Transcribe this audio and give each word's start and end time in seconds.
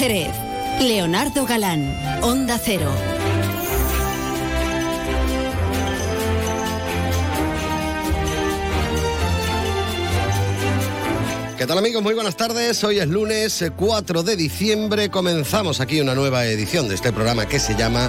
Jerez. 0.00 0.32
Leonardo 0.80 1.44
Galán, 1.44 1.94
Onda 2.22 2.58
Cero. 2.58 2.90
¿Qué 11.58 11.66
tal 11.66 11.76
amigos? 11.76 12.02
Muy 12.02 12.14
buenas 12.14 12.34
tardes. 12.34 12.82
Hoy 12.82 12.98
es 12.98 13.08
lunes 13.08 13.62
4 13.76 14.22
de 14.22 14.36
diciembre. 14.36 15.10
Comenzamos 15.10 15.80
aquí 15.80 16.00
una 16.00 16.14
nueva 16.14 16.46
edición 16.46 16.88
de 16.88 16.94
este 16.94 17.12
programa 17.12 17.44
que 17.44 17.58
se 17.58 17.76
llama 17.76 18.08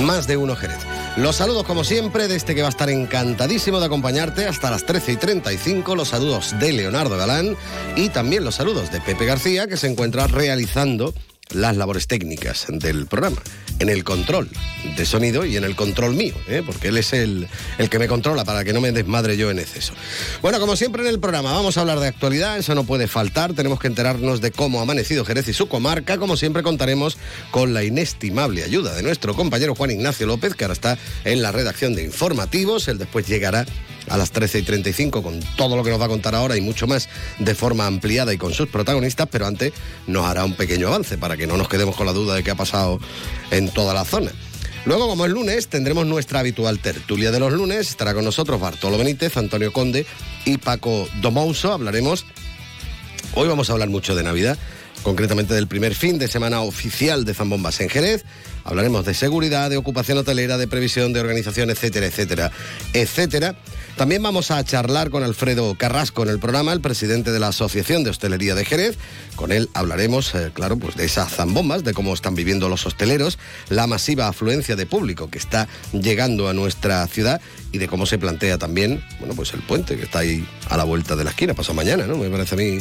Más 0.00 0.26
de 0.26 0.36
Uno 0.36 0.56
Jerez. 0.56 0.97
Los 1.16 1.36
saludos 1.36 1.64
como 1.64 1.82
siempre 1.82 2.28
de 2.28 2.36
este 2.36 2.54
que 2.54 2.62
va 2.62 2.68
a 2.68 2.70
estar 2.70 2.90
encantadísimo 2.90 3.80
de 3.80 3.86
acompañarte 3.86 4.46
hasta 4.46 4.70
las 4.70 4.84
13 4.84 5.12
y 5.12 5.16
35. 5.16 5.96
Los 5.96 6.08
saludos 6.08 6.54
de 6.60 6.72
Leonardo 6.72 7.16
Galán 7.16 7.56
y 7.96 8.08
también 8.10 8.44
los 8.44 8.54
saludos 8.54 8.92
de 8.92 9.00
Pepe 9.00 9.26
García 9.26 9.66
que 9.66 9.76
se 9.76 9.88
encuentra 9.88 10.26
realizando 10.26 11.12
las 11.50 11.76
labores 11.76 12.06
técnicas 12.06 12.66
del 12.68 13.06
programa, 13.06 13.38
en 13.78 13.88
el 13.88 14.04
control 14.04 14.48
de 14.96 15.06
sonido 15.06 15.44
y 15.44 15.56
en 15.56 15.64
el 15.64 15.76
control 15.76 16.14
mío, 16.14 16.34
¿eh? 16.48 16.62
porque 16.64 16.88
él 16.88 16.98
es 16.98 17.12
el, 17.12 17.48
el, 17.78 17.90
que 17.90 17.98
me 17.98 18.08
controla 18.08 18.44
para 18.44 18.64
que 18.64 18.72
no 18.72 18.80
me 18.80 18.92
desmadre 18.92 19.36
yo 19.36 19.50
en 19.50 19.58
exceso. 19.58 19.92
Bueno, 20.42 20.60
como 20.60 20.76
siempre 20.76 21.02
en 21.02 21.08
el 21.08 21.20
programa 21.20 21.52
vamos 21.52 21.76
a 21.76 21.80
hablar 21.80 22.00
de 22.00 22.08
actualidad, 22.08 22.58
eso 22.58 22.74
no 22.74 22.84
puede 22.84 23.08
faltar, 23.08 23.54
tenemos 23.54 23.78
que 23.78 23.86
enterarnos 23.86 24.40
de 24.40 24.50
cómo 24.50 24.80
ha 24.80 24.82
amanecido 24.82 25.24
Jerez 25.24 25.48
y 25.48 25.52
su 25.52 25.68
comarca, 25.68 26.18
como 26.18 26.36
siempre 26.36 26.62
contaremos 26.62 27.18
con 27.50 27.74
la 27.74 27.84
inestimable 27.84 28.64
ayuda 28.64 28.94
de 28.94 29.02
nuestro 29.02 29.34
compañero 29.34 29.74
Juan 29.74 29.90
Ignacio 29.90 30.26
López, 30.26 30.54
que 30.54 30.64
ahora 30.64 30.74
está 30.74 30.98
en 31.24 31.42
la 31.42 31.52
redacción 31.52 31.94
de 31.94 32.04
informativos, 32.04 32.88
él 32.88 32.98
después 32.98 33.26
llegará 33.26 33.66
a 34.08 34.16
las 34.16 34.30
13 34.30 34.60
y 34.60 34.62
35 34.62 35.22
con 35.22 35.40
todo 35.56 35.76
lo 35.76 35.84
que 35.84 35.90
nos 35.90 36.00
va 36.00 36.06
a 36.06 36.08
contar 36.08 36.34
ahora 36.34 36.56
y 36.56 36.60
mucho 36.60 36.86
más 36.86 37.08
de 37.38 37.54
forma 37.54 37.86
ampliada 37.86 38.32
y 38.32 38.38
con 38.38 38.52
sus 38.52 38.68
protagonistas, 38.68 39.28
pero 39.30 39.46
antes 39.46 39.72
nos 40.06 40.24
hará 40.26 40.44
un 40.44 40.54
pequeño 40.54 40.88
avance 40.88 41.18
para 41.18 41.36
que 41.36 41.46
no 41.46 41.56
nos 41.56 41.68
quedemos 41.68 41.96
con 41.96 42.06
la 42.06 42.12
duda 42.12 42.34
de 42.34 42.42
qué 42.42 42.50
ha 42.50 42.56
pasado 42.56 42.98
en 43.50 43.68
toda 43.70 43.94
la 43.94 44.04
zona. 44.04 44.32
Luego, 44.84 45.08
como 45.08 45.26
es 45.26 45.30
lunes, 45.32 45.68
tendremos 45.68 46.06
nuestra 46.06 46.40
habitual 46.40 46.78
tertulia 46.78 47.30
de 47.30 47.40
los 47.40 47.52
lunes. 47.52 47.90
Estará 47.90 48.14
con 48.14 48.24
nosotros 48.24 48.60
Bartolo 48.60 48.96
Benítez, 48.96 49.36
Antonio 49.36 49.72
Conde 49.72 50.06
y 50.44 50.56
Paco 50.56 51.08
Domouso. 51.20 51.72
Hablaremos. 51.72 52.24
Hoy 53.34 53.48
vamos 53.48 53.68
a 53.68 53.74
hablar 53.74 53.90
mucho 53.90 54.14
de 54.14 54.22
Navidad, 54.22 54.56
concretamente 55.02 55.52
del 55.52 55.66
primer 55.66 55.94
fin 55.94 56.18
de 56.18 56.26
semana 56.26 56.62
oficial 56.62 57.24
de 57.24 57.34
Zambombas 57.34 57.80
en 57.80 57.90
Jerez. 57.90 58.24
Hablaremos 58.64 59.04
de 59.04 59.14
seguridad, 59.14 59.68
de 59.68 59.76
ocupación 59.76 60.18
hotelera, 60.18 60.56
de 60.56 60.68
previsión 60.68 61.12
de 61.12 61.20
organización, 61.20 61.70
etcétera, 61.70 62.06
etcétera, 62.06 62.50
etcétera. 62.94 63.56
También 63.98 64.22
vamos 64.22 64.52
a 64.52 64.62
charlar 64.62 65.10
con 65.10 65.24
Alfredo 65.24 65.74
Carrasco 65.74 66.22
en 66.22 66.28
el 66.28 66.38
programa, 66.38 66.72
el 66.72 66.80
presidente 66.80 67.32
de 67.32 67.40
la 67.40 67.48
Asociación 67.48 68.04
de 68.04 68.10
Hostelería 68.10 68.54
de 68.54 68.64
Jerez. 68.64 68.96
Con 69.34 69.50
él 69.50 69.68
hablaremos, 69.74 70.36
eh, 70.36 70.52
claro, 70.54 70.78
pues 70.78 70.94
de 70.94 71.04
esas 71.04 71.32
zambombas, 71.34 71.82
de 71.82 71.94
cómo 71.94 72.14
están 72.14 72.36
viviendo 72.36 72.68
los 72.68 72.86
hosteleros, 72.86 73.40
la 73.70 73.88
masiva 73.88 74.28
afluencia 74.28 74.76
de 74.76 74.86
público 74.86 75.28
que 75.30 75.38
está 75.38 75.66
llegando 75.90 76.48
a 76.48 76.54
nuestra 76.54 77.04
ciudad 77.08 77.40
y 77.72 77.78
de 77.78 77.88
cómo 77.88 78.06
se 78.06 78.18
plantea 78.18 78.56
también, 78.56 79.02
bueno, 79.18 79.34
pues 79.34 79.52
el 79.52 79.62
puente 79.62 79.96
que 79.96 80.04
está 80.04 80.20
ahí 80.20 80.46
a 80.68 80.76
la 80.76 80.84
vuelta 80.84 81.16
de 81.16 81.24
la 81.24 81.30
esquina, 81.30 81.54
pasado 81.54 81.74
mañana, 81.74 82.06
¿no? 82.06 82.16
Me 82.18 82.30
parece 82.30 82.54
a 82.54 82.58
mí 82.58 82.78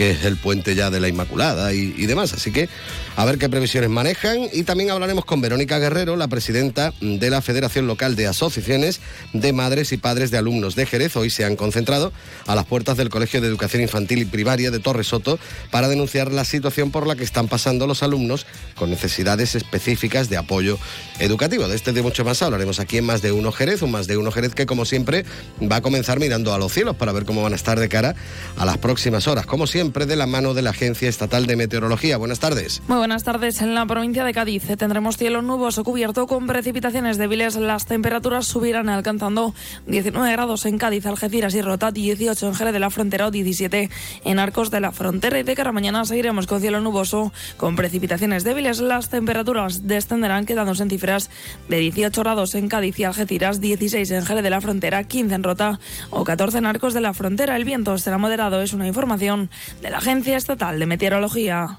que 0.00 0.12
es 0.12 0.24
el 0.24 0.38
puente 0.38 0.74
ya 0.74 0.88
de 0.88 0.98
la 0.98 1.08
Inmaculada 1.08 1.74
y, 1.74 2.06
demás. 2.06 2.32
Así 2.32 2.50
que 2.50 2.70
a 3.16 3.24
ver 3.26 3.36
qué 3.36 3.50
previsiones 3.50 3.90
manejan 3.90 4.48
y 4.50 4.62
también 4.62 4.90
hablaremos 4.90 5.26
con 5.26 5.42
Verónica 5.42 5.78
Guerrero, 5.78 6.16
la 6.16 6.26
presidenta 6.26 6.94
de 7.02 7.28
la 7.28 7.42
Federación 7.42 7.86
Local 7.86 8.16
de 8.16 8.26
Asociaciones 8.26 9.02
de 9.34 9.52
Madres 9.52 9.92
y 9.92 9.98
Padres 9.98 10.30
de 10.30 10.38
Alumnos 10.38 10.74
de 10.74 10.86
Jerez. 10.86 11.16
Hoy 11.16 11.28
se 11.28 11.44
han 11.44 11.54
concentrado 11.54 12.14
a 12.46 12.54
las 12.54 12.64
puertas 12.64 12.96
del 12.96 13.10
Colegio 13.10 13.42
de 13.42 13.48
Educación 13.48 13.82
Infantil 13.82 14.20
y 14.20 14.24
Primaria 14.24 14.70
de 14.70 14.78
Torre 14.78 15.04
Soto 15.04 15.38
para 15.70 15.86
denunciar 15.86 16.32
la 16.32 16.46
situación 16.46 16.90
por 16.90 17.06
la 17.06 17.14
que 17.14 17.24
están 17.24 17.48
pasando 17.48 17.86
los 17.86 18.02
alumnos 18.02 18.46
con 18.76 18.88
necesidades 18.88 19.54
específicas 19.54 20.30
de 20.30 20.38
apoyo 20.38 20.78
educativo. 21.18 21.68
De 21.68 21.76
este 21.76 21.92
de 21.92 22.00
mucho 22.00 22.24
más 22.24 22.40
hablaremos 22.40 22.80
aquí 22.80 22.96
en 22.96 23.04
Más 23.04 23.20
de 23.20 23.32
Uno 23.32 23.52
Jerez, 23.52 23.82
un 23.82 23.90
Más 23.90 24.06
de 24.06 24.16
Uno 24.16 24.32
Jerez 24.32 24.54
que 24.54 24.64
como 24.64 24.86
siempre 24.86 25.26
va 25.70 25.76
a 25.76 25.82
comenzar 25.82 26.18
mirando 26.20 26.54
a 26.54 26.58
los 26.58 26.72
cielos 26.72 26.96
para 26.96 27.12
ver 27.12 27.26
cómo 27.26 27.42
van 27.42 27.52
a 27.52 27.56
estar 27.56 27.78
de 27.78 27.90
cara 27.90 28.14
a 28.56 28.64
las 28.64 28.78
próximas 28.78 29.28
horas. 29.28 29.44
Como 29.44 29.66
siempre, 29.66 29.89
de 29.90 30.16
la 30.16 30.26
mano 30.26 30.54
de 30.54 30.62
la 30.62 30.70
Agencia 30.70 31.08
Estatal 31.08 31.46
de 31.46 31.56
Meteorología. 31.56 32.16
Buenas 32.16 32.38
tardes. 32.38 32.80
Muy 32.86 32.98
buenas 32.98 33.24
tardes. 33.24 33.60
En 33.60 33.74
la 33.74 33.84
provincia 33.86 34.24
de 34.24 34.32
Cádiz 34.32 34.64
tendremos 34.78 35.16
cielo 35.16 35.42
nuboso 35.42 35.82
cubierto 35.82 36.28
con 36.28 36.46
precipitaciones 36.46 37.18
débiles. 37.18 37.56
Las 37.56 37.86
temperaturas 37.86 38.46
subirán 38.46 38.88
alcanzando 38.88 39.52
19 39.88 40.30
grados 40.32 40.64
en 40.64 40.78
Cádiz, 40.78 41.06
Algeciras 41.06 41.54
y 41.54 41.62
Rota, 41.62 41.90
18 41.90 42.46
en 42.46 42.54
Jerez 42.54 42.72
de 42.72 42.78
la 42.78 42.90
Frontera 42.90 43.26
o 43.26 43.30
17 43.32 43.90
en 44.24 44.38
Arcos 44.38 44.70
de 44.70 44.80
la 44.80 44.92
Frontera. 44.92 45.40
Y 45.40 45.42
de 45.42 45.54
cara 45.54 45.70
a 45.70 45.72
mañana 45.72 46.04
seguiremos 46.04 46.46
con 46.46 46.60
cielo 46.60 46.80
nuboso 46.80 47.32
con 47.56 47.74
precipitaciones 47.74 48.44
débiles. 48.44 48.80
Las 48.80 49.10
temperaturas 49.10 49.88
descenderán 49.88 50.46
quedándose 50.46 50.84
en 50.84 50.90
cifras 50.90 51.30
de 51.68 51.78
18 51.78 52.22
grados 52.22 52.54
en 52.54 52.68
Cádiz 52.68 52.98
y 53.00 53.04
Algeciras, 53.04 53.60
16 53.60 54.10
en 54.12 54.24
Jerez 54.24 54.44
de 54.44 54.50
la 54.50 54.60
Frontera, 54.60 55.02
15 55.02 55.34
en 55.34 55.42
Rota 55.42 55.80
o 56.10 56.22
14 56.24 56.58
en 56.58 56.66
Arcos 56.66 56.94
de 56.94 57.00
la 57.00 57.12
Frontera. 57.12 57.56
El 57.56 57.64
viento 57.64 57.98
será 57.98 58.18
moderado. 58.18 58.62
Es 58.62 58.72
una 58.72 58.86
información 58.86 59.50
de 59.80 59.90
la 59.90 59.98
Agencia 59.98 60.36
Estatal 60.36 60.78
de 60.78 60.86
Meteorología. 60.86 61.78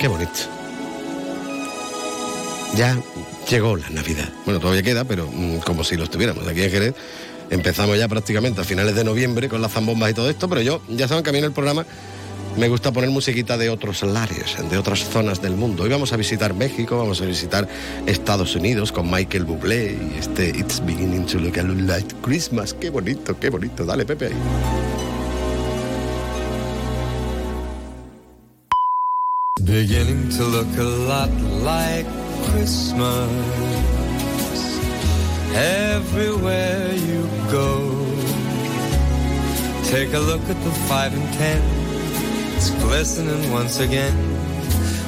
Qué 0.00 0.08
bonito. 0.08 0.32
Ya 2.76 2.96
llegó 3.48 3.76
la 3.76 3.88
Navidad. 3.90 4.28
Bueno, 4.44 4.60
todavía 4.60 4.82
queda, 4.82 5.04
pero 5.04 5.28
mmm, 5.32 5.58
como 5.58 5.84
si 5.84 5.96
lo 5.96 6.04
estuviéramos. 6.04 6.46
Aquí 6.46 6.62
en 6.62 6.70
Jerez 6.70 6.94
empezamos 7.50 7.98
ya 7.98 8.08
prácticamente 8.08 8.60
a 8.60 8.64
finales 8.64 8.94
de 8.94 9.04
noviembre 9.04 9.48
con 9.48 9.62
las 9.62 9.72
zambombas 9.72 10.10
y 10.10 10.14
todo 10.14 10.28
esto, 10.28 10.48
pero 10.48 10.60
yo, 10.60 10.82
ya 10.88 11.06
saben 11.08 11.22
que 11.22 11.30
a 11.30 11.32
mí 11.32 11.38
en 11.38 11.44
el 11.44 11.52
programa 11.52 11.86
me 12.56 12.68
gusta 12.68 12.92
poner 12.92 13.10
musiquita 13.10 13.56
de 13.56 13.70
otros 13.70 14.02
lares, 14.02 14.56
de 14.70 14.78
otras 14.78 15.00
zonas 15.00 15.42
del 15.42 15.56
mundo. 15.56 15.82
Hoy 15.82 15.90
vamos 15.90 16.12
a 16.12 16.16
visitar 16.16 16.54
México, 16.54 16.96
vamos 16.98 17.20
a 17.20 17.24
visitar 17.24 17.68
Estados 18.06 18.54
Unidos 18.54 18.92
con 18.92 19.10
Michael 19.10 19.44
Bublé 19.44 19.92
y 19.92 20.18
este 20.18 20.50
It's 20.50 20.84
Beginning 20.84 21.26
to 21.26 21.38
Look 21.38 21.58
a 21.58 21.62
Like 21.62 22.14
Christmas. 22.22 22.74
Qué 22.74 22.90
bonito, 22.90 23.38
qué 23.38 23.50
bonito. 23.50 23.84
Dale, 23.84 24.04
Pepe. 24.04 24.30
Beginning 29.62 30.28
to 30.36 30.44
look 30.44 30.68
a 30.78 30.82
lot 30.82 31.30
like 31.64 32.06
Christmas 32.52 33.30
everywhere 35.54 36.92
you 36.94 37.28
go. 37.50 38.04
Take 39.84 40.12
a 40.14 40.20
look 40.20 40.42
at 40.48 40.62
the 40.64 40.70
five 40.88 41.14
and 41.14 41.32
ten, 41.34 41.60
it's 42.66 42.82
glistening 42.82 43.52
once 43.52 43.78
again 43.78 44.16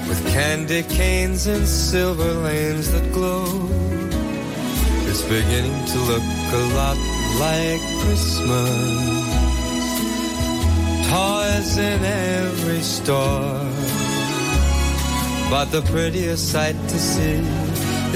with 0.08 0.20
candy 0.28 0.82
canes 0.82 1.46
and 1.46 1.66
silver 1.66 2.32
lanes 2.44 2.92
that 2.92 3.10
glow. 3.14 3.46
It's 5.08 5.22
beginning 5.22 5.86
to 5.92 5.98
look 6.10 6.22
a 6.52 6.64
lot 6.76 6.98
like 7.40 7.80
Christmas. 8.02 8.76
Toys 11.08 11.78
in 11.78 12.04
every 12.04 12.82
store. 12.82 13.64
But 15.48 15.66
the 15.66 15.80
prettiest 15.90 16.52
sight 16.52 16.76
to 16.88 16.98
see 16.98 17.40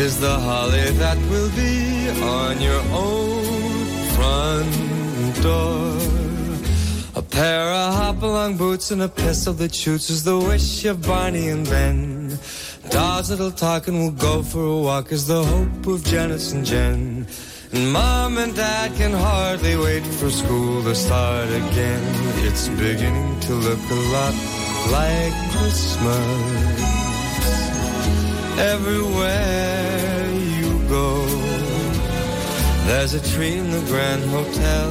is 0.05 0.21
the 0.21 0.39
holly 0.39 0.91
that 1.03 1.17
will 1.31 1.51
be 1.57 2.11
on 2.21 2.61
your 2.61 2.83
own 2.93 3.45
front 4.15 5.43
door. 5.43 6.30
Pair 7.31 7.63
of 7.63 7.95
hop-along 7.95 8.57
boots 8.57 8.91
and 8.91 9.03
a 9.03 9.09
pistol 9.09 9.53
that 9.55 9.75
shoots 9.75 10.11
is 10.11 10.25
the 10.25 10.39
wish 10.39 10.85
of 10.85 11.07
Barney 11.07 11.49
and 11.49 11.65
Ben. 11.69 12.39
Dolls 12.91 13.29
that'll 13.29 13.53
talk 13.53 13.87
and 13.89 13.99
will 13.99 14.11
go 14.11 14.43
for 14.43 14.65
a 14.65 14.77
walk 14.77 15.13
is 15.13 15.27
the 15.27 15.45
hope 15.45 15.87
of 15.87 16.05
Janice 16.05 16.53
and 16.53 16.67
Jen. 16.67 17.27
And 17.73 17.93
mom 17.93 18.37
and 18.39 18.55
dad 18.55 18.95
can 18.97 19.13
hardly 19.13 19.77
wait 19.77 20.05
for 20.05 20.29
school 20.29 20.83
to 20.83 20.95
start 20.95 21.49
again. 21.49 22.03
It's 22.47 22.69
beginning 22.69 23.39
to 23.41 23.55
look 23.55 23.79
a 23.91 24.01
lot 24.17 24.35
like 24.91 25.33
Christmas 25.53 26.81
everywhere 28.59 30.31
you 30.59 30.89
go. 30.89 31.25
There's 32.87 33.15
a 33.15 33.21
tree 33.33 33.57
in 33.57 33.71
the 33.71 33.81
Grand 33.87 34.25
Hotel, 34.31 34.91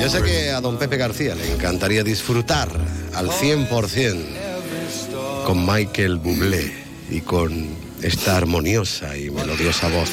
Yo 0.00 0.08
sé 0.08 0.22
que 0.22 0.50
a 0.50 0.60
don 0.60 0.78
Pepe 0.78 0.96
García 0.96 1.34
le 1.34 1.52
encantaría 1.52 2.04
disfrutar 2.04 2.68
al 3.14 3.30
100% 3.30 4.24
con 5.46 5.66
Michael 5.66 6.18
Bublé 6.18 6.72
y 7.10 7.20
con 7.20 7.87
esta 8.02 8.36
armoniosa 8.36 9.16
y 9.16 9.30
melodiosa 9.30 9.88
voz. 9.88 10.10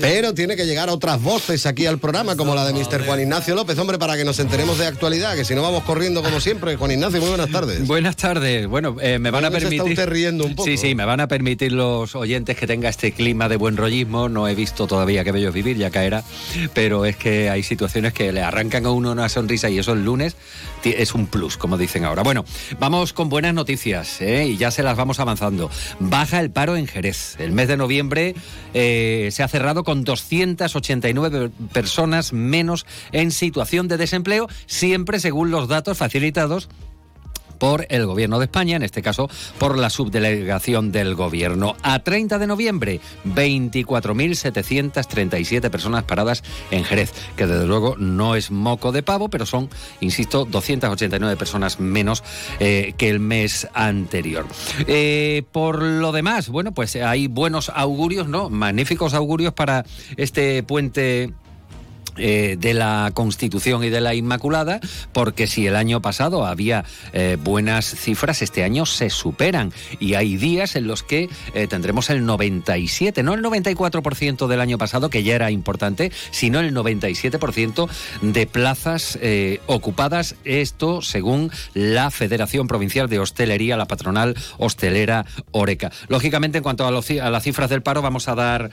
Pero 0.00 0.34
tiene 0.34 0.56
que 0.56 0.66
llegar 0.66 0.88
otras 0.88 1.22
voces 1.22 1.66
aquí 1.66 1.86
al 1.86 1.98
programa, 1.98 2.36
como 2.36 2.54
la 2.54 2.64
de 2.64 2.72
Mr. 2.72 3.04
Juan 3.04 3.20
Ignacio 3.20 3.54
López, 3.54 3.78
hombre, 3.78 3.98
para 3.98 4.16
que 4.16 4.24
nos 4.24 4.38
enteremos 4.38 4.78
de 4.78 4.86
actualidad, 4.86 5.34
que 5.34 5.44
si 5.44 5.54
no 5.54 5.62
vamos 5.62 5.84
corriendo 5.84 6.22
como 6.22 6.40
siempre. 6.40 6.76
Juan 6.76 6.92
Ignacio, 6.92 7.20
muy 7.20 7.28
buenas 7.28 7.50
tardes. 7.50 7.86
Buenas 7.86 8.16
tardes. 8.16 8.66
Bueno, 8.66 8.96
eh, 9.00 9.18
me 9.18 9.30
van 9.30 9.44
a 9.44 9.50
se 9.50 9.56
está 9.58 9.68
permitir. 9.68 9.92
usted 9.92 10.08
riendo 10.08 10.44
un 10.44 10.54
poco. 10.54 10.68
Sí, 10.68 10.76
sí, 10.76 10.94
me 10.94 11.04
van 11.04 11.20
a 11.20 11.28
permitir 11.28 11.72
los 11.72 12.14
oyentes 12.14 12.56
que 12.56 12.66
tenga 12.66 12.88
este 12.88 13.12
clima 13.12 13.48
de 13.48 13.56
buen 13.56 13.76
rollismo. 13.76 14.28
No 14.28 14.48
he 14.48 14.54
visto 14.54 14.86
todavía 14.86 15.24
qué 15.24 15.32
bello 15.32 15.52
vivir, 15.52 15.76
ya 15.76 15.90
caerá. 15.90 16.24
Pero 16.72 17.04
es 17.04 17.16
que 17.16 17.50
hay 17.50 17.62
situaciones 17.62 18.12
que 18.12 18.32
le 18.32 18.42
arrancan 18.42 18.86
a 18.86 18.90
uno 18.90 19.12
una 19.12 19.28
sonrisa 19.28 19.68
y 19.70 19.78
eso 19.78 19.92
el 19.92 20.04
lunes 20.04 20.36
es 20.84 21.14
un 21.14 21.26
plus, 21.26 21.56
como 21.56 21.76
dicen 21.76 22.04
ahora. 22.04 22.22
Bueno, 22.22 22.44
vamos 22.78 23.12
con 23.12 23.28
buenas 23.28 23.54
noticias 23.54 24.20
¿eh? 24.20 24.46
y 24.46 24.56
ya 24.56 24.70
se 24.70 24.82
las 24.82 24.96
vamos 24.96 25.20
avanzando. 25.20 25.70
Baja 25.98 26.40
el 26.40 26.50
en 26.68 26.86
Jerez. 26.86 27.36
El 27.38 27.52
mes 27.52 27.68
de 27.68 27.76
noviembre 27.76 28.34
eh, 28.74 29.28
se 29.32 29.42
ha 29.42 29.48
cerrado 29.48 29.82
con 29.82 30.04
289 30.04 31.50
personas 31.72 32.32
menos 32.32 32.86
en 33.12 33.30
situación 33.30 33.88
de 33.88 33.96
desempleo, 33.96 34.48
siempre 34.66 35.20
según 35.20 35.50
los 35.50 35.68
datos 35.68 35.96
facilitados 35.96 36.68
por 37.60 37.86
el 37.90 38.06
Gobierno 38.06 38.40
de 38.40 38.46
España, 38.46 38.74
en 38.74 38.82
este 38.82 39.02
caso 39.02 39.30
por 39.58 39.78
la 39.78 39.90
subdelegación 39.90 40.90
del 40.90 41.14
Gobierno. 41.14 41.76
A 41.82 42.00
30 42.00 42.40
de 42.40 42.48
noviembre, 42.48 43.00
24.737 43.26 45.70
personas 45.70 46.02
paradas 46.02 46.42
en 46.72 46.82
Jerez, 46.84 47.12
que 47.36 47.46
desde 47.46 47.66
luego 47.66 47.94
no 47.96 48.34
es 48.34 48.50
moco 48.50 48.90
de 48.90 49.04
pavo, 49.04 49.28
pero 49.28 49.46
son, 49.46 49.70
insisto, 50.00 50.44
289 50.46 51.36
personas 51.36 51.78
menos 51.78 52.24
eh, 52.58 52.94
que 52.96 53.10
el 53.10 53.20
mes 53.20 53.68
anterior. 53.74 54.46
Eh, 54.86 55.42
por 55.52 55.82
lo 55.82 56.12
demás, 56.12 56.48
bueno, 56.48 56.72
pues 56.72 56.96
hay 56.96 57.26
buenos 57.26 57.70
augurios, 57.74 58.26
¿no? 58.26 58.48
Magníficos 58.48 59.12
augurios 59.14 59.52
para 59.52 59.84
este 60.16 60.62
puente 60.62 61.34
eh, 62.16 62.56
de 62.58 62.74
la 62.74 63.10
Constitución 63.14 63.84
y 63.84 63.90
de 63.90 64.00
la 64.00 64.14
Inmaculada, 64.14 64.80
porque 65.12 65.46
si 65.46 65.66
el 65.66 65.76
año 65.76 66.02
pasado 66.02 66.44
había 66.44 66.84
eh, 67.12 67.36
buenas 67.42 67.86
cifras, 67.86 68.42
este 68.42 68.64
año 68.64 68.86
se 68.86 69.10
superan 69.10 69.72
y 69.98 70.14
hay 70.14 70.36
días 70.36 70.76
en 70.76 70.86
los 70.86 71.02
que 71.02 71.28
eh, 71.54 71.66
tendremos 71.66 72.10
el 72.10 72.26
97, 72.26 73.22
no 73.22 73.34
el 73.34 73.42
94% 73.42 74.46
del 74.46 74.60
año 74.60 74.78
pasado, 74.78 75.10
que 75.10 75.22
ya 75.22 75.34
era 75.34 75.50
importante, 75.50 76.12
sino 76.30 76.60
el 76.60 76.74
97% 76.74 77.88
de 78.22 78.46
plazas 78.46 79.18
ocupadas, 79.66 80.36
esto 80.44 81.02
según 81.02 81.50
la 81.74 82.10
Federación 82.10 82.66
Provincial 82.66 83.08
de 83.08 83.18
Hostelería, 83.18 83.76
la 83.76 83.86
patronal 83.86 84.36
hostelera 84.58 85.26
Oreca. 85.52 85.90
Lógicamente, 86.08 86.58
en 86.58 86.64
cuanto 86.64 86.84
a, 86.84 86.88
a 86.88 87.30
las 87.30 87.42
cifras 87.42 87.70
del 87.70 87.82
paro, 87.82 88.02
vamos 88.02 88.28
a 88.28 88.34
dar 88.34 88.70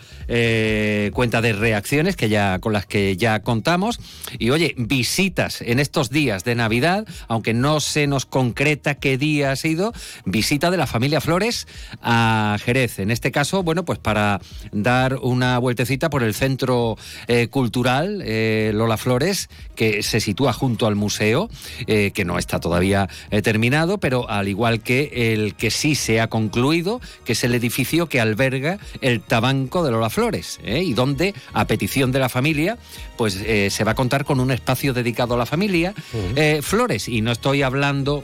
cuenta 1.13 1.41
de 1.41 1.53
reacciones 1.53 2.15
que 2.15 2.29
ya 2.29 2.59
con 2.59 2.73
las 2.73 2.85
que 2.85 3.15
ya 3.17 3.36
contamos. 3.41 3.99
Y 4.39 4.49
oye, 4.49 4.73
visitas 4.77 5.61
en 5.61 5.79
estos 5.79 6.09
días 6.09 6.43
de 6.43 6.55
Navidad, 6.55 7.05
aunque 7.27 7.53
no 7.53 7.79
se 7.79 8.07
nos 8.07 8.25
concreta 8.25 8.95
qué 8.95 9.17
día 9.17 9.51
ha 9.51 9.55
sido, 9.55 9.93
visita 10.25 10.71
de 10.71 10.77
la 10.77 10.87
familia 10.87 11.21
Flores 11.21 11.67
a 12.01 12.57
Jerez. 12.63 12.99
En 12.99 13.11
este 13.11 13.31
caso, 13.31 13.63
bueno, 13.63 13.85
pues 13.85 13.99
para 13.99 14.41
dar 14.71 15.15
una 15.15 15.59
vueltecita 15.59 16.09
por 16.09 16.23
el 16.23 16.33
centro 16.33 16.97
eh, 17.27 17.47
cultural 17.47 18.21
eh, 18.23 18.71
Lola 18.73 18.97
Flores, 18.97 19.49
que 19.75 20.03
se 20.03 20.19
sitúa 20.19 20.53
junto 20.53 20.87
al 20.87 20.95
museo, 20.95 21.49
eh, 21.87 22.11
que 22.13 22.25
no 22.25 22.37
está 22.37 22.59
todavía 22.59 23.09
terminado, 23.43 23.97
pero 23.99 24.29
al 24.29 24.47
igual 24.47 24.81
que 24.81 25.33
el 25.33 25.55
que 25.55 25.71
sí 25.71 25.95
se 25.95 26.19
ha 26.21 26.27
concluido, 26.27 27.01
que 27.25 27.33
es 27.33 27.43
el 27.43 27.53
edificio 27.55 28.07
que 28.07 28.19
alberga 28.19 28.79
el 29.01 29.21
tabanco 29.21 29.83
de 29.83 29.91
Lola 29.91 30.09
Flores, 30.09 30.59
y 30.65 30.93
donde, 30.93 31.33
a 31.53 31.65
petición 31.65 32.11
de 32.11 32.19
la 32.19 32.29
familia, 32.29 32.77
pues 33.17 33.35
eh, 33.35 33.69
se 33.69 33.83
va 33.83 33.91
a 33.91 33.95
contar 33.95 34.25
con 34.25 34.39
un 34.39 34.51
espacio 34.51 34.93
dedicado 34.93 35.33
a 35.33 35.37
la 35.37 35.45
familia 35.45 35.93
eh, 36.35 36.61
Flores. 36.61 37.07
Y 37.07 37.21
no 37.21 37.31
estoy 37.31 37.63
hablando 37.63 38.23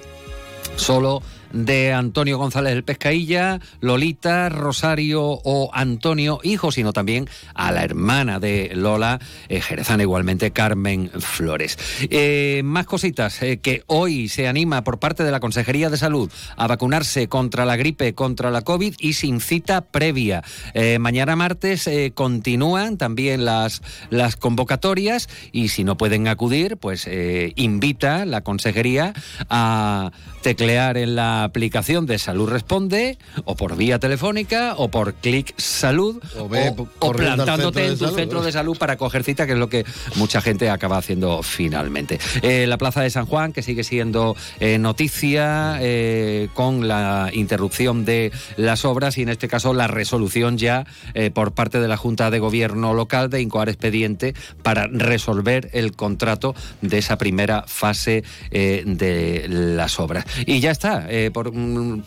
solo 0.75 1.21
de 1.53 1.93
Antonio 1.93 2.37
González 2.37 2.73
del 2.73 2.83
Pescailla, 2.83 3.61
Lolita, 3.79 4.49
Rosario 4.49 5.23
o 5.23 5.69
Antonio 5.73 6.39
Hijo, 6.43 6.71
sino 6.71 6.91
también 6.91 7.29
a 7.53 7.71
la 7.71 7.83
hermana 7.83 8.39
de 8.39 8.71
Lola, 8.75 9.19
eh, 9.47 9.61
jerezana 9.61 10.03
igualmente, 10.03 10.51
Carmen 10.51 11.09
Flores. 11.19 11.77
Eh, 12.09 12.61
más 12.65 12.85
cositas, 12.85 13.41
eh, 13.43 13.59
que 13.59 13.83
hoy 13.87 14.27
se 14.27 14.47
anima 14.47 14.83
por 14.83 14.99
parte 14.99 15.23
de 15.23 15.31
la 15.31 15.39
Consejería 15.39 15.89
de 15.89 15.97
Salud 15.97 16.31
a 16.57 16.67
vacunarse 16.67 17.29
contra 17.29 17.65
la 17.65 17.75
gripe, 17.75 18.15
contra 18.15 18.51
la 18.51 18.63
COVID 18.63 18.95
y 18.99 19.13
sin 19.13 19.39
cita 19.39 19.81
previa. 19.81 20.43
Eh, 20.73 20.99
mañana 20.99 21.35
martes 21.35 21.89
continúan 22.15 22.97
también 22.97 23.45
las, 23.45 23.81
las 24.09 24.35
convocatorias 24.35 25.29
y 25.51 25.67
si 25.67 25.83
no 25.83 25.97
pueden 25.97 26.27
acudir, 26.27 26.77
pues 26.77 27.07
invita 27.55 28.25
la 28.25 28.41
Consejería 28.41 29.13
a 29.49 30.11
teclear 30.41 30.97
en 30.97 31.15
la 31.15 31.42
aplicación 31.43 32.05
de 32.05 32.17
Salud 32.17 32.49
Responde 32.49 33.17
o 33.45 33.55
por 33.55 33.75
vía 33.75 33.99
telefónica 33.99 34.75
o 34.77 34.89
por 34.89 35.13
Clic 35.15 35.53
Salud 35.57 36.21
O 36.37 36.47
ve 36.49 36.73
plantándote 36.99 37.87
en 37.87 37.97
tu 37.97 38.05
salud. 38.05 38.15
centro 38.15 38.41
de 38.41 38.51
salud 38.51 38.77
para 38.77 38.97
coger 38.97 39.23
cita, 39.23 39.45
que 39.45 39.53
es 39.53 39.57
lo 39.57 39.69
que 39.69 39.85
mucha 40.15 40.41
gente 40.41 40.69
acaba 40.69 40.97
haciendo 40.97 41.43
finalmente. 41.43 42.19
Eh, 42.41 42.65
la 42.67 42.77
Plaza 42.77 43.01
de 43.01 43.09
San 43.09 43.25
Juan, 43.25 43.53
que 43.53 43.61
sigue 43.61 43.83
siendo 43.83 44.35
eh, 44.59 44.77
noticia 44.77 45.77
eh, 45.81 46.49
con 46.53 46.87
la 46.87 47.29
interrupción 47.33 48.05
de 48.05 48.31
las 48.57 48.85
obras 48.85 49.17
y 49.17 49.23
en 49.23 49.29
este 49.29 49.47
caso 49.47 49.73
la 49.73 49.87
resolución 49.87 50.57
ya 50.57 50.85
eh, 51.13 51.31
por 51.31 51.53
parte 51.53 51.79
de 51.79 51.87
la 51.87 51.97
Junta 51.97 52.29
de 52.31 52.39
Gobierno 52.39 52.93
local 52.93 53.29
de 53.29 53.41
incoar 53.41 53.69
expediente 53.69 54.33
para 54.61 54.87
resolver 54.87 55.69
el 55.73 55.95
contrato 55.95 56.55
de 56.81 56.97
esa 56.97 57.17
primera 57.17 57.63
fase 57.67 58.23
de 58.51 59.45
las 59.49 59.99
obras. 59.99 60.25
Y 60.45 60.59
ya 60.59 60.71
está. 60.71 61.07
Por, 61.33 61.51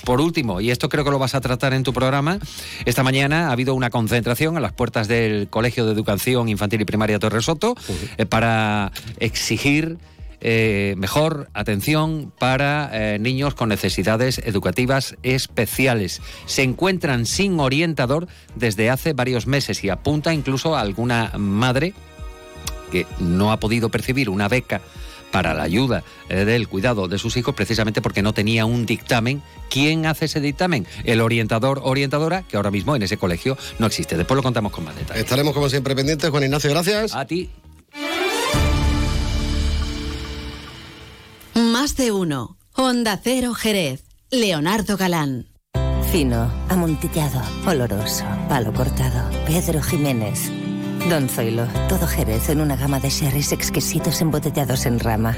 por 0.04 0.21
último, 0.21 0.61
y 0.61 0.71
esto 0.71 0.88
creo 0.88 1.04
que 1.04 1.11
lo 1.11 1.18
vas 1.18 1.35
a 1.35 1.40
tratar 1.40 1.75
en 1.75 1.83
tu 1.83 1.92
programa, 1.92 2.38
esta 2.85 3.02
mañana 3.02 3.49
ha 3.49 3.52
habido 3.52 3.75
una 3.75 3.90
concentración 3.90 4.56
a 4.56 4.61
las 4.61 4.73
puertas 4.73 5.09
del 5.09 5.49
Colegio 5.49 5.85
de 5.85 5.92
Educación 5.92 6.49
Infantil 6.49 6.80
y 6.80 6.85
Primaria 6.85 7.18
Torre 7.18 7.42
Soto 7.42 7.75
eh, 8.16 8.26
para 8.26 8.92
exigir 9.18 9.99
eh, 10.40 10.95
mejor 10.99 11.49
atención 11.54 12.33
para 12.38 12.90
eh, 12.92 13.18
niños 13.18 13.54
con 13.54 13.68
necesidades 13.68 14.38
educativas 14.45 15.16
especiales. 15.23 16.21
Se 16.45 16.62
encuentran 16.62 17.26
sin 17.26 17.59
orientador 17.59 18.28
desde 18.54 18.90
hace 18.90 19.12
varios 19.12 19.47
meses 19.47 19.83
y 19.83 19.88
apunta 19.88 20.35
incluso 20.35 20.76
a 20.76 20.80
alguna 20.80 21.33
madre 21.38 21.95
que 22.92 23.06
no 23.18 23.50
ha 23.50 23.59
podido 23.59 23.88
percibir 23.88 24.28
una 24.28 24.49
beca 24.49 24.80
para 25.30 25.54
la 25.54 25.64
ayuda 25.64 26.02
eh, 26.28 26.45
del 26.45 26.68
cuidado 26.68 27.09
de 27.09 27.18
sus 27.18 27.37
hijos 27.37 27.54
precisamente 27.54 28.00
porque 28.00 28.23
no 28.23 28.33
tenía 28.33 28.64
un 28.64 28.87
dictamen. 28.87 29.42
¿Quién 29.68 30.06
hace 30.06 30.26
ese 30.26 30.40
dictamen? 30.40 30.87
El 31.04 31.21
orientador 31.21 31.80
orientadora 31.83 32.42
que 32.42 32.56
ahora 32.56 32.71
mismo 32.71 32.97
en 32.97 33.02
ese 33.02 33.16
colegio 33.16 33.56
no 33.78 33.87
existe. 33.87 34.16
Después 34.16 34.37
lo 34.37 34.42
contamos 34.42 34.73
con 34.73 34.85
más 34.85 34.97
detalle. 34.97 35.21
Estaremos 35.21 35.54
como 35.54 35.68
siempre 35.68 35.95
pendientes. 35.95 36.30
Juan 36.30 36.45
Ignacio, 36.45 36.71
gracias. 36.71 37.14
A 37.14 37.25
ti. 37.25 37.50
Más 41.54 41.97
de 41.97 42.12
uno. 42.12 42.56
Honda 42.75 43.18
Cero 43.23 43.54
Jerez. 43.54 44.04
Leonardo 44.30 44.97
Galán. 44.97 45.47
Fino, 46.11 46.52
amontillado, 46.68 47.40
oloroso, 47.66 48.25
palo 48.49 48.73
cortado. 48.73 49.30
Pedro 49.47 49.83
Jiménez. 49.83 50.50
Don 51.09 51.29
Zoilo, 51.29 51.69
todo 51.89 52.09
Jerez 52.09 52.49
en 52.49 52.61
una 52.61 52.75
gama 52.75 52.99
de 52.99 53.11
sherries 53.11 53.53
exquisitos 53.53 54.21
embotellados 54.21 54.87
en 54.87 54.99
rama. 54.99 55.37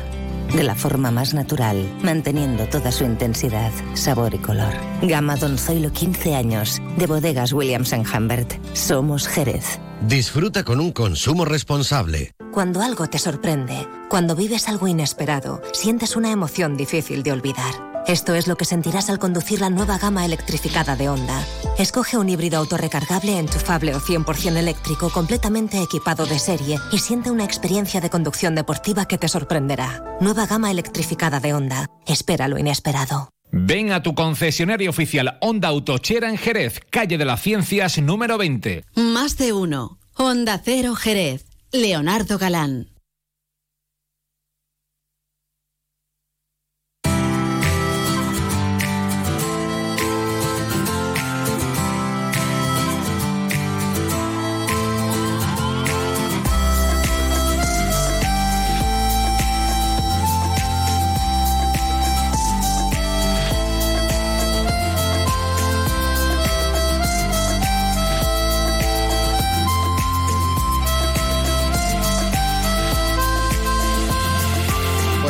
De 0.55 0.63
la 0.63 0.75
forma 0.75 1.11
más 1.11 1.35
natural, 1.35 1.87
manteniendo 2.03 2.67
toda 2.69 2.91
su 2.91 3.05
intensidad, 3.05 3.71
sabor 3.93 4.35
y 4.35 4.39
color. 4.39 4.73
Gama 5.03 5.37
Don 5.37 5.59
Zoilo 5.59 5.93
15 5.93 6.35
años, 6.35 6.81
de 6.97 7.07
bodegas 7.07 7.53
Williams⁇ 7.53 7.93
Humbert. 8.17 8.55
Somos 8.75 9.29
Jerez. 9.29 9.79
Disfruta 10.01 10.65
con 10.65 10.81
un 10.81 10.91
consumo 10.91 11.45
responsable. 11.45 12.33
Cuando 12.51 12.81
algo 12.81 13.09
te 13.09 13.19
sorprende, 13.19 13.87
cuando 14.09 14.35
vives 14.35 14.69
algo 14.69 14.89
inesperado, 14.89 15.61
sientes 15.75 16.17
una 16.17 16.31
emoción 16.31 16.79
difícil 16.79 17.23
de 17.23 17.33
olvidar. 17.33 17.88
Esto 18.09 18.35
es 18.35 18.47
lo 18.47 18.57
que 18.57 18.65
sentirás 18.65 19.11
al 19.11 19.19
conducir 19.19 19.61
la 19.61 19.69
nueva 19.69 19.99
gama 19.99 20.25
electrificada 20.25 20.97
de 20.97 21.11
Honda. 21.11 21.45
Escoge 21.77 22.17
un 22.17 22.31
híbrido 22.31 22.57
autorrecargable, 22.57 23.39
enchufable 23.39 23.95
o 23.95 24.01
100% 24.01 24.57
eléctrico 24.57 25.11
completamente 25.11 25.83
equipado 25.83 26.25
de 26.25 26.39
serie 26.39 26.79
y 26.91 27.01
siente 27.01 27.31
una 27.31 27.45
experiencia 27.45 28.01
de 28.01 28.09
conducción 28.09 28.55
deportiva 28.55 29.05
que 29.05 29.19
te 29.19 29.29
sorprenderá. 29.29 30.03
Nueva 30.23 30.47
gama 30.47 30.71
electrificada 30.71 31.39
de 31.39 31.53
Honda. 31.53 31.91
Espera 32.07 32.49
lo 32.49 32.57
inesperado. 32.57 33.29
Ven 33.53 33.93
a 33.93 34.03
tu 34.03 34.15
concesionario 34.15 34.89
oficial 34.89 35.37
Honda 35.43 35.69
Autochera 35.69 36.31
en 36.31 36.39
Jerez, 36.39 36.81
calle 36.89 37.19
de 37.19 37.27
las 37.27 37.43
Ciencias 37.43 37.99
número 38.01 38.39
20. 38.39 38.87
Más 38.95 39.37
de 39.37 39.53
uno. 39.53 39.99
Honda 40.15 40.59
Cero 40.65 40.95
Jerez. 40.95 41.45
Leonardo 41.73 42.39
Galán. 42.39 42.89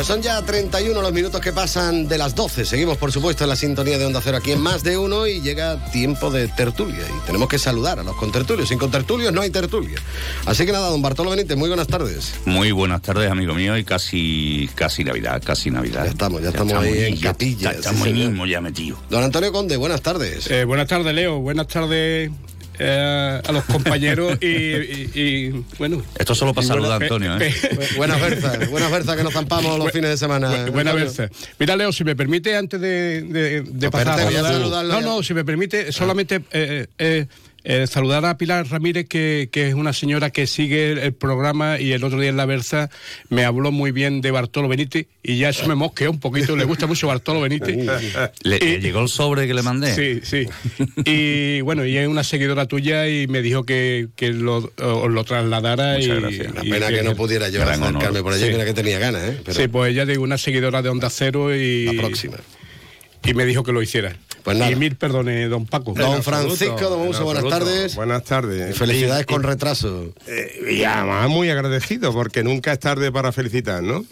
Son 0.09 0.23
ya 0.23 0.41
31 0.41 1.03
los 1.03 1.13
minutos 1.13 1.39
que 1.39 1.53
pasan 1.53 2.07
de 2.07 2.17
las 2.17 2.33
12. 2.33 2.65
Seguimos, 2.65 2.97
por 2.97 3.11
supuesto, 3.11 3.43
en 3.43 3.49
la 3.51 3.55
sintonía 3.55 3.99
de 3.99 4.07
Onda 4.07 4.21
Cero 4.23 4.37
aquí 4.37 4.51
en 4.53 4.59
Más 4.59 4.81
de 4.83 4.97
Uno 4.97 5.27
y 5.27 5.39
llega 5.39 5.77
tiempo 5.91 6.31
de 6.31 6.47
tertulia. 6.47 7.05
Y 7.15 7.25
tenemos 7.27 7.47
que 7.47 7.59
saludar 7.59 7.99
a 7.99 8.03
los 8.03 8.15
contertulios. 8.15 8.69
Sin 8.69 8.79
contertulios 8.79 9.31
no 9.31 9.41
hay 9.41 9.51
tertulia. 9.51 9.99
Así 10.47 10.65
que 10.65 10.71
nada, 10.71 10.89
don 10.89 11.03
Bartolo 11.03 11.29
Benítez, 11.29 11.55
muy 11.55 11.67
buenas 11.69 11.85
tardes. 11.85 12.33
Muy 12.45 12.71
buenas 12.71 13.03
tardes, 13.03 13.29
amigo 13.29 13.53
mío, 13.53 13.77
y 13.77 13.83
casi 13.83 14.67
casi 14.73 15.03
Navidad, 15.03 15.43
casi 15.45 15.69
Navidad. 15.69 16.05
Ya 16.05 16.09
estamos, 16.09 16.41
ya 16.41 16.49
estamos 16.49 16.73
ahí 16.73 17.03
en 17.03 17.15
ya- 17.15 17.27
capilla, 17.27 17.61
Ya, 17.61 17.71
sí, 17.73 17.77
estamos 17.77 18.07
ahí 18.07 18.13
mismo 18.13 18.47
ya 18.47 18.61
metidos. 18.61 18.97
Don 19.11 19.23
Antonio 19.23 19.51
Conde, 19.51 19.77
buenas 19.77 20.01
tardes. 20.01 20.49
Eh, 20.49 20.63
buenas 20.65 20.87
tardes, 20.87 21.13
Leo. 21.13 21.37
Buenas 21.37 21.67
tardes 21.67 22.31
eh, 22.79 23.41
a 23.45 23.51
los 23.51 23.63
compañeros 23.65 24.37
y, 24.41 24.47
y- 24.47 25.11
y, 25.15 25.65
bueno. 25.77 26.01
Esto 26.17 26.33
solo 26.33 26.53
para 26.53 26.65
saludar, 26.65 27.01
Antonio, 27.03 27.37
¿eh? 27.39 27.53
Bu- 27.73 27.95
Buenas 27.97 28.21
versas, 28.21 28.69
buenas 28.69 28.91
versas 28.91 29.15
que 29.17 29.23
nos 29.23 29.33
zampamos 29.33 29.77
los 29.77 29.87
Bu- 29.87 29.91
fines 29.91 30.09
de 30.11 30.17
semana. 30.17 30.49
bu- 30.49 30.71
buena 30.71 30.91
Antonio. 30.91 31.13
versa. 31.13 31.29
Mira, 31.59 31.75
Leo, 31.75 31.91
si 31.91 32.03
me 32.03 32.15
permite, 32.15 32.55
antes 32.55 32.79
de, 32.79 33.21
de- 33.23 33.61
de 33.63 33.91
pasar 33.91 34.19
espérate, 34.19 34.59
voy 34.63 34.73
a 34.73 34.83
No, 34.83 34.99
ya. 34.99 35.01
no, 35.01 35.23
si 35.23 35.33
me 35.33 35.43
permite, 35.45 35.91
solamente 35.91 36.41
eh, 36.51 36.87
eh, 37.71 37.85
saludar 37.85 38.25
a 38.25 38.35
Pilar 38.35 38.67
Ramírez, 38.67 39.05
que, 39.07 39.47
que 39.51 39.67
es 39.67 39.75
una 39.75 39.93
señora 39.93 40.31
que 40.31 40.47
sigue 40.47 40.91
el, 40.93 40.97
el 40.97 41.13
programa 41.13 41.79
y 41.79 41.91
el 41.91 42.03
otro 42.03 42.19
día 42.19 42.29
en 42.31 42.37
la 42.37 42.45
Versa 42.47 42.89
me 43.29 43.45
habló 43.45 43.71
muy 43.71 43.91
bien 43.91 44.21
de 44.21 44.31
Bartolo 44.31 44.67
Benítez 44.67 45.05
y 45.21 45.37
ya 45.37 45.49
eso 45.49 45.67
me 45.67 45.75
mosqueó 45.75 46.09
un 46.09 46.19
poquito. 46.19 46.55
Le 46.55 46.63
gusta 46.65 46.87
mucho 46.87 47.05
Bartolo 47.07 47.41
Benítez. 47.41 47.77
¿Le, 48.43 48.55
Y- 48.57 48.59
le 48.59 48.79
llegó 48.79 49.01
el 49.01 49.07
sobre 49.07 49.45
que 49.45 49.53
le 49.53 49.61
mandé? 49.61 49.93
Sí, 49.93 50.19
sí. 50.23 50.47
Y 51.05 51.61
bueno, 51.61 51.85
y 51.85 51.95
es 51.95 52.07
una 52.07 52.23
seguidora 52.23 52.65
tuya 52.65 53.07
y 53.07 53.27
me 53.27 53.41
dijo 53.43 53.63
que, 53.65 54.07
que 54.15 54.29
lo, 54.29 54.71
os 54.81 55.09
lo 55.11 55.23
trasladara. 55.23 55.93
Muchas 55.97 56.05
y, 56.17 56.21
gracias. 56.21 56.55
La 56.55 56.65
y 56.65 56.69
pena 56.71 56.87
que 56.89 57.03
no 57.03 57.15
pudiera 57.15 57.49
yo 57.49 57.61
acercarme 57.63 58.23
por 58.23 58.33
allí, 58.33 58.45
Sí. 58.45 58.51
mira 58.51 58.65
que 58.65 58.73
tenía 58.73 58.97
ganas, 58.99 59.21
¿eh? 59.29 59.37
Pero 59.45 59.59
Sí, 59.59 59.67
pues 59.67 59.91
ella 59.91 60.05
digo, 60.05 60.23
una 60.23 60.37
seguidora 60.39 60.81
de 60.81 60.89
Onda 60.89 61.09
Cero 61.11 61.53
y, 61.55 61.85
la 61.85 61.93
próxima. 61.93 62.37
y 63.23 63.33
me 63.35 63.45
dijo 63.45 63.63
que 63.63 63.71
lo 63.73 63.81
hiciera. 63.83 64.15
Pues 64.43 64.57
nada. 64.57 64.71
Y 64.71 64.75
mil 64.75 64.95
perdones, 64.95 65.49
don 65.49 65.65
Paco. 65.65 65.93
Don 65.93 66.23
Francisco, 66.23 66.89
don 66.89 67.07
Uso, 67.07 67.23
buenas 67.23 67.43
tardes. 67.47 67.95
Buenas 67.95 68.23
tardes. 68.23 68.77
Felicidades 68.77 69.23
Y- 69.23 69.25
con 69.25 69.43
retraso. 69.43 70.13
eh, 70.27 70.71
y 70.71 70.83
además 70.83 71.29
muy 71.29 71.49
agradecido 71.49 72.13
porque 72.13 72.43
nunca 72.43 72.71
es 72.73 72.79
tarde 72.79 73.11
para 73.11 73.31
felicitar, 73.31 73.83
¿no? 73.83 74.05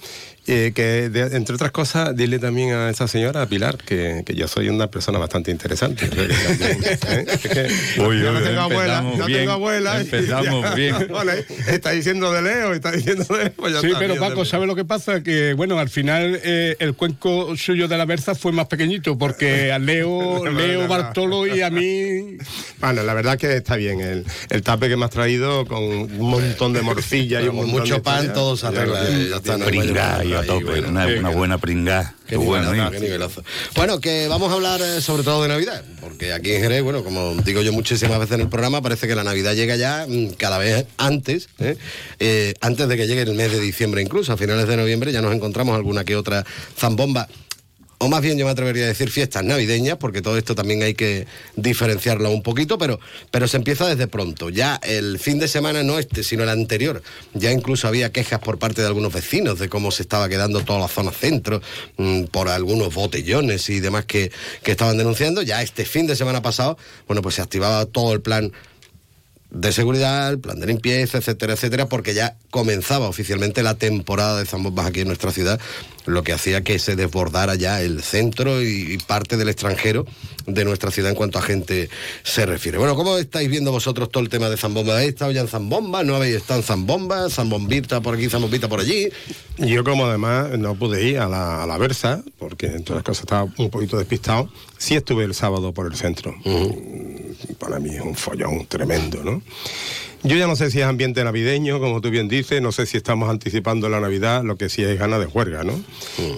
Eh, 0.50 0.72
que 0.74 1.10
de- 1.10 1.36
entre 1.36 1.56
otras 1.56 1.72
cosas, 1.72 2.16
dile 2.16 2.40
también 2.40 2.72
a 2.74 2.90
esa 2.90 3.06
señora, 3.08 3.42
a 3.42 3.48
Pilar, 3.48 3.76
que, 3.78 4.24
que 4.26 4.34
yo 4.34 4.48
soy 4.48 4.70
una 4.70 4.88
persona 4.88 5.20
bastante 5.20 5.52
interesante. 5.52 6.06
¿eh? 6.06 7.68
No 7.98 8.40
tengo 8.42 8.62
abuela, 8.62 8.98
empezamos 9.00 9.18
no 9.18 9.26
bien, 9.26 9.40
tengo 9.40 9.52
abuela. 9.52 10.00
empezamos 10.02 10.64
ya, 10.64 10.74
bien. 10.76 10.96
vale, 11.12 11.46
está 11.68 11.92
diciendo 11.92 12.32
de 12.32 12.42
Leo, 12.42 12.74
está 12.74 12.92
diciendo 12.92 13.26
de 13.30 13.44
Leo. 13.46 13.54
pues 13.58 13.74
Sí, 13.82 13.88
está, 13.88 14.00
pero 14.00 14.14
bien, 14.14 14.26
Paco. 14.30 14.46
¿sabe 14.46 14.68
lo 14.68 14.76
que 14.76 14.86
pasa? 14.86 15.22
Que, 15.22 15.54
bueno, 15.54 15.80
al 15.80 15.90
final 15.90 16.40
eh, 16.44 16.76
el 16.80 16.94
cuenco 16.96 17.56
suyo 17.58 17.88
de 17.88 17.98
la 17.98 18.06
Berza 18.06 18.34
fue 18.36 18.52
más 18.52 18.68
pequeñito, 18.68 19.18
porque 19.18 19.72
a 19.72 19.80
Leo, 19.80 20.46
Leo. 20.52 20.88
Bartolo 20.88 21.46
y 21.48 21.62
a 21.62 21.70
mí... 21.70 22.38
Bueno, 22.80 23.04
la 23.04 23.14
verdad 23.14 23.38
que 23.38 23.58
está 23.58 23.76
bien. 23.76 24.00
El, 24.00 24.26
el 24.50 24.62
tape 24.62 24.88
que 24.88 24.96
me 24.96 25.06
has 25.06 25.12
traído 25.12 25.66
con 25.66 25.84
un 25.84 26.18
montón 26.20 26.72
de 26.74 26.82
morcilla 26.82 27.42
y 27.42 27.48
un 27.50 27.56
montón 27.58 27.80
mucho 27.82 27.96
de 27.96 28.00
pan, 28.02 28.32
todo 28.34 28.56
se 28.56 28.68
arregla, 28.68 29.00
a 30.40 30.46
tope, 30.46 30.66
bueno. 30.66 30.90
una, 30.90 31.30
buena 31.30 31.58
pringá. 31.58 32.16
Qué 32.28 32.38
bueno, 32.38 32.74
¿eh? 32.74 32.90
qué 32.92 33.00
nivelazo. 33.00 33.44
Bueno, 33.76 34.00
que 34.00 34.28
vamos 34.28 34.52
a 34.52 34.56
hablar 34.56 34.82
eh, 34.82 35.02
sobre 35.02 35.24
todo 35.24 35.42
de 35.44 35.48
Navidad, 35.48 35.84
porque 36.02 36.34
aquí 36.34 36.54
en 36.54 36.62
Jerez, 36.62 36.84
bueno, 36.84 37.04
como 37.04 37.36
digo 37.36 37.62
yo 37.62 37.72
muchísimas 37.74 38.20
veces 38.20 38.36
en 38.36 38.42
el 38.42 38.50
programa, 38.50 38.82
parece 38.82 39.08
que 39.08 39.16
la 39.16 39.24
Navidad 39.24 39.54
llega 39.54 39.76
ya 39.76 40.06
mm, 40.08 40.34
cada 40.38 40.58
vez 40.58 40.86
antes, 40.98 41.50
¿eh? 41.60 41.78
Eh, 42.20 42.54
antes 42.62 42.88
de 42.88 42.98
que 42.98 43.08
llegue 43.08 43.22
el 43.22 43.34
mes 43.34 43.52
de 43.52 43.60
diciembre 43.60 44.02
incluso, 44.02 44.34
a 44.34 44.38
finales 44.38 44.68
de 44.68 44.78
noviembre 44.78 45.12
ya 45.12 45.22
nos 45.22 45.34
encontramos 45.34 45.76
alguna 45.76 46.04
que 46.04 46.16
otra 46.16 46.46
zambomba. 46.78 47.28
O 48.00 48.10
más 48.10 48.22
bien 48.22 48.38
yo 48.38 48.46
me 48.46 48.52
atrevería 48.52 48.84
a 48.84 48.88
decir 48.88 49.10
fiestas 49.10 49.44
navideñas, 49.44 49.98
porque 49.98 50.22
todo 50.22 50.38
esto 50.38 50.54
también 50.54 50.84
hay 50.84 50.94
que 50.94 51.26
diferenciarlo 51.56 52.30
un 52.30 52.44
poquito, 52.44 52.78
pero, 52.78 53.00
pero 53.32 53.48
se 53.48 53.58
empieza 53.58 53.88
desde 53.88 54.08
pronto. 54.08 54.50
Ya 54.50 54.76
el 54.84 55.18
fin 55.18 55.40
de 55.40 55.48
semana, 55.48 55.82
no 55.82 55.98
este, 55.98 56.24
sino 56.24 56.44
el 56.44 56.50
anterior, 56.50 57.02
ya 57.34 57.52
incluso 57.52 57.88
había 57.88 58.12
quejas 58.12 58.40
por 58.40 58.60
parte 58.60 58.82
de 58.82 58.88
algunos 58.88 59.12
vecinos 59.12 59.58
de 59.58 59.68
cómo 59.68 59.90
se 59.90 60.04
estaba 60.04 60.30
quedando 60.30 60.62
toda 60.62 60.80
la 60.80 60.88
zona 60.88 61.12
centro, 61.12 61.60
mm, 61.98 62.26
por 62.26 62.50
algunos 62.50 62.94
botellones 62.94 63.68
y 63.70 63.80
demás 63.80 64.06
que, 64.06 64.32
que 64.62 64.72
estaban 64.72 64.98
denunciando. 64.98 65.42
Ya 65.42 65.64
este 65.64 65.84
fin 65.84 66.06
de 66.06 66.16
semana 66.16 66.44
pasado, 66.44 66.78
bueno, 67.08 67.24
pues 67.24 67.36
se 67.36 67.42
activaba 67.42 67.86
todo 67.88 68.14
el 68.14 68.22
plan 68.22 68.52
de 69.50 69.72
seguridad, 69.72 70.30
el 70.30 70.40
plan 70.40 70.60
de 70.60 70.68
limpieza, 70.68 71.18
etcétera, 71.18 71.54
etcétera, 71.54 71.88
porque 71.88 72.14
ya 72.14 72.36
comenzaba 72.50 73.08
oficialmente 73.08 73.64
la 73.64 73.76
temporada 73.76 74.38
de 74.38 74.46
zambombas 74.46 74.86
aquí 74.86 75.02
en 75.02 75.08
nuestra 75.08 75.32
ciudad, 75.32 75.60
lo 76.06 76.24
que 76.24 76.34
hacía 76.34 76.64
que 76.64 76.80
se 76.80 76.96
desbordara 76.96 77.56
ya 77.56 77.82
el 77.82 78.04
centro 78.04 78.62
y, 78.62 78.94
y 78.94 78.98
parte 78.98 79.38
del 79.38 79.50
extranjero 79.50 80.06
de 80.48 80.64
nuestra 80.66 80.92
ciudad 80.92 81.12
en 81.12 81.16
cuanto 81.16 81.40
a 81.40 81.42
gente 81.42 81.90
se 82.24 82.46
refiere. 82.46 82.78
Bueno, 82.78 82.96
¿cómo 82.96 83.18
estáis 83.18 83.50
viendo 83.50 83.72
vosotros 83.72 84.10
todo 84.10 84.24
el 84.24 84.30
tema 84.30 84.50
de 84.50 84.58
zambomba? 84.58 84.94
¿Habéis 84.94 85.10
estado 85.10 85.32
ya 85.32 85.42
en 85.42 85.48
zambomba? 85.48 86.04
¿No 86.04 86.16
habéis 86.16 86.36
estado 86.36 86.62
en 86.62 86.66
zambomba? 86.66 87.30
¿Zambombita 87.30 88.02
por 88.02 88.16
aquí, 88.16 88.30
zambombita 88.30 88.70
por 88.70 88.80
allí? 88.80 89.10
Yo 89.58 89.84
como 89.84 90.06
además 90.06 90.58
no 90.58 90.76
pude 90.76 91.04
ir 91.04 91.20
a 91.20 91.28
la, 91.28 91.64
a 91.64 91.68
la 91.68 91.78
Versa, 91.78 92.24
porque 92.40 92.68
entre 92.68 92.96
las 92.96 93.04
cosas 93.04 93.24
estaba 93.24 93.52
un 93.58 93.70
poquito 93.70 93.98
despistado, 93.98 94.50
sí 94.78 94.96
estuve 94.96 95.26
el 95.26 95.34
sábado 95.34 95.74
por 95.74 95.88
el 95.88 95.96
centro. 95.96 96.34
Para 97.60 97.80
mí 97.80 97.96
es 97.96 98.02
un 98.02 98.16
follón 98.16 98.66
tremendo, 98.68 99.24
¿no? 99.24 99.42
Yo 100.24 100.36
ya 100.36 100.48
no 100.48 100.56
sé 100.56 100.72
si 100.72 100.80
es 100.80 100.86
ambiente 100.86 101.24
navideño, 101.24 101.80
como 101.80 102.02
tú 102.02 102.10
bien 102.10 102.28
dices, 102.28 102.62
no 102.62 102.72
sé 102.72 102.86
si 102.86 102.98
estamos 102.98 103.30
anticipando 103.30 103.88
la 103.88 104.00
Navidad, 104.00 104.44
lo 104.44 104.58
que 104.58 104.68
sí 104.68 104.84
es 104.84 104.98
ganas 104.98 105.20
de 105.20 105.28
juerga, 105.28 105.64
¿no? 105.64 105.80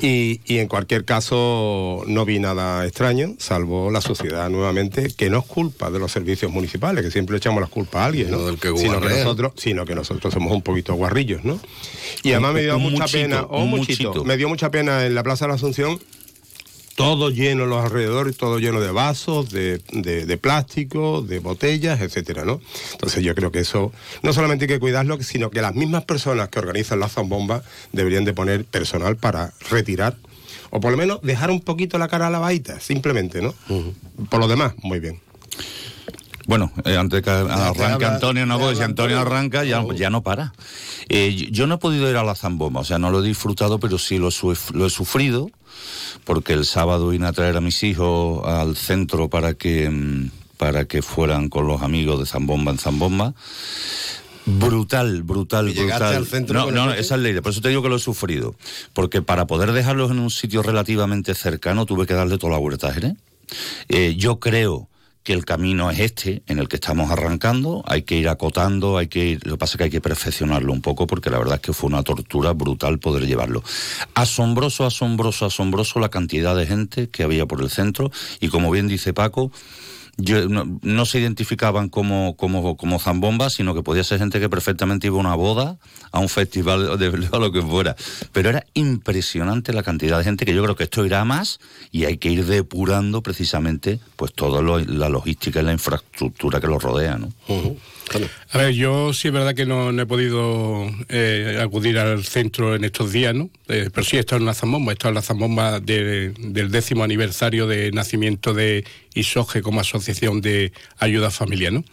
Y, 0.02 0.42
y 0.46 0.60
en 0.60 0.68
cualquier 0.68 1.06
caso 1.06 2.04
no 2.06 2.26
vi 2.26 2.40
nada 2.40 2.86
extraño, 2.86 3.36
salvo 3.40 3.90
la 3.90 4.02
sociedad 4.02 4.50
nuevamente, 4.50 5.14
que 5.16 5.30
no 5.30 5.40
es 5.40 5.46
culpa 5.46 5.90
de 5.90 6.00
los 6.00 6.12
servicios 6.12 6.52
municipales, 6.52 7.04
que 7.04 7.10
siempre 7.10 7.38
echamos 7.38 7.62
las 7.62 7.70
culpas 7.70 8.02
a 8.02 8.06
alguien, 8.06 8.32
¿no? 8.32 8.40
No, 8.40 8.46
del 8.48 8.60
que 8.60 8.76
sino, 8.78 9.00
que 9.00 9.10
nosotros, 9.10 9.54
sino 9.56 9.86
que 9.86 9.96
nosotros 9.96 10.34
somos 10.34 10.52
un 10.52 10.62
poquito 10.62 10.94
guarrillos, 10.96 11.44
¿no? 11.46 11.60
Y 12.22 12.32
además 12.34 12.54
me 12.54 12.62
dio 12.64 12.78
mucha 12.80 13.04
muchito, 13.04 13.18
pena, 13.18 13.42
o 13.44 13.64
un 13.64 13.70
muchito, 13.70 14.10
muchito. 14.10 14.26
me 14.26 14.38
dio 14.38 14.50
mucha 14.50 14.70
pena 14.72 15.06
en 15.06 15.16
la 15.16 15.24
Plaza 15.24 15.46
de 15.46 15.50
la 15.50 15.56
Asunción 15.56 16.00
todo 17.00 17.30
lleno 17.30 17.66
los 17.66 17.82
alrededores, 17.86 18.36
todo 18.36 18.60
lleno 18.60 18.82
de 18.82 18.92
vasos, 18.92 19.50
de, 19.52 19.82
de- 19.94 20.26
de 20.26 20.38
plástico, 20.38 21.22
de 21.22 21.40
botellas, 21.40 22.02
etcétera, 22.02 22.44
¿no? 22.44 22.60
Entonces 22.92 23.24
yo 23.24 23.34
creo 23.36 23.54
que 23.54 23.60
eso 23.60 23.94
no 24.22 24.34
solamente 24.34 24.66
hay 24.66 24.68
que 24.68 24.80
cuidarlo, 24.82 25.18
sino 25.24 25.50
que 25.50 25.62
las 25.62 25.74
mismas 25.76 26.04
personas 26.04 26.50
que 26.50 26.60
organizan 26.60 27.00
las 27.00 27.14
zambombas 27.14 27.64
deberían 27.94 28.26
de 28.26 28.34
poner 28.34 28.66
personal 28.66 29.16
para 29.16 29.54
retirar 29.70 30.18
o 30.72 30.82
por 30.82 30.92
lo 30.92 30.98
menos 30.98 31.22
dejar 31.22 31.52
un 31.52 31.62
poquito 31.62 31.98
la 31.98 32.10
cara 32.10 32.30
lavadita, 32.30 32.82
simplemente, 32.82 33.42
¿no? 33.42 33.56
Por 34.30 34.42
lo 34.42 34.50
demás, 34.50 34.74
muy 34.84 35.00
bien. 35.00 35.22
Bueno, 36.50 36.72
eh, 36.84 36.98
antes 36.98 37.22
que 37.22 37.30
arranque 37.30 38.06
Antonio, 38.06 38.44
no, 38.48 38.58
te 38.58 38.62
porque 38.64 38.78
si 38.78 38.82
Antonio 38.82 39.20
arranca 39.20 39.64
ya, 39.66 39.82
Oh. 39.84 39.94
ya 39.94 40.10
no 40.10 40.24
para. 40.24 40.52
Eh, 41.08 41.48
yo- 41.52 41.68
no 41.68 41.76
he 41.76 41.78
podido 41.78 42.10
ir 42.10 42.16
a 42.18 42.24
la 42.24 42.34
zambomba, 42.34 42.82
o 42.82 42.84
sea, 42.84 42.98
no 42.98 43.12
lo 43.12 43.24
he 43.24 43.28
disfrutado, 43.28 43.80
pero 43.80 44.00
sí 44.00 44.18
lo, 44.18 44.30
lo 44.74 44.86
he 44.88 44.90
sufrido, 44.90 45.52
porque 46.24 46.54
el 46.54 46.66
sábado 46.66 47.10
vine 47.10 47.28
a 47.28 47.34
traer 47.34 47.56
a 47.56 47.62
mis 47.62 47.84
hijos 47.84 48.44
al 48.48 48.76
centro 48.76 49.30
para 49.30 49.54
que, 49.54 49.92
mm, 49.92 50.32
para 50.58 50.86
que 50.86 51.04
fueran 51.04 51.50
con 51.50 51.68
los 51.68 51.84
amigos 51.84 52.20
de 52.20 52.26
zambomba 52.26 52.72
en 52.72 52.80
zambomba. 52.80 53.36
Brutal, 54.48 55.22
brutal, 55.22 55.70
¿Y 55.70 55.74
llegaste 55.76 56.04
brutal. 56.06 56.16
al 56.16 56.26
centro 56.26 56.72
no, 56.72 56.86
no, 56.88 56.94
esa 56.94 57.16
es 57.16 57.22
la 57.22 57.30
idea. 57.30 57.44
Por 57.44 57.52
eso 57.52 57.62
te 57.62 57.70
digo 57.70 57.84
que 57.84 57.90
lo 57.90 57.98
he 57.98 58.00
sufrido. 58.00 58.56
Porque 58.94 59.22
para 59.22 59.46
poder 59.46 59.72
dejarlos 59.74 60.10
en 60.10 60.18
un 60.18 60.32
sitio 60.32 60.64
relativamente 60.64 61.36
cercano 61.36 61.86
tuve 61.86 62.08
que 62.08 62.16
darle 62.16 62.40
toda 62.40 62.54
la 62.54 62.58
vuelta 62.60 62.92
Jerez. 62.92 63.14
Eh, 63.90 64.16
yo 64.18 64.40
creo 64.40 64.88
que 65.24 65.34
el 65.34 65.46
camino 65.46 65.92
es 65.92 66.00
este 66.00 66.44
en 66.48 66.60
el 66.60 66.68
que 66.68 66.78
estamos 66.78 67.12
arrancando, 67.12 67.84
hay 67.86 68.04
que 68.04 68.16
ir 68.16 68.30
acotando, 68.30 68.98
hay 68.98 69.08
que 69.08 69.26
ir, 69.26 69.46
lo 69.46 69.54
que 69.54 69.58
pasa 69.60 69.74
es 69.74 69.78
que 69.78 69.84
hay 69.86 69.90
que 69.90 70.02
perfeccionarlo 70.02 70.72
un 70.72 70.82
poco 70.82 71.08
porque 71.08 71.30
la 71.30 71.38
verdad 71.38 71.56
es 71.56 71.62
que 71.62 71.74
fue 71.74 71.90
una 71.90 72.04
tortura 72.04 72.54
brutal 72.54 73.00
poder 73.00 73.28
llevarlo. 73.28 73.64
Asombroso, 74.14 74.86
asombroso, 74.86 75.46
asombroso 75.46 76.00
la 76.00 76.10
cantidad 76.10 76.56
de 76.56 76.66
gente 76.66 77.10
que 77.10 77.24
había 77.24 77.46
por 77.46 77.62
el 77.62 77.70
centro 77.70 78.12
y 78.40 78.48
como 78.48 78.72
bien 78.72 78.88
dice 78.88 79.14
Paco, 79.14 79.52
yo, 80.22 80.48
no, 80.48 81.06
se 81.06 81.20
identificaban 81.20 81.90
como, 81.90 82.36
como, 82.36 82.76
como 82.78 83.00
zambombas, 83.00 83.54
sino 83.54 83.74
que 83.74 83.82
podía 83.84 84.04
ser 84.04 84.20
gente 84.20 84.40
que 84.40 84.50
perfectamente 84.50 85.08
iba 85.08 85.18
a 85.18 85.20
una 85.20 85.36
boda, 85.36 85.78
a 86.12 86.20
un 86.20 86.30
festival, 86.30 86.98
de, 87.00 87.08
a 87.32 87.38
lo 87.40 87.52
que 87.52 87.62
fuera. 87.62 87.96
Pero 88.32 88.50
era 88.50 88.66
impresionante 88.74 89.74
la 89.74 89.84
cantidad 89.84 90.18
de 90.18 90.24
gente 90.24 90.46
que 90.46 90.54
yo 90.54 90.62
creo 90.64 90.76
que 90.76 90.84
esto 90.84 91.06
irá 91.06 91.24
más 91.26 91.60
y 91.92 92.06
hay 92.06 92.18
que 92.18 92.30
ir 92.30 92.46
depurando 92.46 93.22
precisamente 93.24 94.00
pues 94.16 94.34
toda 94.34 94.62
lo- 94.62 94.80
la 94.80 95.10
logística 95.10 95.62
y 95.62 95.64
la 95.64 95.74
infraestructura 95.74 96.60
que 96.60 96.68
lo 96.68 96.80
rodea, 96.80 97.18
¿no? 97.18 97.30
A 98.52 98.58
ver, 98.58 98.74
yo 98.74 99.14
sí 99.14 99.28
es 99.28 99.34
verdad 99.34 99.54
que 99.56 99.66
no, 99.66 99.92
he 99.92 100.06
podido 100.06 100.90
eh, 101.10 101.60
acudir 101.62 101.98
al 102.00 102.24
centro 102.26 102.76
en 102.76 102.84
estos 102.84 103.12
días, 103.12 103.36
¿no? 103.36 103.50
Eh, 103.68 103.90
pero 103.94 104.04
sí 104.06 104.18
he 104.18 104.20
estado 104.20 104.40
en 104.40 104.46
la 104.46 104.54
zambomba, 104.54 104.92
he 104.92 104.94
estado 104.94 105.10
en 105.10 105.16
la 105.16 105.22
zambomba 105.22 105.80
de- 105.80 106.30
del 106.38 106.72
décimo 106.72 107.04
aniversario 107.04 107.68
de 107.68 107.92
nacimiento 107.92 108.54
de 108.54 108.84
ISOGE 109.14 109.62
como 109.62 109.80
asociación 109.82 110.42
de 110.42 110.72
ayuda 110.98 111.30
familiar, 111.32 111.74
¿no? 111.74 111.84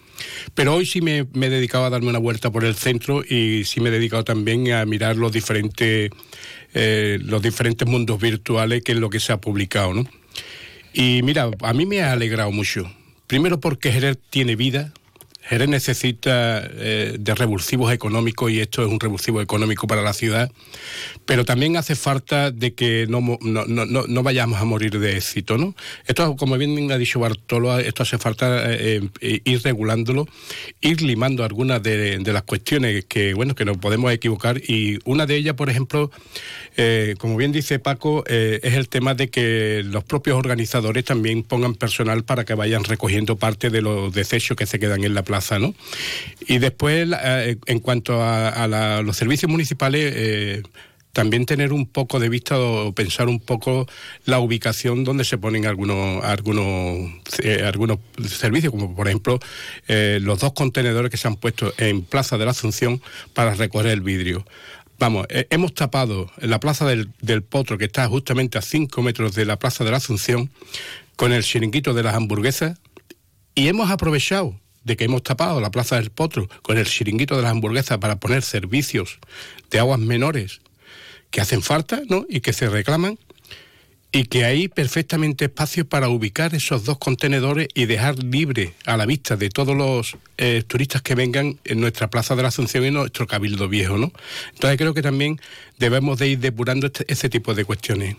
Pero 0.54 0.74
hoy 0.74 0.86
sí 0.86 1.02
me, 1.02 1.26
me 1.34 1.46
he 1.46 1.50
dedicado 1.50 1.84
a 1.84 1.90
darme 1.90 2.08
una 2.08 2.18
vuelta 2.18 2.50
por 2.50 2.64
el 2.64 2.74
centro 2.74 3.22
y 3.22 3.64
sí 3.64 3.80
me 3.80 3.90
he 3.90 3.92
dedicado 3.92 4.24
también 4.24 4.72
a 4.72 4.86
mirar 4.86 5.16
los 5.16 5.30
diferentes, 5.32 6.10
eh, 6.72 7.18
los 7.22 7.42
diferentes 7.42 7.86
mundos 7.86 8.18
virtuales 8.20 8.82
que 8.82 8.92
es 8.92 8.98
lo 8.98 9.10
que 9.10 9.20
se 9.20 9.32
ha 9.32 9.40
publicado, 9.40 9.92
¿no? 9.92 10.06
Y 10.94 11.20
mira, 11.22 11.50
a 11.60 11.72
mí 11.74 11.84
me 11.84 12.00
ha 12.00 12.12
alegrado 12.12 12.50
mucho. 12.50 12.90
Primero 13.26 13.60
porque 13.60 13.92
Jerez 13.92 14.16
tiene 14.30 14.56
vida. 14.56 14.92
Jerez 15.48 15.68
necesita 15.68 16.62
eh, 16.64 17.16
de 17.20 17.34
revulsivos 17.34 17.92
económicos 17.92 18.50
y 18.50 18.60
esto 18.60 18.84
es 18.84 18.90
un 18.90 18.98
revulsivo 18.98 19.40
económico 19.40 19.86
para 19.86 20.02
la 20.02 20.12
ciudad, 20.12 20.50
pero 21.24 21.44
también 21.44 21.76
hace 21.76 21.94
falta 21.94 22.50
de 22.50 22.74
que 22.74 23.06
no, 23.08 23.20
no, 23.40 23.64
no, 23.66 23.86
no- 23.86 24.22
vayamos 24.24 24.60
a 24.60 24.64
morir 24.64 24.98
de 24.98 25.16
éxito, 25.16 25.56
¿no? 25.56 25.76
Esto, 26.06 26.34
como 26.34 26.58
bien 26.58 26.90
ha 26.90 26.98
dicho 26.98 27.20
Bartolo, 27.20 27.78
esto 27.78 28.02
hace 28.02 28.18
falta 28.18 28.72
eh, 28.72 29.08
eh, 29.20 29.40
ir 29.44 29.62
regulándolo, 29.62 30.26
ir 30.80 31.00
limando 31.02 31.44
algunas 31.44 31.80
de, 31.80 32.20
las 32.24 32.42
cuestiones 32.42 33.04
que, 33.04 33.34
bueno, 33.34 33.54
que 33.54 33.64
nos 33.64 33.76
podemos 33.78 34.10
equivocar 34.12 34.58
y 34.58 34.98
una 35.04 35.26
de 35.26 35.36
ellas, 35.36 35.54
por 35.54 35.70
ejemplo, 35.70 36.10
como 37.18 37.36
bien 37.36 37.52
dice 37.52 37.78
Paco, 37.78 38.24
es 38.26 38.74
el 38.74 38.88
tema 38.88 39.14
de 39.14 39.28
que 39.28 39.82
los 39.84 40.02
propios 40.04 40.36
organizadores 40.36 41.04
también 41.04 41.42
pongan 41.44 41.74
personal 41.74 42.24
para 42.24 42.44
que 42.44 42.54
vayan 42.54 42.84
recogiendo 42.84 43.36
parte 43.36 43.70
de 43.70 43.80
los 43.80 44.12
desechos 44.12 44.56
que 44.56 44.66
se 44.66 44.78
quedan 44.78 45.04
en 45.04 45.14
la 45.14 45.22
plaza, 45.22 45.35
Y 46.46 46.58
después, 46.58 47.08
eh, 47.22 47.56
en 47.66 47.80
cuanto 47.80 48.22
a, 48.22 49.02
los 49.02 49.16
servicios 49.16 49.50
municipales, 49.50 50.12
eh, 50.14 50.62
también 51.12 51.46
tener 51.46 51.72
un 51.72 51.86
poco 51.86 52.20
de 52.20 52.28
vista 52.28 52.58
o 52.58 52.92
pensar 52.92 53.28
un 53.28 53.40
poco 53.40 53.86
la 54.26 54.38
ubicación 54.38 55.02
donde 55.02 55.24
se 55.24 55.38
ponen 55.38 55.64
algunos 55.64 56.22
algunos 56.22 57.10
eh, 57.42 57.62
algunos 57.64 58.00
servicios 58.28 58.70
como 58.70 58.94
por 58.94 59.08
ejemplo 59.08 59.38
los 59.88 60.40
dos 60.40 60.52
contenedores 60.52 61.10
que 61.10 61.16
se 61.16 61.26
han 61.26 61.36
puesto 61.36 61.72
en 61.78 62.02
Plaza 62.02 62.36
de 62.36 62.44
la 62.44 62.50
Asunción 62.50 63.00
para 63.32 63.54
recoger 63.54 63.86
el 63.92 64.02
vidrio. 64.02 64.44
Vamos, 64.98 65.26
hemos 65.30 65.74
tapado 65.74 66.30
la 66.38 66.60
plaza 66.60 66.86
del, 66.86 67.10
del 67.20 67.42
Potro, 67.42 67.76
que 67.76 67.84
está 67.84 68.06
justamente 68.08 68.56
a 68.56 68.62
5 68.62 69.02
metros 69.02 69.34
de 69.34 69.44
la 69.44 69.58
plaza 69.58 69.84
de 69.84 69.90
la 69.90 69.98
Asunción, 69.98 70.50
con 71.16 71.32
el 71.32 71.42
chiringuito 71.42 71.92
de 71.92 72.02
las 72.02 72.14
hamburguesas, 72.14 72.78
y 73.54 73.68
hemos 73.68 73.90
aprovechado 73.90 74.54
de 74.86 74.96
que 74.96 75.04
hemos 75.04 75.22
tapado 75.22 75.60
la 75.60 75.70
plaza 75.70 75.96
del 75.96 76.10
Potro 76.10 76.48
con 76.62 76.78
el 76.78 76.86
chiringuito 76.86 77.36
de 77.36 77.42
las 77.42 77.50
hamburguesas 77.50 77.98
para 77.98 78.16
poner 78.16 78.42
servicios 78.42 79.18
de 79.70 79.78
aguas 79.80 79.98
menores 79.98 80.60
que 81.30 81.40
hacen 81.40 81.60
falta 81.60 82.00
¿no? 82.08 82.24
y 82.30 82.40
que 82.40 82.52
se 82.52 82.68
reclaman 82.68 83.18
y 84.12 84.24
que 84.24 84.44
hay 84.44 84.68
perfectamente 84.68 85.46
espacio 85.46 85.86
para 85.86 86.08
ubicar 86.08 86.54
esos 86.54 86.84
dos 86.84 86.96
contenedores 86.98 87.66
y 87.74 87.86
dejar 87.86 88.22
libre 88.22 88.72
a 88.86 88.96
la 88.96 89.04
vista 89.04 89.36
de 89.36 89.50
todos 89.50 89.76
los 89.76 90.16
eh, 90.38 90.62
turistas 90.66 91.02
que 91.02 91.16
vengan 91.16 91.58
en 91.64 91.80
nuestra 91.80 92.08
Plaza 92.08 92.36
de 92.36 92.42
la 92.42 92.48
Asunción 92.48 92.84
y 92.86 92.92
nuestro 92.92 93.26
Cabildo 93.26 93.68
Viejo, 93.68 93.98
¿no? 93.98 94.12
Entonces 94.54 94.78
creo 94.78 94.94
que 94.94 95.02
también 95.02 95.38
debemos 95.78 96.18
de 96.18 96.28
ir 96.28 96.38
depurando 96.38 96.86
este- 96.86 97.04
ese 97.12 97.28
tipo 97.28 97.52
de 97.54 97.64
cuestiones. 97.66 98.16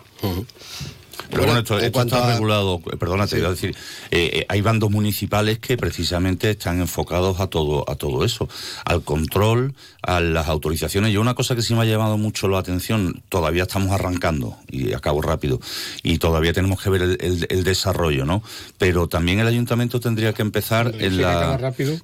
Pero 1.29 1.43
bueno, 1.45 1.59
esto, 1.59 1.79
está 2.01 2.17
regulado, 2.33 2.81
eh, 2.91 2.97
perdona, 2.97 3.27
te 3.27 3.37
iba 3.39 3.47
a 3.47 3.51
decir, 3.51 3.75
eh, 4.11 4.29
eh, 4.33 4.45
hay 4.49 4.61
bandos 4.61 4.91
municipales 4.91 5.59
que 5.59 5.77
precisamente 5.77 6.49
están 6.51 6.79
enfocados 6.79 7.39
a 7.39 7.47
todo, 7.47 7.89
a 7.89 7.95
todo 7.95 8.23
eso, 8.23 8.47
al 8.85 9.03
control, 9.03 9.73
a 10.01 10.19
las 10.21 10.47
autorizaciones. 10.47 11.11
Y 11.13 11.17
una 11.17 11.33
cosa 11.33 11.55
que 11.55 11.61
sí 11.61 11.73
me 11.73 11.81
ha 11.81 11.85
llamado 11.85 12.17
mucho 12.17 12.47
la 12.47 12.59
atención, 12.59 13.21
todavía 13.29 13.63
estamos 13.63 13.91
arrancando, 13.91 14.57
y 14.69 14.93
acabo 14.93 15.21
rápido, 15.21 15.59
y 16.03 16.17
todavía 16.19 16.53
tenemos 16.53 16.81
que 16.81 16.89
ver 16.89 17.01
el, 17.01 17.17
el- 17.19 17.47
el 17.49 17.63
desarrollo, 17.63 18.25
¿no? 18.25 18.41
Pero 18.77 19.07
también 19.07 19.39
el 19.39 19.47
ayuntamiento 19.47 19.99
tendría 19.99 20.33
que 20.33 20.41
empezar 20.41 20.93
en 20.99 21.11
Sí, 21.13 21.17
la 21.21 21.57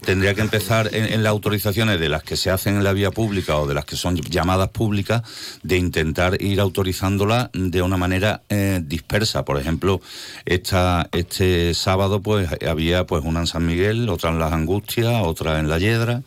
tendría 0.05 0.33
que 0.33 0.41
empezar 0.41 0.89
en, 0.93 1.05
en 1.13 1.23
las 1.23 1.31
autorizaciones 1.31 1.99
de 1.99 2.09
las 2.09 2.23
que 2.23 2.35
se 2.35 2.49
hacen 2.49 2.75
en 2.77 2.83
la 2.83 2.93
vía 2.93 3.11
pública 3.11 3.57
o 3.57 3.67
de 3.67 3.73
las 3.73 3.85
que 3.85 3.95
son 3.95 4.15
llamadas 4.17 4.69
públicas, 4.69 5.21
de 5.61 5.77
intentar 5.77 6.41
ir 6.41 6.59
autorizándola 6.59 7.49
de 7.53 7.81
una 7.81 7.97
manera 7.97 8.41
eh, 8.49 8.81
dispersa. 9.03 9.45
Por 9.45 9.59
ejemplo, 9.59 10.01
esta, 10.45 11.09
este 11.11 11.73
sábado 11.73 12.21
pues 12.21 12.49
había 12.67 13.05
pues 13.05 13.23
una 13.23 13.41
en 13.41 13.47
San 13.47 13.65
Miguel, 13.65 14.09
otra 14.09 14.31
en 14.31 14.39
Las 14.39 14.53
Angustias, 14.53 15.21
otra 15.23 15.59
en 15.59 15.69
La 15.69 15.77
Yedra. 15.77 16.23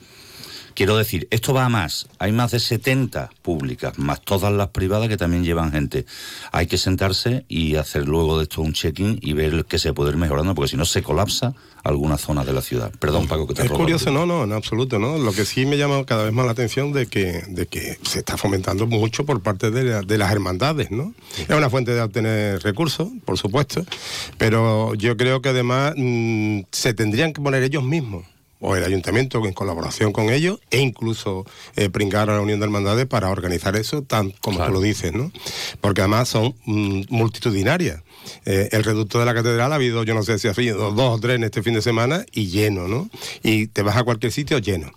Quiero 0.77 0.99
decir, 0.99 1.27
esto 1.31 1.55
va 1.55 1.65
a 1.65 1.69
más. 1.71 2.07
Hay 2.19 2.33
más 2.33 2.51
de 2.51 2.61
70 2.61 3.31
públicas, 3.41 3.99
más 3.99 4.21
todas 4.21 4.53
las 4.53 4.69
privadas 4.69 5.09
que 5.09 5.17
también 5.17 5.43
llevan 5.43 5.73
gente. 5.73 6.05
Hay 6.53 6.67
que 6.67 6.77
sentarse 6.77 7.47
y 7.49 7.77
hacer 7.77 8.07
luego 8.07 8.37
de 8.37 8.43
esto 8.45 8.61
un 8.61 8.75
check-in 8.75 9.19
y 9.23 9.33
ver 9.33 9.65
qué 9.65 9.79
se 9.79 9.95
puede 9.95 10.11
ir 10.11 10.19
mejorando, 10.19 10.55
porque 10.55 10.69
si 10.73 10.77
no 10.77 10.85
se 10.85 11.03
colapsa 11.03 11.55
alguna 11.83 12.19
zona 12.19 12.45
de 12.45 12.53
la 12.53 12.61
ciudad. 12.61 12.93
Perdón, 12.99 13.27
Paco, 13.27 13.47
que 13.47 13.55
te 13.55 13.63
Es 13.63 13.69
robo 13.69 13.79
curioso, 13.81 14.11
no, 14.11 14.27
no, 14.27 14.45
en 14.45 14.53
absoluto, 14.53 14.99
¿no? 14.99 15.17
Lo 15.17 15.33
que 15.33 15.47
sí 15.47 15.65
me 15.65 15.79
llama 15.79 16.05
cada 16.05 16.25
vez 16.25 16.33
más 16.35 16.45
la 16.45 16.53
atención 16.53 16.93
de 16.93 17.07
que, 17.07 17.43
de 17.49 17.67
que 17.67 17.97
se 18.03 18.19
está 18.19 18.37
fomentando 18.37 18.87
mucho 18.87 19.25
por 19.25 19.41
parte 19.41 19.71
de, 19.71 19.83
la- 19.85 20.03
de 20.03 20.19
las 20.19 20.31
hermandades, 20.31 20.91
¿no? 20.91 21.15
Es 21.39 21.57
una 21.57 21.71
fuente 21.71 21.93
de 21.95 22.03
obtener 22.03 22.61
recursos, 22.63 23.09
por 23.25 23.39
supuesto, 23.39 23.83
pero 24.37 24.95
yo 24.95 25.17
creo 25.17 25.41
que 25.41 25.49
además 25.51 25.95
mm, 25.97 26.61
se 26.71 26.93
tendrían 26.93 27.33
que 27.33 27.41
poner 27.41 27.63
ellos 27.63 27.83
mismos 27.83 28.25
o 28.69 28.75
el 28.77 28.83
ayuntamiento 28.85 29.45
en 29.47 29.53
colaboración 29.53 30.13
con 30.13 30.31
ellos 30.31 30.59
e 30.71 30.81
incluso 30.81 31.47
eh, 31.77 31.89
pringar 31.89 32.31
a 32.31 32.35
la 32.35 32.41
Unión 32.41 32.59
de 32.59 32.65
Hermandades 32.65 33.07
para 33.07 33.31
organizar 33.31 33.77
eso 33.77 34.03
tan 34.03 34.33
como 34.41 34.65
tú 34.67 34.73
lo 34.73 34.81
dices, 34.81 35.13
¿no? 35.13 35.31
Porque 35.81 36.01
además 36.01 36.29
son 36.29 36.55
mm, 36.65 37.03
multitudinarias. 37.11 38.01
Eh, 38.45 38.69
el 38.73 38.83
reducto 38.83 39.21
de 39.21 39.25
la 39.25 39.35
catedral 39.35 39.71
ha 39.71 39.77
habido, 39.77 40.03
yo 40.03 40.13
no 40.15 40.25
sé 40.25 40.39
si 40.41 40.49
ha 40.49 40.51
habido 40.51 40.91
dos 40.91 41.17
o 41.17 41.21
tres 41.21 41.37
en 41.37 41.45
este 41.45 41.63
fin 41.63 41.75
de 41.75 41.83
semana 41.83 42.27
y 42.33 42.49
lleno, 42.49 42.89
¿no? 42.89 43.09
Y 43.45 43.69
te 43.69 43.83
vas 43.83 43.97
a 43.97 44.03
cualquier 44.03 44.33
sitio 44.33 44.59
lleno. 44.59 44.91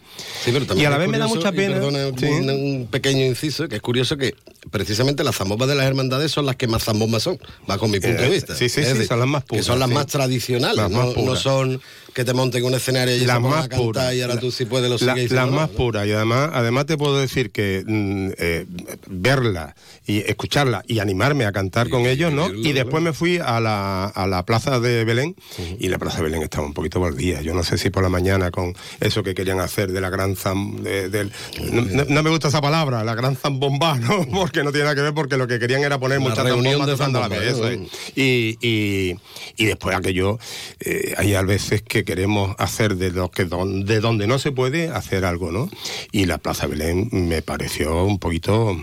Sí, 0.43 0.49
pero 0.51 0.65
también 0.65 0.84
y 0.84 0.86
a 0.88 0.89
la 0.89 0.97
vez 0.97 1.08
me 1.10 1.19
da 1.19 1.27
mucha 1.27 1.51
pena. 1.51 1.75
perdona, 1.75 2.10
sí. 2.17 2.25
un, 2.25 2.49
un 2.49 2.88
pequeño 2.88 3.23
inciso, 3.23 3.67
que 3.69 3.75
es 3.75 3.82
curioso 3.84 4.17
que 4.17 4.34
precisamente 4.71 5.23
las 5.23 5.36
zambombas 5.36 5.67
de 5.69 5.75
las 5.75 5.86
hermandades 5.86 6.32
son 6.32 6.47
las 6.47 6.55
que 6.55 6.67
más 6.67 6.84
zambombas 6.84 7.21
son, 7.21 7.38
va 7.69 7.77
con 7.77 7.91
mi 7.91 7.99
punto 7.99 8.19
de 8.21 8.27
Eh, 8.29 8.32
vista. 8.32 8.55
sí, 8.55 8.67
sí, 8.67 8.82
Es 8.82 8.88
sí, 8.88 8.93
decir, 8.93 9.08
son 9.08 9.19
las 9.19 9.27
más 9.27 9.43
Que 9.43 9.47
puras, 9.49 9.65
son 9.65 9.79
las 9.79 9.89
más 9.89 10.08
tradicionales, 10.08 10.75
Las 10.77 10.89
no, 10.89 11.05
más 11.13 11.15
no 11.17 11.36
son 11.36 11.82
que 12.15 12.25
te 12.25 12.34
monten 12.34 12.63
un 12.65 12.73
escenario 12.73 13.15
y 13.15 13.25
las 13.25 13.38
pongan 13.39 13.59
más 13.62 14.13
y 14.15 14.22
ahora 14.22 14.36
La- 14.36 14.39
tú 14.39 14.52
si 14.52 14.65
puedes 14.65 14.89
lo 14.89 14.98
la- 15.06 15.15
más 15.52 15.69
¿no? 15.72 15.76
puras. 15.78 16.08
Y 16.08 16.12
además, 16.12 16.50
además 16.54 16.86
te 16.86 16.98
puedo 16.98 17.17
decir 17.19 17.52
que 17.52 17.84
mm, 17.86 18.30
eh, 18.38 18.65
verla 19.08 19.76
y 20.06 20.19
escucharla 20.19 20.84
y 20.88 21.00
animarme 21.00 21.45
a 21.45 21.52
cantar 21.52 21.89
con 21.89 22.06
ellos, 22.06 22.32
¿no? 22.34 22.50
Y 22.54 22.74
después 22.74 23.04
me 23.04 23.13
fui 23.13 23.38
a 23.38 23.60
la, 23.60 24.06
a 24.06 24.28
la 24.28 24.43
plaza 24.45 24.80
de 24.80 25.04
Belén 25.06 25.36
y 25.80 25.88
la 25.89 25.98
plaza 25.98 26.17
de 26.17 26.24
Belén 26.24 26.41
estaba 26.43 26.65
un 26.65 26.74
poquito 26.74 27.00
baldía. 27.00 27.41
Yo 27.41 27.54
no 27.54 27.63
sé 27.63 27.78
si 27.78 27.89
por 27.89 28.04
la 28.04 28.10
mañana 28.10 28.52
con 28.52 28.74
eso 29.00 29.24
que 29.24 29.34
querían 29.36 29.60
hacer 29.60 29.91
de 29.91 30.02
la 30.02 30.10
gran 30.10 30.36
zam... 30.36 30.82
de- 30.84 31.10
del- 31.10 31.32
no, 31.72 31.82
no- 31.82 32.06
no 32.08 32.24
me 32.24 32.30
gusta 32.30 32.48
esa 32.48 32.62
palabra, 32.62 33.04
la 33.04 33.15
gran 33.15 33.36
zambomba, 33.36 33.98
¿no? 34.00 34.26
Porque 34.28 34.63
no 34.63 34.72
tiene 34.72 34.86
nada 34.86 34.95
que 34.95 35.02
ver 35.02 35.13
porque 35.13 35.38
lo 35.38 35.48
que 35.48 35.60
querían 35.60 35.84
era 35.84 36.00
poner 36.00 36.19
muchas 36.19 36.43
reunión 36.45 36.86
de 36.86 36.91
a 36.93 36.95
la 36.95 36.95
vez, 36.95 36.98
zambombas, 36.98 37.41
eso 37.41 37.62
¿no? 37.62 37.67
es. 37.69 37.80
Y, 38.15 38.58
y, 38.62 39.15
y 39.58 39.65
después 39.65 39.95
aquello, 39.95 40.39
eh, 40.80 41.13
hay 41.17 41.34
a 41.36 41.41
veces 41.43 41.82
que 41.82 42.04
queremos 42.04 42.56
hacer 42.58 42.95
de, 42.95 43.12
lo 43.12 43.30
que 43.30 43.38
don- 43.45 43.86
de 43.86 43.99
donde 43.99 44.28
no 44.28 44.39
se 44.39 44.52
puede 44.52 44.89
hacer 44.89 45.25
algo, 45.25 45.52
¿no? 45.52 45.69
Y 46.12 46.25
la 46.25 46.38
Plaza 46.38 46.67
Belén 46.67 47.10
me 47.12 47.41
pareció 47.41 48.04
un 48.06 48.19
poquito 48.19 48.75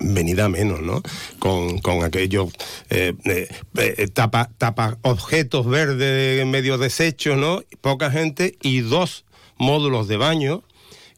venida 0.00 0.48
menos, 0.48 0.80
¿no? 0.80 1.02
Con, 1.38 1.78
con 1.78 2.02
aquellos 2.04 2.50
eh, 2.90 3.14
eh, 3.24 3.48
eh, 3.76 4.08
tapa, 4.08 4.50
tapa 4.58 4.98
objetos 5.02 5.66
verdes 5.66 6.44
medio 6.46 6.78
deshechos, 6.78 7.36
¿no? 7.38 7.62
Poca 7.80 8.10
gente 8.10 8.56
y 8.62 8.80
dos 8.80 9.24
módulos 9.58 10.08
de 10.08 10.16
baño 10.16 10.64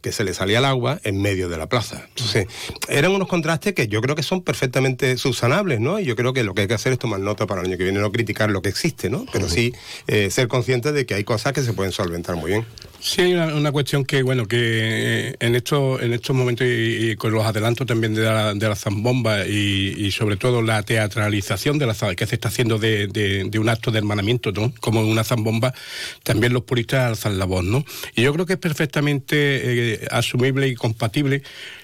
que 0.05 0.12
se 0.12 0.23
le 0.23 0.35
salía 0.35 0.59
el 0.59 0.67
agua 0.67 1.01
en 1.03 1.23
medio 1.23 1.49
de 1.49 1.57
la 1.57 1.67
plaza. 1.67 2.05
Entonces, 2.11 2.47
eran 2.88 3.12
unos 3.12 3.27
contrastes 3.27 3.73
que 3.73 3.88
yo 3.88 4.03
creo 4.03 4.14
que 4.14 4.23
son 4.23 4.43
perfectamente 4.43 5.17
subsanables, 5.17 5.81
¿no? 5.81 5.99
Y 5.99 6.05
yo 6.05 6.14
creo 6.14 6.35
que 6.35 6.45
lo 6.45 6.53
que 6.53 6.61
hay 6.61 6.69
que 6.69 6.75
hacer 6.75 6.93
es 6.93 6.99
tomar 6.99 7.21
nota 7.21 7.47
para 7.47 7.62
el 7.62 7.69
año 7.69 7.79
que 7.79 7.85
viene, 7.85 8.01
no 8.01 8.12
criticar 8.12 8.51
lo 8.51 8.61
que 8.61 8.69
existe, 8.69 9.09
¿no? 9.09 9.25
Pero 9.33 9.49
sí 9.49 9.73
eh, 10.07 10.31
ser 10.31 10.47
consciente 10.47 10.93
de 10.93 11.07
que 11.07 11.14
hay 11.14 11.25
cosas 11.25 11.55
que 11.55 11.62
se 11.62 11.73
pueden 11.73 11.90
solventar 11.90 12.37
muy 12.37 12.51
bien. 12.51 12.67
Sí, 13.07 13.21
hay 13.21 13.35
una, 13.35 13.71
cuestión 13.71 14.07
que, 14.07 14.23
bueno, 14.23 14.49
que 14.49 15.29
eh, 15.29 15.35
en 15.38 15.55
estos, 15.55 16.01
en 16.01 16.14
estos 16.14 16.35
momentos 16.35 16.67
y, 16.67 17.14
con 17.17 17.33
los 17.33 17.45
adelantos 17.45 17.87
también 17.87 18.14
de 18.14 18.23
la, 18.23 18.55
de 18.55 18.67
la 18.67 18.75
zambomba 18.75 19.47
y, 19.47 20.11
sobre 20.11 20.38
todo 20.38 20.62
la 20.62 20.83
teatralización 20.83 21.77
de 21.79 21.85
la 21.87 21.95
que 22.17 22.27
se 22.27 22.37
está 22.37 22.49
haciendo 22.49 22.79
de, 22.79 23.07
de- 23.09 23.45
de 23.45 23.59
un 23.59 23.69
acto 23.69 23.90
de 23.90 23.99
hermanamiento, 23.99 24.53
¿no? 24.53 24.73
Como 24.81 25.03
una 25.03 25.23
zambomba, 25.23 25.75
también 26.23 26.55
los 26.55 26.62
puristas 26.62 27.11
alzan 27.11 27.38
la 27.38 27.45
voz, 27.45 27.62
¿no? 27.62 27.85
Y 28.14 28.23
yo 28.23 28.33
creo 28.33 28.47
que 28.47 28.55
es 28.55 28.59
perfectamente 28.59 29.37
eh, 29.37 30.09
asumible 30.11 30.67
y 30.69 30.75
compatible 30.75 31.43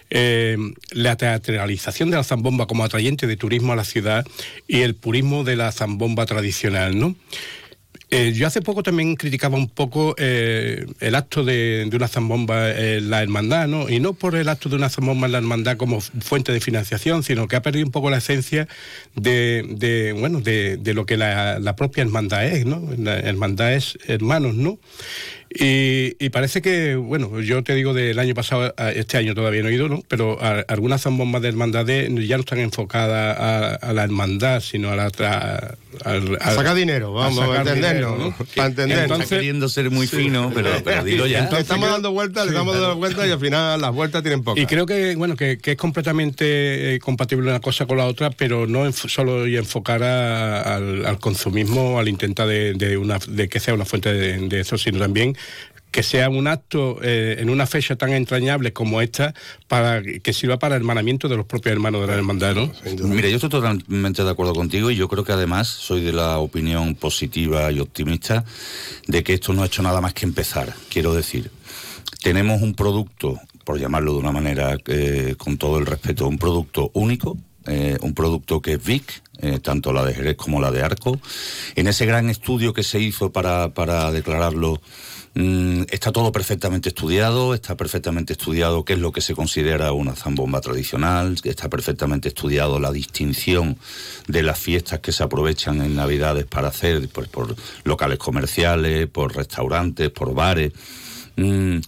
eh, 0.09 0.56
la 0.92 1.16
teatralización 1.16 2.11
de 2.11 2.16
la 2.16 2.24
zambomba 2.24 2.66
como 2.66 2.83
atrayente 2.83 3.26
de 3.26 3.37
turismo 3.37 3.74
a 3.74 3.76
la 3.76 3.85
ciudad 3.85 4.26
y 4.66 4.80
el 4.80 4.94
purismo 4.94 5.44
de 5.44 5.56
la 5.56 5.70
zambomba 5.70 6.24
tradicional, 6.24 6.98
¿no? 6.98 7.14
Eh, 8.12 8.33
yo 8.33 8.49
hace 8.49 8.61
poco 8.61 8.83
también 8.83 9.14
criticaba 9.14 9.57
un 9.57 9.68
poco 9.68 10.16
eh, 10.18 10.85
el 10.99 11.14
acto 11.14 11.44
de, 11.44 11.88
una 11.92 12.09
zambomba 12.09 12.70
en 12.70 13.09
la 13.09 13.23
hermandad, 13.23 13.68
¿no? 13.68 13.88
Y 13.88 14.01
no 14.01 14.14
por 14.14 14.35
el 14.35 14.49
acto 14.49 14.68
de 14.68 14.77
una 14.77 14.88
zambomba 14.88 15.27
en 15.27 15.33
la 15.33 15.38
hermandad 15.38 15.77
como 15.77 16.01
fuente 16.01 16.53
de 16.53 16.61
financiación, 16.61 17.23
sino 17.23 17.46
que 17.46 17.55
ha 17.55 17.62
perdido 17.62 17.87
un 17.87 17.92
poco 17.92 18.11
la 18.11 18.18
esencia 18.18 18.66
de, 19.14 20.14
bueno, 20.18 20.40
de, 20.40 20.81
lo 20.92 21.07
que 21.07 21.16
la 21.16 21.77
propia 21.77 22.03
hermandad 22.03 22.46
es, 22.46 22.66
¿no? 22.66 22.83
La 22.99 23.16
hermandad 23.20 23.75
es 23.75 23.96
hermanos, 24.09 24.57
¿no? 24.57 24.81
Y, 25.52 26.14
y 26.24 26.28
parece 26.30 26.62
que, 26.62 26.94
bueno, 26.94 27.40
yo 27.40 27.64
te 27.64 27.74
digo 27.74 27.92
del 27.92 28.20
año 28.20 28.34
pasado, 28.36 28.72
a 28.76 28.92
este 28.92 29.16
año 29.16 29.34
todavía 29.34 29.62
no 29.64 29.68
he 29.68 29.74
ido, 29.74 29.88
¿no? 29.88 30.00
Pero 30.06 30.38
a- 30.40 30.64
algunas 30.68 31.02
zambombas 31.02 31.42
de 31.42 31.48
hermandades 31.48 32.08
ya 32.28 32.36
no 32.36 32.42
están 32.42 32.60
enfocadas 32.60 33.36
a, 33.36 33.74
a 33.74 33.92
la 33.92 34.04
hermandad, 34.04 34.60
sino 34.60 34.90
a 34.90 34.96
la... 34.96 35.10
tra- 35.10 35.74
al- 36.04 36.38
A 36.40 36.54
sacar 36.54 36.76
dinero, 36.76 37.12
vamos, 37.12 37.36
a 37.42 37.46
sacar 37.48 37.66
entendernos, 37.66 38.12
dinero, 38.16 38.34
¿no? 38.38 38.46
para 38.54 38.68
entendernos. 38.68 39.20
Está 39.22 39.34
queriendo 39.36 39.68
ser 39.68 39.90
muy 39.90 40.06
fino, 40.06 40.52
pero, 40.54 40.70
pero 40.84 41.02
dilo 41.02 41.26
ya. 41.26 41.50
le 41.50 41.58
estamos 41.58 41.90
dando 41.90 42.12
vueltas, 42.12 42.44
le 42.44 42.52
estamos 42.52 42.74
dando 42.74 42.94
vueltas 42.96 43.26
y 43.26 43.32
al 43.32 43.40
final 43.40 43.80
las 43.80 43.92
vueltas 43.92 44.22
tienen 44.22 44.44
pocas. 44.44 44.62
Y 44.62 44.66
creo 44.66 44.86
que 44.86 45.16
bueno 45.16 45.34
que, 45.34 45.58
que 45.58 45.72
es 45.72 45.76
completamente 45.76 46.94
eh, 46.94 46.98
compatible 47.00 47.48
una 47.50 47.58
cosa 47.60 47.86
con 47.86 47.96
la 47.98 48.06
otra, 48.06 48.30
pero 48.30 48.68
no 48.68 48.86
enf- 48.86 49.08
solo 49.08 49.48
y 49.48 49.56
enfocar 49.56 50.04
a- 50.04 50.76
al, 50.76 51.04
al 51.06 51.18
consumismo, 51.18 51.98
al 51.98 52.06
intentar 52.08 52.46
de, 52.46 52.74
de 52.74 52.96
una, 52.96 53.18
de 53.26 53.48
que 53.48 53.58
sea 53.58 53.74
una 53.74 53.84
fuente 53.84 54.12
de, 54.12 54.38
de 54.48 54.60
eso, 54.60 54.78
sino 54.78 55.00
también 55.00 55.36
que 55.90 56.03
sea 56.03 56.31
un 56.31 56.46
acto 56.46 56.98
eh, 57.03 57.37
en 57.40 57.50
una 57.50 57.66
fecha 57.66 57.96
tan 57.96 58.12
entrañable 58.12 58.72
como 58.72 59.00
esta 59.00 59.35
para 59.66 60.03
que 60.03 60.33
sirva 60.33 60.59
para 60.59 60.76
el 60.76 60.83
hermanamiento 60.83 61.29
de 61.29 61.37
los 61.37 61.46
propios 61.46 61.72
hermanos 61.72 62.03
de 62.03 62.07
la 62.07 62.14
hermandad. 62.14 62.57
Mira, 63.03 63.29
yo 63.29 63.37
estoy 63.37 63.50
totalmente 63.50 64.22
de 64.22 64.31
acuerdo 64.31 64.55
contigo 64.55 64.90
y 64.90 64.96
yo 64.96 65.09
creo 65.09 65.24
que 65.24 65.33
además 65.33 65.68
soy 65.68 66.03
de 66.03 66.12
la 66.12 66.38
opinión 66.38 66.94
positiva 66.94 67.70
y 67.72 67.81
optimista 67.81 68.44
de 69.07 69.24
que 69.24 69.35
esto 69.35 69.53
no 69.53 69.62
ha 69.62 69.66
hecho 69.66 69.83
nada 69.83 70.00
más 70.00 70.14
que 70.14 70.26
empezar. 70.26 70.72
Quiero 70.88 71.12
decir, 71.12 71.50
tenemos 72.22 72.62
un 72.62 72.74
producto, 72.74 73.40
por 73.64 73.79
llamarlo 73.79 74.12
de 74.12 74.18
una 74.18 74.33
manera 74.33 74.76
eh, 74.87 75.35
con 75.38 75.59
todo 75.59 75.79
el 75.79 75.87
respeto, 75.87 76.29
un 76.29 76.38
producto 76.38 76.90
único, 76.94 77.37
eh, 77.66 77.98
un 78.00 78.14
producto 78.14 78.62
que 78.62 78.74
es 78.74 78.85
VIC, 78.85 79.22
tanto 79.62 79.94
la 79.94 80.05
de 80.05 80.12
Jerez 80.12 80.37
como 80.37 80.61
la 80.61 80.70
de 80.70 80.83
Arco. 80.83 81.18
En 81.74 81.87
ese 81.87 82.05
gran 82.05 82.29
estudio 82.29 82.74
que 82.74 82.83
se 82.83 83.00
hizo 83.00 83.33
para, 83.33 83.70
para 83.72 84.12
declararlo, 84.12 84.83
está 85.34 86.10
todo 86.10 86.32
perfectamente 86.32 86.88
estudiado, 86.88 87.54
está 87.54 87.76
perfectamente 87.76 88.32
estudiado 88.32 88.84
qué 88.84 88.94
es 88.94 88.98
lo 88.98 89.12
que 89.12 89.20
se 89.20 89.34
considera 89.34 89.92
una 89.92 90.16
zambomba 90.16 90.60
tradicional, 90.60 91.36
está 91.44 91.68
perfectamente 91.68 92.28
estudiado 92.28 92.80
la 92.80 92.90
distinción 92.90 93.78
de 94.26 94.42
las 94.42 94.58
fiestas 94.58 94.98
que 95.00 95.12
se 95.12 95.22
aprovechan 95.22 95.80
en 95.82 95.94
Navidades 95.94 96.46
para 96.46 96.68
hacer 96.68 97.08
pues, 97.08 97.28
por 97.28 97.54
locales 97.84 98.18
comerciales, 98.18 99.06
por 99.06 99.36
restaurantes, 99.36 100.10
por 100.10 100.34
bares. 100.34 100.72
Mm, 101.36 101.78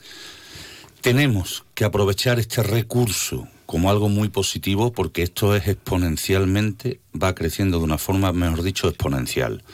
tenemos 1.00 1.64
que 1.74 1.84
aprovechar 1.84 2.38
este 2.38 2.62
recurso 2.62 3.48
como 3.72 3.88
algo 3.88 4.10
muy 4.10 4.28
positivo 4.28 4.92
porque 4.92 5.22
esto 5.22 5.56
es 5.56 5.66
exponencialmente, 5.66 7.00
va 7.10 7.34
creciendo 7.34 7.78
de 7.78 7.84
una 7.84 7.96
forma, 7.96 8.30
mejor 8.30 8.62
dicho, 8.62 8.86
exponencial. 8.86 9.64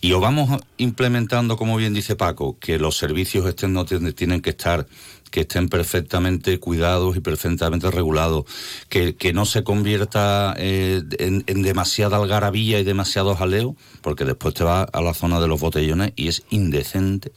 Y 0.00 0.12
o 0.12 0.20
vamos 0.20 0.62
implementando, 0.76 1.56
como 1.56 1.76
bien 1.76 1.92
dice 1.92 2.14
Paco, 2.14 2.56
que 2.60 2.78
los 2.78 2.96
servicios 2.96 3.52
tienen, 3.56 4.12
tienen 4.14 4.42
que 4.42 4.50
estar 4.50 4.86
que 5.32 5.40
estén 5.40 5.68
perfectamente 5.68 6.60
cuidados 6.60 7.16
y 7.16 7.20
perfectamente 7.20 7.90
regulados, 7.90 8.44
que, 8.88 9.16
que 9.16 9.32
no 9.32 9.44
se 9.44 9.64
convierta 9.64 10.54
eh, 10.56 11.02
en, 11.18 11.42
en 11.48 11.62
demasiada 11.62 12.18
algarabía 12.18 12.78
y 12.78 12.84
demasiado 12.84 13.34
jaleo, 13.34 13.74
porque 14.02 14.24
después 14.24 14.54
te 14.54 14.62
vas 14.62 14.86
a 14.92 15.00
la 15.00 15.14
zona 15.14 15.40
de 15.40 15.48
los 15.48 15.58
botellones 15.58 16.12
y 16.14 16.28
es 16.28 16.44
indecente 16.50 17.32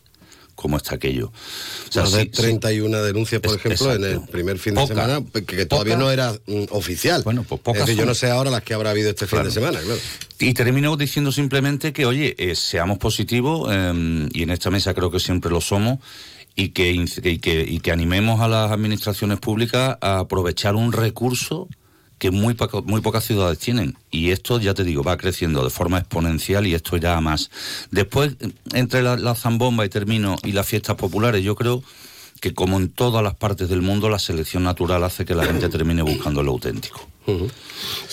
como 0.56 0.78
está 0.78 0.96
aquello. 0.96 1.28
O 1.28 1.92
sea, 1.92 2.06
sí, 2.06 2.18
sí. 2.22 2.26
31 2.30 3.04
denuncias, 3.04 3.42
por 3.42 3.52
Es- 3.56 3.58
ejemplo, 3.66 3.94
en 3.94 4.04
el 4.06 4.22
primer 4.22 4.58
fin 4.58 4.74
de 4.76 4.88
semana, 4.88 5.22
que, 5.34 5.44
que 5.44 5.66
todavía 5.66 5.96
Poca. 5.96 6.04
no 6.06 6.12
era 6.12 6.32
mm, 6.48 6.64
oficial. 6.72 7.22
Bueno, 7.24 7.44
pues 7.48 7.62
pocas 7.62 7.88
Es 7.90 7.96
yo 7.98 8.06
no 8.06 8.16
sé 8.16 8.30
ahora 8.32 8.50
las 8.50 8.64
que 8.64 8.74
habrá 8.74 8.92
habido 8.92 9.10
este 9.10 9.28
Claro. 9.28 9.44
fin 9.46 9.50
de 9.50 9.54
semana, 9.54 9.80
claro. 9.84 10.00
Y 10.40 10.54
termino 10.54 10.96
diciendo 10.98 11.32
simplemente 11.32 11.94
que, 11.94 12.06
oye, 12.06 12.36
eh, 12.38 12.56
seamos 12.56 12.98
positivos, 12.98 13.70
eh, 13.72 14.30
y 14.34 14.44
en 14.44 14.50
esta 14.50 14.70
mesa 14.72 14.94
creo 14.94 15.12
que 15.12 15.20
siempre 15.20 15.52
lo 15.52 15.62
somos, 15.62 16.00
y 16.56 16.70
que, 16.70 16.94
inc- 16.96 17.20
y, 17.30 17.40
que, 17.40 17.66
y 17.68 17.80
que 17.82 17.92
animemos 17.92 18.40
a 18.40 18.48
las 18.48 18.72
administraciones 18.72 19.40
públicas 19.40 19.98
a 20.00 20.20
aprovechar 20.20 20.76
un 20.76 20.94
recurso 20.94 21.68
que 22.26 22.32
muy, 22.32 22.58
muy 22.86 23.02
pocas 23.02 23.24
ciudades 23.24 23.60
tienen. 23.60 23.96
Y 24.10 24.32
esto, 24.32 24.60
ya 24.60 24.74
te 24.74 24.84
digo, 24.84 25.04
va 25.04 25.16
creciendo 25.18 25.64
de 25.64 25.70
forma 25.70 26.00
exponencial 26.00 26.66
y 26.66 26.74
esto 26.74 26.98
irá 26.98 27.16
a 27.16 27.22
más. 27.22 27.52
Después, 27.92 28.36
entre 28.74 29.04
la, 29.04 29.16
la 29.16 29.36
zambomba 29.36 29.86
y 29.86 29.90
termino 29.90 30.36
y 30.44 30.54
las 30.54 30.68
fiestas 30.68 30.96
populares, 30.96 31.44
yo 31.44 31.56
creo 31.56 31.84
que 32.42 32.54
como 32.54 32.78
en 32.78 32.90
todas 32.90 33.24
las 33.24 33.36
partes 33.36 33.70
del 33.70 33.82
mundo, 33.84 34.10
la 34.10 34.20
selección 34.20 34.64
natural 34.64 35.04
hace 35.04 35.24
que 35.24 35.36
la 35.36 35.46
gente 35.46 35.70
termine 35.70 36.02
buscando 36.02 36.42
lo 36.42 36.52
auténtico. 36.52 37.08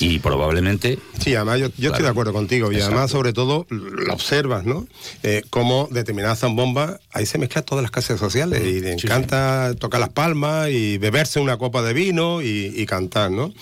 Y 0.01 0.19
probablemente 0.21 0.99
Sí, 1.21 1.35
además 1.35 1.61
yo, 1.61 1.69
yo 1.77 1.91
estoy 1.91 2.03
de 2.03 2.09
acuerdo 2.11 2.33
contigo 2.33 2.73
y 2.73 2.77
Exacto. 2.77 2.95
además 2.97 3.11
sobre 3.11 3.33
todo 3.33 3.67
lo 3.69 4.13
observas, 4.13 4.65
¿no? 4.65 4.87
Eh, 5.23 5.43
cómo 5.51 5.89
determinadas 5.91 6.41
zambombas, 6.41 6.99
ahí 7.13 7.27
se 7.27 7.39
mezclan 7.39 7.65
todas 7.65 7.83
las 7.83 7.91
clases 7.93 8.19
sociales 8.19 8.63
y 8.65 8.81
le 8.81 8.93
encanta 8.95 9.75
tocar 9.79 10.01
las 10.01 10.09
palmas 10.09 10.71
y 10.71 10.99
beberse 10.99 11.39
una 11.41 11.59
copa 11.59 11.83
de 11.83 11.93
vino 11.93 12.43
y, 12.43 12.73
y 12.75 12.87
cantar, 12.87 13.31
¿no? 13.31 13.53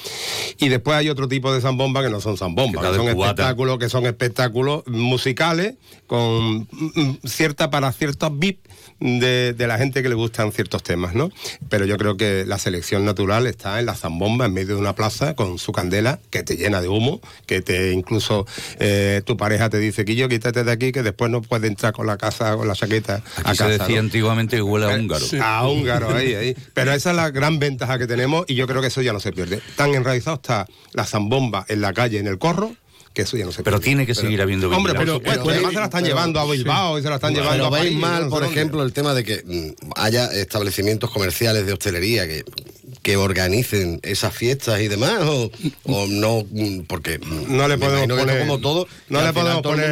Y 0.58 0.68
después 0.68 0.96
hay 0.96 1.08
otro 1.10 1.28
tipo 1.28 1.52
de 1.52 1.60
zambomba 1.60 2.02
que 2.02 2.10
no 2.10 2.20
son 2.20 2.36
zambombas, 2.38 2.82
Que 2.86 2.94
son 2.96 3.12
cubata. 3.12 3.30
espectáculos, 3.32 3.78
que 3.78 3.88
son 3.88 4.06
espectáculos 4.06 4.86
musicales 4.86 5.74
con 6.06 6.60
mm, 6.70 6.90
mm, 6.94 7.18
cierta 7.26 7.70
para 7.70 7.92
ciertos 7.92 8.30
VIP 8.38 8.64
de, 9.00 9.52
de 9.54 9.66
la 9.66 9.78
gente 9.78 10.02
que 10.02 10.08
le 10.08 10.14
gustan 10.14 10.52
ciertos 10.52 10.82
temas, 10.82 11.14
¿no? 11.14 11.30
Pero 11.68 11.84
yo 11.86 11.96
creo 11.98 12.16
que 12.16 12.44
la 12.46 12.58
selección 12.58 13.04
natural 13.04 13.46
está 13.46 13.80
en 13.80 13.86
la 13.86 13.94
zambomba, 13.94 14.46
en 14.46 14.52
medio 14.52 14.74
de 14.74 14.80
una 14.80 14.94
plaza, 14.94 15.34
con 15.40 15.58
su 15.58 15.72
candela, 15.72 16.20
que 16.28 16.42
te 16.42 16.56
llena 16.56 16.82
de 16.82 16.88
humo, 16.88 17.22
que 17.46 17.62
te 17.62 17.92
incluso 17.92 18.46
eh, 18.78 19.22
tu 19.24 19.38
pareja 19.38 19.70
te 19.70 19.78
dice, 19.78 20.04
Quillo, 20.04 20.28
quítate 20.28 20.64
de 20.64 20.70
aquí, 20.70 20.92
que 20.92 21.02
después 21.02 21.30
no 21.30 21.40
puedes 21.40 21.70
entrar 21.70 21.94
con 21.94 22.06
la 22.06 22.18
casa, 22.18 22.56
con 22.56 22.68
la 22.68 22.74
chaqueta 22.74 23.14
a 23.14 23.16
aquí 23.16 23.56
se 23.56 23.64
casa, 23.64 23.68
decía 23.68 23.94
¿no? 23.96 24.00
antiguamente 24.00 24.56
que 24.56 24.62
huele 24.62 24.84
a 24.92 24.96
húngaro. 24.96 25.24
A 25.42 25.66
húngaro, 25.66 26.14
ahí, 26.14 26.34
ahí. 26.34 26.56
Pero 26.74 26.92
esa 26.92 27.10
es 27.10 27.16
la 27.16 27.30
gran 27.30 27.58
ventaja 27.58 27.98
que 27.98 28.06
tenemos 28.06 28.44
y 28.48 28.54
yo 28.54 28.66
creo 28.66 28.82
que 28.82 28.88
eso 28.88 29.00
ya 29.00 29.14
no 29.14 29.20
se 29.20 29.32
pierde. 29.32 29.62
Tan 29.76 29.94
enraizado 29.94 30.36
está 30.36 30.66
la 30.92 31.06
zambomba 31.06 31.64
en 31.68 31.80
la 31.80 31.94
calle, 31.94 32.18
en 32.18 32.26
el 32.26 32.38
corro, 32.38 32.74
que 33.14 33.22
eso 33.22 33.36
ya 33.38 33.44
no 33.46 33.52
se 33.52 33.62
Pero 33.62 33.80
tiene 33.80 34.04
que 34.06 34.14
seguir 34.14 34.42
habiendo 34.42 34.66
Hombre, 34.68 34.92
vigilancia. 34.92 35.14
por 35.14 35.20
supuesto, 35.22 35.42
pero- 35.44 35.54
además 35.54 35.72
se 35.72 35.78
la 35.78 35.84
están 35.86 36.02
pero- 36.02 36.14
llevando 36.14 36.38
a 36.40 36.44
Bilbao 36.44 36.98
y 36.98 37.02
se 37.02 37.08
la 37.08 37.14
están 37.16 37.34
llevando 37.34 37.52
Pero 37.54 37.66
a 37.66 37.70
veis 37.70 37.84
París, 37.84 37.98
mal, 37.98 38.28
por 38.28 38.42
dónde. 38.42 38.56
ejemplo, 38.56 38.82
el 38.82 38.92
tema 38.92 39.14
de 39.14 39.24
que 39.24 39.42
mm, 39.44 39.90
haya 39.96 40.26
establecimientos 40.26 41.10
comerciales 41.10 41.64
de 41.66 41.72
hostelería 41.72 42.28
que, 42.28 42.44
que 43.02 43.16
organicen 43.16 44.00
esas 44.02 44.34
fiestas 44.34 44.80
y 44.80 44.88
demás, 44.88 45.20
o, 45.22 45.50
o 45.84 46.06
no, 46.06 46.44
mm, 46.50 46.80
porque 46.86 47.18
mm, 47.18 47.56
No 47.56 47.66
le 47.68 47.78
podemos 47.78 48.06
que 48.06 48.14
poner. 48.14 48.40
como 48.40 48.58
todo, 48.60 48.86
no 49.08 49.18
que 49.20 49.24
le 49.26 49.32
podemos 49.32 49.62
poner. 49.62 49.90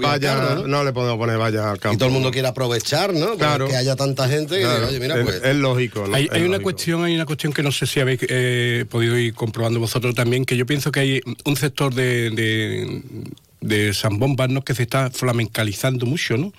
vaya, 0.00 0.34
carro, 0.34 0.54
¿no? 0.62 0.66
¿no? 0.68 0.84
le 0.84 0.92
podemos 0.92 1.18
poner 1.18 1.38
vaya 1.38 1.70
al 1.70 1.78
campo. 1.78 1.94
Y 1.94 1.98
todo 1.98 2.08
el 2.08 2.12
mundo 2.14 2.30
quiere 2.30 2.48
aprovechar, 2.48 3.12
¿no? 3.14 3.36
Claro. 3.36 3.68
Que 3.68 3.76
haya 3.76 3.96
tanta 3.96 4.28
gente 4.28 4.56
que 4.56 4.62
Claro, 4.62 4.88
diga, 4.88 4.88
oye, 4.88 5.00
mira, 5.00 5.18
es, 5.18 5.24
pues. 5.24 5.40
es 5.44 5.56
lógico. 5.56 6.06
¿no? 6.06 6.14
Hay, 6.14 6.24
Es 6.24 6.30
hay 6.32 6.40
una 6.42 6.48
lógico. 6.52 6.62
cuestión, 6.64 7.04
hay 7.04 7.14
una 7.14 7.26
cuestión 7.26 7.52
que 7.52 7.62
no 7.62 7.72
sé 7.72 7.86
si 7.86 8.00
habéis 8.00 8.20
eh, 8.28 8.84
podido 8.88 9.16
ir 9.18 9.34
comprobando 9.34 9.80
vosotros 9.80 10.14
también, 10.14 10.44
que 10.44 10.56
yo 10.56 10.66
pienso 10.66 10.90
que 10.92 11.00
hay 11.00 11.20
un 11.44 11.56
sector 11.56 11.94
de, 11.94 12.30
de, 12.30 13.02
de 13.60 13.94
zambombas 13.94 14.48
¿no? 14.50 14.62
que 14.64 14.74
se 14.74 14.82
está 14.82 15.10
flamencalizando 15.10 16.06
mucho, 16.06 16.36
¿no? 16.36 16.52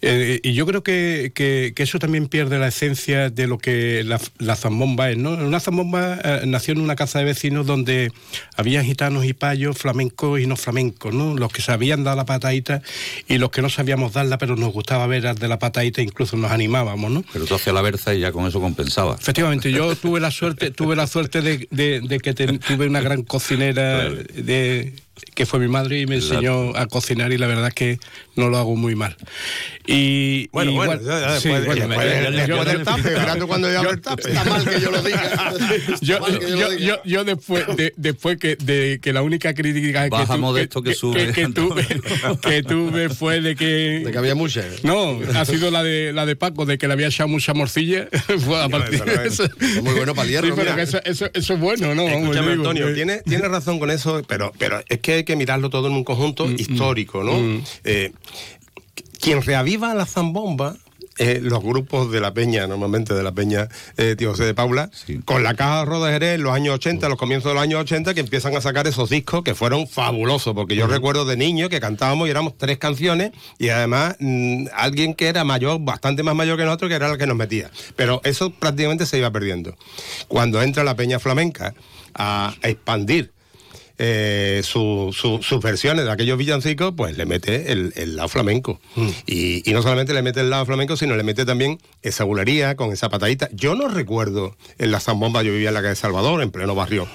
Eh, 0.00 0.40
y 0.42 0.52
yo 0.54 0.64
creo 0.66 0.82
que, 0.82 1.32
que- 1.34 1.72
que 1.74 1.82
eso 1.82 1.98
también 1.98 2.28
pierde 2.28 2.58
la 2.58 2.68
esencia 2.68 3.30
de 3.30 3.46
lo 3.46 3.58
que 3.58 4.04
la, 4.04 4.20
la 4.38 4.54
zambomba 4.54 5.10
es, 5.10 5.16
¿no? 5.18 5.32
Una 5.32 5.58
zambomba 5.60 6.18
eh, 6.22 6.40
nació 6.46 6.74
en 6.74 6.80
una 6.80 6.94
casa 6.96 7.18
de 7.18 7.24
vecinos 7.24 7.66
donde 7.66 8.12
había 8.56 8.84
gitanos 8.84 9.24
y 9.24 9.32
payos, 9.32 9.76
flamencos 9.76 10.40
y 10.40 10.46
no 10.46 10.56
flamencos, 10.56 11.12
¿no? 11.12 11.36
Los 11.36 11.52
que 11.52 11.62
sabían 11.62 12.04
dar 12.04 12.16
la 12.16 12.24
patadita 12.26 12.80
y 13.26 13.38
los 13.38 13.50
que 13.50 13.60
no 13.62 13.68
sabíamos 13.70 14.12
darla, 14.12 14.38
pero 14.38 14.54
nos 14.56 14.72
gustaba 14.72 15.06
ver 15.06 15.26
al 15.26 15.36
de 15.38 15.48
la 15.48 15.58
patadita, 15.58 16.00
incluso 16.02 16.36
nos 16.36 16.50
animábamos, 16.52 17.10
¿no? 17.10 17.24
Pero 17.32 17.44
tú 17.46 17.54
hacías 17.56 17.74
la 17.74 17.82
berza 17.82 18.14
y 18.14 18.20
ya 18.20 18.30
con 18.32 18.46
eso 18.46 18.60
compensaba. 18.60 19.16
Efectivamente, 19.20 19.72
yo 19.72 19.96
tuve 19.96 20.20
la 20.20 20.30
suerte, 20.30 20.70
tuve 20.70 20.94
la 20.96 21.06
suerte 21.06 21.42
de, 21.42 21.66
de- 21.70 22.00
de 22.00 22.20
que 22.20 22.34
te- 22.34 22.58
tuve 22.58 22.86
una 22.86 23.00
gran 23.00 23.22
cocinera 23.22 24.08
de 24.10 24.92
que 25.34 25.46
fue 25.46 25.58
mi 25.60 25.68
madre 25.68 26.00
y 26.00 26.06
me 26.06 26.16
enseñó 26.16 26.76
a 26.76 26.86
cocinar 26.86 27.32
y 27.32 27.38
la 27.38 27.46
verdad 27.46 27.68
es 27.68 27.74
que 27.74 27.98
no 28.36 28.48
lo 28.48 28.58
hago 28.58 28.76
muy 28.76 28.94
mal. 28.94 29.16
Y, 29.86 30.48
Bueno, 30.48 30.70
y 30.72 30.74
bueno, 30.74 31.00
yo- 31.00 31.08
tú 33.38 33.46
cuando 33.46 33.70
ya 33.72 33.80
el 33.80 34.00
tape. 34.00 34.22
Está 34.28 34.44
mal 34.44 34.64
que 34.68 34.80
yo 34.80 34.90
lo 34.90 35.02
diga. 35.02 35.54
yo, 36.00 36.24
que 36.24 36.32
yo 36.50 36.56
yo- 36.58 36.78
yo- 36.78 37.02
yo 37.04 37.24
después, 37.24 37.64
de- 37.76 37.94
después 37.96 38.38
que, 38.38 38.56
de, 38.56 38.98
que 39.02 39.12
la 39.12 39.22
única 39.22 39.54
crítica 39.54 40.04
que, 40.04 40.10
Baja 40.10 40.34
tu- 40.34 40.40
modesto 40.40 40.82
que 40.82 40.94
sube. 40.94 41.32
que, 41.32 41.48
tuve, 41.48 41.86
que 42.42 42.62
tuve 42.62 43.08
fue 43.08 43.40
de 43.40 43.56
que... 43.56 44.02
De 44.04 44.10
que 44.12 44.18
había 44.18 44.34
mucha. 44.34 44.64
No, 44.82 45.18
ha 45.34 45.44
sido 45.44 45.70
la 45.70 45.82
de 45.82 46.12
la 46.12 46.26
de 46.26 46.36
Paco, 46.36 46.66
de 46.66 46.78
que 46.78 46.86
le 46.86 46.92
había 46.94 47.08
echado 47.08 47.28
mucha 47.28 47.54
morcilla. 47.54 48.08
Fue 48.44 48.62
a 48.62 48.68
partir 48.68 48.94
eso 48.96 49.04
de 49.04 49.14
es. 49.26 49.32
eso. 49.34 49.44
Es 49.60 49.82
muy 49.82 49.94
bueno 49.94 50.14
para 50.14 50.26
el 50.26 50.30
hierro, 50.32 50.46
Sí, 50.48 50.52
pero 50.56 50.76
que 50.76 50.82
eso, 50.82 51.00
eso, 51.04 51.30
eso 51.32 51.54
es 51.54 51.60
bueno, 51.60 51.94
¿no? 51.94 52.08
Escúchame, 52.08 52.46
yo 52.48 52.52
Antonio, 52.52 52.88
eh, 52.88 52.94
tiene, 52.94 53.18
tiene 53.22 53.48
razón 53.48 53.78
con 53.78 53.90
eso, 53.90 54.22
pero, 54.28 54.52
pero 54.58 54.82
es 54.88 54.98
que 55.00 55.07
hay 55.14 55.24
que 55.24 55.36
mirarlo 55.36 55.70
todo 55.70 55.88
en 55.88 55.94
un 55.94 56.04
conjunto 56.04 56.46
Mm, 56.46 56.54
histórico, 56.58 57.22
¿no? 57.22 57.32
Eh, 57.84 58.12
quien 59.20 59.42
reaviva 59.42 59.94
la 59.94 60.06
zambomba, 60.06 60.76
eh, 61.20 61.40
los 61.42 61.60
grupos 61.64 62.12
de 62.12 62.20
la 62.20 62.32
peña, 62.32 62.68
normalmente 62.68 63.12
de 63.12 63.24
la 63.24 63.32
peña 63.32 63.68
eh, 63.96 64.14
Tío 64.16 64.30
José 64.30 64.44
de 64.44 64.54
Paula, 64.54 64.88
Sí. 64.92 65.18
con 65.24 65.42
la 65.42 65.54
caja 65.54 65.84
Roda 65.84 66.06
de 66.06 66.12
Jerez 66.12 66.34
en 66.36 66.44
los 66.44 66.52
años 66.54 66.76
80, 66.76 67.08
los 67.08 67.18
comienzos 67.18 67.50
de 67.50 67.54
los 67.54 67.62
años 67.64 67.80
80, 67.80 68.14
que 68.14 68.20
empiezan 68.20 68.54
a 68.56 68.60
sacar 68.60 68.86
esos 68.86 69.10
discos 69.10 69.42
que 69.42 69.56
fueron 69.56 69.88
fabulosos, 69.88 70.54
porque 70.54 70.76
yo 70.76 70.86
recuerdo 70.86 71.24
de 71.24 71.36
niño 71.36 71.68
que 71.68 71.80
cantábamos 71.80 72.28
y 72.28 72.30
éramos 72.30 72.56
tres 72.56 72.78
canciones, 72.78 73.32
y 73.58 73.70
además 73.70 74.14
mm, 74.20 74.66
alguien 74.72 75.14
que 75.14 75.26
era 75.26 75.42
mayor, 75.42 75.78
bastante 75.80 76.22
más 76.22 76.36
mayor 76.36 76.56
que 76.56 76.64
nosotros, 76.64 76.88
que 76.88 76.94
era 76.94 77.10
el 77.10 77.18
que 77.18 77.26
nos 77.26 77.36
metía. 77.36 77.68
Pero 77.96 78.20
eso 78.22 78.50
prácticamente 78.50 79.04
se 79.04 79.18
iba 79.18 79.32
perdiendo. 79.32 79.74
Cuando 80.28 80.62
entra 80.62 80.84
la 80.84 80.94
peña 80.94 81.18
flamenca 81.18 81.74
a 82.14 82.54
expandir 82.62 83.32
eh, 83.98 84.60
su- 84.64 85.14
su- 85.16 85.40
sus 85.42 85.60
versiones 85.60 86.04
de 86.04 86.10
aquellos 86.12 86.38
villancicos, 86.38 86.94
pues 86.96 87.16
le 87.18 87.26
mete 87.26 87.72
el, 87.72 87.92
el 87.96 88.16
lado 88.16 88.28
flamenco. 88.28 88.80
Y, 89.26 89.68
y 89.68 89.72
no 89.74 89.82
solamente 89.82 90.12
le 90.14 90.22
mete 90.22 90.40
el 90.40 90.50
lado 90.50 90.64
flamenco, 90.66 90.96
sino 90.96 91.16
le 91.16 91.22
mete 91.24 91.44
también 91.44 91.78
esa 92.02 92.24
bulería 92.24 92.76
con 92.76 92.92
esa 92.92 93.08
patadita. 93.08 93.48
Yo 93.52 93.74
no 93.74 93.88
recuerdo 93.88 94.56
en 94.78 94.90
la 94.92 95.00
zambomba, 95.00 95.42
yo 95.42 95.52
vivía 95.52 95.68
en 95.68 95.74
la 95.74 95.82
calle 95.82 95.96
Salvador, 95.96 96.42
en 96.42 96.50
pleno 96.50 96.74
barrio. 96.74 97.08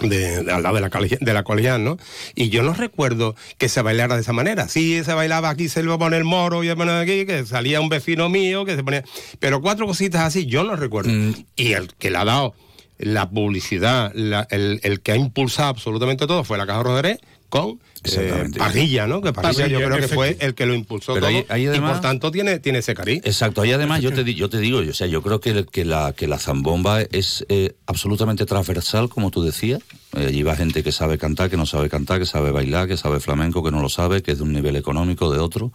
De, 0.00 0.42
de 0.44 0.52
al 0.52 0.62
lado 0.62 0.74
de 0.74 0.82
la, 0.82 0.90
de 1.20 1.32
la 1.32 1.42
colegial, 1.42 1.82
¿no? 1.82 1.96
Y 2.34 2.50
yo 2.50 2.62
no 2.62 2.74
recuerdo 2.74 3.34
que 3.56 3.70
se 3.70 3.80
bailara 3.80 4.16
de 4.16 4.20
esa 4.20 4.34
manera. 4.34 4.68
Sí, 4.68 5.02
se 5.02 5.14
bailaba 5.14 5.48
aquí, 5.48 5.70
se 5.70 5.80
iba 5.80 5.94
a 5.94 5.98
poner 5.98 6.22
moro 6.22 6.62
y 6.62 6.68
a 6.68 6.76
poner 6.76 6.96
aquí, 6.96 7.24
que 7.24 7.46
salía 7.46 7.80
un 7.80 7.88
vecino 7.88 8.28
mío, 8.28 8.66
que 8.66 8.76
se 8.76 8.84
ponía. 8.84 9.04
Pero 9.38 9.62
cuatro 9.62 9.86
cositas 9.86 10.20
así, 10.20 10.44
yo 10.44 10.64
no 10.64 10.76
recuerdo. 10.76 11.10
Y 11.56 11.72
el 11.72 11.94
que 11.94 12.10
le 12.10 12.18
ha 12.18 12.26
dado 12.26 12.54
la 12.98 13.28
publicidad, 13.28 14.12
el, 14.14 14.80
el 14.82 15.00
que 15.00 15.12
ha 15.12 15.16
impulsado 15.16 15.68
absolutamente 15.68 16.26
todo 16.26 16.44
fue 16.44 16.58
la 16.58 16.66
Caja 16.66 16.82
Roderé 16.82 17.20
con 17.48 17.80
eh, 18.12 18.22
Exactamente. 18.22 18.58
Parrilla, 18.58 19.06
¿no? 19.06 19.20
Que 19.20 19.32
Parrilla, 19.32 19.62
Parrilla, 19.64 19.78
yo 19.80 19.86
creo 19.86 19.98
que 20.00 20.08
fue 20.14 20.36
el 20.40 20.54
que 20.54 20.66
lo 20.66 20.74
impulsó 20.74 21.14
Pero 21.14 21.26
todo 21.26 21.36
ahí- 21.36 21.46
ahí 21.48 21.62
y 21.64 21.66
además- 21.66 21.92
por 21.92 22.00
tanto 22.02 22.30
tiene, 22.30 22.58
tiene 22.58 22.78
ese 22.78 22.94
cariz. 22.94 23.20
Exacto, 23.24 23.62
ahí 23.62 23.72
además 23.72 24.00
yo 24.02 24.12
te, 24.12 24.24
di- 24.24 24.34
yo 24.34 24.48
te 24.48 24.58
digo, 24.58 24.78
o 24.78 24.92
sea, 24.94 25.06
yo 25.06 25.22
creo 25.22 25.40
que, 25.40 25.64
que, 25.70 25.84
la, 25.84 26.12
que 26.16 26.26
la 26.26 26.38
zambomba 26.38 27.02
es 27.02 27.44
eh, 27.48 27.74
absolutamente 27.86 28.46
transversal, 28.46 29.08
como 29.08 29.30
tú 29.30 29.42
decías. 29.42 29.80
Eh, 30.16 30.26
allí 30.28 30.42
va 30.42 30.56
gente 30.56 30.82
que 30.82 30.92
sabe 30.92 31.18
cantar, 31.18 31.50
que 31.50 31.56
no 31.58 31.66
sabe 31.66 31.90
cantar, 31.90 32.18
que 32.18 32.24
sabe 32.26 32.50
bailar, 32.50 32.88
que 32.88 32.96
sabe 32.96 33.20
flamenco, 33.20 33.62
que 33.62 33.70
no 33.70 33.82
lo 33.82 33.88
sabe, 33.90 34.22
que 34.22 34.32
es 34.32 34.38
de 34.38 34.44
un 34.44 34.52
nivel 34.52 34.76
económico, 34.76 35.30
de 35.30 35.38
otro. 35.40 35.72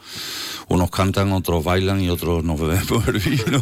Unos 0.67 0.89
cantan, 0.89 1.31
otros 1.33 1.63
bailan 1.63 2.01
y 2.01 2.09
otros 2.09 2.43
nos 2.43 2.59
bebemos 2.59 3.07
el 3.07 3.19
vino. 3.19 3.61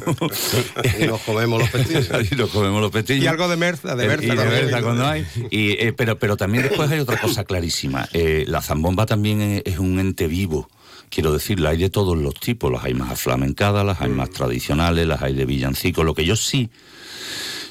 Y 0.99 1.05
nos 1.07 1.19
comemos 1.21 1.59
los 1.59 1.69
pestillos. 1.69 2.09
y 2.31 2.35
nos 2.35 2.49
comemos 2.51 2.81
los 2.81 2.91
pestillos. 2.91 3.23
Y 3.23 3.27
algo 3.27 3.47
de 3.49 3.57
Merza, 3.57 3.95
de 3.95 4.05
Eh, 4.05 4.07
Berza 4.07 4.25
y 4.33 4.37
de. 4.37 4.45
Berza 4.45 4.81
cuando 4.81 5.05
hay. 5.07 5.25
Y, 5.49 5.71
eh, 5.71 5.93
pero, 5.97 6.17
pero 6.17 6.37
también 6.37 6.63
después 6.63 6.89
hay 6.91 6.99
otra 6.99 7.19
cosa 7.19 7.43
clarísima. 7.43 8.07
Eh, 8.13 8.45
la 8.59 8.63
zambomba 8.63 9.05
también 9.05 9.61
es, 9.63 9.79
un 9.79 9.99
ente 9.99 10.27
vivo. 10.27 10.69
Quiero 11.09 11.31
decir, 11.31 11.61
la 11.61 11.69
hay 11.69 11.77
de 11.77 11.89
todos 11.89 12.17
los 12.17 12.33
tipos. 12.33 12.69
Las 12.69 12.83
hay 12.83 12.93
más 12.93 13.09
aflamencadas, 13.09 13.85
las 13.85 14.01
hay 14.01 14.09
más 14.09 14.31
tradicionales, 14.31 15.07
las 15.07 15.21
hay 15.21 15.33
de 15.33 15.45
villancicos. 15.45 16.03
Lo 16.03 16.13
que 16.13 16.25
yo 16.25 16.35
sí 16.35 16.69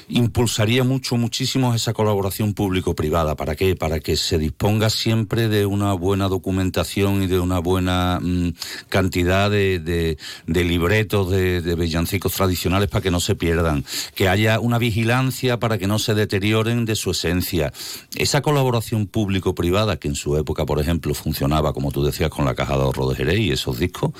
impulsaría 0.09 0.83
mucho, 0.83 1.15
muchísimo 1.15 1.73
esa 1.73 1.93
colaboración 1.93 2.53
público-privada. 2.53 3.35
¿Para 3.35 3.55
qué? 3.55 3.75
Para 3.75 3.99
que 3.99 4.17
se 4.17 4.37
disponga 4.37 4.89
siempre 4.89 5.47
de 5.47 5.65
una 5.65 5.93
buena 5.93 6.27
documentación 6.27 7.23
y 7.23 7.27
de 7.27 7.39
una 7.39 7.59
buena 7.59 8.19
mm, 8.21 8.49
cantidad 8.89 9.49
de, 9.49 9.79
de- 9.79 10.17
libretos 10.63 11.31
de, 11.31 11.61
de 11.61 11.75
villancicos 11.75 12.33
tradicionales 12.33 12.89
para 12.89 13.01
que 13.01 13.11
no 13.11 13.19
se 13.19 13.35
pierdan. 13.35 13.85
Que 14.15 14.27
haya 14.27 14.59
una 14.59 14.77
vigilancia 14.77 15.59
para 15.59 15.77
que 15.77 15.87
no 15.87 15.99
se 15.99 16.13
deterioren 16.13 16.85
de 16.85 16.95
su 16.95 17.11
esencia. 17.11 17.71
Esa 18.15 18.41
colaboración 18.41 19.07
público-privada 19.07 19.97
que 19.97 20.07
en 20.09 20.15
su 20.15 20.35
época, 20.37 20.65
por 20.65 20.79
ejemplo, 20.79 21.13
funcionaba, 21.13 21.73
como 21.73 21.91
tú 21.91 22.03
decías, 22.03 22.29
con 22.29 22.45
la 22.45 22.55
Caja 22.55 22.75
de 22.75 22.83
Ahorro 22.83 23.09
de 23.09 23.15
Jerez 23.15 23.39
y 23.39 23.51
esos 23.51 23.79
discos, 23.79 24.11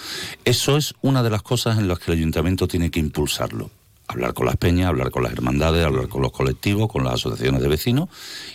eso 0.46 0.78
es 0.78 0.94
una 1.02 1.24
de 1.24 1.30
las 1.30 1.42
cosas 1.42 1.78
en 1.78 1.88
las 1.88 2.00
que 2.00 2.12
el 2.12 2.18
ayuntamiento 2.20 2.68
tiene 2.68 2.90
que 2.92 3.00
impulsarlo 3.00 3.70
hablar 4.10 4.34
con 4.34 4.48
las 4.48 4.58
peñas, 4.58 4.88
hablar 4.90 5.12
con 5.12 5.22
las 5.24 5.32
hermandades, 5.32 5.86
hablar 5.86 6.08
con 6.10 6.22
los 6.24 6.32
colectivos, 6.32 6.92
con 6.92 7.04
las 7.04 7.14
asociaciones 7.14 7.62
de 7.62 7.68
vecinos 7.68 8.10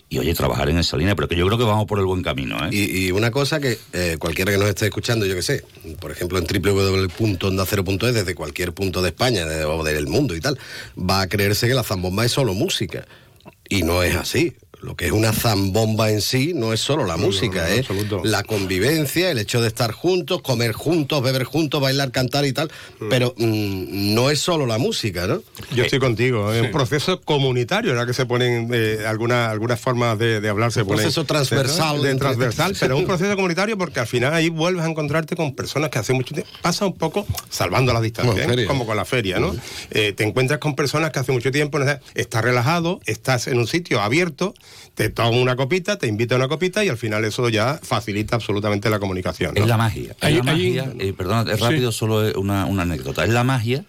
y, 0.08 0.18
oye, 0.18 0.34
trabajar 0.34 0.68
en 0.68 0.78
esa 0.78 0.96
línea, 0.96 1.14
pero 1.14 1.28
que 1.28 1.36
yo 1.36 1.46
creo 1.46 1.56
que 1.56 1.64
vamos 1.64 1.86
por 1.86 2.00
el 2.00 2.04
buen 2.06 2.22
camino, 2.22 2.58
¿eh? 2.66 2.70
Y, 2.72 3.12
una 3.12 3.30
cosa 3.30 3.60
que 3.60 3.78
eh, 3.92 4.16
cualquiera 4.18 4.50
que 4.50 4.58
nos 4.58 4.68
esté 4.68 4.86
escuchando, 4.86 5.24
yo 5.26 5.34
que 5.36 5.42
sé, 5.42 5.64
por 6.00 6.10
ejemplo 6.10 6.38
en 6.38 6.44
www.ondacero.es, 6.46 8.14
desde 8.14 8.34
cualquier 8.34 8.72
punto 8.74 9.00
de 9.00 9.10
España 9.10 9.46
de- 9.46 9.64
o 9.64 9.84
del 9.84 10.08
mundo 10.08 10.34
y 10.34 10.40
tal, 10.40 10.58
va 10.98 11.20
a 11.22 11.28
creerse 11.28 11.68
que 11.68 11.74
la 11.74 11.84
zambomba 11.84 12.24
es 12.24 12.32
solo 12.32 12.52
música. 12.54 13.06
Y 13.68 13.82
no 13.82 14.02
es 14.02 14.16
así. 14.16 14.54
Lo 14.84 14.96
que 14.96 15.06
es 15.06 15.12
una 15.12 15.32
zambomba 15.32 16.10
en 16.10 16.20
sí 16.20 16.52
no 16.54 16.72
es 16.72 16.80
solo 16.80 17.06
la 17.06 17.16
música, 17.16 17.66
no, 17.66 17.74
es 17.74 17.86
la 18.24 18.42
convivencia, 18.42 19.30
el 19.30 19.38
hecho 19.38 19.60
de 19.62 19.68
estar 19.68 19.92
juntos, 19.92 20.42
comer 20.42 20.72
juntos, 20.72 21.22
beber 21.22 21.44
juntos, 21.44 21.80
bailar, 21.80 22.10
cantar 22.12 22.44
y 22.44 22.52
tal. 22.52 22.70
Pero 23.10 23.34
mm, 23.36 24.14
no 24.14 24.30
es 24.30 24.40
solo 24.40 24.66
la 24.66 24.78
música, 24.78 25.26
¿no? 25.26 25.42
Yo 25.74 25.84
estoy 25.84 25.98
contigo, 26.00 26.52
es 26.52 26.62
un 26.62 26.70
proceso 26.70 27.20
comunitario, 27.22 27.92
¿verdad? 27.92 28.06
Que 28.06 28.12
se 28.14 28.26
ponen 28.26 28.68
eh, 28.72 29.04
alguna- 29.06 29.50
algunas 29.50 29.80
formas 29.80 30.18
de, 30.18 30.40
de 30.40 30.48
hablar, 30.48 30.70
se 30.72 30.82
Un 30.82 30.88
ponen- 30.88 30.96
proceso 31.02 31.24
transversal 31.24 32.02
De 32.02 32.14
transversal, 32.16 32.76
pero 32.80 32.96
un 32.98 33.06
proceso 33.06 33.34
comunitario 33.36 33.78
porque 33.78 34.00
al 34.00 34.06
final 34.06 34.34
ahí 34.34 34.48
vuelves 34.50 34.84
a 34.84 34.88
encontrarte 34.88 35.34
con 35.36 35.54
personas 35.54 35.90
que 35.90 35.98
hace 35.98 36.12
mucho 36.12 36.34
tiempo, 36.34 36.50
pasa 36.62 36.84
un 36.86 36.94
poco 36.94 37.26
salvando 37.48 37.92
la 37.92 38.00
distancia, 38.00 38.42
Como 38.42 38.52
en 38.52 38.58
¿eh? 38.60 38.66
como 38.66 38.86
con 38.86 38.96
la 38.96 39.04
feria, 39.04 39.38
¿no? 39.38 39.54
Eh, 39.90 40.12
te 40.12 40.24
encuentras 40.24 40.58
con 40.60 40.76
personas 40.76 41.10
que 41.10 41.18
hace 41.20 41.32
mucho 41.32 41.50
tiempo, 41.50 41.78
estás 42.14 42.44
relajado, 42.44 43.00
estás 43.06 43.46
en 43.46 43.58
un 43.58 43.66
sitio 43.66 44.00
abierto, 44.00 44.54
te 44.94 45.08
toman 45.10 45.34
una 45.40 45.56
copita, 45.56 45.98
te 45.98 46.06
invita 46.06 46.34
a 46.34 46.38
una 46.38 46.48
copita 46.48 46.84
y 46.84 46.88
al 46.88 46.96
final 46.96 47.24
eso 47.24 47.48
ya 47.48 47.80
facilita 47.82 48.36
absolutamente 48.36 48.90
la 48.90 48.98
comunicación. 48.98 49.54
¿no? 49.54 49.62
Es 49.62 49.66
la 49.68 49.76
magia. 49.76 50.14
Es 50.20 50.36
la 50.36 50.42
magia. 50.42 50.92
eh, 50.98 51.12
perdona, 51.12 51.52
es 51.52 51.60
rápido, 51.60 51.92
solo 51.92 52.32
una, 52.40 52.66
una 52.66 52.82
anécdota. 52.82 53.24
Es 53.24 53.30
la 53.30 53.44
magia 53.44 53.84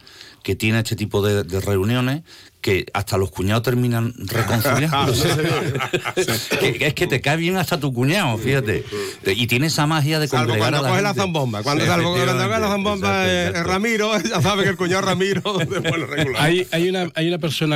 que 0.46 0.56
tiene 0.56 0.78
este 0.78 0.96
tipo 0.96 1.26
de, 1.26 1.44
de 1.44 1.60
reuniones 1.60 2.22
que 2.62 2.86
hasta 2.94 3.18
los 3.18 3.32
cuñados 3.32 3.64
terminan 3.64 4.14
reconciliándose. 4.18 5.28
Que- 6.60 6.74
que 6.78 6.88
es 6.88 6.94
que 6.94 7.08
te 7.08 7.20
cae 7.20 7.38
bien 7.38 7.58
hasta 7.58 7.80
tu 7.80 7.92
cuñado, 7.92 8.38
fíjate. 8.38 8.84
Y 9.26 9.48
tiene 9.48 9.68
esa 9.68 9.88
magia 9.88 10.20
de 10.20 10.28
Salvo 10.28 10.56
cuando 10.58 10.80
a 10.80 10.82
la 10.84 10.90
coge 10.90 11.02
la 11.02 11.14
zambomba. 11.16 11.64
Cuando, 11.64 11.84
Sí, 11.84 11.90
salvo 11.90 12.14
cuando 12.14 12.34
coge 12.38 12.60
la 12.60 12.68
zambomba 12.68 13.26
Exacto, 13.28 13.60
eh. 13.60 13.64
Ramiro, 13.64 14.12
ya 14.30 14.42
sabe 14.42 14.64
que 14.64 14.70
el 14.70 14.78
cuñado 14.78 15.02
Ramiro 15.02 15.42
después 15.58 15.98
lo 15.98 16.06
regula. 16.06 16.44
Hay, 16.44 16.68
hay, 16.72 16.90
una, 16.90 17.10
hay 17.16 17.28
una 17.28 17.40
persona 17.40 17.76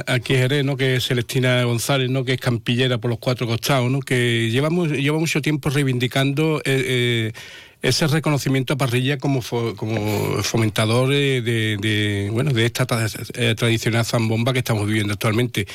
eh, 0.00 0.04
aquí 0.08 0.34
en 0.34 0.40
Jerez, 0.40 0.64
¿no? 0.64 0.76
que 0.76 0.96
es 0.96 1.06
Celestina 1.06 1.62
González, 1.62 2.10
¿no? 2.10 2.24
que 2.24 2.32
es 2.34 2.40
campillera 2.40 2.98
por 2.98 3.10
los 3.10 3.20
cuatro 3.20 3.46
costados, 3.46 3.88
¿no? 3.90 4.00
que 4.00 4.50
lleva, 4.50 4.68
lleva 4.70 5.18
mucho 5.20 5.40
tiempo 5.40 5.70
reivindicando 5.70 6.58
eh, 6.64 7.32
eh, 7.32 7.32
ese 7.80 8.06
reconocimiento 8.08 8.74
a 8.74 8.76
Parrilla 8.76 9.18
como, 9.18 9.40
fo- 9.40 9.76
como 9.76 10.42
fomentador 10.42 11.12
eh, 11.12 11.40
de, 11.42 11.76
de, 11.76 12.28
bueno, 12.32 12.50
de 12.52 12.66
esta 12.66 12.86
tra- 12.86 13.30
eh, 13.34 13.54
tradicional 13.54 14.04
zambomba 14.04 14.52
que 14.52 14.58
estamos 14.58 14.86
viviendo 14.86 15.12
actualmente. 15.12 15.66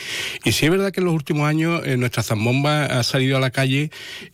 Y 0.43 0.51
sí 0.51 0.65
es 0.65 0.71
verdad 0.71 0.91
que 0.91 0.99
en 0.99 1.05
los 1.05 1.13
últimos 1.13 1.47
años 1.47 1.81
eh, 1.85 1.95
nuestra 1.97 2.21
zambomba 2.23 2.85
ha 2.85 3.03
salido 3.03 3.37
a 3.37 3.39
la 3.39 3.51
calle, 3.51 3.89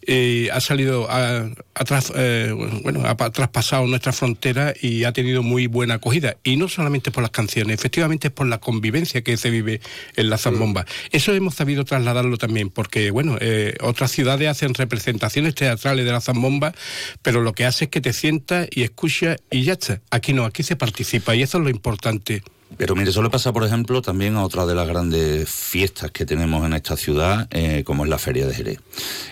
eh, 0.08 0.50
ha 0.52 0.62
salido 0.62 1.10
a, 1.12 1.50
ha 1.76 1.86
tras- 1.86 2.12
eh, 2.16 2.52
bueno, 2.84 3.06
ha 3.06 3.16
pa- 3.18 3.32
traspasado 3.32 3.86
nuestra 3.86 4.14
frontera 4.14 4.74
y 4.82 5.04
ha 5.04 5.12
tenido 5.14 5.44
muy 5.44 5.68
buena 5.68 5.96
acogida. 5.96 6.38
Y 6.44 6.56
no 6.58 6.68
solamente 6.70 7.12
por 7.12 7.22
las 7.22 7.32
canciones, 7.32 7.76
efectivamente 7.76 8.30
es 8.30 8.34
por 8.34 8.48
la 8.48 8.58
convivencia 8.58 9.22
que 9.22 9.38
se 9.38 9.50
vive 9.52 9.80
en 10.16 10.30
la 10.30 10.38
zambomba. 10.38 10.86
Eso 11.12 11.34
hemos 11.34 11.56
sabido 11.56 11.86
trasladarlo 11.86 12.38
también, 12.38 12.70
porque 12.72 13.12
bueno, 13.12 13.38
otras 13.82 14.12
ciudades 14.12 14.48
hacen 14.50 14.74
representaciones 14.74 15.54
teatrales 15.56 16.06
de 16.06 16.12
la 16.12 16.22
zambomba, 16.22 16.74
pero 17.22 17.42
lo 17.42 17.54
que 17.54 17.59
hace 17.66 17.86
es 17.86 17.92
que 17.92 18.02
te 18.02 18.14
sientas 18.14 18.68
y 18.72 18.84
escuchas 18.84 19.38
y 19.50 19.64
ya 19.64 19.74
está. 19.74 20.02
Aquí 20.12 20.34
no, 20.34 20.46
aquí 20.46 20.64
se 20.64 20.76
participa 20.76 21.36
y 21.36 21.44
eso 21.44 21.58
es 21.58 21.64
lo 21.64 21.70
importante. 21.70 22.44
Pero 22.78 22.96
mire, 22.96 23.10
eso 23.10 23.24
le 23.24 23.30
pasa, 23.30 23.52
por 23.52 23.64
ejemplo, 23.64 24.02
también 24.02 24.36
a 24.36 24.44
otra 24.44 24.66
de 24.66 24.76
las 24.76 24.88
grandes 24.88 25.50
fiestas 25.50 26.12
que 26.12 26.26
tenemos 26.26 26.66
en 26.66 26.74
esta 26.74 26.96
ciudad, 26.96 27.48
eh, 27.52 27.84
como 27.84 28.04
es 28.04 28.10
la 28.10 28.20
Feria 28.20 28.46
de 28.46 28.54
Jerez. 28.54 28.80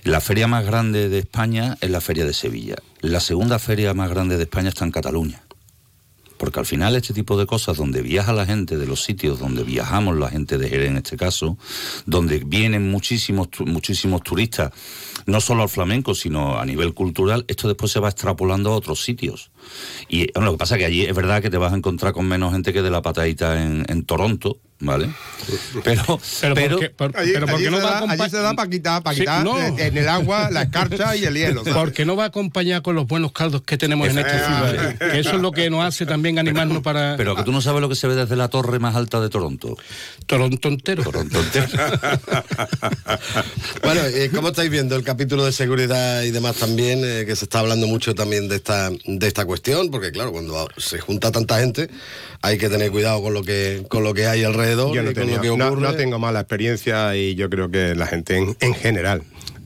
La 0.03 0.21
feria 0.21 0.47
más 0.47 0.65
grande 0.65 1.07
de 1.07 1.19
España 1.19 1.77
es 1.81 1.89
la 1.89 2.01
Feria 2.01 2.25
de 2.25 2.33
Sevilla. 2.33 2.75
La 3.01 3.19
segunda 3.19 3.59
feria 3.59 3.93
más 3.93 4.09
grande 4.09 4.37
de 4.37 4.43
España 4.43 4.69
está 4.69 4.85
en 4.85 4.91
Cataluña. 4.91 5.43
Porque 6.37 6.59
al 6.59 6.65
final 6.65 6.95
este 6.95 7.13
tipo 7.13 7.37
de 7.37 7.45
cosas, 7.45 7.77
donde 7.77 8.01
viaja 8.01 8.33
la 8.33 8.45
gente 8.45 8.77
de 8.77 8.85
los 8.85 9.03
sitios 9.03 9.39
donde 9.39 9.63
viajamos, 9.63 10.17
la 10.17 10.29
gente 10.29 10.57
de 10.57 10.69
Jerez 10.69 10.91
en 10.91 10.97
este 10.97 11.17
caso, 11.17 11.57
donde 12.05 12.39
vienen 12.39 12.89
muchísimos, 12.89 13.49
muchísimos 13.65 14.21
turistas, 14.23 14.71
no 15.25 15.41
solo 15.41 15.63
al 15.63 15.69
flamenco, 15.69 16.15
sino 16.15 16.59
a 16.59 16.65
nivel 16.65 16.93
cultural, 16.93 17.45
esto 17.47 17.67
después 17.67 17.91
se 17.91 17.99
va 17.99 18.09
extrapolando 18.09 18.71
a 18.71 18.75
otros 18.75 19.03
sitios. 19.03 19.51
Y 20.09 20.31
bueno, 20.33 20.47
lo 20.47 20.51
que 20.53 20.57
pasa 20.59 20.75
es 20.75 20.79
que 20.79 20.85
allí 20.85 21.03
es 21.05 21.15
verdad 21.15 21.41
que 21.41 21.49
te 21.49 21.57
vas 21.57 21.73
a 21.73 21.75
encontrar 21.75 22.13
con 22.13 22.27
menos 22.27 22.53
gente 22.53 22.73
que 22.73 22.81
de 22.81 22.89
la 22.91 23.01
patadita 23.01 23.61
en, 23.61 23.85
en 23.89 24.05
Toronto, 24.05 24.57
¿vale? 24.79 25.09
Pero, 25.83 26.19
Pero, 26.41 26.55
pero, 26.55 26.75
¿por 26.77 26.79
qué, 26.79 26.89
por- 26.91 27.17
Allí, 27.17 27.31
pero 27.33 27.45
¿por 27.47 27.55
allí 27.55 27.63
qué 27.65 27.71
no 27.71 27.77
se 27.77 27.83
va 27.83 27.89
da, 28.01 28.11
allí 28.11 28.29
se 28.29 28.37
da 28.37 28.53
para 28.53 28.69
quitar, 28.69 29.03
para 29.03 29.13
Sí, 29.15 29.21
quitar 29.21 29.43
no. 29.43 29.59
eh, 29.59 29.73
en 29.77 29.97
el 29.97 30.07
agua 30.07 30.49
la 30.51 30.63
escarcha 30.63 31.15
y 31.15 31.25
el 31.25 31.33
hielo. 31.35 31.63
¿sabes? 31.63 31.73
Porque 31.77 32.05
no 32.05 32.15
va 32.15 32.25
acompañado 32.25 32.83
con 32.83 32.95
los 32.95 33.07
buenos 33.07 33.31
caldos 33.31 33.61
que 33.63 33.77
tenemos 33.77 34.07
en 34.09 34.19
esta 34.19 34.45
ciudad. 34.45 34.97
Que 34.97 35.19
eso 35.19 35.31
es 35.35 35.41
lo 35.41 35.51
que 35.51 35.69
nos 35.69 35.83
hace 35.83 36.05
también 36.05 36.39
animarnos 36.39 36.81
para 36.81 37.15
pero 37.17 37.35
que 37.35 37.43
tú 37.43 37.51
no 37.51 37.61
sabes 37.61 37.81
lo 37.81 37.89
que 37.89 37.95
se 37.95 38.07
ve 38.07 38.15
desde 38.15 38.35
la 38.35 38.47
torre 38.49 38.79
más 38.79 38.95
alta 38.95 39.19
de 39.19 39.29
Toronto. 39.29 39.75
Toronto 40.25 40.67
entero. 40.67 41.03
Toronto 41.03 41.39
entero. 41.39 41.67
Bueno, 43.83 44.01
eh, 44.05 44.29
¿cómo 44.33 44.49
estáis 44.49 44.69
viendo 44.69 44.95
el 44.95 45.03
capítulo 45.03 45.45
de 45.45 45.51
seguridad 45.51 46.23
y 46.23 46.31
demás 46.31 46.55
también? 46.57 46.99
eh, 47.03 47.23
que 47.25 47.35
se 47.35 47.45
está 47.45 47.59
hablando 47.59 47.87
mucho 47.87 48.13
también 48.15 48.47
de 48.49 48.55
esta, 48.57 48.89
de 48.89 49.27
esta 49.27 49.45
cuestión, 49.45 49.56
porque 49.91 50.11
claro, 50.11 50.31
cuando 50.31 50.67
se 50.77 50.99
junta 50.99 51.31
tanta 51.31 51.59
gente 51.59 51.89
hay 52.41 52.57
que 52.57 52.69
tener 52.69 52.91
cuidado 52.91 53.21
con 53.21 53.33
lo 53.33 53.43
que, 53.43 53.85
con 53.89 54.03
lo 54.03 54.13
que 54.13 54.27
hay 54.27 54.43
alrededor 54.43 54.93
Yo 54.95 55.03
no, 55.03 55.11
y 55.11 55.13
con 55.13 55.23
tenía- 55.23 55.35
lo 55.37 55.41
que 55.41 55.57
no- 55.57 55.67
ocurre. 55.67 55.81
no 55.81 55.93
tengo 55.95 56.19
mala 56.19 56.39
experiencia 56.41 57.15
y 57.15 57.35
yo 57.35 57.49
creo 57.49 57.69
que 57.69 57.95
la 57.95 58.07
gente 58.07 58.37
en, 58.37 58.55
en 58.59 58.73
general. 58.73 59.23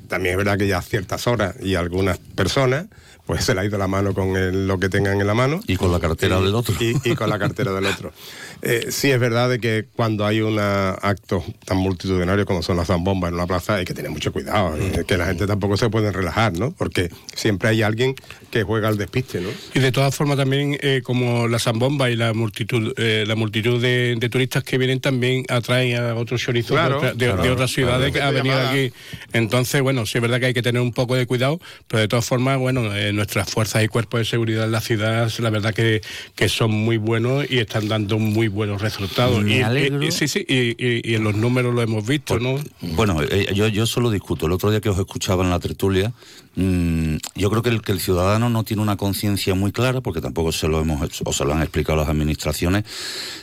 También 0.08 0.34
es 0.34 0.38
verdad 0.38 0.58
que 0.58 0.68
ya 0.68 0.80
a 0.80 0.82
ciertas 0.82 1.26
horas 1.28 1.56
y 1.62 1.76
algunas 1.76 2.18
personas 2.18 2.86
pues 3.26 3.46
se 3.46 3.54
le 3.54 3.62
ha 3.62 3.66
ido 3.66 3.78
la 3.78 3.88
mano 3.88 4.14
con 4.14 4.36
el- 4.36 4.68
lo 4.68 4.78
que 4.80 4.90
tengan 4.90 5.22
en 5.22 5.28
la 5.28 5.34
mano. 5.34 5.62
Y 5.68 5.78
con 5.78 5.92
la 5.92 6.00
cartera 6.00 6.40
Y- 6.40 6.44
del 6.44 6.56
otro. 6.56 6.76
Y, 6.80 6.96
y 7.12 7.16
con 7.16 7.30
la 7.30 7.40
cartera 7.40 7.72
del 7.72 7.86
otro. 7.86 8.12
Eh, 8.64 8.88
sí 8.92 9.10
es 9.12 9.20
verdad 9.20 9.50
de 9.50 9.60
que 9.60 9.86
cuando 9.96 10.26
hay 10.26 10.42
un 10.42 10.60
acto 10.60 11.44
tan 11.66 11.78
multitudinario 11.78 12.46
como 12.46 12.62
son 12.62 12.78
las 12.78 12.88
zambombas 12.88 13.30
en 13.30 13.36
una 13.36 13.48
plaza 13.48 13.76
hay 13.76 13.86
que 13.86 13.94
tener 13.94 14.12
mucho 14.12 14.32
cuidado, 14.32 14.78
eh, 14.78 15.04
que 15.08 15.18
la 15.18 15.26
gente 15.26 15.48
tampoco 15.48 15.78
se 15.78 15.90
puede 15.90 16.12
relajar, 16.12 16.54
¿no? 16.58 16.72
Porque 16.72 17.10
siempre 17.36 17.70
hay 17.70 17.82
alguien 17.82 18.16
que 18.52 18.64
juega 18.64 18.88
al 18.90 18.98
despiste, 18.98 19.42
¿no? 19.42 19.50
Y 19.74 19.80
de 19.80 19.92
todas 19.92 20.14
formas 20.16 20.38
también 20.38 20.78
eh, 20.82 21.02
como 21.04 21.48
la 21.48 21.58
zambomba 21.60 22.10
y 22.12 22.16
la 22.16 22.34
multitud 22.34 22.94
eh, 22.98 23.24
la 23.28 23.36
multitud 23.36 23.82
de, 23.82 24.16
de 24.20 24.30
turistas 24.30 24.64
que 24.64 24.78
vienen 24.78 25.00
también 25.00 25.44
atraen 25.50 25.98
a 25.98 26.14
otros 26.16 26.42
chorizos 26.42 26.72
Claro, 26.72 27.02
de, 27.02 27.08
otra- 27.08 27.14
de- 27.14 27.26
claro, 27.26 27.42
de 27.44 27.50
otras 27.50 27.72
ciudades 27.72 28.12
claro. 28.12 28.28
a 28.28 28.32
venir 28.32 28.52
Llamada. 28.52 28.70
aquí. 28.72 28.94
Entonces, 29.34 29.82
bueno, 29.82 30.06
sí 30.06 30.18
es 30.18 30.22
verdad 30.22 30.40
que 30.40 30.48
hay 30.48 30.54
que 30.54 30.62
tener 30.62 30.82
un 30.82 30.94
poco 30.94 31.16
de 31.16 31.26
cuidado, 31.26 31.60
pero 31.88 32.02
de 32.02 32.08
todas 32.08 32.26
formas, 32.26 32.60
bueno, 32.60 32.84
nuestras 33.14 33.50
fuerzas 33.50 33.84
y 33.84 33.88
cuerpos 33.88 34.20
de 34.20 34.26
seguridad 34.26 34.66
en 34.66 34.72
la 34.72 34.82
ciudad, 34.82 35.32
la 35.40 35.50
verdad 35.50 35.74
que, 35.74 36.02
que 36.36 36.48
son 36.50 36.72
muy 36.72 36.98
buenos 36.98 37.46
y 37.50 37.60
están 37.60 37.88
dando 37.88 38.20
muy 38.20 38.48
buenos 38.52 38.82
resultados. 38.82 39.44
Me 39.44 39.58
y, 39.58 39.62
alegro. 39.62 40.04
y- 40.04 40.12
sí, 40.12 40.28
sí, 40.28 40.46
y, 40.48 41.14
en 41.16 41.24
los 41.24 41.36
números 41.36 41.74
lo 41.74 41.82
hemos 41.82 42.06
visto, 42.06 42.40
¿no? 42.40 42.56
Bueno, 42.82 43.22
eh, 43.24 43.48
yo, 43.54 43.68
yo 43.68 43.86
solo 43.86 44.12
discuto. 44.12 44.46
El 44.46 44.52
otro 44.52 44.70
día 44.70 44.82
que 44.82 44.90
os 44.90 45.00
escuchaba 45.00 45.44
en 45.44 45.50
la 45.50 45.60
tertulia, 45.60 46.14
mm, 46.56 47.16
yo 47.36 47.50
creo 47.50 47.62
que 47.62 47.70
el, 47.70 47.82
que 47.82 47.92
el 47.92 48.00
ciudadano 48.00 48.50
no 48.50 48.64
tiene 48.64 48.82
una 48.84 48.98
conciencia 48.98 49.56
muy 49.56 49.72
clara, 49.72 50.02
porque 50.02 50.22
tampoco 50.22 50.52
se 50.52 50.68
lo 50.68 50.80
hemos 50.82 51.22
o 51.26 51.34
se 51.34 51.46
lo 51.46 51.54
han 51.54 51.62
explicado 51.62 51.98
las 51.98 52.10
administraciones, 52.10 52.84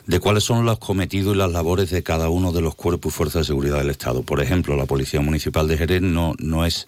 de 0.06 0.20
cuáles 0.20 0.44
son 0.44 0.64
los 0.64 0.78
cometidos 0.78 1.34
y 1.34 1.38
las 1.38 1.50
labores 1.52 1.90
de 1.90 2.02
cada 2.02 2.28
uno 2.28 2.52
de 2.52 2.60
los 2.60 2.74
cuerpos 2.74 3.12
y 3.12 3.16
fuerzas 3.16 3.42
de 3.42 3.44
seguridad 3.46 3.78
del 3.78 3.90
Estado. 3.90 4.22
Por 4.22 4.40
ejemplo, 4.42 4.76
la 4.76 4.86
Policía 4.86 5.20
Municipal 5.20 5.66
de 5.68 5.78
Jerez 5.78 6.02
no, 6.02 6.34
no 6.38 6.64
es 6.64 6.86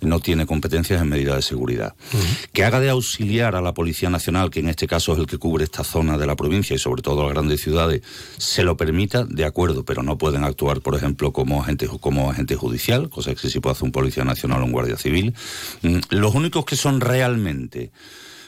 no 0.00 0.20
tiene 0.20 0.46
competencias 0.46 1.00
en 1.00 1.08
medida 1.08 1.36
de 1.36 1.42
seguridad. 1.42 1.94
Que 2.52 2.64
haga 2.64 2.80
de 2.80 2.90
auxiliar 2.90 3.54
a 3.56 3.60
la 3.60 3.74
Policía 3.74 4.10
Nacional, 4.10 4.50
que 4.50 4.60
en 4.60 4.68
este 4.68 4.86
caso 4.86 5.12
es 5.12 5.18
el 5.18 5.26
que 5.26 5.38
cubre 5.38 5.64
esta 5.64 5.84
zona 5.84 6.18
de 6.18 6.26
la 6.26 6.36
provincia 6.36 6.74
y 6.74 6.78
sobre 6.78 7.02
todo 7.02 7.24
las 7.24 7.32
grandes 7.32 7.60
ciudades, 7.60 8.02
se 8.38 8.62
lo 8.62 8.76
permita, 8.76 9.24
de 9.24 9.44
acuerdo, 9.44 9.84
pero 9.84 10.02
no 10.02 10.18
pueden 10.18 10.44
actuar, 10.44 10.80
por 10.80 10.94
ejemplo, 10.94 11.32
como 11.32 11.62
agente, 11.62 11.88
como 12.00 12.30
agente 12.30 12.56
judicial, 12.56 13.08
cosa 13.10 13.34
que 13.34 13.48
sí 13.48 13.60
puede 13.60 13.72
hacer 13.72 13.84
un 13.84 13.92
Policía 13.92 14.24
Nacional 14.24 14.62
o 14.62 14.64
un 14.64 14.72
Guardia 14.72 14.96
Civil. 14.96 15.34
Mm, 15.82 15.98
Los 16.10 16.34
únicos 16.34 16.64
que 16.64 16.76
son 16.76 17.00
realmente 17.00 17.90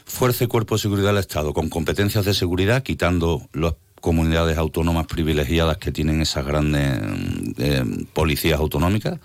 fuerza 0.05 0.43
y 0.43 0.47
cuerpo 0.47 0.75
de 0.75 0.81
seguridad 0.81 1.07
del 1.07 1.17
Estado 1.17 1.53
con 1.53 1.69
competencias 1.69 2.25
de 2.25 2.33
seguridad, 2.33 2.83
quitando 2.83 3.47
las 3.53 3.73
comunidades 4.03 4.57
autónomas 4.57 5.07
privilegiadas 5.07 5.77
que 5.77 5.93
tienen 5.93 6.19
esas 6.19 6.45
grandes 6.45 6.99
eh, 7.57 7.85
policías 8.11 8.59
autonómicas, 8.59 9.17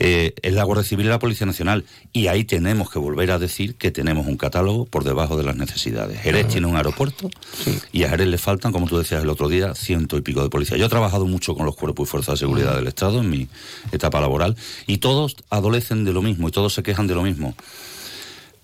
eh, 0.00 0.34
es 0.42 0.52
la 0.54 0.64
Guardia 0.64 0.82
Civil 0.82 1.06
y 1.06 1.08
la 1.08 1.20
Policía 1.20 1.46
Nacional. 1.46 1.84
Y 2.12 2.26
ahí 2.26 2.42
tenemos 2.42 2.90
que 2.90 2.98
volver 2.98 3.30
a 3.30 3.38
decir 3.38 3.76
que 3.76 3.92
tenemos 3.92 4.26
un 4.26 4.36
catálogo 4.36 4.86
por 4.86 5.04
debajo 5.04 5.36
de 5.36 5.44
las 5.44 5.54
necesidades. 5.54 6.20
Jerez 6.20 6.48
tiene 6.48 6.66
un 6.66 6.74
aeropuerto 6.74 7.30
y 7.92 8.02
a 8.02 8.08
Jerez 8.08 8.26
le 8.26 8.38
faltan, 8.38 8.72
como 8.72 8.88
tú 8.88 8.98
decías 8.98 9.22
el 9.22 9.30
otro 9.30 9.48
día, 9.48 9.76
ciento 9.76 10.16
y 10.16 10.22
pico 10.22 10.42
de 10.42 10.50
policías. 10.50 10.80
Yo 10.80 10.86
he 10.86 10.88
trabajado 10.90 11.24
mucho 11.24 11.54
con 11.54 11.64
los 11.64 11.76
cuerpos 11.76 12.08
y 12.08 12.10
fuerzas 12.10 12.34
de 12.34 12.38
seguridad 12.38 12.74
del 12.74 12.88
Estado 12.88 13.20
en 13.20 13.30
mi 13.30 13.46
etapa 13.92 14.20
laboral 14.20 14.56
y 14.88 14.98
todos 14.98 15.36
adolecen 15.48 16.04
de 16.04 16.12
lo 16.12 16.22
mismo 16.22 16.48
y 16.48 16.50
todos 16.50 16.74
se 16.74 16.82
quejan 16.82 17.06
de 17.06 17.14
lo 17.14 17.22
mismo. 17.22 17.54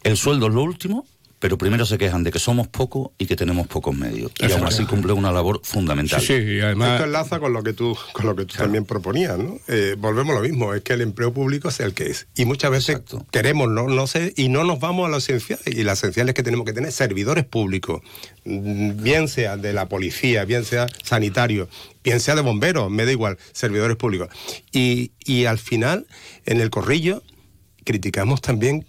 El 0.03 0.17
sueldo 0.17 0.49
es 0.49 0.53
lo 0.53 0.65
último, 0.65 1.07
pero 1.45 1.59
primero 1.59 1.85
se 1.85 1.99
quejan 1.99 2.25
de 2.25 2.33
que 2.33 2.39
somos 2.39 2.69
pocos 2.69 3.11
y 3.19 3.27
que 3.27 3.37
tenemos 3.37 3.67
pocos 3.67 3.95
medios. 3.95 4.33
Y 4.41 4.51
aún 4.51 4.65
así 4.65 4.87
cumple 4.87 5.13
una 5.13 5.31
labor 5.31 5.61
fundamental. 5.63 6.19
Sí, 6.19 6.29
sí, 6.29 6.33
y 6.33 6.61
además... 6.61 6.93
Esto 6.93 7.05
enlaza 7.05 7.39
con 7.39 7.53
lo 7.53 7.63
que 7.63 7.75
tú, 7.75 7.95
con 8.15 8.25
lo 8.25 8.35
que 8.35 8.47
tú 8.47 8.55
también 8.57 8.87
proponías, 8.87 9.37
¿no? 9.37 9.59
Eh, 9.69 9.95
volvemos 9.99 10.35
a 10.35 10.41
lo 10.41 10.49
mismo, 10.49 10.73
es 10.73 10.81
que 10.81 10.95
el 10.95 11.03
empleo 11.03 11.35
público 11.35 11.69
es 11.69 11.81
el 11.81 11.93
que 11.93 12.07
es. 12.07 12.29
Y 12.35 12.47
muchas 12.47 12.71
veces 12.71 12.95
Exacto. 12.95 13.27
queremos, 13.31 13.69
no, 13.69 13.89
no 13.89 14.07
sé, 14.07 14.33
y 14.39 14.49
no 14.49 14.65
nos 14.65 14.81
vamos 14.81 15.05
a 15.07 15.11
lo 15.11 15.19
esencial. 15.19 15.59
Y 15.67 15.83
lo 15.83 15.93
esencial 15.93 16.31
es 16.31 16.35
que 16.35 16.43
tenemos 16.43 16.65
que 16.65 16.73
tener 16.73 16.91
servidores 16.93 17.45
públicos, 17.45 18.01
mm, 18.47 19.03
bien 19.03 19.29
sea 19.29 19.59
de 19.59 19.75
la 19.75 19.87
policía, 19.87 20.47
bien 20.47 20.65
sea 20.65 20.87
sanitario, 21.03 21.69
bien 22.03 22.21
sea 22.21 22.37
de 22.37 22.41
bomberos, 22.41 22.91
me 22.91 23.05
da 23.05 23.13
igual, 23.13 23.37
servidores 23.53 23.99
públicos. 23.99 24.31
Y, 24.73 25.13
y 25.27 25.45
al 25.45 25.59
final, 25.59 26.07
en 26.47 26.63
el 26.63 26.71
corrillo, 26.71 27.23
criticamos 27.85 28.41
también 28.41 28.87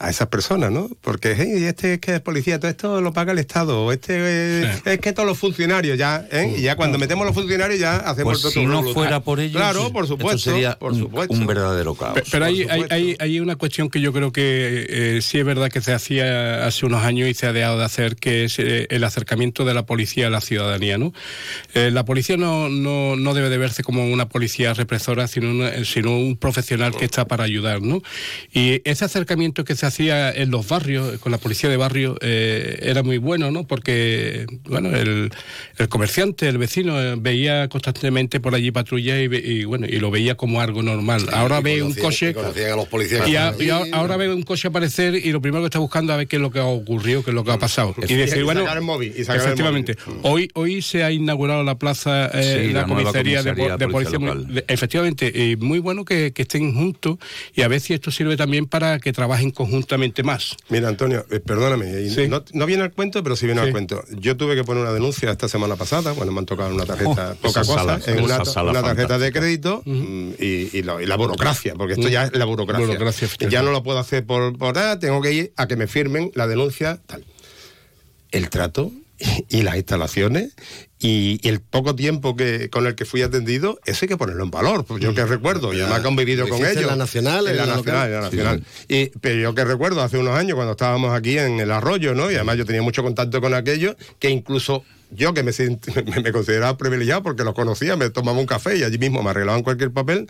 a 0.00 0.10
esas 0.10 0.28
personas, 0.28 0.70
¿no? 0.70 0.88
Porque 1.00 1.34
hey, 1.36 1.64
este 1.64 1.94
es 1.94 1.98
que 2.00 2.14
es 2.14 2.20
policía, 2.20 2.60
todo 2.60 2.70
esto 2.70 3.00
lo 3.00 3.12
paga 3.12 3.32
el 3.32 3.38
Estado, 3.40 3.84
o 3.84 3.90
este 3.92 4.62
Sí. 4.74 4.80
es 4.84 4.98
que 5.00 5.12
todos 5.12 5.26
los 5.28 5.36
funcionarios 5.38 5.98
ya, 5.98 6.24
¿eh? 6.30 6.54
Y 6.56 6.62
ya 6.62 6.76
cuando 6.76 6.98
metemos 6.98 7.26
los 7.26 7.34
funcionarios 7.34 7.80
ya 7.80 7.96
hacemos 7.96 8.34
Pues 8.34 8.42
todo 8.42 8.52
si 8.52 8.64
no 8.66 8.82
fuera 8.94 9.20
por 9.20 9.40
ellos, 9.40 9.56
Claro, 9.56 9.92
por 9.92 10.04
esto 10.04 10.16
supuesto, 10.16 10.50
sería 10.52 10.78
por 10.78 10.92
un- 10.92 11.00
supuesto. 11.00 11.34
un 11.34 11.46
verdadero 11.46 11.94
caos. 11.96 12.14
Pe- 12.14 12.22
Pero 12.30 12.44
por 12.44 12.48
hay, 12.48 12.60
hay, 12.60 12.68
supuesto. 12.68 12.94
hay, 12.94 13.16
hay 13.18 13.40
una 13.40 13.56
cuestión 13.56 13.90
que 13.90 14.00
yo 14.00 14.12
creo 14.12 14.30
que 14.30 14.86
eh, 14.88 15.20
sí 15.20 15.38
es 15.38 15.44
verdad 15.44 15.68
que 15.68 15.80
se 15.80 15.92
hacía 15.92 16.64
hace 16.64 16.86
unos 16.86 17.02
años 17.02 17.28
y 17.28 17.34
se 17.34 17.46
ha 17.48 17.52
dejado 17.52 17.78
de 17.78 17.84
hacer, 17.84 18.14
que 18.16 18.44
es 18.44 18.58
eh, 18.60 18.86
el 18.90 19.02
acercamiento 19.02 19.64
de 19.64 19.74
la 19.74 19.84
policía 19.84 20.28
a 20.28 20.30
la 20.30 20.40
ciudadanía. 20.40 20.96
¿no? 20.98 21.12
Eh, 21.74 21.90
la 21.92 22.04
policía 22.04 22.36
no, 22.36 22.68
no, 22.68 23.16
no 23.16 23.34
debe 23.34 23.48
de 23.48 23.58
verse 23.58 23.82
como 23.82 24.06
una 24.12 24.28
policía 24.28 24.74
represora, 24.74 25.26
sino, 25.26 25.50
una- 25.50 25.84
sino 25.84 26.16
un 26.16 26.36
profesional 26.36 26.94
que 26.94 27.04
está 27.04 27.26
para 27.26 27.42
ayudar. 27.44 27.82
¿no? 27.82 28.00
Y 28.52 28.80
ese 28.88 29.04
acercamiento 29.04 29.64
que 29.64 29.74
se 29.74 29.87
hacía 29.88 30.30
en 30.32 30.50
los 30.50 30.66
barrios, 30.68 31.18
con 31.18 31.32
la 31.32 31.38
policía 31.38 31.68
de 31.68 31.76
barrio, 31.76 32.16
eh, 32.20 32.78
era 32.82 33.02
muy 33.02 33.18
bueno, 33.18 33.50
¿no? 33.50 33.66
porque 33.66 34.46
bueno, 34.64 34.94
el, 34.96 35.30
el 35.78 35.88
comerciante, 35.88 36.48
el 36.48 36.58
vecino, 36.58 37.00
eh, 37.00 37.16
veía 37.18 37.68
constantemente 37.68 38.40
por 38.40 38.54
allí 38.54 38.70
patrulla 38.70 39.20
y, 39.20 39.24
y, 39.34 39.64
bueno, 39.64 39.86
y 39.86 39.98
lo 39.98 40.10
veía 40.10 40.36
como 40.36 40.60
algo 40.60 40.82
normal. 40.82 41.26
Ahora 41.32 41.60
ve 41.60 41.82
un 41.82 41.94
coche 41.94 42.30
y 42.30 42.34
conocían 42.34 42.72
a 42.72 42.76
los 42.76 42.88
policías 42.88 43.24
que 43.24 43.30
y, 43.32 43.36
a- 43.36 43.48
estaban 43.50 43.66
y 43.66 43.70
a- 43.70 43.76
allí. 43.78 43.90
ahora 43.92 44.16
ve 44.16 44.32
un 44.32 44.42
coche 44.42 44.68
aparecer 44.68 45.14
y 45.16 45.32
lo 45.32 45.40
primero 45.40 45.62
que 45.62 45.66
está 45.66 45.78
buscando 45.78 46.12
a 46.12 46.16
ver 46.16 46.26
qué 46.28 46.36
es 46.36 46.42
lo 46.42 46.50
que 46.50 46.58
ha 46.60 46.64
ocurrido, 46.66 47.24
qué 47.24 47.30
es 47.30 47.34
lo 47.34 47.44
que 47.44 47.50
ha 47.52 47.58
pasado. 47.58 47.94
Y 48.06 48.12
Y 48.12 48.16
decir, 48.16 48.44
bueno, 48.44 48.60
sacar 48.60 48.76
el 48.78 48.84
móvil, 48.84 49.12
y 49.16 49.24
sacar 49.24 49.36
el 49.36 49.42
efectivamente, 49.42 49.96
móvil. 50.06 50.20
hoy 50.22 50.50
hoy 50.54 50.82
se 50.82 51.02
ha 51.04 51.10
inaugurado 51.12 51.62
la 51.64 51.78
plaza, 51.78 52.30
eh, 52.34 52.66
Sí, 52.68 52.72
la, 52.72 52.84
comisaría, 52.86 53.42
de, 53.42 53.50
comisaría 53.54 53.72
po- 53.74 53.78
de 53.78 53.86
de 53.86 53.92
policía. 53.92 54.64
efectivamente, 54.68 55.32
y 55.34 55.56
muy 55.56 55.78
bueno 55.78 56.04
que, 56.04 56.32
que 56.32 56.42
estén 56.42 56.74
juntos 56.74 57.18
y 57.54 57.62
a 57.62 57.68
ver 57.68 57.80
si 57.80 57.94
esto 57.94 58.10
sirve 58.10 58.36
también 58.36 58.66
para 58.66 58.98
que 58.98 59.12
trabajen 59.12 59.50
conjuntamente 59.50 59.77
más. 60.22 60.56
Mira, 60.68 60.88
Antonio, 60.88 61.24
eh, 61.30 61.40
perdóname, 61.40 62.08
Sí. 62.10 62.28
no, 62.28 62.44
no 62.52 62.66
viene 62.66 62.82
al 62.82 62.92
cuento, 62.92 63.22
pero 63.22 63.36
sí 63.36 63.46
viene 63.46 63.60
Sí. 63.60 63.66
al 63.66 63.72
cuento. 63.72 64.02
Yo 64.18 64.36
tuve 64.36 64.54
que 64.56 64.64
poner 64.64 64.82
una 64.82 64.92
denuncia 64.92 65.30
esta 65.30 65.48
semana 65.48 65.76
pasada, 65.76 66.12
bueno, 66.12 66.32
me 66.32 66.40
han 66.40 66.46
tocado 66.46 66.74
una 66.74 66.84
tarjeta, 66.86 67.32
Oh, 67.32 67.46
poca 67.46 67.60
cosa, 67.60 67.74
sala, 67.74 68.00
en 68.06 68.24
una, 68.24 68.82
tarjeta 68.82 69.18
de 69.18 69.32
crédito 69.32 69.82
mm, 69.84 70.30
y, 70.38 70.76
y 70.78 70.82
lo- 70.82 71.00
y 71.00 71.06
la 71.06 71.16
burocracia, 71.16 71.74
porque 71.74 71.94
esto 71.94 72.08
ya 72.08 72.24
es 72.24 72.32
la 72.36 72.44
burocracia. 72.44 72.98
Ya 73.48 73.62
no 73.62 73.70
lo 73.72 73.82
puedo 73.82 73.98
hacer 73.98 74.24
por, 74.26 74.56
por 74.58 74.76
ah, 74.78 74.98
tengo 74.98 75.20
que 75.22 75.32
ir 75.32 75.52
a 75.56 75.66
que 75.66 75.76
me 75.76 75.86
firmen 75.86 76.30
la 76.34 76.46
denuncia, 76.46 77.00
tal. 77.06 77.24
El 78.30 78.50
trato 78.50 78.92
y 79.48 79.62
las 79.62 79.76
instalaciones 79.76 80.54
y, 81.00 81.38
y 81.42 81.48
el 81.48 81.60
poco 81.60 81.94
tiempo 81.94 82.36
que 82.36 82.70
con 82.70 82.86
el 82.86 82.94
que 82.94 83.04
fui 83.04 83.22
atendido, 83.22 83.78
eso 83.84 84.00
hay 84.02 84.08
que 84.08 84.16
ponerlo 84.16 84.44
en 84.44 84.50
valor. 84.50 84.84
Pues 84.84 85.00
yo 85.00 85.14
que 85.14 85.24
recuerdo, 85.24 85.72
y 85.72 85.80
además 85.80 85.98
que 85.98 86.00
he 86.00 86.04
convivido 86.04 86.46
¿Lo 86.46 86.54
con 86.54 86.64
ellos. 86.64 86.82
en 86.82 86.86
la 86.86 86.96
Nacional, 86.96 87.46
En 87.46 87.56
la 87.56 87.66
la 87.66 87.76
nacional, 87.76 88.10
la 88.10 88.20
nacional. 88.22 88.64
Y, 88.88 89.06
pero 89.20 89.40
yo 89.40 89.54
que 89.54 89.64
recuerdo 89.64 90.02
hace 90.02 90.18
unos 90.18 90.36
años 90.36 90.56
cuando 90.56 90.72
estábamos 90.72 91.14
aquí 91.14 91.38
en 91.38 91.60
el 91.60 91.70
arroyo, 91.70 92.14
¿no? 92.14 92.30
Y 92.30 92.34
además 92.34 92.56
yo 92.58 92.66
tenía 92.66 92.82
mucho 92.82 93.02
contacto 93.02 93.40
con 93.40 93.54
aquellos 93.54 93.96
que 94.18 94.30
incluso 94.30 94.84
yo 95.10 95.34
que 95.34 95.42
me, 95.42 95.52
me, 96.06 96.22
me 96.22 96.32
consideraba 96.32 96.76
privilegiado 96.76 97.22
porque 97.22 97.44
los 97.44 97.54
conocía, 97.54 97.96
me 97.96 98.10
tomaba 98.10 98.38
un 98.38 98.46
café 98.46 98.76
y 98.76 98.82
allí 98.82 98.98
mismo 98.98 99.22
me 99.22 99.30
arreglaban 99.30 99.62
cualquier 99.62 99.92
papel, 99.92 100.26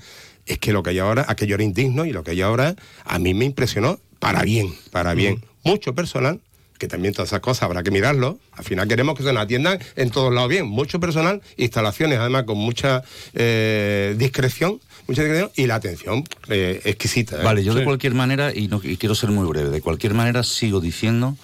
es 0.47 0.59
que 0.59 0.73
lo 0.73 0.83
que 0.83 0.91
hay 0.91 0.99
ahora, 0.99 1.25
aquello 1.29 1.55
era 1.55 1.65
indigno 1.65 2.05
y 2.05 2.13
lo 2.13 2.23
que 2.23 2.33
hay 2.33 2.43
ahora 2.43 2.77
a 3.05 3.19
mí 3.19 3.35
me 3.35 3.45
impresionó 3.45 4.01
para 4.19 4.43
bien, 4.43 4.75
para 4.91 5.15
bien. 5.15 5.45
Mucho 5.65 5.95
personal 5.95 6.41
que 6.79 6.89
también 6.89 7.13
todas 7.13 7.31
esas 7.31 7.41
cosas 7.41 7.65
habrá 7.65 7.83
que 7.83 7.91
mirarlo. 7.91 8.39
Al 8.53 8.65
final 8.65 8.89
queremos 8.89 9.17
que 9.17 9.23
se 9.23 9.33
nos 9.33 9.43
atiendan 9.43 9.79
en 9.97 10.11
todos 10.11 10.33
lados 10.33 10.49
bien. 10.49 10.67
Mucho 10.67 11.01
personal, 11.01 11.43
instalaciones 11.57 12.19
además 12.19 12.45
con 12.45 12.59
mucha 12.59 13.03
eh, 13.35 14.15
discreción, 14.17 14.81
mucha 15.07 15.23
discreción 15.23 15.51
y 15.57 15.67
la 15.67 15.75
atención 15.75 16.25
eh, 16.49 16.81
exquisita. 16.85 17.41
¿eh? 17.41 17.45
Vale, 17.45 17.65
yo 17.65 17.75
de 17.75 17.85
cualquier 17.85 18.15
manera, 18.15 18.55
y, 18.55 18.69
no, 18.69 18.81
y 18.83 18.97
quiero 18.97 19.15
ser 19.15 19.31
muy 19.31 19.47
breve, 19.47 19.71
de 19.71 19.81
cualquier 19.81 20.15
manera 20.15 20.43
sigo 20.43 20.81
diciendo 20.81 21.37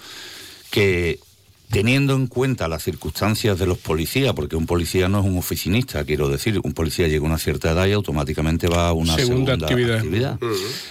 que 0.71 1.19
teniendo 1.69 2.15
en 2.15 2.27
cuenta 2.27 2.67
las 2.67 2.83
circunstancias 2.83 3.57
de 3.57 3.65
los 3.65 3.77
policías, 3.77 4.33
porque 4.33 4.55
un 4.55 4.65
policía 4.65 5.09
no 5.09 5.19
es 5.19 5.25
un 5.25 5.37
oficinista, 5.37 6.03
quiero 6.05 6.29
decir, 6.29 6.59
un 6.63 6.73
policía 6.73 7.07
llega 7.07 7.23
a 7.23 7.27
una 7.27 7.37
cierta 7.37 7.71
edad 7.71 7.85
y 7.87 7.91
automáticamente 7.93 8.67
va 8.67 8.89
a 8.89 8.93
una 8.93 9.15
Segunda 9.15 9.53
segunda, 9.53 9.67
actividad. 9.67 9.97
actividad. 9.97 10.39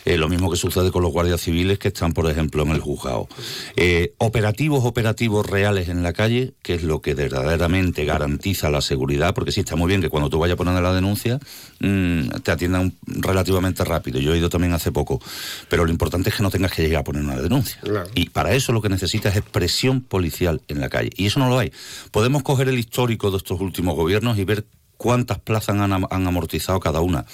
Eh, 0.05 0.16
lo 0.16 0.29
mismo 0.29 0.51
que 0.51 0.57
sucede 0.57 0.91
con 0.91 1.03
los 1.03 1.12
guardias 1.12 1.41
civiles 1.41 1.79
que 1.79 1.89
están, 1.89 2.12
por 2.12 2.31
ejemplo, 2.31 2.62
en 2.62 2.70
el 2.70 2.81
juzgado. 2.81 3.29
Eh, 3.77 4.14
operativos, 4.18 4.85
operativos 4.85 5.47
reales 5.47 5.89
en 5.89 6.03
la 6.03 6.12
calle, 6.12 6.55
que 6.62 6.75
es 6.75 6.83
lo 6.83 7.01
que 7.01 7.14
verdaderamente 7.14 8.05
garantiza 8.05 8.70
la 8.70 8.81
seguridad, 8.81 9.35
porque 9.35 9.53
sí 9.53 9.61
está 9.61 9.77
muy 9.77 9.89
bien 9.89 10.01
que 10.01 10.09
cuando 10.09 10.29
tú 10.31 10.39
vayas 10.39 10.55
a 10.55 10.57
poner 10.57 10.83
la 10.83 10.93
denuncia 10.93 11.39
mm, 11.81 12.29
te 12.43 12.51
atiendan 12.51 12.93
relativamente 13.07 13.85
rápido. 13.85 14.20
Yo 14.20 14.35
he 14.35 14.39
ido 14.39 14.49
también 14.51 14.72
hace 14.72 14.93
poco, 14.93 15.20
pero 15.68 15.85
lo 15.85 15.91
importante 15.91 16.31
es 16.31 16.37
que 16.37 16.43
no 16.43 16.51
tengas 16.51 16.72
que 16.72 16.83
llegar 16.83 17.01
a 17.01 17.05
poner 17.05 17.22
una 17.22 17.37
denuncia. 17.37 17.79
Y 18.14 18.31
para 18.31 18.55
eso 18.55 18.72
lo 18.72 18.83
que 18.83 18.89
necesitas 18.89 19.37
es 19.37 19.43
presión 19.43 20.01
policial 20.01 20.61
en 20.69 20.81
la 20.81 20.89
calle. 20.89 21.11
Y 21.17 21.27
eso 21.27 21.39
no 21.41 21.49
lo 21.49 21.59
hay. 21.59 21.73
Podemos 22.11 22.43
coger 22.43 22.69
el 22.69 22.79
histórico 22.79 23.31
de 23.31 23.37
estos 23.37 23.61
últimos 23.61 23.95
gobiernos 23.95 24.37
y 24.39 24.45
ver 24.45 24.67
cuántas 24.97 25.39
plazas 25.39 25.77
han, 25.79 25.93
am- 25.93 26.07
han 26.11 26.27
amortizado 26.27 26.81
cada 26.81 27.01
una. 27.01 27.25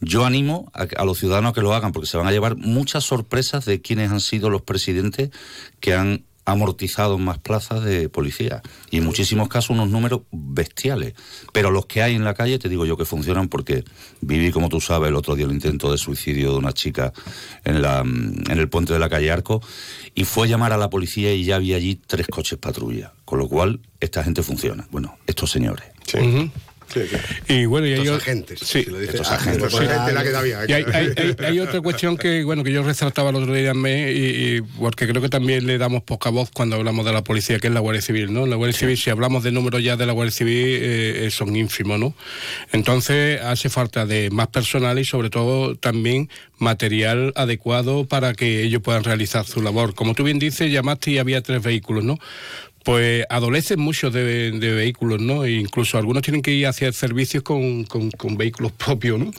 Yo 0.00 0.26
animo 0.26 0.70
a, 0.74 0.86
a 1.00 1.04
los 1.06 1.18
ciudadanos 1.18 1.52
a 1.52 1.54
que 1.54 1.62
lo 1.62 1.72
hagan 1.74 1.92
porque 1.92 2.06
se 2.06 2.18
van 2.18 2.26
a 2.26 2.32
llevar 2.32 2.56
muchas 2.56 3.04
sorpresas 3.04 3.64
de 3.64 3.80
quiénes 3.80 4.10
han 4.10 4.20
sido 4.20 4.50
los 4.50 4.60
presidentes 4.60 5.30
que 5.80 5.94
han 5.94 6.25
amortizado 6.46 7.18
más 7.18 7.38
plazas 7.38 7.84
de 7.84 8.08
policía. 8.08 8.62
Y 8.90 8.98
en 8.98 9.04
muchísimos 9.04 9.48
casos 9.48 9.70
unos 9.70 9.90
números 9.90 10.22
bestiales. 10.30 11.14
Pero 11.52 11.70
los 11.70 11.86
que 11.86 12.02
hay 12.02 12.14
en 12.14 12.24
la 12.24 12.32
calle 12.32 12.58
te 12.58 12.68
digo 12.68 12.86
yo 12.86 12.96
que 12.96 13.04
funcionan 13.04 13.48
porque 13.48 13.84
viví 14.22 14.50
como 14.52 14.68
tú 14.70 14.80
sabes 14.80 15.08
el 15.08 15.16
otro 15.16 15.34
día 15.34 15.44
el 15.44 15.52
intento 15.52 15.90
de 15.90 15.98
suicidio 15.98 16.52
de 16.52 16.58
una 16.58 16.72
chica 16.72 17.12
en 17.64 17.82
la 17.82 18.02
mm, 18.04 18.50
en 18.50 18.58
el 18.58 18.68
puente 18.68 18.92
de 18.92 18.98
la 18.98 19.10
calle 19.10 19.30
Arco 19.30 19.60
y 20.14 20.24
fue 20.24 20.46
a 20.46 20.50
llamar 20.50 20.72
a 20.72 20.78
la 20.78 20.88
policía 20.88 21.34
y 21.34 21.44
ya 21.44 21.56
había 21.56 21.76
allí 21.76 22.00
tres 22.06 22.28
coches 22.28 22.58
patrulla. 22.58 23.12
Con 23.24 23.40
lo 23.40 23.48
cual 23.48 23.80
esta 24.00 24.22
gente 24.22 24.42
funciona. 24.42 24.86
Bueno 24.90 25.18
estos 25.26 25.50
señores 25.50 25.84
Ujú. 26.94 27.06
Y 27.48 27.66
bueno, 27.66 27.86
y 27.86 27.92
hay, 27.94 27.98
Estos 28.00 28.14
o- 28.14 28.16
agentes, 28.22 28.60
Sí. 28.60 28.84
si 28.84 28.90
lo 28.90 28.98
dices. 28.98 29.16
Estos 29.16 29.30
agentes. 29.32 29.62
estos 29.64 29.80
agentes 29.80 30.14
la 30.14 30.22
que 30.22 30.30
da 30.30 30.42
bien. 30.42 30.58
Y 30.68 30.72
hay, 30.72 30.84
hay- 30.92 31.12
hay- 31.16 31.36
hay 31.44 31.60
otra 31.60 31.80
cuestión 31.80 32.16
que 32.16 32.44
bueno 32.44 32.62
que 32.64 32.72
yo 32.72 32.82
resaltaba 32.82 33.30
el 33.30 33.36
otro 33.36 33.52
día 33.52 33.70
en 33.72 33.80
me, 33.80 34.12
y, 34.12 34.56
y 34.56 34.60
porque 34.78 35.06
creo 35.08 35.20
que 35.20 35.28
también 35.28 35.66
le 35.66 35.78
damos 35.78 36.02
poca 36.02 36.30
voz 36.30 36.50
cuando 36.52 36.76
hablamos 36.76 37.04
de 37.04 37.12
la 37.12 37.22
policía, 37.24 37.58
que 37.58 37.66
es 37.68 37.72
la 37.72 37.80
Guardia 37.80 38.02
Civil, 38.02 38.32
¿no? 38.32 38.46
La 38.46 38.56
Guardia 38.56 38.78
Civil, 38.78 38.96
si 38.96 39.10
hablamos 39.10 39.42
de 39.42 39.52
números 39.52 39.82
ya 39.82 39.96
de 39.96 40.06
la 40.06 40.12
Guardia 40.12 40.32
Civil, 40.32 40.54
eh, 40.66 41.26
eh, 41.26 41.30
son 41.30 41.54
ínfimos, 41.56 41.98
¿no? 41.98 42.14
Entonces 42.72 43.40
hace 43.42 43.68
falta 43.68 44.06
de 44.06 44.30
más 44.30 44.48
personal 44.48 44.98
y 44.98 45.04
sobre 45.04 45.30
todo 45.30 45.76
también 45.76 46.28
material 46.58 47.32
adecuado 47.36 48.06
para 48.06 48.32
que 48.34 48.62
ellos 48.62 48.80
puedan 48.82 49.04
realizar 49.04 49.44
su 49.46 49.60
labor. 49.62 49.94
Como 49.94 50.14
tú 50.14 50.24
bien 50.24 50.38
dices, 50.38 50.70
llamaste 50.72 51.10
y 51.12 51.18
había 51.18 51.42
tres 51.42 51.62
vehículos, 51.62 52.04
¿no? 52.04 52.18
Pues 52.86 53.24
adolecen 53.30 53.80
mucho 53.80 54.12
de, 54.12 54.52
de 54.52 54.72
vehículos, 54.72 55.20
¿no? 55.20 55.44
E 55.44 55.50
incluso 55.54 55.98
algunos 55.98 56.22
tienen 56.22 56.40
que 56.40 56.52
ir 56.52 56.66
a 56.66 56.68
hacer 56.70 56.94
servicios 56.94 57.42
con, 57.42 57.82
con- 57.82 58.12
con 58.12 58.36
vehículos 58.36 58.70
propios, 58.70 59.18
¿no? 59.18 59.32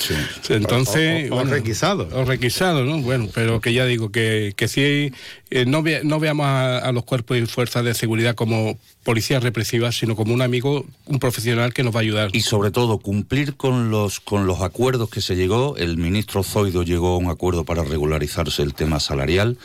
Entonces, 0.50 1.32
O- 1.32 1.36
o- 1.36 1.42
o 1.42 1.44
requisados. 1.46 2.12
O 2.14 2.26
requisados, 2.26 2.86
¿no? 2.86 3.00
Bueno, 3.00 3.30
pero 3.34 3.62
que 3.62 3.72
ya 3.72 3.86
digo 3.86 4.12
que, 4.12 4.52
que 4.58 4.68
sí, 4.68 5.14
eh, 5.50 5.66
no, 5.66 5.82
ve- 5.82 6.02
no 6.04 6.20
veamos 6.20 6.46
a, 6.46 6.80
a 6.80 6.92
los 6.92 7.06
cuerpos 7.06 7.38
y 7.38 7.46
fuerzas 7.46 7.86
de 7.86 7.94
seguridad 7.94 8.36
como 8.36 8.78
policías 9.08 9.42
represivas, 9.42 9.96
sino 9.98 10.18
como 10.18 10.34
un 10.34 10.42
amigo, 10.42 10.86
un 11.06 11.20
profesional 11.20 11.74
que 11.74 11.82
nos 11.82 11.96
va 11.96 12.00
a 12.00 12.02
ayudar. 12.02 12.30
y 12.34 12.42
sobre 12.42 12.72
todo 12.72 12.98
cumplir 12.98 13.56
con 13.56 13.90
los 13.90 14.20
con 14.20 14.46
los 14.48 14.60
acuerdos 14.62 15.10
que 15.10 15.22
se 15.22 15.38
llegó. 15.38 15.78
El 15.78 15.96
ministro 15.98 16.44
Zoido 16.44 16.84
llegó 16.84 17.14
a 17.16 17.18
un 17.18 17.30
acuerdo 17.30 17.64
para 17.64 17.84
regularizarse 17.86 18.62
el 18.64 18.74
tema 18.74 19.00
salarial. 19.00 19.58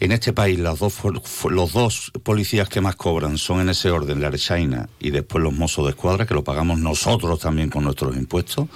En 0.00 0.12
este 0.12 0.32
país 0.32 0.58
las 0.58 0.78
dos 0.78 0.94
los 1.50 1.72
dos 1.74 2.10
policías 2.22 2.70
que 2.70 2.80
más 2.80 2.96
cobran 2.96 3.36
son 3.36 3.60
en 3.60 3.68
ese 3.68 3.90
orden 3.90 4.22
la 4.22 4.28
Archaina 4.28 4.88
y 4.98 5.10
después 5.10 5.44
los 5.44 5.52
mozos 5.52 5.84
de 5.84 5.90
escuadra 5.90 6.24
que 6.26 6.32
lo 6.32 6.42
pagamos 6.42 6.78
nosotros 6.78 7.38
también 7.40 7.68
con 7.68 7.84
nuestros 7.84 8.16
impuestos. 8.16 8.66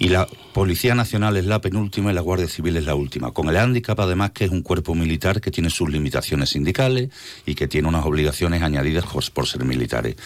Y 0.00 0.08
la 0.08 0.26
Policía 0.52 0.96
Nacional 0.96 1.36
es 1.36 1.44
la 1.46 1.60
penúltima 1.60 2.10
y 2.10 2.14
la 2.14 2.22
Guardia 2.22 2.48
Civil 2.48 2.76
es 2.76 2.84
la 2.84 2.96
última. 2.96 3.30
Con 3.30 3.48
el 3.48 3.56
hándicap 3.56 4.00
además 4.00 4.32
que 4.32 4.46
es 4.46 4.50
un 4.50 4.62
cuerpo 4.62 4.96
militar 4.96 5.40
que 5.40 5.52
tiene 5.52 5.70
sus 5.70 5.88
limitaciones 5.88 6.50
sindicales 6.50 7.10
y 7.46 7.54
que 7.54 7.68
tiene 7.68 7.86
unas 7.86 8.04
obligaciones 8.04 8.60
añadidas 8.62 9.04
por- 9.06 9.30
por 9.30 9.46
ser 9.60 9.68
militares. 9.68 10.16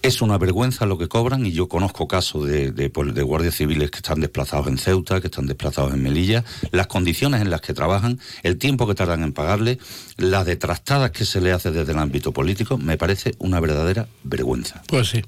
Es 0.00 0.22
una 0.22 0.38
vergüenza 0.38 0.86
lo 0.86 0.96
que 0.96 1.08
cobran 1.08 1.44
y 1.44 1.50
yo 1.50 1.68
conozco 1.68 2.06
casos 2.06 2.46
de, 2.46 2.70
de, 2.70 2.88
pol- 2.88 3.14
de 3.14 3.22
guardias 3.22 3.56
civiles 3.56 3.90
que 3.90 3.96
están 3.96 4.20
desplazados 4.20 4.68
en 4.68 4.78
Ceuta, 4.78 5.20
que 5.20 5.26
están 5.26 5.46
desplazados 5.46 5.92
en 5.92 6.02
Melilla, 6.02 6.44
las 6.70 6.86
condiciones 6.86 7.42
en 7.42 7.50
las 7.50 7.60
que 7.62 7.74
trabajan, 7.74 8.20
el 8.44 8.58
tiempo 8.58 8.86
que 8.86 8.94
tardan 8.94 9.24
en 9.24 9.32
pagarle, 9.32 9.78
las 10.16 10.46
detrastadas 10.46 11.10
que 11.10 11.24
se 11.24 11.40
le 11.40 11.50
hace 11.50 11.72
desde 11.72 11.92
el 11.92 11.98
ámbito 11.98 12.32
político, 12.32 12.78
me 12.78 12.96
parece 12.96 13.34
una 13.38 13.58
verdadera 13.58 14.06
vergüenza. 14.22 14.82
Pues 14.86 15.08
sí. 15.08 15.24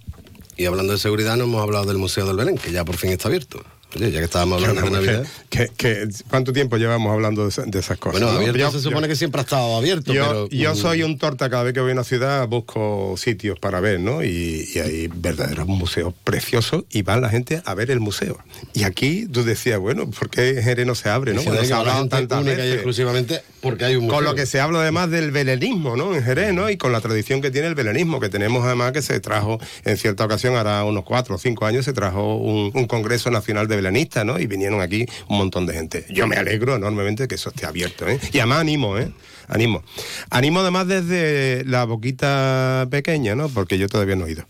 Y 0.57 0.67
hablando 0.67 0.93
de 0.93 1.01
seguridad, 1.01 1.37
no 1.37 1.45
hemos 1.45 1.63
hablado 1.63 1.87
del 1.87 1.99
Museo 1.99 2.25
del 2.27 2.37
Belén, 2.37 2.57
que 2.57 2.71
ya 2.71 2.85
por 2.85 2.97
fin 2.97 3.11
está 3.11 3.27
abierto. 3.27 3.65
Oye, 3.97 4.11
ya 4.13 4.19
que 4.21 4.25
estábamos 4.25 4.63
hablando 4.63 4.83
de 4.83 4.91
Navidad. 5.07 5.27
Que- 5.49 5.69
que- 5.77 6.09
¿Cuánto 6.29 6.53
tiempo 6.53 6.77
llevamos 6.77 7.13
hablando 7.13 7.43
de, 7.43 7.49
esa- 7.49 7.63
de 7.65 7.79
esas 7.79 7.99
cosas? 7.99 8.21
Bueno, 8.21 8.33
no? 8.33 8.39
abierto 8.39 8.59
Yo- 8.59 8.71
se 8.71 8.81
supone 8.81 9.09
que 9.09 9.17
siempre 9.17 9.41
ha 9.41 9.43
estado 9.45 9.77
abierto, 9.77 10.13
Yo, 10.13 10.27
pero... 10.27 10.49
yo 10.49 10.73
mm, 10.73 10.77
soy 10.77 11.03
un 11.03 11.19
torta, 11.19 11.51
cada 11.51 11.65
vez 11.65 11.75
que 11.75 11.81
voy 11.81 11.91
a 11.91 11.95
una 11.95 12.05
ciudad 12.05 12.47
busco 12.47 13.15
sitios 13.17 13.59
para 13.59 13.81
ver, 13.81 13.99
¿no? 14.01 14.23
Y, 14.23 14.69
y 14.75 14.79
hay 14.79 15.09
verdaderos 15.13 15.67
museos 15.67 16.15
preciosos 16.25 16.85
y 16.91 17.03
va 17.03 17.17
la 17.19 17.29
gente 17.31 17.63
a 17.65 17.75
ver 17.75 17.91
el 17.91 17.99
museo. 18.01 18.39
Y 18.75 18.85
aquí 18.85 19.27
tú 19.27 19.43
decías, 19.43 19.79
bueno, 19.81 20.09
¿por 20.11 20.31
qué 20.31 20.61
Jerez 20.63 20.87
no 20.87 20.95
se 20.95 21.09
abre, 21.09 21.35
no? 21.35 21.43
Cuando 21.43 21.65
se 21.65 21.73
ha 21.73 21.79
va 21.79 21.85
la 21.85 21.91
hablado 21.91 21.99
gente 22.05 22.17
tantas 22.17 22.39
única 22.41 22.55
y 22.55 22.57
veces. 22.59 22.75
exclusivamente 22.75 23.43
porque 23.61 23.85
hay 23.87 23.97
un 23.97 24.05
museo. 24.05 24.17
Con 24.19 24.25
lo 24.25 24.35
que 24.37 24.47
se 24.47 24.61
habla 24.61 24.81
además 24.83 25.11
del 25.11 25.33
belenismo, 25.33 25.97
¿no? 25.97 26.15
En 26.15 26.23
Jerez, 26.23 26.55
¿no? 26.55 26.71
Y 26.71 26.77
con 26.77 26.93
la 26.93 27.01
tradición 27.01 27.41
que 27.43 27.51
tiene 27.51 27.67
el 27.67 27.75
belenismo, 27.75 28.21
que 28.21 28.29
tenemos 28.29 28.65
además 28.65 28.93
que 28.93 29.03
se 29.03 29.19
trajo 29.21 29.59
en 29.85 29.97
cierta 29.97 30.25
ocasión, 30.25 30.55
hará 30.57 30.85
unos 30.85 31.05
cuatro 31.05 31.35
o 31.35 31.39
cinco 31.39 31.67
años, 31.67 31.85
se 31.85 31.93
trajo 31.93 32.37
un, 32.37 32.71
un 32.73 32.87
Congreso 32.87 33.31
Nacional 33.31 33.67
de 33.69 33.80
¿no? 34.25 34.39
Y 34.39 34.47
vinieron 34.47 34.81
aquí 34.81 35.07
un 35.29 35.39
montón 35.39 35.67
de 35.67 35.75
gente. 35.75 36.07
Yo 36.11 36.27
me 36.27 36.37
alegro 36.37 36.77
enormemente 36.77 37.29
que 37.29 37.35
eso 37.35 37.51
esté 37.51 37.67
abierto, 37.67 38.09
¿eh? 38.09 38.19
Y 38.33 38.39
además 38.39 38.61
animo, 38.61 38.99
¿eh? 38.99 39.11
Animo. 39.49 39.83
Animo 40.31 40.61
además 40.61 40.87
desde 40.87 41.65
la 41.65 41.85
boquita 41.85 42.87
pequeña, 42.91 43.35
¿no? 43.35 43.49
Porque 43.49 43.79
yo 43.79 43.89
todavía 43.89 44.17
no 44.17 44.27
he 44.27 44.33
ido. 44.33 44.47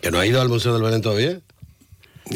¿Que 0.00 0.10
no 0.10 0.18
ha 0.18 0.26
ido 0.26 0.40
al 0.40 0.48
Museo 0.48 0.72
del 0.72 0.82
Belén 0.82 1.02
todavía? 1.02 1.40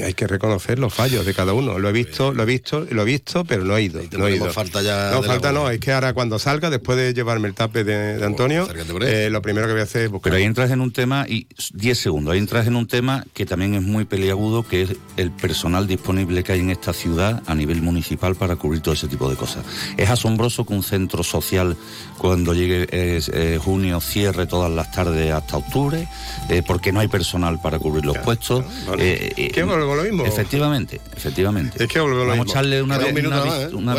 Hay 0.03 0.15
que 0.15 0.27
reconocer 0.27 0.79
los 0.79 0.93
fallos 0.93 1.25
de 1.25 1.35
cada 1.35 1.53
uno. 1.53 1.79
Lo 1.79 1.89
he 1.89 1.93
visto, 1.93 2.33
lo 2.33 2.43
he 2.43 2.47
visto, 2.47 2.87
lo 2.91 3.03
he 3.03 3.05
visto, 3.05 3.45
pero 3.45 3.65
no 3.65 3.77
he 3.77 3.83
ido. 3.83 3.99
No 3.99 4.07
he 4.07 4.09
tendremos 4.09 4.39
ido. 4.39 4.53
falta 4.53 4.83
ya 4.83 5.11
No, 5.13 5.23
falta 5.23 5.53
no. 5.53 5.71
Es 5.71 5.79
que 5.81 5.93
ahora 5.93 6.13
cuando 6.15 6.39
salga, 6.39 6.71
después 6.71 6.99
de 6.99 7.15
llevarme 7.15 7.49
el 7.49 7.55
tape 7.55 7.85
de, 7.85 8.17
de 8.19 8.25
Antonio, 8.25 8.69
ahí. 8.69 8.99
eh, 9.03 9.29
lo 9.31 9.41
primero 9.43 9.67
que 9.67 9.73
voy 9.73 9.81
a 9.81 9.85
hacer 9.85 10.03
es 10.05 10.11
buscar. 10.11 10.25
Pero 10.31 10.37
ahí 10.37 10.45
entras 10.45 10.71
en 10.71 10.81
un 10.81 10.93
tema, 10.93 11.27
y 11.29 11.47
10 11.75 11.99
segundos, 11.99 12.33
ahí 12.33 12.39
entras 12.39 12.67
en 12.67 12.77
un 12.77 12.87
tema 12.87 13.25
que 13.35 13.47
también 13.47 13.75
es 13.75 13.83
muy 13.83 14.05
peliagudo, 14.05 14.67
que 14.67 14.83
es 14.83 14.97
el 15.17 15.31
personal 15.31 15.87
disponible 15.87 16.43
que 16.43 16.53
hay 16.53 16.61
en 16.61 16.71
esta 16.71 16.93
ciudad 16.93 17.43
a 17.47 17.55
nivel 17.55 17.83
municipal 17.83 18.35
para 18.35 18.57
cubrir 18.57 18.83
todo 18.83 18.95
ese 18.95 19.09
tipo 19.09 19.29
de 19.31 19.37
cosas. 19.37 19.65
Es 19.97 20.11
asombroso 20.11 20.65
que 20.67 20.75
un 20.75 20.83
centro 20.83 21.23
social, 21.23 21.77
cuando 22.19 22.55
llegue 22.55 22.89
eh, 22.91 23.21
eh, 23.33 23.59
junio, 23.63 24.01
cierre 24.01 24.47
todas 24.47 24.71
las 24.73 24.91
tardes 24.93 25.33
hasta 25.33 25.57
octubre, 25.57 26.09
eh, 26.49 26.63
porque 26.67 26.93
no 26.93 27.01
hay 27.01 27.09
personal 27.09 27.61
para 27.61 27.79
cubrir 27.79 28.05
los 28.05 28.19
puestos. 28.19 28.65
Eh, 28.99 29.51
¿Qué 29.53 29.65
lo 29.97 30.03
mismo? 30.03 30.25
Efectivamente, 30.25 31.01
efectivamente. 31.17 31.83
Es 31.83 31.89
que 31.89 31.99
lo 31.99 32.07
Vamos 32.27 32.37
mismo. 32.37 32.43
a 32.43 32.47
echarle 32.47 32.83
una, 32.83 32.99
una, 32.99 33.45
más, 33.45 33.61
¿eh? 33.61 33.69
una 33.75 33.95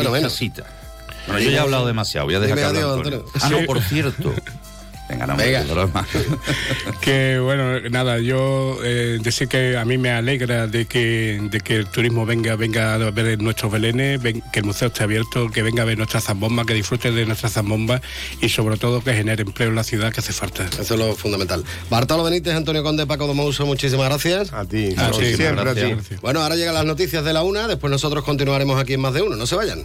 Bueno, 1.26 1.40
yo 1.40 1.50
ya 1.50 1.56
he 1.56 1.60
hablado 1.60 1.86
demasiado, 1.86 2.26
voy 2.26 2.34
a 2.36 2.40
dejar 2.40 2.58
que. 2.72 3.22
Ah, 3.40 3.48
no, 3.50 3.58
por 3.66 3.80
cierto. 3.82 4.32
Venga, 5.08 5.26
no, 5.26 5.36
Venga. 5.36 5.62
me 5.62 5.72
broma. 5.72 6.06
Que 7.00 7.38
bueno, 7.38 7.80
nada, 7.90 8.18
yo 8.18 8.78
eh, 8.82 9.18
decir 9.22 9.46
que 9.48 9.76
a 9.76 9.84
mí 9.84 9.98
me 9.98 10.10
alegra 10.10 10.66
de 10.66 10.86
que, 10.86 11.40
de 11.50 11.60
que 11.60 11.76
el 11.76 11.86
turismo 11.86 12.26
venga, 12.26 12.56
venga 12.56 12.94
a 12.94 12.98
ver 13.10 13.40
nuestros 13.40 13.70
belenes, 13.70 14.20
ven- 14.20 14.42
que 14.52 14.58
el 14.60 14.64
museo 14.64 14.88
esté 14.88 15.04
abierto, 15.04 15.48
que 15.50 15.62
venga 15.62 15.82
a 15.82 15.86
ver 15.86 15.96
nuestras 15.98 16.24
zambombas, 16.24 16.66
que 16.66 16.74
disfrute 16.74 17.12
de 17.12 17.24
nuestras 17.26 17.52
zambombas 17.52 18.00
y 18.40 18.48
sobre 18.48 18.76
todo 18.78 19.00
que 19.02 19.14
genere 19.14 19.42
empleo 19.42 19.68
en 19.68 19.76
la 19.76 19.84
ciudad 19.84 20.12
que 20.12 20.20
hace 20.20 20.32
falta. 20.32 20.64
Eso 20.80 20.94
es 20.94 20.98
lo 21.00 21.14
fundamental. 21.14 21.62
Bartolo 21.88 22.24
Benítez, 22.24 22.54
Antonio 22.54 22.82
Conde, 22.82 23.06
Paco 23.06 23.26
Domouso, 23.28 23.64
muchísimas 23.66 24.08
gracias. 24.08 24.52
A 24.52 24.64
ti, 24.64 24.94
Ah, 24.96 25.10
sí, 25.16 25.36
siempre 25.36 25.70
a 25.70 25.74
ti. 25.74 25.80
gracias. 25.82 26.20
Bueno, 26.20 26.42
ahora 26.42 26.56
llegan 26.56 26.74
las 26.74 26.84
noticias 26.84 27.24
de 27.24 27.32
la 27.32 27.42
una, 27.44 27.68
después 27.68 27.90
nosotros 27.90 28.24
continuaremos 28.24 28.80
aquí 28.80 28.94
en 28.94 29.00
Más 29.02 29.14
de 29.14 29.22
Uno. 29.22 29.36
No 29.36 29.46
se 29.46 29.54
vayan. 29.54 29.84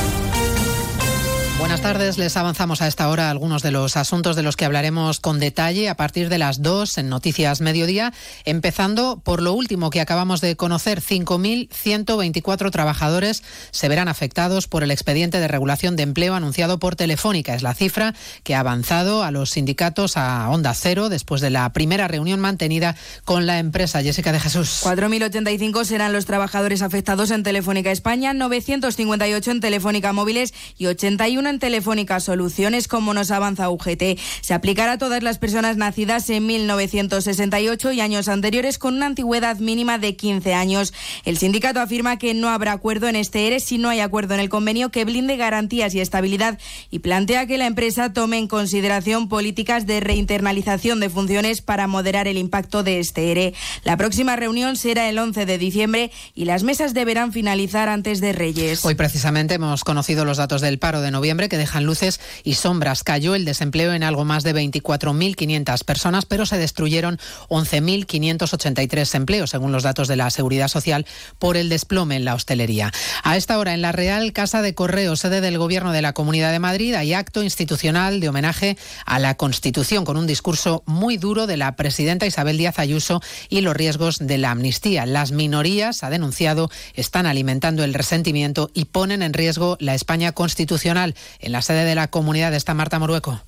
Buenas 1.61 1.81
tardes, 1.81 2.17
les 2.17 2.35
avanzamos 2.37 2.81
a 2.81 2.87
esta 2.87 3.07
hora 3.07 3.29
algunos 3.29 3.61
de 3.61 3.69
los 3.69 3.95
asuntos 3.95 4.35
de 4.35 4.41
los 4.41 4.57
que 4.57 4.65
hablaremos 4.65 5.19
con 5.19 5.39
detalle 5.39 5.89
a 5.89 5.95
partir 5.95 6.27
de 6.27 6.39
las 6.39 6.63
2 6.63 6.97
en 6.97 7.07
Noticias 7.07 7.61
Mediodía, 7.61 8.13
empezando 8.45 9.21
por 9.23 9.43
lo 9.43 9.53
último 9.53 9.91
que 9.91 10.01
acabamos 10.01 10.41
de 10.41 10.55
conocer, 10.55 11.01
5.124 11.01 12.71
trabajadores 12.71 13.43
se 13.69 13.87
verán 13.89 14.07
afectados 14.07 14.67
por 14.67 14.83
el 14.83 14.89
expediente 14.89 15.39
de 15.39 15.47
regulación 15.47 15.95
de 15.95 16.01
empleo 16.03 16.33
anunciado 16.33 16.79
por 16.79 16.95
Telefónica. 16.95 17.53
Es 17.53 17.61
la 17.61 17.75
cifra 17.75 18.15
que 18.41 18.55
ha 18.55 18.59
avanzado 18.59 19.23
a 19.23 19.29
los 19.29 19.51
sindicatos 19.51 20.17
a 20.17 20.49
Onda 20.49 20.73
Cero 20.73 21.09
después 21.09 21.41
de 21.41 21.51
la 21.51 21.71
primera 21.73 22.07
reunión 22.07 22.39
mantenida 22.39 22.95
con 23.23 23.45
la 23.45 23.59
empresa. 23.59 24.01
Jessica 24.01 24.31
de 24.31 24.39
Jesús. 24.39 24.81
4.085 24.83 25.85
serán 25.85 26.11
los 26.11 26.25
trabajadores 26.25 26.81
afectados 26.81 27.29
en 27.29 27.43
Telefónica 27.43 27.91
España, 27.91 28.33
958 28.33 29.51
en 29.51 29.59
Telefónica 29.59 30.11
Móviles 30.11 30.55
y 30.75 30.87
81 30.87 31.50
en 31.50 31.50
Telefónica 31.59 32.19
Soluciones, 32.19 32.87
como 32.87 33.13
nos 33.13 33.31
avanza 33.31 33.69
UGT. 33.69 34.19
Se 34.41 34.53
aplicará 34.53 34.93
a 34.93 34.97
todas 34.97 35.23
las 35.23 35.37
personas 35.37 35.77
nacidas 35.77 36.29
en 36.29 36.45
1968 36.45 37.91
y 37.91 38.01
años 38.01 38.27
anteriores 38.27 38.77
con 38.77 38.95
una 38.95 39.07
antigüedad 39.07 39.57
mínima 39.57 39.97
de 39.97 40.15
15 40.15 40.53
años. 40.53 40.93
El 41.25 41.37
sindicato 41.37 41.79
afirma 41.79 42.17
que 42.17 42.33
no 42.33 42.49
habrá 42.49 42.71
acuerdo 42.71 43.07
en 43.07 43.15
este 43.15 43.47
ERE 43.47 43.59
si 43.59 43.77
no 43.77 43.89
hay 43.89 43.99
acuerdo 43.99 44.33
en 44.33 44.39
el 44.39 44.49
convenio 44.49 44.89
que 44.89 45.05
blinde 45.05 45.37
garantías 45.37 45.93
y 45.95 45.99
estabilidad 45.99 46.59
y 46.89 46.99
plantea 46.99 47.45
que 47.45 47.57
la 47.57 47.67
empresa 47.67 48.13
tome 48.13 48.37
en 48.37 48.47
consideración 48.47 49.29
políticas 49.29 49.85
de 49.85 49.99
reinternalización 49.99 50.99
de 50.99 51.09
funciones 51.09 51.61
para 51.61 51.87
moderar 51.87 52.27
el 52.27 52.37
impacto 52.37 52.83
de 52.83 52.99
este 52.99 53.31
ERE. 53.31 53.53
La 53.83 53.97
próxima 53.97 54.35
reunión 54.35 54.75
será 54.75 55.09
el 55.09 55.17
11 55.17 55.45
de 55.45 55.57
diciembre 55.57 56.11
y 56.35 56.45
las 56.45 56.63
mesas 56.63 56.93
deberán 56.93 57.31
finalizar 57.31 57.89
antes 57.89 58.21
de 58.21 58.33
Reyes. 58.33 58.85
Hoy 58.85 58.95
precisamente 58.95 59.55
hemos 59.55 59.83
conocido 59.83 60.25
los 60.25 60.37
datos 60.37 60.61
del 60.61 60.79
paro 60.79 61.01
de 61.01 61.11
noviembre 61.11 61.40
que 61.49 61.57
dejan 61.57 61.85
luces 61.85 62.19
y 62.43 62.55
sombras. 62.55 63.03
Cayó 63.03 63.35
el 63.35 63.45
desempleo 63.45 63.93
en 63.93 64.03
algo 64.03 64.25
más 64.25 64.43
de 64.43 64.55
24.500 64.55 65.83
personas, 65.83 66.25
pero 66.25 66.45
se 66.45 66.57
destruyeron 66.57 67.19
11.583 67.49 69.15
empleos, 69.15 69.49
según 69.49 69.71
los 69.71 69.83
datos 69.83 70.07
de 70.07 70.15
la 70.15 70.29
Seguridad 70.29 70.67
Social, 70.67 71.05
por 71.39 71.57
el 71.57 71.69
desplome 71.69 72.15
en 72.15 72.25
la 72.25 72.35
hostelería. 72.35 72.91
A 73.23 73.37
esta 73.37 73.57
hora, 73.57 73.73
en 73.73 73.81
la 73.81 73.91
Real 73.91 74.33
Casa 74.33 74.61
de 74.61 74.73
Correo, 74.73 75.15
sede 75.15 75.41
del 75.41 75.57
Gobierno 75.57 75.91
de 75.91 76.01
la 76.01 76.13
Comunidad 76.13 76.51
de 76.51 76.59
Madrid, 76.59 76.95
hay 76.95 77.13
acto 77.13 77.43
institucional 77.43 78.19
de 78.19 78.29
homenaje 78.29 78.77
a 79.05 79.19
la 79.19 79.35
Constitución, 79.35 80.05
con 80.05 80.17
un 80.17 80.27
discurso 80.27 80.83
muy 80.85 81.17
duro 81.17 81.47
de 81.47 81.57
la 81.57 81.75
presidenta 81.75 82.25
Isabel 82.25 82.57
Díaz 82.57 82.79
Ayuso 82.79 83.21
y 83.49 83.61
los 83.61 83.75
riesgos 83.75 84.19
de 84.19 84.37
la 84.37 84.51
amnistía. 84.51 85.05
Las 85.05 85.31
minorías, 85.31 86.03
ha 86.03 86.09
denunciado, 86.09 86.69
están 86.93 87.25
alimentando 87.25 87.83
el 87.83 87.93
resentimiento 87.93 88.69
y 88.73 88.85
ponen 88.85 89.21
en 89.21 89.33
riesgo 89.33 89.77
la 89.79 89.95
España 89.95 90.31
constitucional. 90.31 91.15
En 91.39 91.51
la 91.51 91.61
sede 91.61 91.85
de 91.85 91.95
la 91.95 92.09
comunidad 92.09 92.53
está 92.53 92.73
Marta 92.73 92.99
Morueco. 92.99 93.41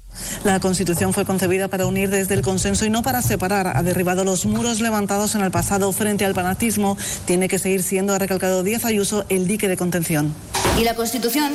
La 0.43 0.59
Constitución 0.59 1.13
fue 1.13 1.25
concebida 1.25 1.67
para 1.67 1.85
unir 1.85 2.09
desde 2.09 2.35
el 2.35 2.41
consenso 2.41 2.85
y 2.85 2.89
no 2.89 3.01
para 3.01 3.21
separar. 3.21 3.75
Ha 3.75 3.83
derribado 3.83 4.23
los 4.23 4.45
muros 4.45 4.79
levantados 4.79 5.35
en 5.35 5.41
el 5.41 5.51
pasado 5.51 5.91
frente 5.91 6.25
al 6.25 6.33
fanatismo. 6.33 6.97
Tiene 7.25 7.47
que 7.47 7.59
seguir 7.59 7.83
siendo, 7.83 8.13
ha 8.13 8.19
recalcado 8.19 8.63
Díaz 8.63 8.85
Ayuso, 8.85 9.25
el 9.29 9.47
dique 9.47 9.67
de 9.67 9.77
contención. 9.77 10.33
Y 10.79 10.83
la 10.83 10.95
Constitución 10.95 11.51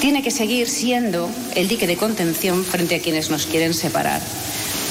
tiene 0.00 0.22
que 0.22 0.30
seguir 0.30 0.68
siendo 0.68 1.28
el 1.54 1.68
dique 1.68 1.86
de 1.86 1.96
contención 1.96 2.64
frente 2.64 2.96
a 2.96 3.00
quienes 3.00 3.30
nos 3.30 3.46
quieren 3.46 3.74
separar. 3.74 4.20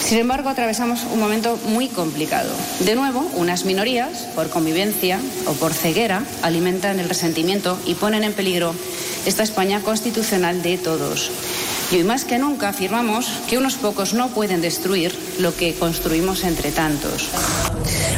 Sin 0.03 0.17
embargo, 0.17 0.49
atravesamos 0.49 1.03
un 1.11 1.19
momento 1.19 1.57
muy 1.67 1.87
complicado. 1.87 2.49
De 2.81 2.95
nuevo, 2.95 3.21
unas 3.35 3.65
minorías, 3.65 4.27
por 4.35 4.49
convivencia 4.49 5.19
o 5.47 5.53
por 5.53 5.73
ceguera, 5.73 6.23
alimentan 6.43 6.99
el 6.99 7.09
resentimiento 7.09 7.79
y 7.85 7.95
ponen 7.95 8.23
en 8.23 8.33
peligro 8.33 8.75
esta 9.25 9.43
España 9.43 9.81
constitucional 9.81 10.61
de 10.61 10.77
todos. 10.77 11.31
Y 11.91 11.97
hoy 11.97 12.03
más 12.03 12.25
que 12.25 12.39
nunca 12.39 12.69
afirmamos 12.69 13.27
que 13.47 13.57
unos 13.57 13.75
pocos 13.75 14.13
no 14.13 14.29
pueden 14.29 14.61
destruir 14.61 15.15
lo 15.39 15.55
que 15.55 15.73
construimos 15.75 16.43
entre 16.43 16.71
tantos. 16.71 17.29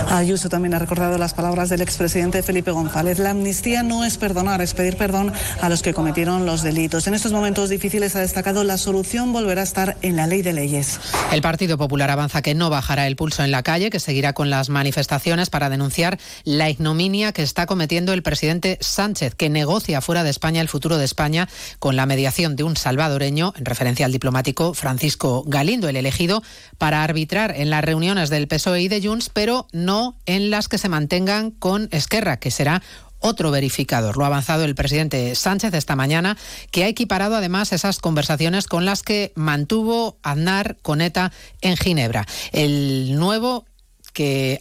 Ayuso 0.09 0.47
también 0.47 0.73
ha 0.73 0.79
recordado 0.79 1.17
las 1.17 1.33
palabras 1.33 1.69
del 1.69 1.81
expresidente 1.81 2.41
Felipe 2.43 2.71
González. 2.71 3.19
La 3.19 3.31
amnistía 3.31 3.83
no 3.83 4.05
es 4.05 4.17
perdonar, 4.17 4.61
es 4.61 4.73
pedir 4.73 4.95
perdón 4.95 5.33
a 5.59 5.67
los 5.67 5.81
que 5.81 5.93
cometieron 5.93 6.45
los 6.45 6.63
delitos. 6.63 7.07
En 7.07 7.13
estos 7.13 7.33
momentos 7.33 7.69
difíciles 7.69 8.15
ha 8.15 8.19
destacado 8.19 8.63
la 8.63 8.77
solución 8.77 9.33
volverá 9.33 9.61
a 9.61 9.65
estar 9.65 9.97
en 10.01 10.15
la 10.15 10.27
ley 10.27 10.41
de 10.41 10.53
leyes. 10.53 10.99
El 11.31 11.41
Partido 11.41 11.66
Popular 11.75 12.11
avanza 12.11 12.41
que 12.41 12.53
no 12.53 12.69
bajará 12.69 13.07
el 13.07 13.15
pulso 13.15 13.43
en 13.43 13.51
la 13.51 13.63
calle, 13.63 13.89
que 13.89 13.99
seguirá 13.99 14.33
con 14.33 14.49
las 14.49 14.69
manifestaciones 14.69 15.49
para 15.49 15.69
denunciar 15.69 16.19
la 16.43 16.69
ignominia 16.69 17.31
que 17.31 17.41
está 17.41 17.65
cometiendo 17.65 18.13
el 18.13 18.23
presidente 18.23 18.77
Sánchez, 18.79 19.33
que 19.33 19.49
negocia 19.49 20.01
fuera 20.01 20.23
de 20.23 20.29
España 20.29 20.61
el 20.61 20.67
futuro 20.67 20.97
de 20.97 21.05
España 21.05 21.49
con 21.79 21.95
la 21.95 22.05
mediación 22.05 22.55
de 22.55 22.63
un 22.63 22.77
salvadoreño 22.77 23.53
en 23.57 23.65
referencia 23.65 24.05
al 24.05 24.11
diplomático 24.11 24.73
Francisco 24.73 25.43
Galindo, 25.47 25.89
el 25.89 25.95
elegido 25.95 26.43
para 26.77 27.03
arbitrar 27.03 27.55
en 27.55 27.69
las 27.69 27.83
reuniones 27.83 28.29
del 28.29 28.47
PSOE 28.47 28.81
y 28.81 28.87
de 28.87 29.01
Junts, 29.01 29.29
pero 29.29 29.67
no 29.71 30.17
en 30.25 30.49
las 30.49 30.67
que 30.67 30.77
se 30.77 30.89
mantengan 30.89 31.51
con 31.51 31.89
Esquerra, 31.91 32.37
que 32.37 32.51
será 32.51 32.81
otro 33.19 33.51
verificador. 33.51 34.17
Lo 34.17 34.23
ha 34.23 34.27
avanzado 34.27 34.63
el 34.63 34.75
presidente 34.75 35.35
Sánchez 35.35 35.73
esta 35.73 35.95
mañana, 35.95 36.37
que 36.71 36.83
ha 36.83 36.87
equiparado 36.87 37.35
además 37.35 37.73
esas 37.73 37.99
conversaciones 37.99 38.67
con 38.67 38.85
las 38.85 39.03
que 39.03 39.33
mantuvo 39.35 40.17
Aznar 40.23 40.77
con 40.81 41.01
ETA 41.01 41.31
en 41.61 41.77
Ginebra. 41.77 42.25
El 42.51 43.15
nuevo 43.15 43.65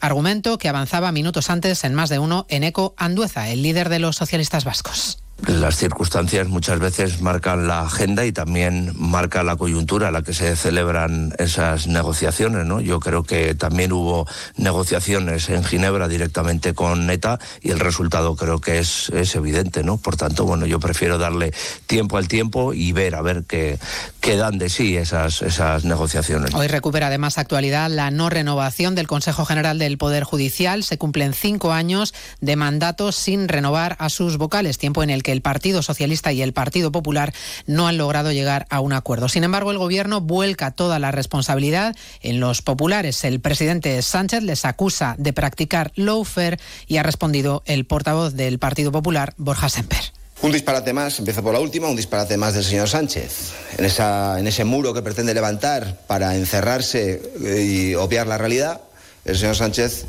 argumento 0.00 0.58
que 0.58 0.68
avanzaba 0.68 1.12
minutos 1.12 1.50
antes 1.50 1.84
en 1.84 1.94
más 1.94 2.10
de 2.10 2.18
uno 2.18 2.46
en 2.48 2.64
Eco 2.64 2.94
Andueza, 2.96 3.48
el 3.48 3.62
líder 3.62 3.88
de 3.88 3.98
los 3.98 4.16
socialistas 4.16 4.64
vascos. 4.64 5.25
Las 5.44 5.76
circunstancias 5.76 6.48
muchas 6.48 6.78
veces 6.78 7.20
marcan 7.20 7.68
la 7.68 7.82
agenda 7.82 8.24
y 8.24 8.32
también 8.32 8.92
marca 8.96 9.42
la 9.42 9.56
coyuntura 9.56 10.08
a 10.08 10.10
la 10.10 10.22
que 10.22 10.32
se 10.32 10.56
celebran 10.56 11.34
esas 11.38 11.88
negociaciones. 11.88 12.64
¿no? 12.64 12.80
Yo 12.80 13.00
creo 13.00 13.22
que 13.22 13.54
también 13.54 13.92
hubo 13.92 14.26
negociaciones 14.56 15.50
en 15.50 15.62
Ginebra 15.62 16.08
directamente 16.08 16.72
con 16.72 17.08
ETA 17.10 17.38
y 17.60 17.70
el 17.70 17.80
resultado 17.80 18.34
creo 18.34 18.60
que 18.60 18.78
es, 18.78 19.10
es 19.10 19.34
evidente. 19.34 19.84
¿no? 19.84 19.98
Por 19.98 20.16
tanto, 20.16 20.46
bueno, 20.46 20.64
yo 20.64 20.80
prefiero 20.80 21.18
darle 21.18 21.52
tiempo 21.86 22.16
al 22.16 22.28
tiempo 22.28 22.72
y 22.72 22.92
ver 22.92 23.14
a 23.14 23.20
ver 23.20 23.44
qué, 23.46 23.78
qué 24.20 24.36
dan 24.36 24.56
de 24.56 24.70
sí 24.70 24.96
esas, 24.96 25.42
esas 25.42 25.84
negociaciones. 25.84 26.54
Hoy 26.54 26.66
recupera 26.66 27.08
además 27.08 27.36
actualidad 27.36 27.90
la 27.90 28.10
no 28.10 28.30
renovación 28.30 28.94
del 28.94 29.06
Consejo 29.06 29.44
General 29.44 29.78
del 29.78 29.98
Poder 29.98 30.24
Judicial. 30.24 30.82
Se 30.82 30.96
cumplen 30.96 31.34
cinco 31.34 31.72
años 31.72 32.14
de 32.40 32.56
mandato 32.56 33.12
sin 33.12 33.48
renovar 33.48 33.96
a 33.98 34.08
sus 34.08 34.38
vocales, 34.38 34.78
tiempo 34.78 35.02
en 35.02 35.10
el 35.10 35.25
que 35.26 35.32
el 35.32 35.42
Partido 35.42 35.82
Socialista 35.82 36.32
y 36.32 36.40
el 36.40 36.52
Partido 36.52 36.92
Popular 36.92 37.34
no 37.66 37.88
han 37.88 37.98
logrado 37.98 38.30
llegar 38.30 38.64
a 38.70 38.78
un 38.78 38.92
acuerdo. 38.92 39.28
Sin 39.28 39.42
embargo, 39.42 39.72
el 39.72 39.78
Gobierno 39.78 40.20
vuelca 40.20 40.70
toda 40.70 41.00
la 41.00 41.10
responsabilidad 41.10 41.96
en 42.22 42.38
los 42.38 42.62
populares. 42.62 43.24
El 43.24 43.40
presidente 43.40 44.00
Sánchez 44.02 44.44
les 44.44 44.64
acusa 44.64 45.16
de 45.18 45.32
practicar 45.32 45.90
lawfare 45.96 46.60
y 46.86 46.98
ha 46.98 47.02
respondido 47.02 47.64
el 47.66 47.86
portavoz 47.86 48.34
del 48.34 48.60
Partido 48.60 48.92
Popular, 48.92 49.34
Borja 49.36 49.68
Semper. 49.68 50.12
Un 50.42 50.52
disparate 50.52 50.92
más, 50.92 51.18
empiezo 51.18 51.42
por 51.42 51.54
la 51.54 51.58
última, 51.58 51.88
un 51.88 51.96
disparate 51.96 52.36
más 52.36 52.54
del 52.54 52.62
señor 52.62 52.88
Sánchez. 52.88 53.50
En, 53.78 54.46
ese 54.46 54.64
muro 54.64 54.94
que 54.94 55.02
pretende 55.02 55.34
levantar 55.34 56.02
para 56.06 56.36
encerrarse 56.36 57.20
y 57.40 57.96
obviar 57.96 58.28
la 58.28 58.38
realidad, 58.38 58.80
el 59.24 59.36
señor 59.36 59.56
Sánchez 59.56 60.06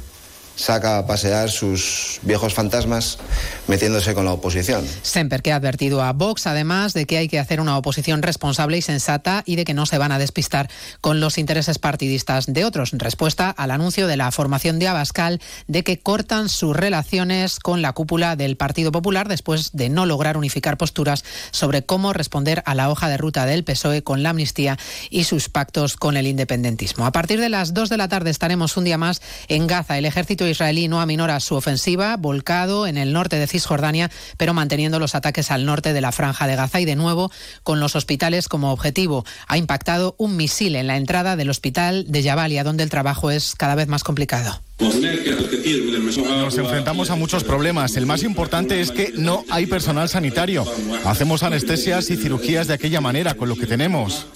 saca 0.57 0.97
a 0.97 1.07
pasear 1.07 1.49
sus 1.49 2.19
viejos 2.23 2.53
fantasmas 2.53 3.19
metiéndose 3.67 4.13
con 4.13 4.25
la 4.25 4.33
oposición. 4.33 4.85
Semper, 5.03 5.41
que 5.41 5.53
ha 5.53 5.55
advertido 5.55 6.01
a 6.01 6.11
Vox, 6.11 6.47
además, 6.47 6.93
de 6.93 7.05
que 7.05 7.17
hay 7.17 7.29
que 7.29 7.39
hacer 7.39 7.61
una 7.61 7.77
oposición 7.77 8.21
responsable 8.21 8.77
y 8.77 8.81
sensata 8.81 9.43
y 9.45 9.55
de 9.55 9.63
que 9.63 9.73
no 9.73 9.85
se 9.85 9.97
van 9.97 10.11
a 10.11 10.19
despistar 10.19 10.69
con 10.99 11.19
los 11.19 11.37
intereses 11.37 11.79
partidistas 11.79 12.47
de 12.47 12.65
otros. 12.65 12.91
Respuesta 12.93 13.49
al 13.49 13.71
anuncio 13.71 14.07
de 14.07 14.17
la 14.17 14.31
formación 14.31 14.79
de 14.79 14.87
Abascal 14.87 15.39
de 15.67 15.83
que 15.83 15.99
cortan 15.99 16.49
sus 16.49 16.75
relaciones 16.75 17.59
con 17.59 17.81
la 17.81 17.93
cúpula 17.93 18.35
del 18.35 18.57
Partido 18.57 18.91
Popular 18.91 19.27
después 19.27 19.71
de 19.73 19.89
no 19.89 20.05
lograr 20.05 20.37
unificar 20.37 20.77
posturas 20.77 21.23
sobre 21.51 21.83
cómo 21.83 22.13
responder 22.13 22.63
a 22.65 22.73
la 22.73 22.89
hoja 22.89 23.09
de 23.09 23.17
ruta 23.17 23.45
del 23.45 23.63
PSOE 23.63 24.01
con 24.01 24.23
la 24.23 24.31
amnistía 24.31 24.77
y 25.11 25.25
sus 25.25 25.49
pactos 25.49 25.95
con 25.95 26.17
el 26.17 26.25
independentismo. 26.25 27.05
A 27.05 27.11
partir 27.11 27.39
de 27.39 27.49
las 27.49 27.75
2 27.75 27.89
de 27.89 27.97
la 27.97 28.07
tarde 28.07 28.31
estaremos 28.31 28.75
un 28.77 28.85
día 28.85 28.97
más 28.97 29.21
en 29.47 29.67
Gaza. 29.67 29.97
El 29.97 30.05
ejército 30.05 30.46
israelí 30.49 30.87
no 30.87 31.01
aminora 31.01 31.39
su 31.39 31.55
ofensiva, 31.55 32.17
volcado 32.17 32.87
en 32.87 32.97
el 32.97 33.13
norte 33.13 33.37
de 33.37 33.47
Cisjordania, 33.47 34.11
pero 34.37 34.53
manteniendo 34.53 34.99
los 34.99 35.15
ataques 35.15 35.51
al 35.51 35.65
norte 35.65 35.93
de 35.93 36.01
la 36.01 36.11
franja 36.11 36.47
de 36.47 36.55
Gaza 36.55 36.79
y 36.79 36.85
de 36.85 36.95
nuevo 36.95 37.31
con 37.63 37.79
los 37.79 37.95
hospitales 37.95 38.47
como 38.47 38.71
objetivo. 38.71 39.25
Ha 39.47 39.57
impactado 39.57 40.15
un 40.17 40.37
misil 40.37 40.75
en 40.75 40.87
la 40.87 40.97
entrada 40.97 41.35
del 41.35 41.49
hospital 41.49 42.05
de 42.07 42.23
Jabalia, 42.23 42.63
donde 42.63 42.83
el 42.83 42.89
trabajo 42.89 43.31
es 43.31 43.55
cada 43.55 43.75
vez 43.75 43.87
más 43.87 44.03
complicado. 44.03 44.61
Nos 44.79 46.57
enfrentamos 46.57 47.09
a 47.09 47.15
muchos 47.15 47.43
problemas. 47.43 47.95
El 47.97 48.05
más 48.05 48.21
importante 48.21 48.79
es 48.79 48.91
que 48.91 49.11
no 49.15 49.43
hay 49.49 49.65
personal 49.65 50.07
sanitario. 50.07 50.65
Hacemos 51.03 51.41
anestesias 51.41 52.11
y 52.11 52.15
cirugías 52.15 52.67
de 52.67 52.75
aquella 52.75 53.01
manera 53.01 53.33
con 53.33 53.49
lo 53.49 53.55
que 53.55 53.65
tenemos. 53.65 54.27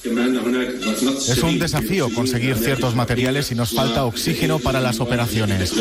Es 1.02 1.42
un 1.44 1.58
desafío 1.60 2.14
conseguir 2.14 2.58
ciertos 2.58 2.96
materiales 2.96 3.52
y 3.52 3.56
nos 3.56 3.74
falta 3.74 4.06
oxígeno 4.06 4.60
para 4.60 4.80
las 4.80 5.00
operaciones. 5.00 5.74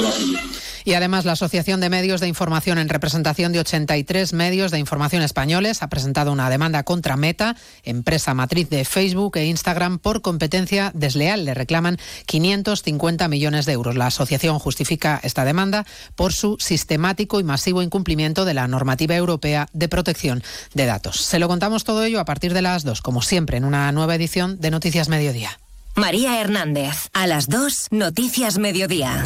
Y 0.84 0.94
además 0.94 1.24
la 1.24 1.32
Asociación 1.32 1.80
de 1.80 1.90
Medios 1.90 2.20
de 2.20 2.28
Información 2.28 2.78
en 2.78 2.88
representación 2.88 3.52
de 3.52 3.60
83 3.60 4.32
medios 4.32 4.70
de 4.70 4.78
información 4.78 5.22
españoles 5.22 5.82
ha 5.82 5.88
presentado 5.88 6.32
una 6.32 6.50
demanda 6.50 6.82
contra 6.82 7.16
Meta, 7.16 7.56
empresa 7.82 8.34
matriz 8.34 8.68
de 8.70 8.84
Facebook 8.84 9.36
e 9.36 9.46
Instagram, 9.46 9.98
por 9.98 10.22
competencia 10.22 10.90
desleal. 10.94 11.44
Le 11.44 11.54
reclaman 11.54 11.98
550 12.26 13.28
millones 13.28 13.66
de 13.66 13.72
euros. 13.72 13.96
La 13.96 14.06
asociación 14.06 14.58
justifica 14.58 15.20
esta 15.22 15.44
demanda 15.44 15.86
por 16.16 16.32
su 16.32 16.56
sistemático 16.58 17.40
y 17.40 17.44
masivo 17.44 17.82
incumplimiento 17.82 18.44
de 18.44 18.54
la 18.54 18.68
normativa 18.68 19.14
europea 19.14 19.68
de 19.72 19.88
protección 19.88 20.42
de 20.74 20.86
datos. 20.86 21.20
Se 21.20 21.38
lo 21.38 21.48
contamos 21.48 21.84
todo 21.84 22.04
ello 22.04 22.20
a 22.20 22.24
partir 22.24 22.54
de 22.54 22.62
las 22.62 22.84
2, 22.84 23.02
como 23.02 23.22
siempre, 23.22 23.56
en 23.56 23.64
una 23.64 23.90
nueva 23.92 24.14
edición 24.14 24.60
de 24.60 24.70
Noticias 24.70 25.08
Mediodía. 25.08 25.58
María 25.96 26.40
Hernández, 26.40 27.08
a 27.12 27.26
las 27.26 27.48
2, 27.48 27.88
Noticias 27.90 28.58
Mediodía. 28.58 29.22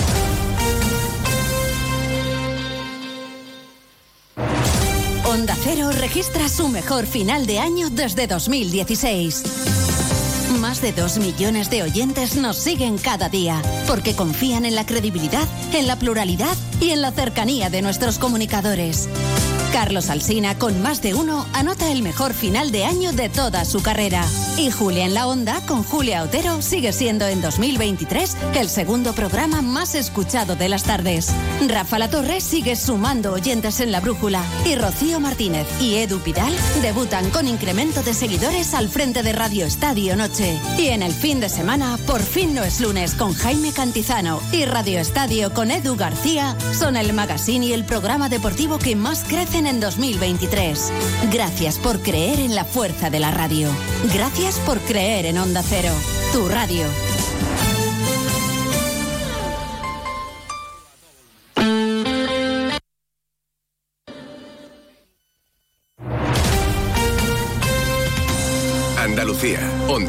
Onda 5.45 5.59
Cero 5.63 5.91
registra 5.93 6.49
su 6.49 6.69
mejor 6.69 7.05
final 7.05 7.45
de 7.45 7.59
año 7.59 7.91
desde 7.91 8.27
2016. 8.27 9.94
Más 10.61 10.81
de 10.81 10.93
dos 10.93 11.19
millones 11.19 11.69
de 11.71 11.83
oyentes 11.83 12.37
nos 12.37 12.57
siguen 12.59 12.99
cada 12.99 13.29
día 13.29 13.61
porque 13.87 14.15
confían 14.15 14.65
en 14.65 14.75
la 14.75 14.87
credibilidad, 14.87 15.47
en 15.73 15.87
la 15.87 15.97
pluralidad 15.97 16.57
y 16.81 16.91
en 16.91 17.03
la 17.03 17.11
cercanía 17.11 17.71
de 17.71 17.83
nuestros 17.83 18.19
comunicadores. 18.19 19.09
Carlos 19.75 20.09
Alsina, 20.09 20.57
con 20.57 20.81
más 20.83 21.03
de 21.03 21.15
uno, 21.15 21.47
anota 21.53 21.91
el 21.91 22.03
mejor 22.03 22.33
final 22.33 22.71
de 22.71 22.85
año 22.85 23.13
de 23.13 23.29
toda 23.29 23.65
su 23.65 23.83
carrera. 23.83 24.25
Y 24.57 24.71
Julia 24.71 25.05
en 25.05 25.15
la 25.15 25.27
Onda, 25.27 25.61
con 25.67 25.83
Julia 25.83 26.23
Otero, 26.23 26.63
sigue 26.63 26.93
siendo 26.93 27.27
en 27.27 27.43
2023 27.43 28.37
el 28.55 28.69
segundo 28.69 29.15
programa 29.15 29.63
más 29.63 29.97
escuchado 29.97 30.55
de 30.55 30.69
las 30.69 30.85
tardes. 30.85 31.35
Rafa 31.67 31.99
La 31.99 32.09
Torre 32.09 32.41
sigue 32.41 32.77
sumando 32.77 33.33
oyentes 33.33 33.81
en 33.81 33.91
la 33.91 33.99
brújula. 33.99 34.45
Y 34.65 34.77
Rocío 34.77 35.19
Martínez 35.19 35.67
y 35.81 35.97
Edu 35.97 36.21
Pidal 36.21 36.55
debutan 36.81 37.29
con 37.31 37.49
incremento 37.49 38.05
de 38.05 38.15
seguidores 38.15 38.75
al 38.75 38.89
frente 38.89 39.25
de 39.25 39.33
Radio 39.33 39.67
Estadio 39.67 40.15
Noche. 40.15 40.44
Y 40.79 40.89
en 40.89 41.03
el 41.03 41.13
fin 41.13 41.41
de 41.41 41.49
semana, 41.49 41.99
por 42.07 42.21
fin 42.21 42.55
no 42.55 42.63
es 42.63 42.81
lunes 42.81 43.15
con 43.15 43.35
Jaime 43.35 43.73
Cantizano 43.73 44.41
y 44.53 44.65
Radio 44.65 45.01
Estadio 45.01 45.53
con 45.53 45.71
Edu 45.71 45.97
García 45.97 46.57
son 46.73 46.97
el 46.97 47.13
magazine 47.13 47.67
y 47.67 47.73
el 47.73 47.85
programa 47.85 48.29
deportivo 48.29 48.79
que 48.79 48.97
más 48.97 49.25
crecen 49.25 49.67
en 49.67 49.81
2023. 49.81 50.93
Gracias 51.33 51.79
por 51.79 52.01
creer 52.01 52.41
en 52.41 52.55
la 52.55 52.65
fuerza 52.65 53.11
de 53.11 53.21
la 53.21 53.31
radio. 53.31 53.71
Gracias 54.13 54.59
por 54.61 54.81
creer 54.81 55.27
en 55.27 55.39
Onda 55.39 55.63
Cero, 55.63 55.93
tu 56.33 56.49
radio. 56.49 56.85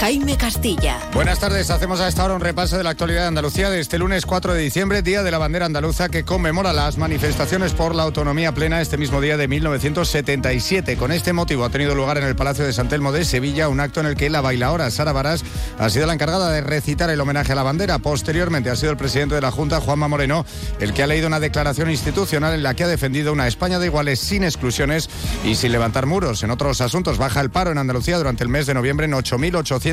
Jaime 0.00 0.36
Castilla. 0.36 1.00
Buenas 1.12 1.40
tardes, 1.40 1.70
hacemos 1.70 2.00
a 2.00 2.06
esta 2.06 2.24
hora 2.24 2.34
un 2.34 2.40
repaso 2.40 2.76
de 2.76 2.84
la 2.84 2.90
actualidad 2.90 3.22
de 3.22 3.26
Andalucía 3.26 3.68
de 3.68 3.80
este 3.80 3.98
lunes 3.98 4.26
4 4.26 4.54
de 4.54 4.62
diciembre, 4.62 5.02
Día 5.02 5.24
de 5.24 5.32
la 5.32 5.38
Bandera 5.38 5.66
Andaluza, 5.66 6.08
que 6.08 6.24
conmemora 6.24 6.72
las 6.72 6.98
manifestaciones 6.98 7.72
por 7.72 7.96
la 7.96 8.04
autonomía 8.04 8.54
plena 8.54 8.80
este 8.80 8.96
mismo 8.96 9.20
día 9.20 9.36
de 9.36 9.48
1977. 9.48 10.96
Con 10.96 11.10
este 11.10 11.32
motivo 11.32 11.64
ha 11.64 11.70
tenido 11.70 11.96
lugar 11.96 12.16
en 12.16 12.24
el 12.24 12.36
Palacio 12.36 12.64
de 12.64 12.72
San 12.72 12.88
Telmo 12.88 13.10
de 13.10 13.24
Sevilla 13.24 13.68
un 13.68 13.80
acto 13.80 13.98
en 13.98 14.06
el 14.06 14.14
que 14.14 14.30
la 14.30 14.40
bailaora 14.40 14.88
Sara 14.92 15.10
Barás 15.10 15.42
ha 15.80 15.90
sido 15.90 16.06
la 16.06 16.14
encargada 16.14 16.52
de 16.52 16.60
recitar 16.60 17.10
el 17.10 17.20
homenaje 17.20 17.50
a 17.50 17.56
la 17.56 17.64
bandera. 17.64 17.98
Posteriormente 17.98 18.70
ha 18.70 18.76
sido 18.76 18.92
el 18.92 18.98
presidente 18.98 19.34
de 19.34 19.40
la 19.40 19.50
Junta, 19.50 19.80
Juanma 19.80 20.06
Moreno, 20.06 20.46
el 20.78 20.94
que 20.94 21.02
ha 21.02 21.08
leído 21.08 21.26
una 21.26 21.40
declaración 21.40 21.90
institucional 21.90 22.54
en 22.54 22.62
la 22.62 22.74
que 22.74 22.84
ha 22.84 22.88
defendido 22.88 23.32
una 23.32 23.48
España 23.48 23.80
de 23.80 23.86
iguales 23.86 24.20
sin 24.20 24.44
exclusiones 24.44 25.10
y 25.44 25.56
sin 25.56 25.72
levantar 25.72 26.06
muros. 26.06 26.44
En 26.44 26.52
otros 26.52 26.80
asuntos, 26.82 27.18
baja 27.18 27.40
el 27.40 27.50
paro 27.50 27.72
en 27.72 27.78
Andalucía 27.78 28.16
durante 28.16 28.44
el 28.44 28.48
mes 28.48 28.66
de 28.66 28.74
noviembre 28.74 29.06
en 29.06 29.14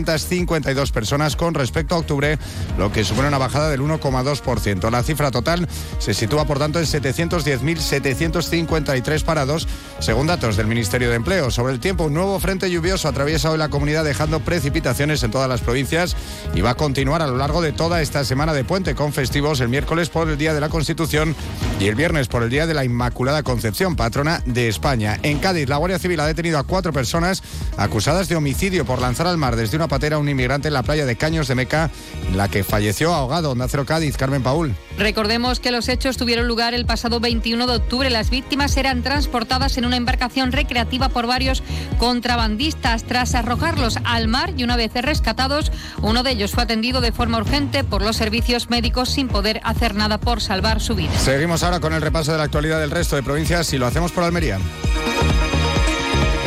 8.852 0.04 0.92
personas 0.92 1.36
con 1.36 1.54
respecto 1.54 1.94
a 1.96 2.00
octubre, 2.00 2.40
lo 2.78 2.92
que 2.92 3.04
supone 3.04 3.28
una 3.28 3.38
bajada 3.38 3.70
del 3.70 3.82
1,2%. 3.82 4.90
La 4.92 5.04
cifra 5.04 5.30
total 5.32 5.68
se 6.00 6.14
sitúa, 6.14 6.46
por 6.46 6.60
tanto, 6.60 6.80
en 6.80 6.86
710.753 6.86 9.24
parados, 9.24 9.68
según 10.00 10.28
datos 10.28 10.56
del 10.58 10.68
Ministerio 10.68 11.10
de 11.10 11.16
Empleo. 11.16 11.50
Sobre 11.52 11.74
el 11.74 11.80
tiempo, 11.80 12.04
un 12.06 12.14
nuevo 12.14 12.40
frente 12.40 12.70
lluvioso 12.70 13.08
atraviesa 13.08 13.50
hoy 13.52 13.58
la 13.58 13.70
comunidad 13.70 14.04
dejando 14.04 14.42
precipitaciones 14.42 15.24
en 15.24 15.32
todas 15.32 15.50
las 15.50 15.62
provincias 15.62 16.16
y 16.54 16.62
va 16.62 16.72
a 16.72 16.76
continuar 16.76 17.22
a 17.22 17.28
lo 17.28 17.38
largo 17.38 17.62
de 17.62 17.72
toda 17.72 18.02
esta 18.02 18.26
semana 18.26 18.54
de 18.54 18.64
puente 18.64 18.96
con 18.96 19.14
festivos 19.14 19.62
el 19.62 19.70
miércoles 19.70 20.10
por 20.10 20.30
el 20.30 20.38
Día 20.38 20.54
de 20.54 20.62
la 20.62 20.70
Constitución 20.70 21.36
y 21.80 21.88
el 21.88 21.96
viernes 21.96 22.28
por 22.28 22.44
el 22.44 22.50
Día 22.50 22.68
de 22.68 22.74
la 22.74 22.84
Inmaculada 22.86 23.44
Concepción, 23.44 23.96
patrona 23.96 24.42
de 24.46 24.68
España. 24.68 25.20
En 25.24 25.40
Cádiz, 25.40 25.70
la 25.70 25.78
Guardia 25.78 26.00
Civil 26.00 26.20
ha 26.20 26.26
detenido 26.26 26.60
a 26.60 26.64
cuatro 26.64 26.92
personas 26.94 27.44
acusadas 27.78 28.28
de 28.28 28.36
homicidio 28.36 28.86
por 28.86 29.00
lanzar 29.00 29.28
al 29.28 29.38
mar 29.38 29.56
desde 29.56 29.75
una 29.76 29.88
patera 29.88 30.16
a 30.16 30.20
un 30.20 30.30
inmigrante 30.30 30.68
en 30.68 30.74
la 30.74 30.84
playa 30.84 31.06
de 31.06 31.16
Caños 31.16 31.48
de 31.48 31.56
Meca, 31.56 31.90
en 32.28 32.38
la 32.38 32.48
que 32.48 32.64
falleció 32.64 33.14
ahogado. 33.14 33.52
Onda 33.52 33.68
Cero 33.68 33.86
Cádiz, 33.86 34.18
Carmen 34.18 34.44
Paul. 34.44 34.76
Recordemos 34.98 35.60
que 35.60 35.72
los 35.72 35.90
hechos 35.90 36.18
tuvieron 36.18 36.48
lugar 36.48 36.74
el 36.74 36.86
pasado 36.86 37.20
21 37.20 37.68
de 37.68 37.76
octubre. 37.76 38.10
Las 38.10 38.30
víctimas 38.30 38.78
eran 38.78 39.04
transportadas 39.04 39.78
en 39.78 39.86
una 39.86 39.98
embarcación 39.98 40.52
recreativa 40.52 41.10
por 41.10 41.28
varios 41.28 41.64
contrabandistas. 41.98 43.04
Tras 43.04 43.36
arrojarlos 43.36 43.98
al 44.04 44.28
mar 44.28 44.54
y 44.56 44.64
una 44.64 44.76
vez 44.76 44.94
rescatados, 44.94 45.72
uno 46.02 46.24
de 46.24 46.32
ellos 46.32 46.52
fue 46.52 46.64
atendido 46.64 47.02
de 47.02 47.12
forma 47.12 47.38
urgente 47.38 47.84
por 47.84 48.02
los 48.02 48.16
servicios 48.16 48.70
médicos 48.70 49.10
sin 49.10 49.28
poder 49.28 49.62
hacer 49.64 49.96
nada 49.96 50.20
por 50.20 50.42
salvar 50.42 50.82
su 50.82 50.96
vida. 50.96 51.18
Seguimos 51.20 51.64
ahora 51.64 51.80
con 51.80 51.94
el 51.94 52.02
repaso 52.02 52.32
de 52.32 52.38
la 52.38 52.46
actualidad 52.46 52.80
del 52.80 52.92
resto 52.92 53.16
de 53.16 53.24
provincias 53.24 53.72
y 53.74 53.78
lo 53.78 53.88
hacemos 53.88 54.12
por 54.12 54.24
Almería. 54.24 54.60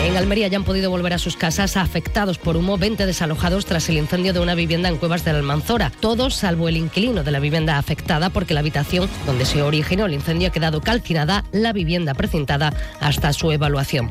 En 0.00 0.16
Almería 0.16 0.48
ya 0.48 0.56
han 0.56 0.64
podido 0.64 0.90
volver 0.90 1.12
a 1.12 1.18
sus 1.18 1.36
casas 1.36 1.76
afectados 1.76 2.38
por 2.38 2.56
humo 2.56 2.78
20 2.78 3.04
desalojados 3.04 3.66
tras 3.66 3.88
el 3.88 3.98
incendio 3.98 4.32
de 4.32 4.40
una 4.40 4.54
vivienda 4.54 4.88
en 4.88 4.96
Cuevas 4.96 5.24
de 5.24 5.32
la 5.32 5.38
Almanzora. 5.38 5.92
Todos 6.00 6.34
salvo 6.34 6.68
el 6.68 6.76
inquilino 6.76 7.24
de 7.24 7.32
la 7.32 7.40
vivienda 7.40 7.78
afectada 7.78 8.30
porque 8.30 8.54
la 8.54 8.60
habitación 8.60 9.08
donde 9.26 9.44
se 9.44 9.60
originó 9.60 10.06
el 10.06 10.14
incendio 10.14 10.48
ha 10.48 10.52
quedado 10.52 10.80
calcinada, 10.80 11.44
la 11.52 11.72
vivienda 11.72 12.14
precintada 12.14 12.72
hasta 13.00 13.32
su 13.32 13.50
evaluación. 13.50 14.08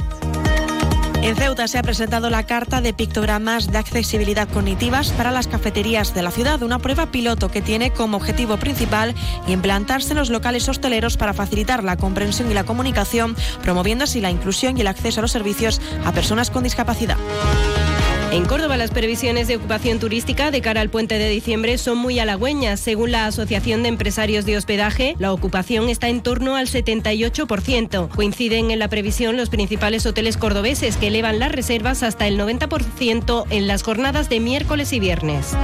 En 1.22 1.36
Ceuta 1.36 1.68
se 1.68 1.78
ha 1.78 1.84
presentado 1.84 2.30
la 2.30 2.45
carta 2.45 2.80
de 2.80 2.93
pictogramas 2.93 3.72
de 3.72 3.78
accesibilidad 3.78 4.47
cognitivas 4.47 5.11
para 5.11 5.32
las 5.32 5.47
cafeterías 5.47 6.13
de 6.13 6.22
la 6.22 6.32
ciudad, 6.32 6.61
una 6.63 6.80
prueba 6.80 7.11
piloto 7.11 7.49
que 7.49 7.61
tiene 7.61 7.91
como 7.91 8.18
objetivo 8.18 8.57
principal 8.57 9.13
implantarse 9.47 10.11
en 10.11 10.18
los 10.18 10.30
locales 10.30 10.70
hosteleros 10.70 11.18
para 11.18 11.34
facilitar 11.34 11.84
la 11.84 11.97
comprensión 11.97 12.49
y 12.49 12.53
la 12.53 12.63
comunicación, 12.63 13.36
promoviendo 13.63 14.05
así 14.05 14.22
la 14.22 14.32
inclusión 14.32 14.78
y 14.78 14.82
el 14.82 14.88
acceso 14.88 15.20
a 15.20 15.24
los 15.24 15.32
servicios 15.32 15.82
a 16.05 16.11
personas 16.11 16.49
con 16.49 16.63
discapacidad. 16.63 17.18
En 18.32 18.45
Córdoba 18.45 18.75
las 18.75 18.91
previsiones 18.91 19.47
de 19.47 19.55
ocupación 19.55 19.99
turística 19.99 20.51
de 20.51 20.61
cara 20.61 20.82
al 20.82 20.89
puente 20.89 21.17
de 21.17 21.30
diciembre 21.30 21.78
son 21.78 21.97
muy 21.97 22.19
halagüeñas. 22.19 22.80
Según 22.80 23.11
la 23.11 23.25
Asociación 23.25 23.84
de 23.84 23.89
Empresarios 23.89 24.45
de 24.45 24.57
Hospedaje, 24.57 25.15
la 25.17 25.32
ocupación 25.32 25.88
está 25.88 26.09
en 26.09 26.21
torno 26.21 26.57
al 26.57 26.67
78%. 26.67 28.09
Coinciden 28.09 28.69
en 28.69 28.80
la 28.80 28.89
previsión 28.89 29.38
los 29.38 29.49
principales 29.49 30.05
hoteles 30.05 30.36
cordobeses 30.36 30.97
que 30.97 31.07
elevan 31.07 31.39
las 31.39 31.53
reservas 31.53 32.03
hasta 32.03 32.28
el 32.28 32.38
90% 32.38 33.45
en 33.49 33.67
las 33.67 33.82
jornadas 33.82 34.30
de 34.30 34.41
miércoles 34.41 34.91
y 34.91 34.99
viernes. 34.99 35.55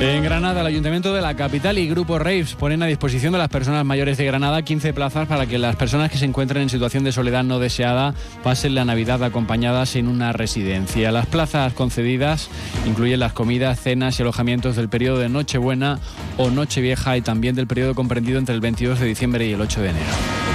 En 0.00 0.22
Granada, 0.22 0.60
el 0.60 0.66
Ayuntamiento 0.66 1.14
de 1.14 1.22
la 1.22 1.34
capital 1.34 1.78
y 1.78 1.88
Grupo 1.88 2.18
Raves 2.18 2.54
ponen 2.54 2.82
a 2.82 2.86
disposición 2.86 3.32
de 3.32 3.38
las 3.38 3.48
personas 3.48 3.84
mayores 3.84 4.18
de 4.18 4.24
Granada 4.24 4.62
15 4.62 4.92
plazas 4.92 5.26
para 5.28 5.46
que 5.46 5.56
las 5.56 5.76
personas 5.76 6.10
que 6.10 6.18
se 6.18 6.24
encuentren 6.24 6.62
en 6.62 6.68
situación 6.68 7.04
de 7.04 7.12
soledad 7.12 7.44
no 7.44 7.58
deseada 7.58 8.14
pasen 8.42 8.74
la 8.74 8.84
Navidad 8.84 9.22
acompañadas 9.22 9.96
en 9.96 10.08
una 10.08 10.32
residencia. 10.32 11.12
Las 11.12 11.26
plazas 11.26 11.72
concedidas 11.72 12.50
incluyen 12.86 13.20
las 13.20 13.32
comidas, 13.32 13.80
cenas 13.80 14.18
y 14.18 14.22
alojamientos 14.22 14.76
del 14.76 14.88
periodo 14.88 15.18
de 15.18 15.28
Nochebuena 15.28 16.00
o 16.36 16.50
Nochevieja 16.50 17.16
y 17.16 17.22
también 17.22 17.54
del 17.54 17.66
periodo 17.66 17.94
comprendido 17.94 18.38
entre 18.38 18.54
el 18.54 18.60
22 18.60 19.00
de 19.00 19.06
diciembre 19.06 19.46
y 19.46 19.52
el 19.52 19.60
8 19.60 19.80
de 19.80 19.88
enero. 19.90 20.53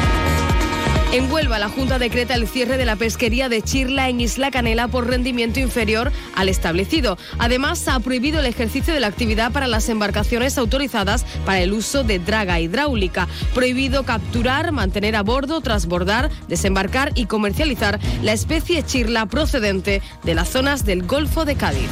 En 1.11 1.31
Huelva, 1.31 1.57
la 1.57 1.69
Junta 1.69 1.97
decreta 1.97 2.35
el 2.35 2.47
cierre 2.47 2.77
de 2.77 2.85
la 2.85 2.95
pesquería 2.95 3.49
de 3.49 3.63
Chirla 3.63 4.09
en 4.09 4.21
Isla 4.21 4.51
Canela 4.51 4.87
por 4.87 5.07
rendimiento 5.07 5.59
inferior 5.59 6.11
al 6.35 6.49
establecido. 6.49 7.17
Además, 7.39 7.87
ha 7.87 7.99
prohibido 7.99 8.39
el 8.39 8.45
ejercicio 8.45 8.93
de 8.93 8.99
la 8.99 9.07
actividad 9.07 9.51
para 9.51 9.65
las 9.65 9.89
embarcaciones 9.89 10.59
autorizadas 10.59 11.25
para 11.47 11.61
el 11.61 11.73
uso 11.73 12.03
de 12.03 12.19
draga 12.19 12.59
hidráulica. 12.59 13.27
Prohibido 13.55 14.03
capturar, 14.03 14.71
mantener 14.71 15.15
a 15.15 15.23
bordo, 15.23 15.61
transbordar, 15.61 16.29
desembarcar 16.47 17.11
y 17.15 17.25
comercializar 17.25 17.99
la 18.21 18.33
especie 18.33 18.83
Chirla 18.83 19.25
procedente 19.25 20.03
de 20.23 20.35
las 20.35 20.49
zonas 20.49 20.85
del 20.85 21.07
Golfo 21.07 21.43
de 21.43 21.55
Cádiz. 21.55 21.89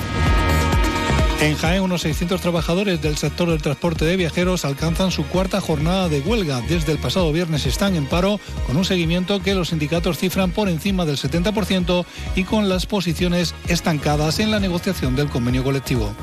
En 1.40 1.56
Jaén, 1.56 1.84
unos 1.84 2.02
600 2.02 2.42
trabajadores 2.42 3.00
del 3.00 3.16
sector 3.16 3.50
del 3.50 3.62
transporte 3.62 4.06
de 4.06 4.18
viajeros 4.18 4.66
alcanzan 4.66 5.12
su 5.12 5.24
cuarta 5.28 5.62
jornada 5.62 6.10
de 6.10 6.22
huelga. 6.22 6.62
Desde 6.62 6.94
el 6.94 6.98
pasado 6.98 7.32
viernes 7.32 7.68
están 7.68 7.96
en 7.96 8.08
paro 8.08 8.40
con 8.66 8.76
un 8.76 8.86
seguimiento 8.86 9.40
que 9.44 9.54
los 9.54 9.70
sindicatos 9.70 10.18
cifran 10.18 10.50
por 10.50 10.68
encima 10.68 11.06
del 11.06 11.18
70% 11.18 12.06
y 12.36 12.44
con 12.44 12.70
las 12.70 12.88
posiciones 12.88 13.54
estancadas 13.68 14.40
en 14.40 14.50
la 14.50 14.60
negociación 14.60 15.16
del 15.16 15.30
convenio 15.30 15.64
colectivo. 15.64 16.16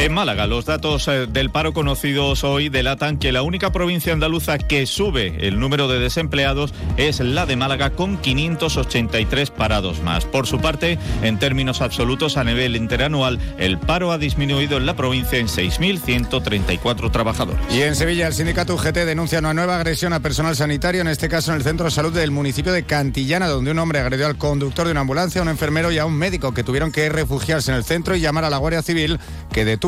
En 0.00 0.14
Málaga, 0.14 0.46
los 0.46 0.64
datos 0.64 1.08
eh, 1.08 1.26
del 1.26 1.50
paro 1.50 1.72
conocidos 1.72 2.44
hoy 2.44 2.68
delatan 2.68 3.18
que 3.18 3.32
la 3.32 3.42
única 3.42 3.72
provincia 3.72 4.12
andaluza 4.12 4.56
que 4.56 4.86
sube 4.86 5.48
el 5.48 5.58
número 5.58 5.88
de 5.88 5.98
desempleados 5.98 6.72
es 6.96 7.18
la 7.18 7.46
de 7.46 7.56
Málaga 7.56 7.90
con 7.90 8.16
583 8.16 9.50
parados 9.50 10.00
más. 10.04 10.24
Por 10.24 10.46
su 10.46 10.60
parte, 10.60 11.00
en 11.22 11.40
términos 11.40 11.80
absolutos 11.80 12.36
a 12.36 12.44
nivel 12.44 12.76
interanual, 12.76 13.40
el 13.58 13.76
paro 13.76 14.12
ha 14.12 14.18
disminuido 14.18 14.76
en 14.76 14.86
la 14.86 14.94
provincia 14.94 15.36
en 15.36 15.48
6.134 15.48 17.10
trabajadores. 17.10 17.60
Y 17.68 17.82
en 17.82 17.96
Sevilla, 17.96 18.28
el 18.28 18.34
sindicato 18.34 18.76
UGT 18.76 18.98
denuncia 18.98 19.40
una 19.40 19.52
nueva 19.52 19.74
agresión 19.74 20.12
a 20.12 20.20
personal 20.20 20.54
sanitario, 20.54 21.00
en 21.00 21.08
este 21.08 21.28
caso 21.28 21.50
en 21.50 21.56
el 21.56 21.64
centro 21.64 21.86
de 21.86 21.90
salud 21.90 22.12
del 22.12 22.30
municipio 22.30 22.72
de 22.72 22.84
Cantillana, 22.84 23.48
donde 23.48 23.72
un 23.72 23.78
hombre 23.80 23.98
agredió 23.98 24.28
al 24.28 24.38
conductor 24.38 24.86
de 24.86 24.92
una 24.92 25.00
ambulancia, 25.00 25.40
a 25.40 25.42
un 25.42 25.48
enfermero 25.48 25.90
y 25.90 25.98
a 25.98 26.06
un 26.06 26.14
médico 26.14 26.54
que 26.54 26.62
tuvieron 26.62 26.92
que 26.92 27.08
refugiarse 27.08 27.72
en 27.72 27.78
el 27.78 27.82
centro 27.82 28.14
y 28.14 28.20
llamar 28.20 28.44
a 28.44 28.50
la 28.50 28.58
Guardia 28.58 28.82
Civil 28.82 29.18
que 29.52 29.64
detuvo 29.64 29.87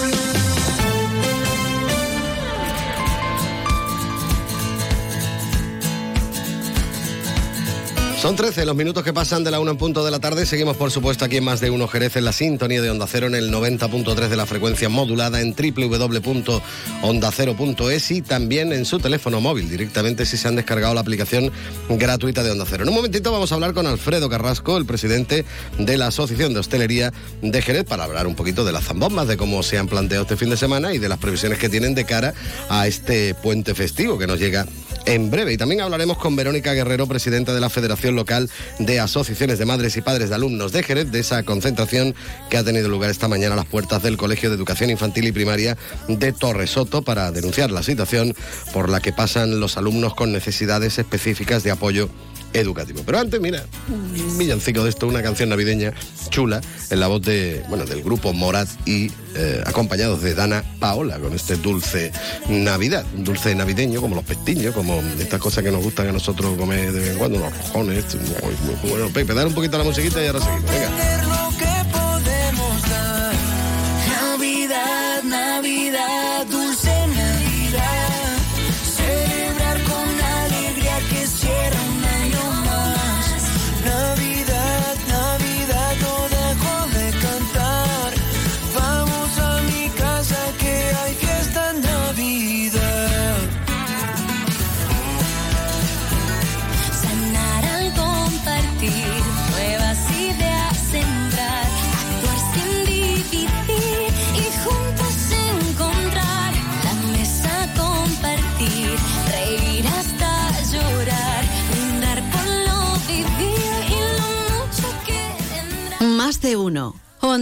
Son 8.21 8.35
13 8.35 8.65
los 8.65 8.75
minutos 8.75 9.03
que 9.03 9.13
pasan 9.13 9.43
de 9.43 9.49
la 9.49 9.59
1 9.59 9.71
en 9.71 9.77
punto 9.77 10.05
de 10.05 10.11
la 10.11 10.19
tarde. 10.19 10.45
Seguimos, 10.45 10.77
por 10.77 10.91
supuesto, 10.91 11.25
aquí 11.25 11.37
en 11.37 11.43
Más 11.43 11.59
de 11.59 11.71
Uno 11.71 11.87
Jerez, 11.87 12.15
en 12.17 12.25
la 12.25 12.31
sintonía 12.31 12.79
de 12.79 12.91
Onda 12.91 13.07
Cero, 13.07 13.25
en 13.25 13.33
el 13.33 13.51
90.3 13.51 14.27
de 14.27 14.35
la 14.35 14.45
frecuencia 14.45 14.89
modulada, 14.89 15.41
en 15.41 15.55
www.ondacero.es 15.55 18.11
y 18.11 18.21
también 18.21 18.73
en 18.73 18.85
su 18.85 18.99
teléfono 18.99 19.41
móvil, 19.41 19.67
directamente 19.67 20.27
si 20.27 20.37
se 20.37 20.47
han 20.47 20.55
descargado 20.55 20.93
la 20.93 21.01
aplicación 21.01 21.51
gratuita 21.89 22.43
de 22.43 22.51
Onda 22.51 22.65
Cero. 22.69 22.83
En 22.83 22.89
un 22.89 22.95
momentito 22.95 23.31
vamos 23.31 23.51
a 23.51 23.55
hablar 23.55 23.73
con 23.73 23.87
Alfredo 23.87 24.29
Carrasco, 24.29 24.77
el 24.77 24.85
presidente 24.85 25.43
de 25.79 25.97
la 25.97 26.05
Asociación 26.05 26.53
de 26.53 26.59
Hostelería 26.59 27.11
de 27.41 27.61
Jerez, 27.63 27.85
para 27.85 28.03
hablar 28.03 28.27
un 28.27 28.35
poquito 28.35 28.63
de 28.63 28.71
las 28.71 28.83
zambombas, 28.83 29.27
de 29.27 29.35
cómo 29.35 29.63
se 29.63 29.79
han 29.79 29.87
planteado 29.87 30.25
este 30.25 30.37
fin 30.37 30.51
de 30.51 30.57
semana 30.57 30.93
y 30.93 30.99
de 30.99 31.09
las 31.09 31.17
previsiones 31.17 31.57
que 31.57 31.69
tienen 31.69 31.95
de 31.95 32.05
cara 32.05 32.35
a 32.69 32.85
este 32.85 33.33
puente 33.33 33.73
festivo 33.73 34.19
que 34.19 34.27
nos 34.27 34.37
llega 34.37 34.67
en 35.05 35.31
breve. 35.31 35.53
Y 35.53 35.57
también 35.57 35.81
hablaremos 35.81 36.17
con 36.17 36.35
Verónica 36.35 36.73
Guerrero, 36.73 37.07
presidenta 37.07 37.53
de 37.53 37.61
la 37.61 37.69
Federación 37.69 38.15
Local 38.15 38.49
de 38.79 38.99
Asociaciones 38.99 39.59
de 39.59 39.65
Madres 39.65 39.97
y 39.97 40.01
Padres 40.01 40.29
de 40.29 40.35
Alumnos 40.35 40.71
de 40.71 40.83
Jerez, 40.83 41.11
de 41.11 41.19
esa 41.19 41.43
concentración 41.43 42.15
que 42.49 42.57
ha 42.57 42.63
tenido 42.63 42.89
lugar 42.89 43.09
esta 43.09 43.27
mañana 43.27 43.53
a 43.53 43.57
las 43.57 43.65
puertas 43.65 44.03
del 44.03 44.17
Colegio 44.17 44.49
de 44.49 44.55
Educación 44.55 44.89
Infantil 44.89 45.27
y 45.27 45.31
Primaria 45.31 45.77
de 46.07 46.31
Torresoto 46.33 47.01
para 47.01 47.31
denunciar 47.31 47.71
la 47.71 47.83
situación 47.83 48.35
por 48.73 48.89
la 48.89 48.99
que 48.99 49.13
pasan 49.13 49.59
los 49.59 49.77
alumnos 49.77 50.15
con 50.15 50.31
necesidades 50.31 50.99
específicas 50.99 51.63
de 51.63 51.71
apoyo 51.71 52.09
educativo. 52.53 53.01
Pero 53.05 53.19
antes, 53.19 53.39
mira, 53.39 53.63
un 53.89 54.37
villancico 54.37 54.83
de 54.83 54.89
esto, 54.89 55.07
una 55.07 55.21
canción 55.21 55.49
navideña 55.49 55.93
chula, 56.29 56.61
en 56.89 56.99
la 56.99 57.07
voz 57.07 57.21
de, 57.21 57.63
bueno, 57.69 57.85
del 57.85 58.01
grupo 58.03 58.33
Morat 58.33 58.67
y 58.85 59.11
eh, 59.35 59.63
acompañados 59.65 60.21
de 60.21 60.35
Dana 60.35 60.63
Paola, 60.79 61.19
con 61.19 61.33
este 61.33 61.55
dulce 61.55 62.11
Navidad, 62.49 63.05
un 63.15 63.23
dulce 63.23 63.53
navideño, 63.55 64.01
como 64.01 64.15
los 64.15 64.25
pestiños, 64.25 64.73
como 64.73 65.01
estas 65.19 65.39
cosas 65.39 65.63
que 65.63 65.71
nos 65.71 65.83
gustan 65.83 66.07
a 66.07 66.11
nosotros 66.11 66.57
comer 66.57 66.91
de 66.91 66.99
vez 66.99 67.11
en 67.11 67.17
cuando, 67.17 67.39
los 67.39 67.51
muy, 67.73 68.55
muy 68.65 68.89
bueno. 68.89 69.09
Pepe, 69.13 69.33
dar 69.33 69.47
un 69.47 69.53
poquito 69.53 69.77
la 69.77 69.83
musiquita 69.83 70.23
y 70.23 70.27
ahora 70.27 70.39
seguimos. 70.39 70.71
Venga. 70.71 71.31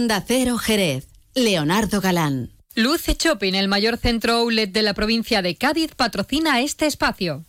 Onda 0.00 0.24
Cero 0.26 0.56
Jerez. 0.56 1.08
Leonardo 1.34 2.00
Galán. 2.00 2.52
Luce 2.74 3.16
Shopping, 3.18 3.52
el 3.52 3.68
mayor 3.68 3.98
centro 3.98 4.32
outlet 4.32 4.72
de 4.72 4.80
la 4.80 4.94
provincia 4.94 5.42
de 5.42 5.56
Cádiz, 5.56 5.94
patrocina 5.94 6.62
este 6.62 6.86
espacio. 6.86 7.44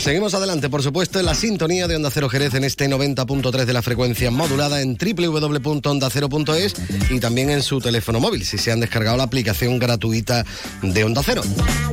Seguimos 0.00 0.32
adelante, 0.32 0.70
por 0.70 0.82
supuesto, 0.82 1.20
en 1.20 1.26
la 1.26 1.34
sintonía 1.34 1.86
de 1.86 1.94
Onda 1.94 2.10
Cero 2.10 2.30
Jerez 2.30 2.54
en 2.54 2.64
este 2.64 2.88
90.3 2.88 3.66
de 3.66 3.72
la 3.74 3.82
frecuencia 3.82 4.30
modulada 4.30 4.80
en 4.80 4.96
www.ondacero.es 4.96 6.74
y 7.10 7.20
también 7.20 7.50
en 7.50 7.62
su 7.62 7.82
teléfono 7.82 8.18
móvil, 8.18 8.46
si 8.46 8.56
se 8.56 8.72
han 8.72 8.80
descargado 8.80 9.18
la 9.18 9.24
aplicación 9.24 9.78
gratuita 9.78 10.46
de 10.80 11.04
Onda 11.04 11.20
Cero. 11.22 11.42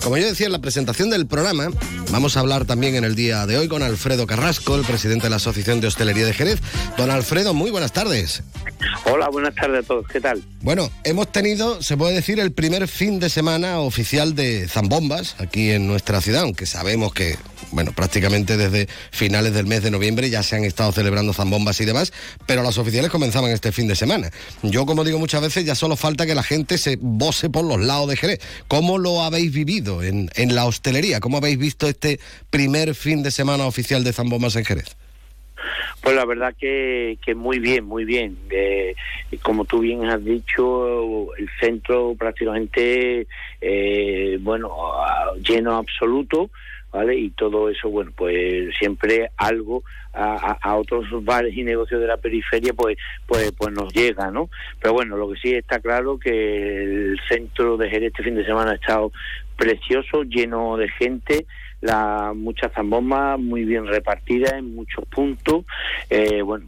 Como 0.02 0.16
yo 0.16 0.26
decía 0.26 0.46
en 0.46 0.54
la 0.54 0.60
presentación 0.60 1.10
del 1.10 1.28
programa, 1.28 1.68
vamos 2.10 2.38
a 2.38 2.40
hablar 2.40 2.64
también 2.64 2.96
en 2.96 3.04
el 3.04 3.14
día 3.14 3.46
de 3.46 3.58
hoy 3.58 3.68
con 3.68 3.84
Alfredo 3.84 4.26
Carrasco, 4.26 4.78
el 4.78 4.86
presidente 4.86 5.26
de 5.26 5.32
la 5.32 5.36
Asociación 5.36 5.82
de 5.82 5.88
Hostelería 5.88 6.26
de 6.26 6.34
Jerez. 6.34 6.62
Don 6.98 7.12
Alfredo, 7.12 7.54
muy 7.54 7.72
buenas 7.72 7.92
tardes. 7.92 8.42
Hola, 9.06 9.28
buenas 9.30 9.54
tardes 9.56 9.84
a 9.84 9.88
todos. 9.88 10.08
¿Qué 10.08 10.22
tal? 10.22 10.42
Bueno, 10.62 10.90
hemos 11.04 11.30
tenido, 11.32 11.82
se 11.82 11.98
puede 11.98 12.14
decir, 12.14 12.40
el 12.40 12.54
primer 12.54 12.88
fin 12.88 13.20
de 13.20 13.30
semana 13.30 13.80
oficial 13.80 14.34
de 14.34 14.68
zambombas 14.70 15.36
aquí 15.40 15.72
en 15.72 15.88
nuestra 15.88 16.22
ciudad, 16.22 16.44
aunque 16.44 16.66
sabemos 16.66 17.14
que, 17.14 17.38
bueno, 17.72 17.92
prácticamente 17.92 18.58
desde 18.58 18.88
finales 19.12 19.54
del 19.54 19.66
mes 19.66 19.84
de 19.84 19.92
noviembre 19.92 20.30
ya 20.30 20.44
se 20.44 20.56
han 20.56 20.64
estado 20.64 20.92
celebrando 20.92 21.34
zambombas 21.34 21.80
y 21.82 21.86
demás, 21.86 22.14
pero 22.46 22.64
las 22.64 22.78
oficiales 22.78 23.12
comenzaban 23.12 23.52
este 23.52 23.72
fin 23.72 23.88
de 23.88 23.96
semana. 23.96 24.30
Yo, 24.64 24.86
como 24.86 25.04
digo 25.04 25.20
muchas 25.20 25.42
veces, 25.42 25.66
ya 25.66 25.76
solo 25.76 25.96
falta 25.96 26.26
que 26.26 26.36
la 26.36 26.44
gente 26.44 26.78
se 26.78 26.98
bose 27.00 27.50
por 27.50 27.66
los 27.66 27.80
lados 27.80 28.10
de 28.10 28.18
Jerez. 28.18 28.40
¿Cómo 28.68 28.98
lo 28.98 29.24
habéis 29.24 29.54
vivido 29.54 30.04
en, 30.04 30.30
en 30.36 30.56
la 30.56 30.66
hostelería? 30.66 31.20
¿Cómo 31.20 31.38
habéis 31.38 31.58
visto 31.58 31.88
este 31.88 32.20
primer 32.50 32.96
fin 32.96 33.24
de 33.24 33.32
semana 33.32 33.66
oficial 33.66 34.04
de 34.04 34.14
zambombas 34.14 34.56
en 34.56 34.66
Jerez? 34.66 34.96
Pues 36.02 36.16
la 36.16 36.26
verdad 36.26 36.56
que, 36.58 37.18
que 37.26 37.36
muy 37.36 37.60
bien, 37.60 37.84
muy 37.84 38.06
bien. 38.06 38.38
Eh, 38.50 38.96
como 39.42 39.66
tú 39.66 39.80
bien 39.80 40.06
has 40.06 40.24
dicho, 40.24 41.36
el 41.36 41.50
centro 41.60 42.16
prácticamente, 42.18 43.28
eh, 43.60 44.38
bueno, 44.40 44.70
lleno 45.44 45.76
absoluto. 45.76 46.50
¿Vale? 46.92 47.16
Y 47.16 47.32
todo 47.32 47.70
eso, 47.70 47.90
bueno, 47.90 48.12
pues 48.16 48.74
siempre 48.80 49.30
algo 49.38 49.84
a, 50.14 50.76
otros 50.76 51.06
bares 51.24 51.56
y 51.56 51.64
negocios 51.64 52.02
de 52.02 52.08
la 52.08 52.18
periferia, 52.18 52.74
pues, 52.74 52.98
pues, 53.28 53.52
pues 53.52 53.74
nos 53.74 53.94
llega, 53.94 54.32
¿no? 54.32 54.50
Pero 54.82 54.94
bueno, 54.94 55.16
lo 55.16 55.30
que 55.30 55.40
sí 55.40 55.54
está 55.54 55.80
claro 55.80 56.18
que 56.18 56.84
el 56.84 57.20
centro 57.28 57.78
de 57.78 57.90
Jerez 57.90 58.08
este 58.12 58.24
fin 58.24 58.36
de 58.36 58.46
semana 58.46 58.72
ha 58.72 58.76
estado 58.76 59.12
precioso, 59.56 60.24
lleno 60.24 60.78
de 60.78 60.90
gente, 60.90 61.46
la 61.82 62.34
muchas 62.36 62.72
zambombas 62.74 63.40
muy 63.40 63.64
bien 63.64 63.86
repartidas 63.86 64.54
en 64.54 64.74
muchos 64.74 65.06
puntos 65.06 65.64
eh, 66.10 66.42
bueno, 66.42 66.66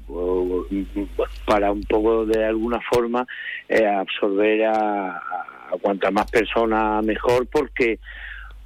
para 1.45 1.71
un 1.71 1.83
poco 1.83 2.27
de 2.27 2.45
alguna 2.45 2.79
forma 2.81 3.25
eh, 3.67 3.87
absorber 3.87 4.65
a, 4.65 5.17
a 5.17 5.77
cuantas 5.81 6.13
más 6.13 6.29
personas 6.29 7.03
mejor 7.03 7.47
porque 7.47 7.99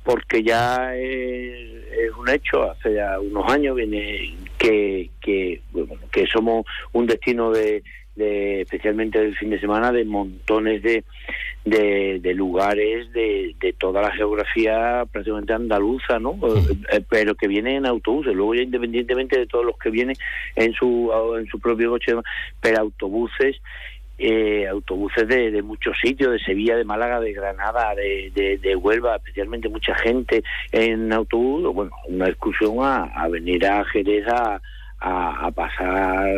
porque 0.03 0.43
ya 0.43 0.95
es, 0.95 1.85
es, 1.91 2.11
un 2.17 2.29
hecho 2.29 2.71
hace 2.71 2.95
ya 2.95 3.19
unos 3.19 3.51
años 3.51 3.75
viene 3.75 4.35
que 4.57 5.09
que, 5.21 5.61
bueno, 5.71 5.93
que 6.11 6.25
somos 6.27 6.65
un 6.91 7.07
destino 7.07 7.51
de 7.51 7.83
de, 8.15 8.61
especialmente 8.61 9.19
del 9.19 9.35
fin 9.35 9.49
de 9.49 9.59
semana, 9.59 9.91
de 9.91 10.05
montones 10.05 10.83
de, 10.83 11.03
de, 11.65 12.19
de 12.21 12.33
lugares 12.33 13.11
de, 13.11 13.55
de, 13.59 13.73
toda 13.73 14.01
la 14.01 14.11
geografía 14.11 15.05
prácticamente 15.11 15.53
andaluza, 15.53 16.19
¿no? 16.19 16.37
Eh, 16.91 17.01
pero 17.09 17.35
que 17.35 17.47
vienen 17.47 17.77
en 17.77 17.85
autobuses, 17.85 18.35
luego 18.35 18.55
ya 18.55 18.61
independientemente 18.61 19.39
de 19.39 19.47
todos 19.47 19.65
los 19.65 19.77
que 19.77 19.89
vienen 19.89 20.15
en 20.55 20.73
su, 20.73 21.11
en 21.37 21.47
su 21.47 21.59
propio 21.59 21.91
coche, 21.91 22.13
pero 22.61 22.81
autobuses 22.81 23.57
eh, 24.17 24.67
autobuses 24.67 25.27
de, 25.27 25.61
muchos 25.61 25.97
sitios, 25.99 26.31
de 26.31 26.39
Sevilla, 26.39 26.75
de 26.75 26.83
Málaga, 26.83 27.19
de 27.19 27.33
Granada, 27.33 27.95
de, 27.95 28.75
Huelva, 28.75 29.15
especialmente 29.15 29.69
mucha 29.69 29.95
gente 29.95 30.43
en 30.71 31.11
autobús, 31.11 31.73
bueno, 31.73 31.91
una 32.07 32.27
excursión 32.27 32.77
a, 32.81 33.03
a 33.03 33.27
venir 33.27 33.65
a 33.65 33.83
Jerez 33.85 34.25
a, 34.27 34.61
pasar 35.53 36.29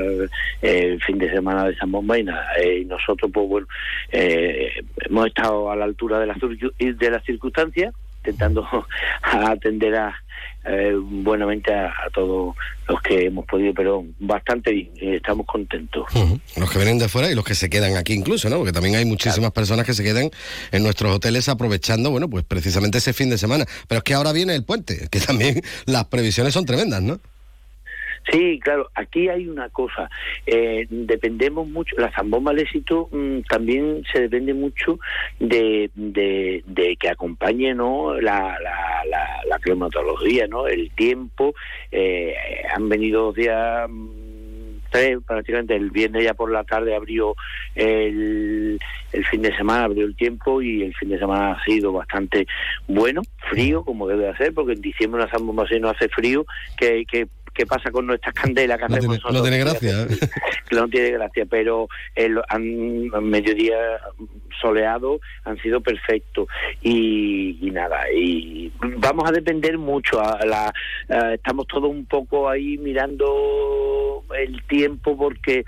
el 0.61 1.03
fin 1.03 1.19
de 1.19 1.29
semana 1.29 1.65
de 1.65 1.75
San 1.75 1.91
Bomba 1.91 2.17
y, 2.17 2.23
nada, 2.23 2.47
eh, 2.57 2.79
y 2.79 2.85
nosotros 2.85 3.29
pues 3.31 3.47
bueno 3.47 3.67
eh, 4.11 4.83
hemos 5.07 5.27
estado 5.27 5.69
a 5.69 5.75
la 5.75 5.85
altura 5.85 6.19
de 6.19 6.25
las 6.25 6.37
de 6.39 7.09
las 7.11 7.23
circunstancias 7.23 7.93
intentando 8.25 8.67
atender 9.21 9.95
a 9.95 10.15
eh, 10.67 10.95
buenamente 10.99 11.71
a, 11.71 11.89
a, 11.89 12.09
todos 12.11 12.55
los 12.87 13.01
que 13.01 13.27
hemos 13.27 13.45
podido, 13.45 13.71
pero 13.73 14.03
bastante 14.19 14.71
bien, 14.71 14.89
estamos 14.99 15.45
contentos. 15.45 16.05
Uh 16.15 16.19
-huh. 16.19 16.41
Los 16.57 16.71
que 16.71 16.79
vienen 16.79 16.97
de 16.97 17.07
fuera 17.07 17.29
y 17.29 17.35
los 17.35 17.45
que 17.45 17.53
se 17.53 17.69
quedan 17.69 17.95
aquí 17.97 18.13
incluso, 18.13 18.49
¿no? 18.49 18.57
Porque 18.57 18.71
también 18.71 18.95
hay 18.95 19.05
muchísimas 19.05 19.51
claro. 19.51 19.53
personas 19.53 19.85
que 19.85 19.93
se 19.93 20.03
quedan 20.03 20.31
en 20.71 20.83
nuestros 20.83 21.15
hoteles 21.15 21.49
aprovechando, 21.49 22.09
bueno, 22.09 22.27
pues 22.29 22.43
precisamente 22.45 22.97
ese 22.97 23.13
fin 23.13 23.29
de 23.29 23.37
semana. 23.37 23.65
Pero 23.87 23.99
es 23.99 24.03
que 24.03 24.15
ahora 24.15 24.31
viene 24.31 24.55
el 24.55 24.63
puente, 24.63 25.07
que 25.11 25.19
también 25.19 25.61
las 25.85 26.05
previsiones 26.05 26.53
son 26.53 26.65
tremendas, 26.65 27.01
¿no? 27.01 27.19
Sí, 28.31 28.59
claro, 28.59 28.89
aquí 28.95 29.29
hay 29.29 29.47
una 29.47 29.69
cosa, 29.69 30.09
eh, 30.47 30.87
dependemos 30.89 31.67
mucho, 31.67 31.95
la 31.97 32.11
zambomba 32.11 32.51
al 32.51 32.59
éxito 32.59 33.07
mmm, 33.11 33.41
también 33.41 34.03
se 34.11 34.21
depende 34.21 34.53
mucho 34.53 34.99
de, 35.39 35.91
de, 35.93 36.63
de 36.65 36.95
que 36.97 37.09
acompañe 37.09 37.75
¿no? 37.75 38.19
la, 38.19 38.57
la, 38.59 39.05
la, 39.47 39.59
climatología, 39.59 40.47
¿no? 40.47 40.67
el 40.67 40.91
tiempo, 40.91 41.53
eh, 41.91 42.35
han 42.75 42.89
venido 42.89 43.31
días 43.31 43.89
tres, 44.91 45.17
prácticamente 45.25 45.75
el 45.75 45.91
viernes 45.91 46.23
ya 46.23 46.33
por 46.33 46.51
la 46.51 46.63
tarde 46.63 46.95
abrió 46.95 47.35
el, 47.75 48.79
el 49.11 49.25
fin 49.25 49.41
de 49.41 49.55
semana, 49.55 49.85
abrió 49.85 50.05
el 50.05 50.15
tiempo 50.15 50.61
y 50.61 50.83
el 50.83 50.95
fin 50.95 51.09
de 51.09 51.19
semana 51.19 51.53
ha 51.53 51.63
sido 51.63 51.91
bastante 51.91 52.47
bueno, 52.87 53.21
frío 53.49 53.83
como 53.83 54.07
debe 54.07 54.29
hacer, 54.29 54.53
porque 54.53 54.73
en 54.73 54.81
diciembre 54.81 55.21
una 55.21 55.31
zambomba 55.31 55.65
no 55.79 55.89
hace 55.89 56.09
frío, 56.09 56.45
que, 56.77 57.05
que 57.05 57.27
qué 57.55 57.65
pasa 57.65 57.89
con 57.89 58.05
nuestras 58.05 58.35
candelas 58.35 58.77
que 58.77 58.87
no 58.87 58.95
hacemos 58.95 59.19
tiene, 59.19 59.37
No 59.37 59.41
tiene 59.41 59.57
gracia. 59.59 60.01
¿eh? 60.03 60.07
no 60.71 60.87
tiene 60.89 61.11
gracia, 61.11 61.45
pero 61.49 61.87
el 62.13 62.39
han, 62.49 63.07
mediodía 63.27 63.77
soleado 64.61 65.19
han 65.45 65.57
sido 65.61 65.81
perfectos 65.81 66.47
y, 66.81 67.57
y, 67.61 67.71
nada 67.71 68.11
y 68.13 68.71
vamos 68.97 69.27
a 69.27 69.31
depender 69.31 69.77
mucho 69.77 70.21
a 70.21 70.45
la, 70.45 70.73
a, 71.09 71.33
estamos 71.33 71.67
todos 71.67 71.89
un 71.89 72.05
poco 72.05 72.49
ahí 72.49 72.77
mirando 72.77 74.23
el 74.37 74.63
tiempo 74.67 75.17
porque 75.17 75.65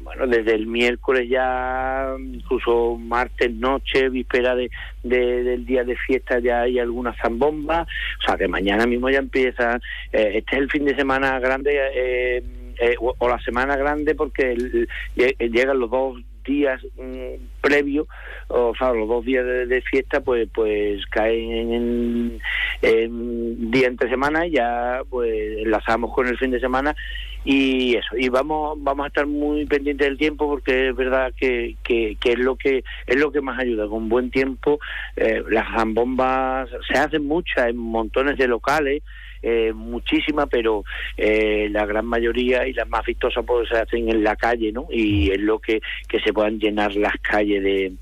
bueno 0.00 0.26
desde 0.26 0.54
el 0.54 0.66
miércoles 0.66 1.28
ya 1.28 2.14
incluso 2.18 2.96
martes 2.96 3.52
noche 3.52 4.08
víspera 4.08 4.54
de, 4.54 4.70
de 5.02 5.42
del 5.42 5.66
día 5.66 5.84
de 5.84 5.96
fiesta 5.96 6.38
ya 6.38 6.62
hay 6.62 6.78
algunas 6.78 7.16
zambombas. 7.18 7.86
O 8.20 8.26
sea 8.26 8.36
que 8.36 8.48
mañana 8.48 8.86
mismo 8.86 9.10
ya 9.10 9.18
empieza 9.18 9.76
eh, 10.12 10.32
este 10.36 10.56
es 10.56 10.62
el 10.62 10.70
fin 10.70 10.84
de 10.84 10.96
semana 10.96 11.38
grande 11.38 11.76
eh, 11.94 12.42
eh, 12.80 12.94
o, 13.00 13.14
o, 13.18 13.28
la 13.28 13.40
semana 13.40 13.76
grande 13.76 14.14
porque 14.14 14.52
el, 14.52 14.88
llegan 15.16 15.80
los 15.80 15.90
dos 15.90 16.18
días 16.48 16.82
mmm, 16.96 17.34
previos, 17.60 18.08
o 18.48 18.74
sea, 18.76 18.92
los 18.92 19.08
dos 19.08 19.24
días 19.24 19.44
de, 19.44 19.82
fiesta, 19.82 20.20
pues 20.20 20.48
pues 20.52 21.06
caen 21.06 21.72
en, 21.72 22.40
en 22.82 23.70
día 23.70 23.86
entre 23.86 24.10
semana 24.10 24.46
ya 24.46 25.02
pues 25.08 25.58
enlazamos 25.58 26.12
con 26.12 26.26
el 26.26 26.38
fin 26.38 26.50
de 26.50 26.60
semana 26.60 26.96
y 27.44 27.96
eso 27.96 28.16
y 28.16 28.28
vamos 28.28 28.78
vamos 28.80 29.04
a 29.04 29.08
estar 29.08 29.26
muy 29.26 29.64
pendientes 29.66 30.06
del 30.06 30.18
tiempo 30.18 30.48
porque 30.48 30.88
es 30.88 30.96
verdad 30.96 31.32
que, 31.36 31.76
que, 31.84 32.16
que 32.20 32.32
es 32.32 32.38
lo 32.38 32.56
que 32.56 32.84
es 33.06 33.16
lo 33.16 33.30
que 33.30 33.40
más 33.40 33.58
ayuda. 33.58 33.86
Con 33.88 34.08
buen 34.08 34.30
tiempo 34.30 34.80
eh, 35.16 35.42
las 35.48 35.68
zambombas 35.74 36.68
se 36.90 36.98
hacen 36.98 37.26
muchas 37.26 37.68
en 37.68 37.76
montones 37.76 38.36
de 38.38 38.48
locales 38.48 39.02
eh, 39.42 39.72
muchísimas, 39.74 40.48
pero 40.50 40.84
eh, 41.16 41.68
la 41.70 41.86
gran 41.86 42.06
mayoría 42.06 42.66
y 42.66 42.72
las 42.72 42.88
más 42.88 43.04
vistosas 43.04 43.44
pues 43.46 43.68
se 43.68 43.76
hacen 43.76 44.08
en 44.08 44.22
la 44.22 44.36
calle, 44.36 44.72
¿no? 44.72 44.86
Y 44.90 45.30
es 45.30 45.40
lo 45.40 45.58
que, 45.58 45.80
que 46.08 46.20
se 46.20 46.32
puedan 46.32 46.58
llenar 46.58 46.94
las 46.96 47.14
calles 47.20 47.62
de, 47.62 47.92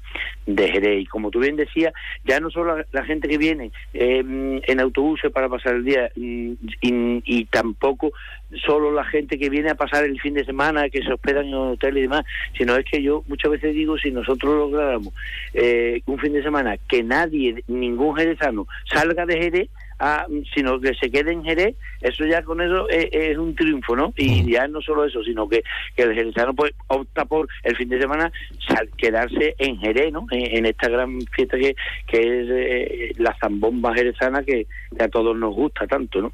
de 0.46 0.68
Jerez. 0.68 1.02
Y 1.02 1.06
como 1.06 1.30
tú 1.30 1.40
bien 1.40 1.56
decías, 1.56 1.92
ya 2.24 2.40
no 2.40 2.50
solo 2.50 2.78
la, 2.78 2.86
la 2.92 3.04
gente 3.04 3.28
que 3.28 3.38
viene 3.38 3.70
eh, 3.94 4.22
en 4.66 4.80
autobuses 4.80 5.30
para 5.32 5.48
pasar 5.48 5.74
el 5.74 5.84
día 5.84 6.10
y, 6.14 6.56
y, 6.80 7.22
y, 7.24 7.44
tampoco 7.46 8.12
solo 8.64 8.92
la 8.92 9.04
gente 9.04 9.38
que 9.38 9.50
viene 9.50 9.70
a 9.70 9.74
pasar 9.74 10.04
el 10.04 10.20
fin 10.20 10.34
de 10.34 10.44
semana, 10.44 10.88
que 10.88 11.02
se 11.02 11.12
hospedan 11.12 11.46
en 11.46 11.54
hoteles 11.54 11.98
y 11.98 12.02
demás, 12.02 12.24
sino 12.56 12.76
es 12.76 12.84
que 12.84 13.02
yo 13.02 13.24
muchas 13.26 13.50
veces 13.50 13.74
digo, 13.74 13.98
si 13.98 14.10
nosotros 14.10 14.54
lográramos 14.54 15.12
eh, 15.52 16.00
un 16.06 16.18
fin 16.18 16.32
de 16.32 16.42
semana 16.42 16.76
que 16.88 17.02
nadie, 17.02 17.62
ningún 17.66 18.16
jerezano 18.16 18.66
salga 18.84 19.26
de 19.26 19.38
Jerez, 19.38 19.68
a, 19.98 20.26
sino 20.54 20.80
que 20.80 20.94
se 20.94 21.10
quede 21.10 21.32
en 21.32 21.44
Jerez, 21.44 21.76
eso 22.00 22.24
ya 22.26 22.42
con 22.42 22.60
eso 22.60 22.88
es, 22.88 23.36
un 23.38 23.54
triunfo, 23.54 23.96
¿no? 23.96 24.12
Y 24.16 24.50
ya 24.50 24.66
no 24.68 24.80
solo 24.80 25.04
eso, 25.04 25.22
sino 25.22 25.48
que, 25.48 25.62
que 25.96 26.02
el 26.02 26.14
jerezano 26.14 26.54
pues 26.54 26.72
opta 26.88 27.24
por 27.24 27.48
el 27.62 27.76
fin 27.76 27.88
de 27.88 28.00
semana 28.00 28.30
quedarse 28.96 29.54
en 29.58 29.78
Jerez, 29.78 30.12
¿no? 30.12 30.26
En, 30.30 30.66
esta 30.66 30.88
gran 30.88 31.20
fiesta 31.32 31.56
que, 31.56 31.74
que 32.06 32.18
es 32.18 32.48
eh, 32.50 33.12
la 33.18 33.36
zambomba 33.40 33.94
jerezana 33.94 34.42
que, 34.42 34.66
a 34.98 35.08
todos 35.08 35.36
nos 35.36 35.54
gusta 35.54 35.86
tanto, 35.86 36.20
¿no? 36.22 36.32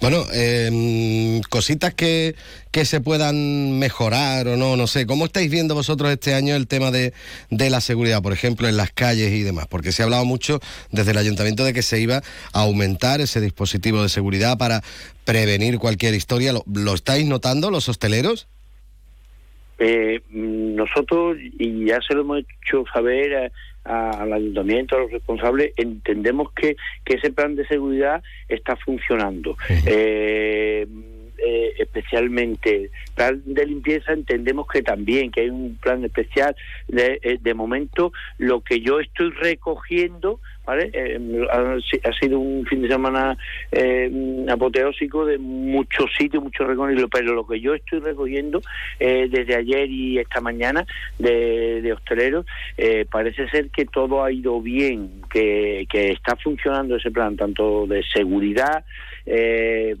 Bueno, 0.00 0.24
eh, 0.32 1.40
cositas 1.48 1.94
que, 1.94 2.34
que 2.70 2.84
se 2.84 3.00
puedan 3.00 3.78
mejorar 3.78 4.46
o 4.46 4.56
no, 4.56 4.76
no 4.76 4.86
sé. 4.86 5.06
¿Cómo 5.06 5.24
estáis 5.24 5.50
viendo 5.50 5.74
vosotros 5.74 6.10
este 6.12 6.34
año 6.34 6.54
el 6.54 6.66
tema 6.66 6.90
de, 6.90 7.14
de 7.50 7.70
la 7.70 7.80
seguridad, 7.80 8.22
por 8.22 8.34
ejemplo, 8.34 8.68
en 8.68 8.76
las 8.76 8.92
calles 8.92 9.32
y 9.32 9.42
demás? 9.42 9.66
Porque 9.68 9.92
se 9.92 10.02
ha 10.02 10.04
hablado 10.04 10.26
mucho 10.26 10.60
desde 10.90 11.12
el 11.12 11.18
ayuntamiento 11.18 11.64
de 11.64 11.72
que 11.72 11.80
se 11.80 11.98
iba 11.98 12.18
a 12.18 12.60
aumentar 12.60 13.22
ese 13.22 13.40
dispositivo 13.40 14.02
de 14.02 14.10
seguridad 14.10 14.58
para 14.58 14.82
prevenir 15.24 15.78
cualquier 15.78 16.14
historia. 16.14 16.52
¿Lo, 16.52 16.94
estáis 16.94 17.26
notando 17.26 17.70
los 17.70 17.88
hosteleros? 17.88 18.48
Eh, 19.78 20.20
nosotros, 20.30 21.38
y 21.58 21.86
ya 21.86 22.00
se 22.06 22.14
lo 22.14 22.20
hemos 22.20 22.38
hecho 22.40 22.84
saber 22.92 23.50
al 23.86 24.32
ayuntamiento, 24.32 24.96
a 24.96 25.00
los 25.00 25.12
responsables, 25.12 25.72
entendemos 25.76 26.52
que, 26.52 26.76
que 27.04 27.16
ese 27.16 27.32
plan 27.32 27.54
de 27.56 27.66
seguridad 27.66 28.22
está 28.48 28.76
funcionando. 28.76 29.56
Eh, 29.86 30.86
eh, 31.38 31.74
especialmente 31.78 32.90
plan 33.14 33.42
de 33.44 33.66
limpieza 33.66 34.14
entendemos 34.14 34.66
que 34.66 34.82
también 34.82 35.30
que 35.30 35.42
hay 35.42 35.50
un 35.50 35.76
plan 35.76 36.02
especial 36.02 36.56
de, 36.88 37.20
eh, 37.22 37.38
de 37.40 37.54
momento 37.54 38.12
lo 38.38 38.62
que 38.62 38.80
yo 38.80 39.00
estoy 39.00 39.30
recogiendo 39.30 40.40
¿vale? 40.66 40.90
Eh, 40.92 41.18
ha, 41.50 42.12
sido 42.20 42.40
un 42.40 42.66
fin 42.66 42.82
de 42.82 42.88
semana 42.88 43.38
eh, 43.70 44.10
apoteósico 44.50 45.24
de 45.24 45.38
muchos 45.38 46.10
sitios, 46.18 46.42
muchos 46.42 46.66
recorridos, 46.66 47.08
pero 47.10 47.34
lo 47.34 47.46
que 47.46 47.60
yo 47.60 47.74
estoy 47.74 48.00
recogiendo 48.00 48.60
eh, 48.98 49.28
desde 49.30 49.54
ayer 49.54 49.88
y 49.90 50.18
esta 50.18 50.40
mañana 50.40 50.86
de, 51.18 51.80
de 51.80 51.92
hosteleros, 51.92 52.46
eh, 52.76 53.06
parece 53.10 53.48
ser 53.48 53.70
que 53.70 53.86
todo 53.86 54.24
ha 54.24 54.32
ido 54.32 54.60
bien, 54.60 55.22
que, 55.30 55.86
que 55.88 56.10
está 56.10 56.36
funcionando 56.36 56.96
ese 56.96 57.10
plan, 57.10 57.36
tanto 57.36 57.86
de 57.86 58.02
seguridad, 58.12 58.84
eh, 59.26 59.96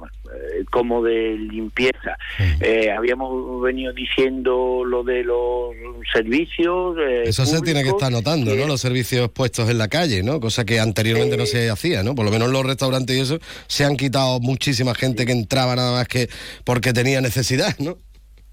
como 0.70 1.02
de 1.02 1.36
limpieza. 1.36 2.16
Eh, 2.60 2.90
habíamos 2.90 3.60
venido 3.60 3.92
diciendo 3.92 4.84
lo 4.84 5.02
de 5.02 5.24
los 5.24 5.74
servicios. 6.12 6.96
Eso 7.24 7.44
se 7.44 7.60
tiene 7.60 7.82
que 7.82 7.90
estar 7.90 8.10
notando, 8.10 8.54
¿no? 8.54 8.66
Los 8.66 8.80
servicios 8.80 9.28
puestos 9.30 9.68
en 9.68 9.78
la 9.78 9.88
calle, 9.88 10.22
¿no? 10.22 10.38
Cosa 10.38 10.55
que 10.64 10.80
anteriormente 10.80 11.36
no 11.36 11.46
se 11.46 11.70
hacía, 11.70 12.02
¿no? 12.02 12.14
Por 12.14 12.24
lo 12.24 12.30
menos 12.30 12.50
los 12.50 12.64
restaurantes 12.64 13.16
y 13.16 13.20
eso 13.20 13.38
se 13.66 13.84
han 13.84 13.96
quitado 13.96 14.40
muchísima 14.40 14.94
gente 14.94 15.26
que 15.26 15.32
entraba 15.32 15.76
nada 15.76 15.92
más 15.92 16.08
que 16.08 16.28
porque 16.64 16.92
tenía 16.92 17.20
necesidad, 17.20 17.76
¿no? 17.78 17.98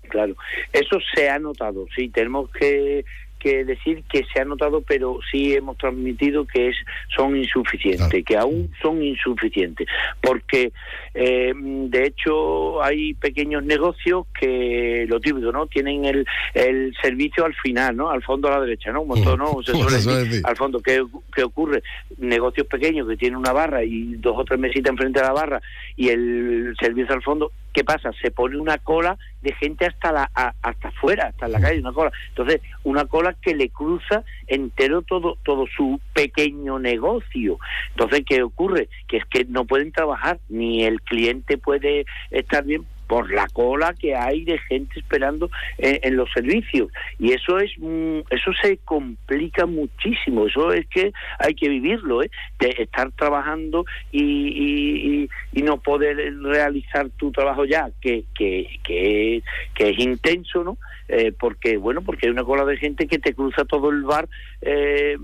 Claro, 0.10 0.36
eso 0.72 0.98
se 1.16 1.30
ha 1.30 1.40
notado, 1.40 1.86
sí, 1.96 2.10
tenemos 2.10 2.50
que 2.52 3.04
que 3.44 3.66
decir 3.66 4.04
que 4.10 4.24
se 4.34 4.40
ha 4.40 4.46
notado, 4.46 4.82
pero 4.82 5.20
sí 5.30 5.54
hemos 5.54 5.78
transmitido 5.78 6.46
que 6.46 6.70
es 6.70 6.78
son 7.14 7.36
insuficientes, 7.36 8.24
que 8.24 8.38
aún 8.38 8.72
son 8.82 9.04
insuficientes, 9.04 9.86
porque 10.22 10.72
eh, 11.14 11.54
de 11.54 12.06
hecho 12.08 12.82
hay 12.82 13.14
pequeños 13.16 13.64
negocios 13.66 14.26
que 14.40 15.06
lo 15.10 15.20
típico, 15.20 15.52
¿no? 15.52 15.68
Tienen 15.68 16.06
el, 16.06 16.26
el 16.54 16.96
servicio 17.02 17.46
al 17.46 17.54
final, 17.56 17.98
¿no? 17.98 18.10
Al 18.10 18.24
fondo 18.24 18.48
a 18.48 18.52
la 18.52 18.62
derecha, 18.62 18.92
¿no? 18.92 19.02
Un 19.02 19.10
montón, 19.10 19.40
¿no? 19.40 19.62
Se 19.64 19.74
suele 19.74 20.42
al 20.44 20.56
fondo. 20.56 20.82
¿Qué, 20.82 21.04
¿Qué 21.36 21.44
ocurre? 21.44 21.84
Negocios 22.18 22.66
pequeños 22.68 23.08
que 23.08 23.18
tienen 23.18 23.38
una 23.38 23.52
barra 23.52 23.84
y 23.84 24.16
dos 24.16 24.36
o 24.38 24.46
tres 24.46 24.60
mesitas 24.60 24.92
enfrente 24.92 25.20
de 25.20 25.26
la 25.26 25.34
barra 25.34 25.62
y 25.98 26.10
el 26.10 26.76
servicio 26.80 27.14
al 27.14 27.22
fondo, 27.22 27.52
¿qué 27.74 27.84
pasa? 27.84 28.12
Se 28.22 28.32
pone 28.32 28.58
una 28.58 28.78
cola 28.78 29.18
de 29.42 29.54
gente 29.54 29.86
hasta 29.86 30.12
la 30.12 30.32
hasta 30.34 30.88
afuera, 30.88 31.28
hasta 31.28 31.48
la 31.48 31.60
calle, 31.60 31.80
una 31.80 31.92
cola. 31.92 32.12
Entonces, 32.30 32.62
una 32.84 33.06
cola 33.06 33.36
que 33.42 33.56
le 33.56 33.70
cruza 33.70 34.24
entero 34.48 35.02
todo 35.02 35.38
todo 35.44 35.66
su 35.68 36.00
pequeño 36.14 36.80
negocio. 36.80 37.58
Entonces, 37.90 38.24
¿qué 38.28 38.44
ocurre? 38.44 38.90
Que 39.08 39.18
es 39.18 39.26
que 39.26 39.46
no 39.46 39.66
pueden 39.66 39.92
trabajar, 39.92 40.40
ni 40.50 40.84
el 40.84 41.02
cliente 41.02 41.58
puede 41.58 42.06
estar 42.32 42.64
bien 42.64 42.86
por 43.08 43.32
la 43.32 43.48
cola 43.48 43.94
que 43.94 44.16
hay 44.16 44.44
de 44.44 44.58
gente 44.60 45.00
esperando 45.00 45.50
en, 45.78 46.16
los 46.16 46.32
servicios. 46.32 46.90
Y 47.20 47.32
eso 47.34 47.60
es 47.60 47.72
mm, 47.78 48.20
eso 48.30 48.52
se 48.62 48.78
complica 48.78 49.66
muchísimo. 49.66 50.48
Eso 50.48 50.72
es 50.74 50.88
que 50.88 51.12
hay 51.40 51.54
que 51.56 51.70
vivirlo 51.70 52.24
¿eh? 52.24 52.32
de 52.60 52.76
estar 52.80 53.12
trabajando 53.12 53.86
y, 54.12 55.28
y, 55.54 55.62
no 55.64 55.78
poder 55.78 56.18
realizar 56.42 57.10
tu 57.12 57.32
trabajo 57.32 57.64
ya 57.64 57.90
que 58.02 58.26
que, 58.36 58.68
que, 58.84 59.42
que 59.74 59.90
es 59.92 60.00
intenso 60.00 60.62
no 60.62 60.78
eh, 61.08 61.32
porque 61.32 61.78
bueno 61.78 62.02
porque 62.02 62.28
hay 62.28 62.32
una 62.34 62.44
cola 62.44 62.66
de 62.66 62.76
gente 62.76 63.08
que 63.08 63.18
te 63.18 63.34
cruza 63.34 63.64
todo 63.64 63.90
el 63.90 64.04
bar 64.04 64.28
eh, 64.62 65.18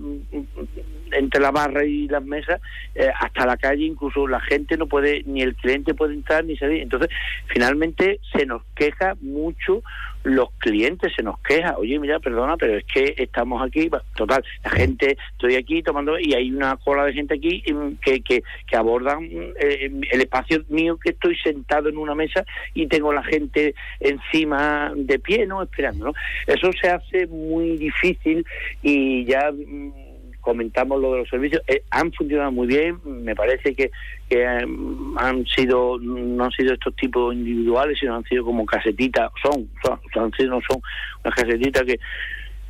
entre 1.12 1.42
la 1.42 1.52
barra 1.52 1.86
y 1.86 2.08
las 2.08 2.24
mesas 2.24 2.62
eh, 2.96 3.10
hasta 3.20 3.46
la 3.46 3.58
calle 3.58 3.86
incluso 3.86 4.28
la 4.28 4.40
gente 4.40 4.78
no 4.78 4.88
puede 4.88 5.24
ni 5.26 5.42
el 5.42 5.56
cliente 5.56 5.94
puede 5.94 6.14
entrar 6.14 6.44
ni 6.46 6.58
salir. 6.58 6.82
Entonces 6.82 7.10
finalmente 7.48 8.20
se 8.34 8.46
nos 8.46 8.64
queja 8.76 9.16
mucho 9.22 9.84
los 10.24 10.52
clientes 10.58 11.14
se 11.16 11.24
nos 11.24 11.40
queja 11.40 11.78
oye 11.78 11.98
mira 11.98 12.20
perdona 12.20 12.58
pero 12.58 12.78
es 12.78 12.84
que 12.86 13.14
estamos 13.18 13.66
aquí 13.66 13.90
total 14.16 14.44
la 14.64 14.70
gente 14.72 15.18
estoy 15.32 15.56
aquí 15.56 15.82
tomando 15.82 16.20
y 16.20 16.34
hay 16.34 16.52
una 16.52 16.76
cola 16.76 17.06
de 17.06 17.14
gente 17.14 17.36
aquí 17.36 17.64
mm, 17.72 17.94
que 18.02 18.22
que, 18.22 18.44
que 18.68 18.76
abordan 18.76 19.24
eh, 19.24 19.90
el 20.12 20.22
espacio 20.22 20.64
mío 20.68 20.98
que 20.98 21.12
estoy 21.12 21.38
sentado 21.38 21.88
en 21.88 21.98
una 21.98 22.16
mesa 22.16 22.44
y 22.74 22.88
tengo 22.88 23.14
la 23.14 23.24
gente 23.24 23.76
encima 24.00 24.92
de 24.96 25.20
pie 25.20 25.46
no 25.48 25.64
esperando 25.64 26.06
no 26.06 26.14
eso 26.48 26.70
se 26.82 26.90
hace 26.90 27.28
muy 27.28 27.78
difícil 27.78 28.46
y 28.82 29.24
ya 29.26 29.52
mm, 29.52 30.09
comentamos 30.42 31.02
lo 31.02 31.14
de 31.14 31.20
los 31.20 31.30
servicios, 31.30 31.62
eh, 31.68 31.84
han 31.92 32.12
funcionado 32.14 32.52
muy 32.52 32.68
bien, 32.68 33.00
me 33.06 33.36
parece 33.36 33.76
que, 33.76 33.92
em, 34.30 35.18
han 35.18 35.46
sido, 35.46 36.00
no 36.00 36.46
han 36.46 36.52
sido 36.52 36.74
estos 36.74 36.96
tipos 36.96 37.34
individuales, 37.34 37.98
sino 38.00 38.16
han 38.16 38.24
sido 38.24 38.46
como 38.46 38.66
casetitas, 38.66 39.32
son, 39.44 39.70
son, 39.84 40.00
han 40.24 40.32
sido, 40.34 40.60
son 40.68 40.82
unas 41.24 41.36
casetitas 41.36 41.84
que 41.84 42.00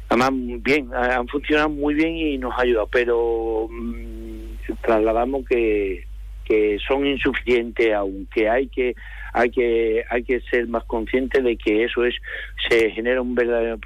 además 0.09 0.31
bien, 0.63 0.93
han 0.93 1.27
funcionado 1.27 1.69
muy 1.69 1.93
bien 1.93 2.15
y 2.15 2.37
nos 2.37 2.57
ha 2.57 2.63
ayudado, 2.63 2.87
pero 2.91 3.67
mm, 3.69 4.73
trasladamos 4.81 5.45
que, 5.47 6.08
que 6.49 6.79
son 6.85 7.05
insuficientes, 7.05 7.93
aunque 7.93 8.49
hay 8.49 8.67
que 8.67 8.95
hay 9.33 9.51
que 9.51 10.03
hay 10.09 10.23
que 10.23 10.41
ser 10.41 10.67
más 10.67 10.83
consciente 10.85 11.43
de 11.43 11.55
que 11.55 11.83
eso 11.83 12.03
es 12.03 12.15
se 12.67 12.89
genera 12.89 13.21
un 13.21 13.35
verdadero 13.35 13.77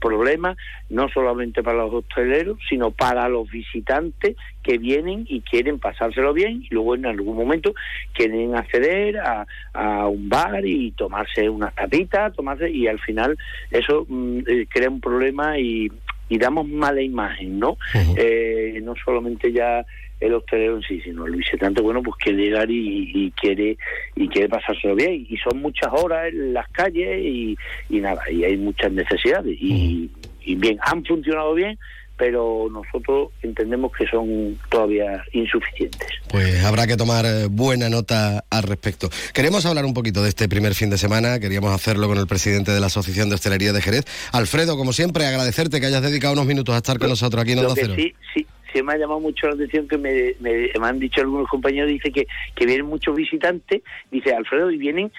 problema 0.00 0.56
no 0.88 1.08
solamente 1.08 1.64
para 1.64 1.78
los 1.78 1.92
hosteleros 1.92 2.58
sino 2.68 2.92
para 2.92 3.28
los 3.28 3.50
visitantes 3.50 4.36
que 4.62 4.78
vienen 4.78 5.26
y 5.28 5.40
quieren 5.40 5.80
pasárselo 5.80 6.32
bien 6.32 6.62
y 6.62 6.68
luego 6.72 6.94
en 6.94 7.06
algún 7.06 7.36
momento 7.36 7.74
quieren 8.12 8.54
acceder 8.54 9.18
a, 9.18 9.44
a 9.72 10.06
un 10.06 10.28
bar 10.28 10.64
y 10.64 10.92
tomarse 10.92 11.48
una 11.48 11.72
tapita 11.72 12.30
tomarse 12.30 12.70
y 12.70 12.86
al 12.86 13.00
final 13.00 13.36
eso 13.72 14.06
mm, 14.08 14.38
eh, 14.46 14.66
crea 14.68 14.88
un 14.88 15.00
problema 15.00 15.58
y, 15.58 15.90
y 16.28 16.38
damos 16.38 16.68
mala 16.68 17.02
imagen 17.02 17.58
no 17.58 17.76
eh, 18.16 18.80
no 18.84 18.94
solamente 19.04 19.50
ya 19.50 19.84
el 20.20 20.34
hostelero 20.34 20.76
en 20.76 20.82
sí, 20.82 21.00
sino 21.02 21.26
el 21.26 21.36
visitante, 21.36 21.82
bueno, 21.82 22.02
pues 22.02 22.16
quiere 22.16 22.44
llegar 22.44 22.70
y, 22.70 23.32
quiere 23.36 23.76
y 24.14 24.28
quiere 24.28 24.48
pasárselo 24.48 24.94
bien. 24.94 25.26
Y 25.28 25.36
son 25.38 25.60
muchas 25.60 25.92
horas 25.92 26.28
en 26.28 26.54
las 26.54 26.68
calles 26.68 27.22
y, 27.22 27.56
nada, 27.90 28.22
y 28.30 28.44
hay 28.44 28.56
muchas 28.56 28.92
necesidades. 28.92 29.56
Y, 29.60 30.10
bien, 30.56 30.78
han 30.82 31.04
funcionado 31.04 31.54
bien, 31.54 31.78
pero 32.16 32.68
nosotros 32.70 33.28
entendemos 33.42 33.92
que 33.92 34.06
son 34.06 34.58
todavía 34.70 35.22
insuficientes. 35.32 36.08
Pues 36.30 36.64
habrá 36.64 36.86
que 36.86 36.96
tomar 36.96 37.26
eh, 37.26 37.46
buena 37.50 37.90
nota 37.90 38.42
al 38.48 38.62
respecto. 38.62 39.10
Queremos 39.34 39.66
hablar 39.66 39.84
un 39.84 39.92
poquito 39.92 40.22
de 40.22 40.30
este 40.30 40.48
primer 40.48 40.74
fin 40.74 40.88
de 40.88 40.96
semana, 40.96 41.38
queríamos 41.40 41.74
hacerlo 41.74 42.08
con 42.08 42.16
el 42.16 42.26
presidente 42.26 42.70
de 42.72 42.80
la 42.80 42.86
Asociación 42.86 43.28
de 43.28 43.34
Hostelería 43.34 43.74
de 43.74 43.82
Jerez. 43.82 44.04
Alfredo, 44.32 44.78
como 44.78 44.94
siempre, 44.94 45.26
agradecerte 45.26 45.78
que 45.78 45.86
hayas 45.86 46.02
dedicado 46.02 46.32
unos 46.32 46.46
minutos 46.46 46.74
a 46.74 46.78
estar 46.78 46.98
con 46.98 47.10
nosotros 47.10 47.42
aquí 47.42 47.52
en 47.52 47.58
Onda 47.58 47.74
Cero. 47.74 47.94
Sí, 47.96 48.14
sí, 48.32 48.46
me 48.82 48.92
ha 48.92 48.98
llamado 48.98 49.20
mucho 49.20 49.46
la 49.46 49.54
atención 49.54 49.88
que 49.88 49.98
me, 49.98 50.34
me, 50.40 50.70
han 50.80 50.98
dicho 50.98 51.20
algunos 51.20 51.48
compañeros, 51.48 51.88
dice 51.90 52.10
que, 52.10 52.26
que 52.54 52.66
vienen 52.66 52.86
muchos 52.86 53.14
visitantes, 53.14 53.82
dice 54.10 54.34
Alfredo, 54.34 54.70
y 54.70 54.78
vienen, 54.78 55.12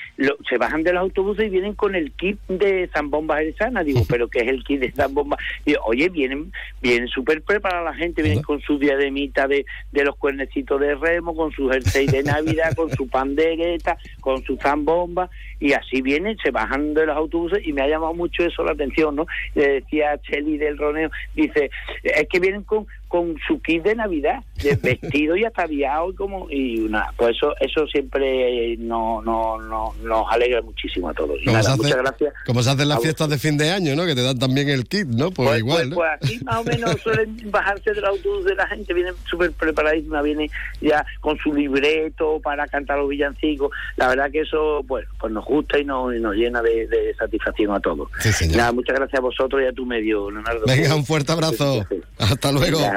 se 0.50 0.58
bajan 0.58 0.84
de 0.84 0.94
los 0.94 1.02
autobuses 1.02 1.48
y 1.48 1.50
vienen 1.50 1.74
con 1.74 1.96
el 1.96 2.12
kit 2.14 2.40
de 2.48 2.90
zambomba 2.94 3.38
jerezana, 3.38 3.84
digo, 3.84 4.02
pero 4.10 4.28
¿qué 4.28 4.40
es 4.40 4.48
el 4.48 4.64
kit 4.64 4.80
de 4.80 4.92
zambomba? 4.92 5.38
Digo, 5.66 5.80
oye, 5.86 6.10
vienen, 6.10 6.52
vienen 6.82 7.08
súper 7.08 7.42
preparados 7.42 7.86
la 7.86 7.94
gente, 7.94 8.22
vienen 8.22 8.44
con 8.44 8.62
su 8.62 8.78
diademita 8.78 9.48
de, 9.48 9.66
de 9.92 10.04
los 10.04 10.16
cuernecitos 10.16 10.80
de 10.80 10.96
remo, 10.96 11.36
con 11.36 11.52
su 11.52 11.70
jersey 11.70 12.08
de 12.08 12.24
Navidad, 12.24 12.76
con 12.76 12.90
su 12.90 13.08
pandereta, 13.08 13.98
con 14.22 14.44
su 14.44 14.58
zambomba, 14.58 15.30
y 15.60 15.74
así 15.74 16.02
vienen, 16.02 16.38
se 16.38 16.52
bajan 16.52 16.94
de 16.94 17.06
los 17.06 17.18
autobuses 17.18 17.66
y 17.66 17.74
me 17.74 17.82
ha 17.82 17.88
llamado 17.88 18.14
mucho 18.14 18.44
eso 18.44 18.64
la 18.64 18.72
atención, 18.72 19.16
¿no? 19.16 19.26
Le 19.56 19.82
decía 19.82 20.18
Cheli 20.20 20.58
del 20.58 20.78
Roneo, 20.78 21.10
dice, 21.36 21.70
es 22.04 22.28
que 22.30 22.40
vienen 22.40 22.64
con 22.64 22.88
con 23.08 23.36
su 23.48 23.62
kit 23.62 23.84
de 23.84 23.96
Navidad, 23.96 24.44
de 24.62 24.76
vestido 24.82 25.36
y 25.38 25.46
ataviado 25.46 26.12
y 26.12 26.16
como 26.16 26.50
y 26.52 26.80
una, 26.82 27.12
pues 27.18 27.36
eso 27.38 27.54
eso 27.60 27.88
siempre 27.88 28.76
no, 28.78 29.22
no, 29.22 29.60
no 29.62 29.94
nos 30.04 30.26
alegra 30.32 30.62
muchísimo 30.62 31.10
a 31.10 31.14
todos. 31.14 31.38
Y 31.42 31.46
nada, 31.48 31.60
hace- 31.60 31.78
muchas 31.78 31.98
gracias. 31.98 32.34
Como 32.46 32.62
se 32.64 32.70
hacen 32.72 32.88
las 32.90 33.02
fiestas 33.02 33.30
de 33.30 33.38
fin 33.38 33.58
de 33.58 33.72
año, 33.72 33.96
¿no? 33.96 34.06
Que 34.06 34.16
te 34.16 34.24
dan 34.24 34.38
también 34.40 34.70
el 34.70 34.88
kit, 34.88 35.08
¿no? 35.08 35.32
Pues, 35.32 35.48
Pues, 35.48 35.60
igual, 35.60 35.78
pues, 35.78 35.90
¿no? 35.90 35.96
pues 35.96 36.10
aquí 36.22 36.40
más 36.44 36.58
o 36.58 36.64
menos 36.64 37.02
suelen 37.04 37.38
bajarse 37.52 37.94
del 37.94 38.06
autobús 38.06 38.46
de 38.46 38.56
la 38.56 38.68
gente, 38.68 38.94
vienen 38.94 39.14
súper 39.30 39.52
preparadísima, 39.54 40.22
viene 40.22 40.50
ya 40.82 41.06
con 41.22 41.38
su 41.38 41.54
libreto 41.54 42.40
para 42.44 42.68
cantar 42.68 42.98
los 43.00 43.10
villancicos. 43.10 43.72
La 43.96 44.08
verdad 44.10 44.30
que 44.32 44.42
eso, 44.42 44.84
bueno, 44.84 45.08
pues 45.20 45.32
nos 45.32 45.46
gusta 45.46 45.80
y 45.80 45.86
nos, 45.86 46.14
y 46.16 46.20
nos 46.20 46.36
llena 46.36 46.62
de, 46.62 46.88
de 46.88 47.14
satisfacción 47.16 47.72
a 47.72 47.80
todos. 47.80 48.10
Sí, 48.20 48.32
señor. 48.34 48.58
Nada, 48.58 48.72
muchas 48.74 48.96
gracias 48.98 49.20
a 49.20 49.22
vosotros 49.22 49.62
y 49.64 49.66
a 49.66 49.72
tu 49.72 49.86
medio, 49.86 50.30
Leonardo. 50.32 50.66
Venga, 50.68 50.96
un 50.96 51.06
fuerte 51.06 51.32
abrazo. 51.32 51.86
Hasta 52.18 52.52
luego. 52.52 52.78
Venga, 52.80 52.97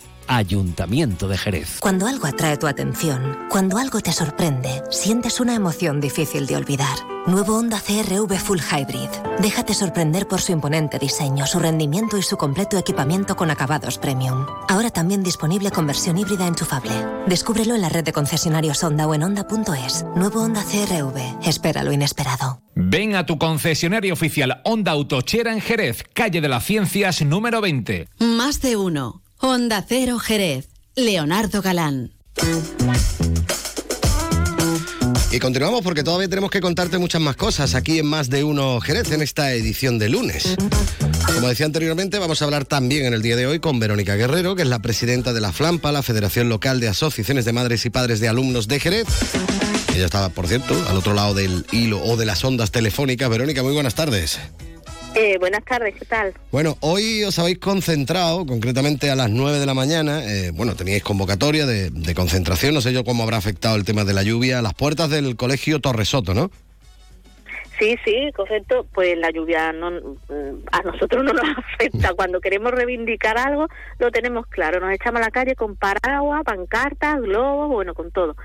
Ayuntamiento 0.31 1.27
de 1.27 1.37
Jerez. 1.37 1.79
Cuando 1.81 2.07
algo 2.07 2.25
atrae 2.25 2.55
tu 2.55 2.65
atención, 2.65 3.37
cuando 3.49 3.77
algo 3.77 3.99
te 3.99 4.13
sorprende, 4.13 4.81
sientes 4.89 5.41
una 5.41 5.55
emoción 5.55 5.99
difícil 5.99 6.47
de 6.47 6.55
olvidar. 6.55 6.97
Nuevo 7.27 7.57
Honda 7.57 7.81
CRV 7.81 8.39
Full 8.39 8.59
Hybrid. 8.59 9.09
Déjate 9.41 9.73
sorprender 9.73 10.29
por 10.29 10.39
su 10.39 10.53
imponente 10.53 10.99
diseño, 10.99 11.45
su 11.45 11.59
rendimiento 11.59 12.17
y 12.17 12.21
su 12.21 12.37
completo 12.37 12.77
equipamiento 12.77 13.35
con 13.35 13.51
acabados 13.51 13.97
premium. 13.97 14.45
Ahora 14.69 14.89
también 14.89 15.21
disponible 15.21 15.69
con 15.69 15.85
versión 15.85 16.17
híbrida 16.17 16.47
enchufable. 16.47 16.93
Descúbrelo 17.27 17.75
en 17.75 17.81
la 17.81 17.89
red 17.89 18.05
de 18.05 18.13
concesionarios 18.13 18.81
Honda 18.85 19.07
o 19.07 19.13
en 19.13 19.23
Honda.es. 19.23 20.05
Nuevo 20.15 20.43
Honda 20.43 20.63
CRV. 20.63 21.45
Espera 21.45 21.83
lo 21.83 21.91
inesperado. 21.91 22.61
Ven 22.73 23.15
a 23.15 23.25
tu 23.25 23.37
concesionario 23.37 24.13
oficial 24.13 24.61
Honda 24.63 24.93
Autochera 24.93 25.51
en 25.51 25.59
Jerez, 25.59 26.05
calle 26.13 26.39
de 26.39 26.47
las 26.47 26.63
Ciencias 26.63 27.21
número 27.21 27.59
20. 27.59 28.07
Más 28.19 28.61
de 28.61 28.77
uno. 28.77 29.20
Onda 29.43 29.83
Cero 29.87 30.19
Jerez. 30.19 30.69
Leonardo 30.95 31.63
Galán. 31.63 32.11
Y 35.31 35.39
continuamos 35.39 35.81
porque 35.81 36.03
todavía 36.03 36.29
tenemos 36.29 36.51
que 36.51 36.61
contarte 36.61 36.99
muchas 36.99 37.21
más 37.21 37.35
cosas 37.35 37.73
aquí 37.73 37.97
en 37.97 38.05
Más 38.05 38.29
de 38.29 38.43
Uno 38.43 38.79
Jerez 38.81 39.11
en 39.11 39.23
esta 39.23 39.51
edición 39.53 39.97
de 39.97 40.09
lunes. 40.09 40.55
Como 41.33 41.47
decía 41.47 41.65
anteriormente, 41.65 42.19
vamos 42.19 42.41
a 42.41 42.45
hablar 42.45 42.65
también 42.65 43.05
en 43.05 43.13
el 43.13 43.23
día 43.23 43.35
de 43.35 43.47
hoy 43.47 43.59
con 43.59 43.79
Verónica 43.79 44.15
Guerrero, 44.15 44.55
que 44.55 44.61
es 44.61 44.67
la 44.67 44.79
presidenta 44.79 45.33
de 45.33 45.41
la 45.41 45.51
FLAMPA, 45.51 45.91
la 45.91 46.03
Federación 46.03 46.47
Local 46.47 46.79
de 46.79 46.89
Asociaciones 46.89 47.43
de 47.43 47.53
Madres 47.53 47.83
y 47.87 47.89
Padres 47.89 48.19
de 48.19 48.27
Alumnos 48.27 48.67
de 48.67 48.79
Jerez. 48.79 49.07
Ella 49.95 50.05
estaba, 50.05 50.29
por 50.29 50.47
cierto, 50.47 50.75
al 50.87 50.97
otro 50.97 51.13
lado 51.13 51.33
del 51.33 51.65
hilo 51.71 51.99
o 52.03 52.15
de 52.15 52.27
las 52.27 52.43
ondas 52.43 52.69
telefónicas. 52.69 53.29
Verónica, 53.29 53.63
muy 53.63 53.73
buenas 53.73 53.95
tardes. 53.95 54.39
Eh, 55.13 55.37
buenas 55.39 55.63
tardes, 55.65 55.93
¿qué 55.95 56.05
tal? 56.05 56.33
Bueno, 56.51 56.77
hoy 56.79 57.23
os 57.23 57.37
habéis 57.37 57.59
concentrado, 57.59 58.45
concretamente 58.45 59.11
a 59.11 59.15
las 59.15 59.29
9 59.29 59.59
de 59.59 59.65
la 59.65 59.73
mañana, 59.73 60.23
eh, 60.23 60.51
bueno, 60.53 60.75
teníais 60.75 61.03
convocatoria 61.03 61.65
de, 61.65 61.89
de 61.89 62.15
concentración, 62.15 62.73
no 62.73 62.81
sé 62.81 62.93
yo 62.93 63.03
cómo 63.03 63.23
habrá 63.23 63.37
afectado 63.37 63.75
el 63.75 63.83
tema 63.83 64.05
de 64.05 64.13
la 64.13 64.23
lluvia, 64.23 64.59
a 64.59 64.61
las 64.61 64.73
puertas 64.73 65.09
del 65.09 65.35
colegio 65.35 65.79
Torresoto, 65.79 66.33
¿no? 66.33 66.49
Sí, 67.81 67.97
sí, 68.05 68.31
correcto. 68.35 68.85
Pues 68.93 69.17
la 69.17 69.31
lluvia 69.31 69.73
no, 69.73 69.89
mm, 69.89 70.67
a 70.71 70.81
nosotros 70.83 71.23
no 71.23 71.33
nos 71.33 71.43
afecta. 71.57 72.13
Cuando 72.13 72.39
queremos 72.39 72.71
reivindicar 72.71 73.39
algo, 73.39 73.67
lo 73.97 74.11
tenemos 74.11 74.45
claro. 74.45 74.79
Nos 74.79 74.93
echamos 74.93 75.19
a 75.19 75.25
la 75.25 75.31
calle 75.31 75.55
con 75.55 75.75
paraguas, 75.75 76.43
pancartas, 76.45 77.19
globos, 77.21 77.69
bueno, 77.69 77.95
con 77.95 78.11
todo. 78.11 78.35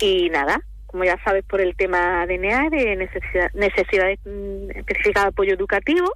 Y 0.00 0.30
nada, 0.30 0.60
como 0.92 1.04
ya 1.04 1.18
sabes, 1.24 1.42
por 1.44 1.60
el 1.62 1.74
tema 1.74 2.26
de 2.26 2.36
NEA, 2.38 2.68
de 2.70 2.96
necesidad, 2.96 3.50
necesidad 3.54 4.06
de, 4.06 4.18
mm, 4.24 4.78
específica 4.78 5.22
de 5.22 5.28
apoyo 5.28 5.54
educativo, 5.54 6.06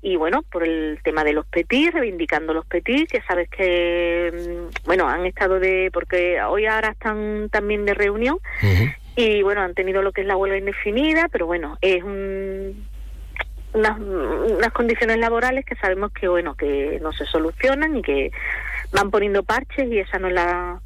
y 0.00 0.16
bueno, 0.16 0.42
por 0.50 0.62
el 0.62 1.00
tema 1.02 1.24
de 1.24 1.32
los 1.32 1.44
PETI, 1.46 1.90
reivindicando 1.90 2.54
los 2.54 2.64
PETI, 2.66 3.06
que 3.06 3.20
sabes 3.22 3.50
que, 3.50 4.32
mm, 4.32 4.86
bueno, 4.86 5.08
han 5.08 5.26
estado 5.26 5.58
de, 5.58 5.90
porque 5.92 6.40
hoy 6.40 6.66
ahora 6.66 6.90
están 6.90 7.48
también 7.50 7.84
de 7.84 7.94
reunión, 7.94 8.38
y 9.16 9.42
bueno, 9.42 9.60
han 9.60 9.74
tenido 9.74 10.02
lo 10.02 10.12
que 10.12 10.20
es 10.22 10.26
la 10.26 10.36
huelga 10.36 10.56
indefinida, 10.56 11.28
pero 11.30 11.46
bueno, 11.46 11.76
es 11.80 12.02
un, 12.02 12.86
unas, 13.74 13.98
unas 13.98 14.72
condiciones 14.72 15.18
laborales 15.18 15.64
que 15.64 15.74
sabemos 15.76 16.12
que 16.12 16.28
bueno, 16.28 16.54
que 16.54 16.98
no 17.02 17.12
se 17.12 17.26
solucionan 17.26 17.96
y 17.96 18.02
que 18.02 18.30
van 18.92 19.10
poniendo 19.10 19.42
parches 19.42 19.90
y 19.90 19.98
esa 19.98 20.18
no 20.18 20.28
es 20.28 20.34
la 20.34 20.80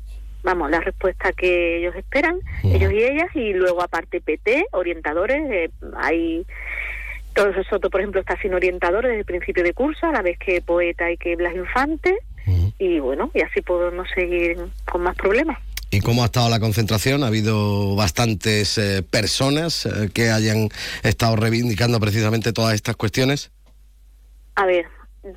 vamos, 0.47 0.71
la 0.71 0.81
respuesta 0.81 1.33
que 1.33 1.79
ellos 1.79 1.97
esperan, 1.97 2.39
ellos 2.63 2.93
y 2.93 3.03
ellas, 3.03 3.27
y 3.35 3.53
luego 3.53 3.83
aparte 3.83 4.21
PT, 4.21 4.67
orientadores, 4.71 5.43
eh, 5.51 5.71
hay 5.97 6.47
todo 7.35 7.53
Soto, 7.69 7.91
por 7.91 8.01
ejemplo, 8.01 8.21
está 8.21 8.41
sin 8.41 8.55
orientadores 8.55 9.11
desde 9.11 9.21
el 9.21 9.27
principio 9.27 9.65
de 9.65 9.75
curso, 9.75 10.07
a 10.07 10.13
la 10.13 10.23
vez 10.23 10.39
que 10.39 10.63
Poeta 10.63 11.11
y 11.11 11.17
que 11.19 11.35
Blas 11.35 11.55
Infante, 11.55 12.17
y 12.79 13.01
bueno, 13.01 13.31
y 13.35 13.41
así 13.41 13.61
podemos 13.61 14.07
seguir 14.15 14.57
con 14.91 15.03
más 15.03 15.17
problemas. 15.17 15.59
¿Y 15.91 16.01
cómo 16.01 16.23
ha 16.23 16.27
estado 16.27 16.49
la 16.49 16.61
concentración? 16.61 17.25
¿Ha 17.25 17.27
habido 17.27 17.97
bastantes 17.97 18.79
eh, 18.79 19.03
personas 19.03 19.87
eh, 19.87 20.11
que 20.15 20.31
hayan 20.31 20.69
estado 21.03 21.35
reivindicando 21.35 21.99
precisamente 21.99 22.53
todas 22.53 22.75
estas 22.75 22.95
cuestiones? 22.95 23.51
A 24.55 24.65
ver, 24.65 24.87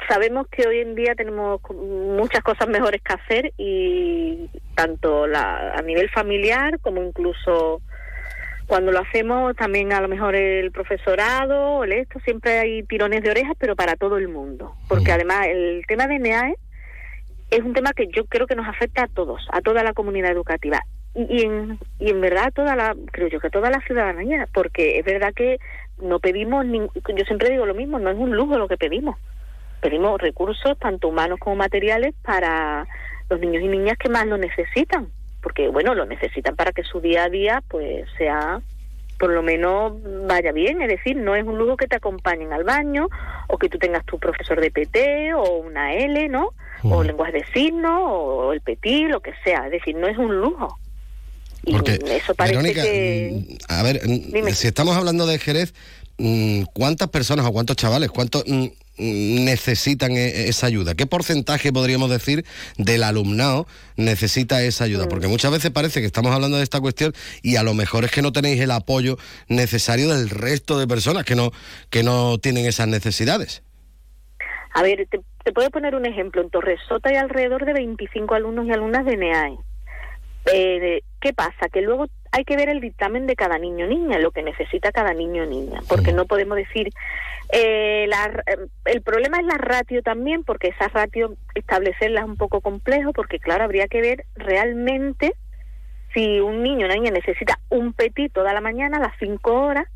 sabemos 0.07 0.47
que 0.47 0.67
hoy 0.67 0.79
en 0.79 0.95
día 0.95 1.15
tenemos 1.15 1.61
muchas 1.71 2.41
cosas 2.43 2.67
mejores 2.67 3.01
que 3.01 3.13
hacer 3.13 3.53
y 3.57 4.49
tanto 4.75 5.27
la, 5.27 5.73
a 5.73 5.81
nivel 5.81 6.09
familiar 6.09 6.79
como 6.79 7.03
incluso 7.03 7.81
cuando 8.67 8.91
lo 8.91 8.99
hacemos 8.99 9.55
también 9.55 9.93
a 9.93 10.01
lo 10.01 10.07
mejor 10.07 10.35
el 10.35 10.71
profesorado, 10.71 11.83
el 11.83 11.91
esto, 11.91 12.19
siempre 12.19 12.59
hay 12.59 12.83
tirones 12.83 13.23
de 13.23 13.31
orejas, 13.31 13.55
pero 13.57 13.75
para 13.75 13.95
todo 13.95 14.17
el 14.17 14.27
mundo. 14.27 14.75
Porque 14.87 15.11
además 15.11 15.47
el 15.47 15.83
tema 15.87 16.05
de 16.05 16.19
NEAE 16.19 16.55
es 17.49 17.61
un 17.61 17.73
tema 17.73 17.93
que 17.93 18.07
yo 18.15 18.25
creo 18.25 18.45
que 18.45 18.55
nos 18.55 18.67
afecta 18.67 19.03
a 19.03 19.07
todos, 19.07 19.41
a 19.51 19.61
toda 19.61 19.83
la 19.83 19.93
comunidad 19.93 20.31
educativa. 20.31 20.83
Y, 21.15 21.41
y 21.41 21.41
en, 21.45 21.79
y 21.97 22.11
en 22.11 22.21
verdad 22.21 22.53
toda 22.53 22.75
la, 22.75 22.95
creo 23.11 23.27
yo 23.27 23.39
que 23.39 23.47
a 23.47 23.49
toda 23.49 23.71
la 23.71 23.81
ciudadanía, 23.81 24.47
porque 24.53 24.99
es 24.99 25.05
verdad 25.05 25.33
que 25.33 25.57
no 25.97 26.19
pedimos, 26.19 26.63
ni, 26.65 26.79
yo 26.79 27.25
siempre 27.25 27.49
digo 27.49 27.65
lo 27.65 27.73
mismo, 27.73 27.97
no 27.97 28.11
es 28.11 28.17
un 28.17 28.35
lujo 28.35 28.57
lo 28.57 28.67
que 28.67 28.77
pedimos. 28.77 29.17
Pedimos 29.81 30.19
recursos, 30.19 30.77
tanto 30.77 31.07
humanos 31.07 31.39
como 31.39 31.55
materiales, 31.55 32.13
para 32.21 32.87
los 33.29 33.39
niños 33.39 33.63
y 33.63 33.67
niñas 33.67 33.97
que 33.97 34.09
más 34.09 34.25
lo 34.25 34.37
necesitan. 34.37 35.07
Porque, 35.41 35.69
bueno, 35.69 35.95
lo 35.95 36.05
necesitan 36.05 36.55
para 36.55 36.71
que 36.71 36.83
su 36.83 36.99
día 36.99 37.25
a 37.25 37.29
día, 37.29 37.63
pues, 37.69 38.05
sea, 38.17 38.61
por 39.17 39.31
lo 39.31 39.41
menos, 39.41 39.93
vaya 40.27 40.51
bien. 40.51 40.81
Es 40.81 40.89
decir, 40.89 41.15
no 41.15 41.35
es 41.35 41.45
un 41.45 41.57
lujo 41.57 41.77
que 41.77 41.87
te 41.87 41.95
acompañen 41.95 42.51
al 42.53 42.63
baño, 42.63 43.07
o 43.47 43.57
que 43.57 43.69
tú 43.69 43.77
tengas 43.77 44.05
tu 44.05 44.19
profesor 44.19 44.59
de 44.59 44.71
PT, 44.71 45.33
o 45.33 45.57
una 45.59 45.93
L, 45.93 46.27
¿no? 46.29 46.53
O 46.83 47.03
lenguaje 47.03 47.33
de 47.33 47.45
signos, 47.53 48.01
o 48.03 48.53
el 48.53 48.61
petit, 48.61 49.09
lo 49.09 49.21
que 49.21 49.33
sea. 49.43 49.65
Es 49.65 49.71
decir, 49.71 49.95
no 49.95 50.07
es 50.07 50.17
un 50.17 50.39
lujo. 50.39 50.77
Y 51.65 51.73
Porque, 51.73 51.99
eso 52.05 52.33
parece 52.35 52.55
Verónica, 52.55 52.83
que... 52.83 53.31
mm, 53.33 53.71
a 53.71 53.83
ver, 53.83 54.01
mm, 54.05 54.47
si 54.53 54.67
estamos 54.67 54.95
hablando 54.95 55.25
de 55.27 55.37
Jerez, 55.39 55.73
mm, 56.17 56.63
¿cuántas 56.73 57.09
personas 57.09 57.45
o 57.45 57.51
cuántos 57.51 57.75
chavales, 57.75 58.09
cuántos 58.09 58.43
necesitan 58.99 60.11
e- 60.11 60.49
esa 60.49 60.67
ayuda? 60.67 60.95
¿Qué 60.95 61.07
porcentaje 61.07 61.73
podríamos 61.73 62.09
decir 62.09 62.45
del 62.77 63.03
alumnado 63.03 63.67
necesita 63.95 64.61
esa 64.61 64.83
ayuda? 64.83 65.07
Porque 65.07 65.27
muchas 65.27 65.51
veces 65.51 65.71
parece 65.71 66.01
que 66.01 66.05
estamos 66.05 66.31
hablando 66.33 66.57
de 66.57 66.63
esta 66.63 66.79
cuestión 66.79 67.13
y 67.41 67.55
a 67.55 67.63
lo 67.63 67.73
mejor 67.73 68.05
es 68.05 68.11
que 68.11 68.21
no 68.21 68.31
tenéis 68.31 68.61
el 68.61 68.71
apoyo 68.71 69.17
necesario 69.47 70.09
del 70.13 70.29
resto 70.29 70.77
de 70.77 70.87
personas 70.87 71.25
que 71.25 71.35
no, 71.35 71.51
que 71.89 72.03
no 72.03 72.37
tienen 72.37 72.65
esas 72.65 72.87
necesidades. 72.87 73.63
A 74.73 74.83
ver, 74.83 75.07
te, 75.09 75.19
te 75.43 75.51
puedo 75.51 75.69
poner 75.71 75.95
un 75.95 76.05
ejemplo. 76.05 76.41
En 76.41 76.49
Torresota 76.49 77.09
hay 77.09 77.15
alrededor 77.15 77.65
de 77.65 77.73
25 77.73 78.35
alumnos 78.35 78.67
y 78.67 78.71
alumnas 78.71 79.05
de 79.05 79.17
NEAE. 79.17 79.57
Eh, 80.53 81.01
¿Qué 81.19 81.33
pasa? 81.33 81.67
Que 81.71 81.81
luego 81.81 82.07
hay 82.31 82.43
que 82.45 82.55
ver 82.55 82.69
el 82.69 82.79
dictamen 82.81 83.25
de 83.27 83.35
cada 83.35 83.57
niño 83.57 83.87
niña, 83.87 84.19
lo 84.19 84.31
que 84.31 84.43
necesita 84.43 84.91
cada 84.91 85.13
niño 85.13 85.45
niña, 85.45 85.81
porque 85.87 86.13
no 86.13 86.25
podemos 86.25 86.57
decir 86.57 86.89
Eh, 87.51 88.05
la- 88.07 88.43
eh, 88.45 88.67
el 88.85 89.01
problema 89.01 89.39
es 89.39 89.45
la 89.47 89.57
ratio 89.57 90.03
también, 90.03 90.43
porque 90.43 90.67
esa 90.67 90.87
ratio 90.89 91.33
establecerla 91.55 92.19
es 92.21 92.27
un 92.27 92.37
poco 92.37 92.61
complejo, 92.61 93.11
porque 93.11 93.39
claro, 93.39 93.63
habría 93.63 93.87
que 93.87 94.01
ver 94.01 94.25
realmente 94.35 95.33
si 96.13 96.39
un 96.41 96.61
niño 96.61 96.83
o 96.83 96.85
una 96.85 96.93
niña 96.93 97.09
necesita 97.09 97.57
un 97.69 97.93
petit 97.93 98.31
toda 98.31 98.53
la 98.53 98.61
mañana 98.61 98.97
a 98.97 98.99
las 98.99 99.13
5 99.17 99.51
horas, 99.63 99.87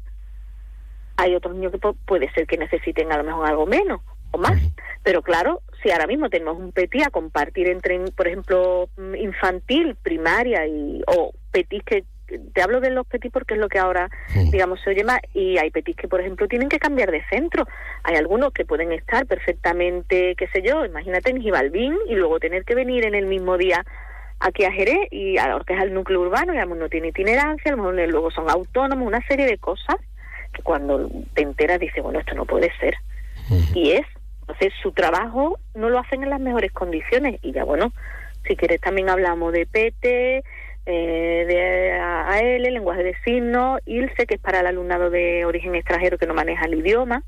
hay 1.17 1.35
otros 1.35 1.53
niños 1.53 1.71
que 1.73 1.79
pu- 1.79 1.95
puede 2.07 2.31
ser 2.33 2.47
que 2.47 2.57
necesiten 2.57 3.11
a 3.11 3.17
lo 3.17 3.23
mejor 3.23 3.47
algo 3.47 3.67
menos 3.67 4.01
o 4.31 4.39
más. 4.39 4.59
Pero 5.03 5.21
claro, 5.21 5.61
si 5.83 5.91
ahora 5.91 6.07
mismo 6.07 6.29
tenemos 6.31 6.57
un 6.57 6.71
petit 6.71 7.05
a 7.05 7.11
compartir 7.11 7.69
entre, 7.69 7.99
por 8.17 8.27
ejemplo, 8.27 8.89
mm, 8.97 9.13
infantil, 9.15 9.95
primaria 10.01 10.65
y 10.65 11.03
o 11.05 11.33
petit 11.51 11.83
que 11.83 12.03
te 12.53 12.61
hablo 12.61 12.81
de 12.81 12.89
los 12.89 13.05
petits 13.07 13.33
porque 13.33 13.55
es 13.55 13.59
lo 13.59 13.69
que 13.69 13.79
ahora, 13.79 14.09
digamos, 14.51 14.81
se 14.81 14.91
oye 14.91 15.03
más. 15.03 15.19
Y 15.33 15.57
hay 15.57 15.71
petits 15.71 15.97
que, 15.97 16.07
por 16.07 16.21
ejemplo, 16.21 16.47
tienen 16.47 16.69
que 16.69 16.79
cambiar 16.79 17.11
de 17.11 17.23
centro. 17.29 17.65
Hay 18.03 18.15
algunos 18.15 18.53
que 18.53 18.65
pueden 18.65 18.91
estar 18.91 19.25
perfectamente, 19.25 20.35
qué 20.35 20.47
sé 20.47 20.61
yo, 20.61 20.85
imagínate 20.85 21.31
en 21.31 21.41
Gibalbín 21.41 21.97
y 22.07 22.15
luego 22.15 22.39
tener 22.39 22.65
que 22.65 22.75
venir 22.75 23.05
en 23.05 23.15
el 23.15 23.25
mismo 23.25 23.57
día 23.57 23.85
aquí 24.39 24.65
a 24.65 24.71
Jerez 24.71 25.07
y 25.11 25.37
a 25.37 25.59
que 25.65 25.73
es 25.73 25.81
el 25.81 25.93
núcleo 25.93 26.21
urbano 26.21 26.53
y 26.53 26.57
a 26.57 26.61
lo 26.61 26.67
mejor 26.67 26.83
no 26.83 26.89
tiene 26.89 27.07
itinerancia, 27.09 27.71
a 27.71 27.75
lo 27.75 27.83
mejor 27.83 28.09
luego 28.09 28.31
son 28.31 28.49
autónomos, 28.49 29.07
una 29.07 29.25
serie 29.27 29.45
de 29.45 29.57
cosas 29.57 29.95
que 30.53 30.61
cuando 30.61 31.09
te 31.33 31.41
enteras 31.41 31.79
dices, 31.79 32.03
bueno, 32.03 32.19
esto 32.19 32.35
no 32.35 32.45
puede 32.45 32.71
ser. 32.79 32.95
Y 33.73 33.91
es, 33.91 34.05
entonces 34.41 34.73
su 34.81 34.91
trabajo 34.91 35.59
no 35.73 35.89
lo 35.89 35.99
hacen 35.99 36.23
en 36.23 36.29
las 36.29 36.39
mejores 36.39 36.71
condiciones 36.71 37.39
y 37.41 37.51
ya 37.51 37.63
bueno, 37.63 37.91
si 38.47 38.55
quieres 38.55 38.81
también 38.81 39.09
hablamos 39.09 39.53
de 39.53 39.65
PT, 39.65 40.43
eh, 40.85 41.45
de 41.47 41.91
AL, 41.93 42.61
lenguaje 42.61 43.03
de 43.03 43.15
signos, 43.23 43.79
ILSE, 43.85 44.25
que 44.25 44.35
es 44.35 44.41
para 44.41 44.59
el 44.59 44.67
alumnado 44.67 45.09
de 45.09 45.45
origen 45.45 45.75
extranjero 45.75 46.17
que 46.17 46.27
no 46.27 46.33
maneja 46.33 46.65
el 46.65 46.75
idioma. 46.75 47.23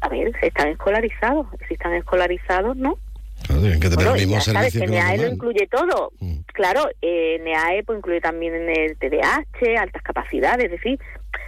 A 0.00 0.08
ver, 0.08 0.32
están 0.42 0.68
escolarizados, 0.68 1.46
si 1.68 1.74
están 1.74 1.94
escolarizados, 1.94 2.76
¿no? 2.76 2.98
Claro, 3.46 3.60
tienen 3.60 3.80
que 3.80 3.88
tener 3.88 4.04
Bueno, 4.04 4.14
el 4.14 4.26
mismo 4.26 4.40
servicio 4.40 4.80
que 4.80 4.86
que 4.86 4.92
los 4.92 5.04
NEAE 5.04 5.18
lo 5.18 5.26
incluye 5.28 5.68
todo. 5.68 6.12
Claro, 6.46 6.88
eh, 7.00 7.40
NEAE 7.42 7.84
pues, 7.84 7.98
incluye 7.98 8.20
también 8.20 8.54
el 8.54 8.96
TDAH, 8.98 9.80
altas 9.80 10.02
capacidades, 10.02 10.66
es 10.66 10.70
decir, 10.72 10.98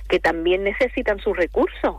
que 0.08 0.20
también 0.20 0.64
necesitan 0.64 1.18
sus 1.18 1.36
recursos. 1.36 1.96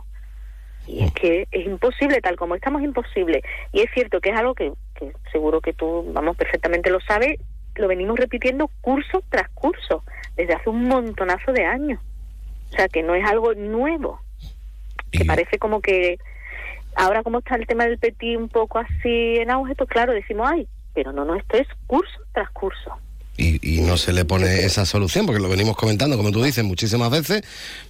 Y 0.86 1.04
es 1.04 1.12
que 1.12 1.46
es 1.50 1.66
imposible, 1.66 2.22
tal 2.22 2.36
como 2.36 2.54
estamos, 2.54 2.82
imposible. 2.82 3.42
Y 3.72 3.80
es 3.80 3.90
cierto 3.92 4.20
que 4.20 4.30
es 4.30 4.36
algo 4.36 4.54
que, 4.54 4.72
que 4.94 5.12
seguro 5.32 5.60
que 5.60 5.74
tú, 5.74 6.10
vamos, 6.14 6.34
perfectamente 6.36 6.90
lo 6.90 7.00
sabes, 7.00 7.38
lo 7.78 7.88
venimos 7.88 8.18
repitiendo 8.18 8.70
curso 8.80 9.22
tras 9.30 9.48
curso, 9.50 10.04
desde 10.36 10.54
hace 10.54 10.68
un 10.70 10.84
montonazo 10.88 11.52
de 11.52 11.64
años. 11.64 12.00
O 12.72 12.76
sea, 12.76 12.88
que 12.88 13.02
no 13.02 13.14
es 13.14 13.24
algo 13.24 13.54
nuevo. 13.54 14.20
Que 15.10 15.24
parece 15.24 15.58
como 15.58 15.80
que 15.80 16.18
ahora 16.94 17.22
como 17.22 17.38
está 17.38 17.54
el 17.56 17.66
tema 17.66 17.86
del 17.86 17.98
petit 17.98 18.36
un 18.36 18.48
poco 18.48 18.78
así 18.78 19.36
en 19.38 19.50
auge, 19.50 19.74
pues 19.74 19.88
claro, 19.88 20.12
decimos, 20.12 20.48
ay, 20.52 20.68
pero 20.94 21.12
no, 21.12 21.24
no, 21.24 21.34
esto 21.36 21.56
es 21.56 21.66
curso 21.86 22.18
tras 22.34 22.50
curso. 22.50 22.92
y, 23.36 23.76
y 23.78 23.80
no 23.82 23.96
se 23.96 24.12
le 24.12 24.24
pone 24.24 24.64
esa 24.64 24.84
solución, 24.84 25.24
porque 25.24 25.40
lo 25.40 25.48
venimos 25.48 25.76
comentando, 25.76 26.16
como 26.16 26.32
tú 26.32 26.42
dices, 26.42 26.64
muchísimas 26.64 27.08
veces. 27.10 27.42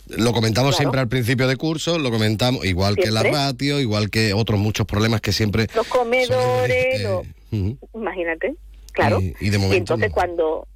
Lo 0.09 0.33
comentamos 0.33 0.73
Claro. 0.73 0.77
siempre 0.77 1.01
al 1.01 1.09
principio 1.09 1.49
de 1.49 1.57
curso, 1.57 1.99
lo 1.99 2.11
comentamos 2.11 2.65
igual 2.67 2.97
que 2.97 3.11
la 3.11 3.23
ratio, 3.23 3.81
igual 3.81 4.11
que 4.11 4.35
otros 4.35 4.61
muchos 4.61 4.87
problemas 4.87 5.23
que 5.23 5.33
siempre... 5.33 5.67
Los 5.75 5.87
comedores, 5.89 7.03
los- 7.03 7.27
Ujú. 7.51 7.79
imagínate, 7.95 8.55
claro. 8.99 9.21
Y, 9.21 9.35
y 9.41 9.51
de 9.51 9.59
momento 9.59 9.77
entonces 9.95 10.09
no. 10.09 10.15
cuando, 10.15 10.69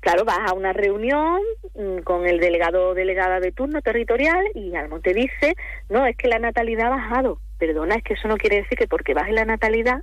claro, 0.00 0.24
vas 0.24 0.38
a 0.50 0.54
una 0.54 0.72
reunión 0.72 1.40
mm, 1.74 1.98
con 1.98 2.26
el 2.26 2.40
delegado 2.40 2.90
o 2.90 2.94
delegada 2.94 3.40
de 3.40 3.52
turno 3.52 3.82
territorial 3.82 4.44
y 4.54 4.74
algo 4.74 5.00
te 5.00 5.12
dice, 5.12 5.54
no, 5.88 6.06
es 6.06 6.16
que 6.16 6.28
la 6.28 6.38
natalidad 6.38 6.86
ha 6.86 6.96
bajado. 6.96 7.40
Perdona, 7.58 7.96
es 7.96 8.02
que 8.02 8.14
eso 8.14 8.28
no 8.28 8.36
quiere 8.36 8.62
decir 8.62 8.76
que 8.76 8.86
porque 8.86 9.14
baje 9.14 9.32
la 9.32 9.44
natalidad, 9.44 10.02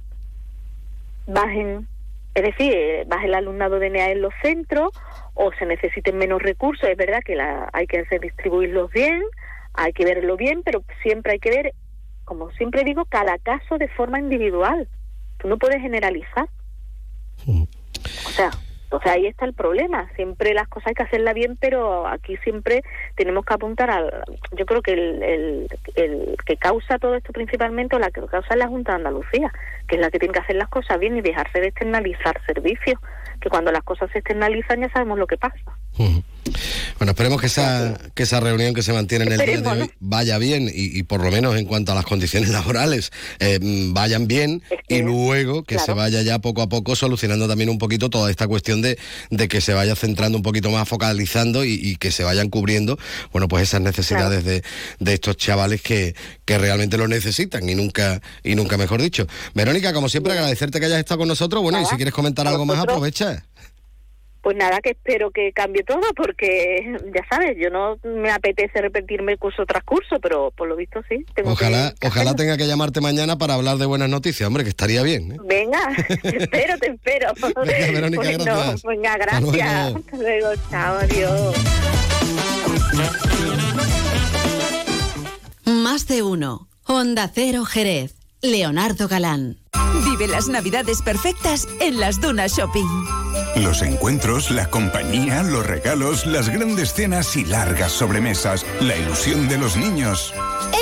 bajen, 1.27 1.87
es 2.33 2.43
decir, 2.43 2.73
eh, 2.73 3.03
baje 3.07 3.27
el 3.27 3.35
alumnado 3.35 3.79
de 3.79 3.89
NEA 3.89 4.11
en 4.11 4.21
los 4.21 4.33
centros 4.41 4.91
o 5.35 5.51
se 5.53 5.65
necesiten 5.65 6.17
menos 6.17 6.41
recursos. 6.41 6.89
Es 6.89 6.97
verdad 6.97 7.21
que 7.23 7.35
la, 7.35 7.69
hay 7.73 7.87
que 7.87 7.99
hacer 7.99 8.21
distribuirlos 8.21 8.91
bien, 8.91 9.21
hay 9.73 9.93
que 9.93 10.05
verlo 10.05 10.35
bien, 10.35 10.63
pero 10.63 10.83
siempre 11.01 11.33
hay 11.33 11.39
que 11.39 11.49
ver, 11.49 11.73
como 12.25 12.51
siempre 12.51 12.83
digo, 12.83 13.05
cada 13.05 13.37
caso 13.37 13.77
de 13.77 13.87
forma 13.89 14.19
individual. 14.19 14.87
Tú 15.37 15.47
no 15.47 15.57
puedes 15.57 15.81
generalizar. 15.81 16.47
O 17.47 18.29
sea, 18.29 18.51
entonces 18.93 19.11
ahí 19.11 19.25
está 19.25 19.45
el 19.45 19.53
problema. 19.53 20.07
Siempre 20.15 20.53
las 20.53 20.67
cosas 20.67 20.89
hay 20.89 20.93
que 20.93 21.03
hacerlas 21.03 21.33
bien, 21.33 21.57
pero 21.59 22.05
aquí 22.07 22.37
siempre 22.37 22.83
tenemos 23.15 23.43
que 23.43 23.55
apuntar 23.55 23.89
al. 23.89 24.23
Yo 24.51 24.67
creo 24.67 24.83
que 24.83 24.93
el, 24.93 25.23
el, 25.23 25.67
el 25.95 26.37
que 26.45 26.57
causa 26.57 26.99
todo 26.99 27.15
esto 27.15 27.33
principalmente, 27.33 27.95
o 27.95 27.99
la 27.99 28.11
que 28.11 28.21
causa 28.27 28.49
es 28.51 28.57
la 28.57 28.67
Junta 28.67 28.91
de 28.91 28.97
Andalucía, 28.97 29.51
que 29.87 29.95
es 29.95 30.01
la 30.01 30.11
que 30.11 30.19
tiene 30.19 30.33
que 30.33 30.41
hacer 30.41 30.57
las 30.57 30.69
cosas 30.69 30.99
bien 30.99 31.17
y 31.17 31.21
dejarse 31.21 31.59
de 31.59 31.67
externalizar 31.69 32.39
servicios. 32.45 32.99
Que 33.41 33.49
cuando 33.49 33.71
las 33.71 33.83
cosas 33.83 34.11
se 34.11 34.19
externalizan 34.19 34.81
ya 34.81 34.89
sabemos 34.89 35.17
lo 35.17 35.25
que 35.25 35.37
pasa. 35.37 35.57
Bueno, 36.99 37.11
esperemos 37.11 37.39
que 37.39 37.47
esa, 37.47 37.97
que 38.13 38.23
esa 38.23 38.39
reunión 38.39 38.73
que 38.73 38.83
se 38.83 38.91
mantiene 38.91 39.25
en 39.25 39.31
el 39.33 39.39
día 39.39 39.61
de 39.61 39.81
hoy 39.81 39.91
vaya 39.99 40.37
bien 40.37 40.63
y, 40.67 40.97
y 40.97 41.03
por 41.03 41.23
lo 41.23 41.31
menos 41.31 41.55
en 41.55 41.65
cuanto 41.65 41.91
a 41.91 41.95
las 41.95 42.05
condiciones 42.05 42.49
laborales 42.51 43.11
eh, 43.39 43.59
vayan 43.61 44.27
bien 44.27 44.61
y 44.89 45.01
luego 45.01 45.63
que 45.63 45.75
claro. 45.75 45.85
se 45.85 45.93
vaya 45.93 46.21
ya 46.21 46.39
poco 46.39 46.61
a 46.61 46.69
poco 46.69 46.95
solucionando 46.95 47.47
también 47.47 47.69
un 47.69 47.77
poquito 47.77 48.09
toda 48.09 48.29
esta 48.29 48.47
cuestión 48.47 48.81
de, 48.81 48.97
de 49.29 49.47
que 49.47 49.61
se 49.61 49.73
vaya 49.73 49.95
centrando 49.95 50.37
un 50.37 50.43
poquito 50.43 50.69
más, 50.69 50.87
focalizando 50.87 51.63
y, 51.63 51.73
y 51.73 51.95
que 51.95 52.11
se 52.11 52.23
vayan 52.23 52.49
cubriendo, 52.49 52.99
bueno, 53.31 53.47
pues 53.47 53.63
esas 53.63 53.81
necesidades 53.81 54.43
de, 54.43 54.63
de 54.99 55.13
estos 55.13 55.37
chavales 55.37 55.81
que, 55.81 56.15
que 56.45 56.57
realmente 56.57 56.97
lo 56.97 57.07
necesitan 57.07 57.67
y 57.69 57.75
nunca, 57.75 58.21
y 58.43 58.55
nunca 58.55 58.77
mejor 58.77 59.01
dicho. 59.01 59.27
Verónica, 59.53 59.93
como 59.93 60.09
siempre, 60.09 60.33
agradecerte 60.33 60.79
que 60.79 60.87
hayas 60.87 60.99
estado 60.99 61.19
con 61.19 61.27
nosotros. 61.27 61.63
Bueno, 61.63 61.81
y 61.81 61.85
si 61.85 61.95
quieres 61.95 62.13
comentar 62.13 62.47
algo 62.47 62.65
más, 62.65 62.79
aprovecha. 62.79 63.45
Pues 64.43 64.57
nada, 64.57 64.81
que 64.81 64.89
espero 64.89 65.31
que 65.31 65.53
cambie 65.53 65.83
todo, 65.83 66.01
porque 66.17 66.97
ya 67.15 67.21
sabes, 67.29 67.55
yo 67.57 67.69
no 67.69 67.97
me 68.03 68.29
apetece 68.29 68.81
repetirme 68.81 69.37
curso 69.37 69.65
tras 69.65 69.83
curso, 69.85 70.17
pero 70.21 70.51
por 70.51 70.67
lo 70.67 70.75
visto 70.75 71.01
sí. 71.07 71.25
Tengo 71.33 71.51
Ojalá, 71.53 71.93
que- 71.97 72.07
ojalá 72.07 72.35
tenga 72.35 72.57
que 72.57 72.67
llamarte 72.67 72.99
mañana 72.99 73.37
para 73.37 73.53
hablar 73.53 73.77
de 73.77 73.85
buenas 73.85 74.09
noticias, 74.09 74.45
hombre, 74.45 74.63
que 74.63 74.69
estaría 74.69 75.01
bien. 75.01 75.31
¿eh? 75.31 75.37
Venga, 75.45 75.79
te 76.21 76.37
espero, 76.43 76.77
te 76.77 76.91
espero. 76.91 77.33
Venga, 77.65 77.91
Verónica, 77.93 78.17
Bueno, 78.23 78.43
gracias. 78.43 78.83
Venga, 78.83 79.13
Hasta 79.13 79.25
gracias. 79.25 79.43
luego. 79.93 79.97
Hasta 79.99 80.17
luego, 80.17 80.49
chao, 80.69 80.97
adiós. 80.97 81.55
Más 85.65 86.07
de 86.07 86.21
uno. 86.21 86.67
Honda 86.85 87.31
Cero 87.33 87.63
Jerez. 87.63 88.15
Leonardo 88.41 89.07
Galán. 89.07 89.57
Vive 90.03 90.27
las 90.27 90.49
navidades 90.49 91.01
perfectas 91.01 91.65
en 91.79 91.97
las 92.01 92.19
Dunas 92.19 92.57
Shopping. 92.57 92.83
Los 93.55 93.83
encuentros, 93.83 94.49
la 94.49 94.65
compañía, 94.65 95.43
los 95.43 95.65
regalos, 95.65 96.25
las 96.25 96.49
grandes 96.49 96.93
cenas 96.93 97.35
y 97.35 97.45
largas 97.45 97.91
sobremesas, 97.91 98.65
la 98.81 98.95
ilusión 98.95 99.47
de 99.47 99.57
los 99.59 99.77
niños. 99.77 100.33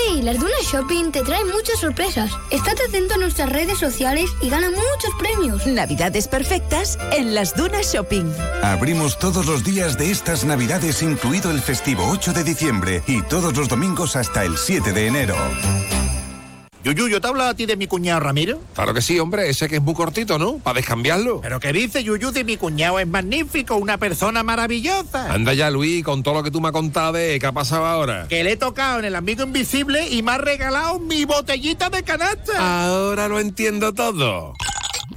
¡Ey! 0.07 0.21
Las 0.21 0.39
Dunas 0.39 0.63
Shopping 0.71 1.11
te 1.11 1.21
traen 1.21 1.47
muchas 1.47 1.79
sorpresas. 1.79 2.31
Estate 2.49 2.83
atento 2.87 3.15
a 3.15 3.17
nuestras 3.17 3.49
redes 3.49 3.77
sociales 3.77 4.29
y 4.41 4.49
gana 4.49 4.69
muchos 4.69 5.11
premios. 5.19 5.67
Navidades 5.67 6.29
perfectas 6.29 6.97
en 7.11 7.35
las 7.35 7.55
Dunas 7.55 7.93
Shopping. 7.93 8.31
Abrimos 8.63 9.19
todos 9.19 9.45
los 9.45 9.65
días 9.65 9.97
de 9.97 10.11
estas 10.11 10.45
navidades, 10.45 11.01
incluido 11.01 11.51
el 11.51 11.61
festivo 11.61 12.07
8 12.09 12.31
de 12.31 12.43
diciembre 12.43 13.03
y 13.05 13.21
todos 13.23 13.55
los 13.57 13.67
domingos 13.67 14.15
hasta 14.15 14.45
el 14.45 14.57
7 14.57 14.93
de 14.93 15.07
enero. 15.07 15.35
Yuyu, 16.83 17.07
¿yo 17.07 17.21
te 17.21 17.27
he 17.27 17.29
hablado 17.29 17.51
a 17.51 17.53
ti 17.53 17.67
de 17.67 17.77
mi 17.77 17.85
cuñado 17.85 18.19
Ramiro? 18.19 18.59
Claro 18.73 18.93
que 18.93 19.01
sí, 19.01 19.19
hombre, 19.19 19.49
ese 19.49 19.69
que 19.69 19.75
es 19.75 19.81
muy 19.81 19.93
cortito, 19.93 20.39
¿no? 20.39 20.57
Para 20.57 20.77
descambiarlo. 20.77 21.41
¿Pero 21.41 21.59
qué 21.59 21.71
dice 21.71 22.03
Yuyu 22.03 22.31
de 22.31 22.43
mi 22.43 22.57
cuñado? 22.57 22.99
Es 22.99 23.07
magnífico, 23.07 23.75
una 23.75 23.97
persona 23.99 24.41
maravillosa. 24.41 25.31
Anda 25.31 25.53
ya, 25.53 25.69
Luis, 25.69 26.03
con 26.03 26.23
todo 26.23 26.35
lo 26.35 26.43
que 26.43 26.49
tú 26.49 26.59
me 26.59 26.69
has 26.69 26.73
contado 26.73 27.13
de 27.13 27.39
qué 27.39 27.45
ha 27.45 27.51
pasado 27.51 27.85
ahora. 27.85 28.25
Que 28.27 28.43
le 28.43 28.53
he 28.53 28.57
tocado 28.57 28.99
en 28.99 29.05
el 29.05 29.15
amigo 29.15 29.43
invisible 29.43 30.09
y 30.09 30.23
me 30.23 30.31
ha 30.31 30.37
regalado 30.39 30.99
mi 30.99 31.25
botellita 31.25 31.89
de 31.89 32.03
canasta. 32.03 32.85
Ahora 32.85 33.27
lo 33.27 33.39
entiendo 33.39 33.93
todo. 33.93 34.53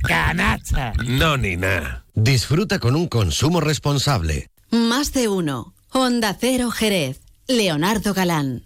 Canasta. 0.02 0.92
No, 1.06 1.38
ni 1.38 1.56
nada. 1.56 2.04
Disfruta 2.14 2.78
con 2.78 2.94
un 2.94 3.08
consumo 3.08 3.60
responsable. 3.60 4.50
Más 4.70 5.12
de 5.12 5.28
uno. 5.28 5.72
Honda 5.90 6.36
Cero 6.38 6.70
Jerez. 6.70 7.20
Leonardo 7.46 8.12
Galán. 8.12 8.64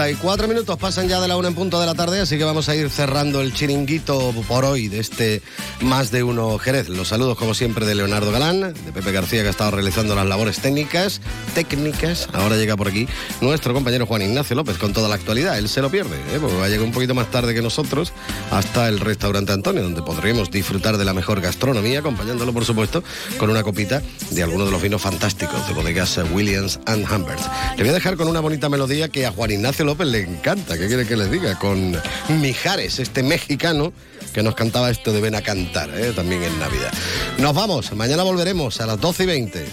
34 0.00 0.48
minutos 0.48 0.78
pasan 0.78 1.08
ya 1.08 1.20
de 1.20 1.28
la 1.28 1.36
una 1.36 1.48
en 1.48 1.54
punto 1.54 1.78
de 1.78 1.84
la 1.84 1.94
tarde, 1.94 2.20
así 2.20 2.38
que 2.38 2.44
vamos 2.44 2.70
a 2.70 2.74
ir 2.74 2.88
cerrando 2.88 3.42
el 3.42 3.52
chiringuito 3.52 4.32
por 4.48 4.64
hoy 4.64 4.88
de 4.88 4.98
este 4.98 5.42
Más 5.82 6.10
de 6.10 6.22
Uno 6.22 6.56
Jerez. 6.56 6.88
Los 6.88 7.08
saludos, 7.08 7.36
como 7.36 7.52
siempre, 7.52 7.84
de 7.84 7.94
Leonardo 7.94 8.32
Galán, 8.32 8.60
de 8.60 8.92
Pepe 8.94 9.12
García, 9.12 9.42
que 9.42 9.48
ha 9.48 9.50
estado 9.50 9.72
realizando 9.72 10.14
las 10.14 10.24
labores 10.24 10.58
técnicas. 10.60 11.20
Técnicas. 11.54 12.30
Ahora 12.32 12.56
llega 12.56 12.78
por 12.78 12.88
aquí 12.88 13.08
nuestro 13.42 13.74
compañero 13.74 14.06
Juan 14.06 14.22
Ignacio 14.22 14.56
López 14.56 14.78
con 14.78 14.94
toda 14.94 15.06
la 15.06 15.16
actualidad. 15.16 15.58
Él 15.58 15.68
se 15.68 15.82
lo 15.82 15.90
pierde, 15.90 16.16
¿eh? 16.32 16.38
porque 16.40 16.56
va 16.56 16.64
a 16.64 16.68
llegar 16.70 16.86
un 16.86 16.92
poquito 16.92 17.14
más 17.14 17.30
tarde 17.30 17.52
que 17.52 17.60
nosotros 17.60 18.14
hasta 18.50 18.88
el 18.88 19.00
restaurante 19.00 19.52
Antonio, 19.52 19.82
donde 19.82 20.00
podremos 20.00 20.50
disfrutar 20.50 20.96
de 20.96 21.04
la 21.04 21.12
mejor 21.12 21.42
gastronomía, 21.42 21.98
acompañándolo, 21.98 22.54
por 22.54 22.64
supuesto, 22.64 23.04
con 23.36 23.50
una 23.50 23.62
copita 23.62 24.00
de 24.30 24.42
algunos 24.42 24.68
de 24.68 24.72
los 24.72 24.80
vinos 24.80 25.02
fantásticos 25.02 25.68
de 25.68 25.74
bodegas 25.74 26.18
Williams 26.32 26.80
and 26.86 27.04
Humbert. 27.12 27.42
Le 27.76 27.82
voy 27.82 27.90
a 27.90 27.94
dejar 27.94 28.16
con 28.16 28.28
una 28.28 28.40
bonita 28.40 28.70
melodía 28.70 29.10
que 29.10 29.26
a 29.26 29.32
Juan 29.32 29.50
Ignacio 29.50 29.89
Le 29.98 30.20
encanta. 30.20 30.78
¿Qué 30.78 30.86
quiere 30.86 31.04
que 31.04 31.16
les 31.16 31.30
diga? 31.30 31.58
Con 31.58 32.00
Mijares, 32.40 33.00
este 33.00 33.22
mexicano 33.22 33.92
que 34.32 34.42
nos 34.42 34.54
cantaba 34.54 34.88
esto 34.88 35.12
de 35.12 35.20
Ven 35.20 35.34
a 35.34 35.42
cantar, 35.42 35.90
¿eh? 35.90 36.12
también 36.14 36.42
en 36.44 36.58
Navidad. 36.60 36.92
Nos 37.38 37.54
vamos, 37.54 37.92
mañana 37.94 38.22
volveremos 38.22 38.80
a 38.80 38.86
las 38.86 39.00
12 39.00 39.24
y 39.24 39.26
20. 39.26 39.66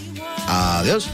Adiós. 0.47 1.07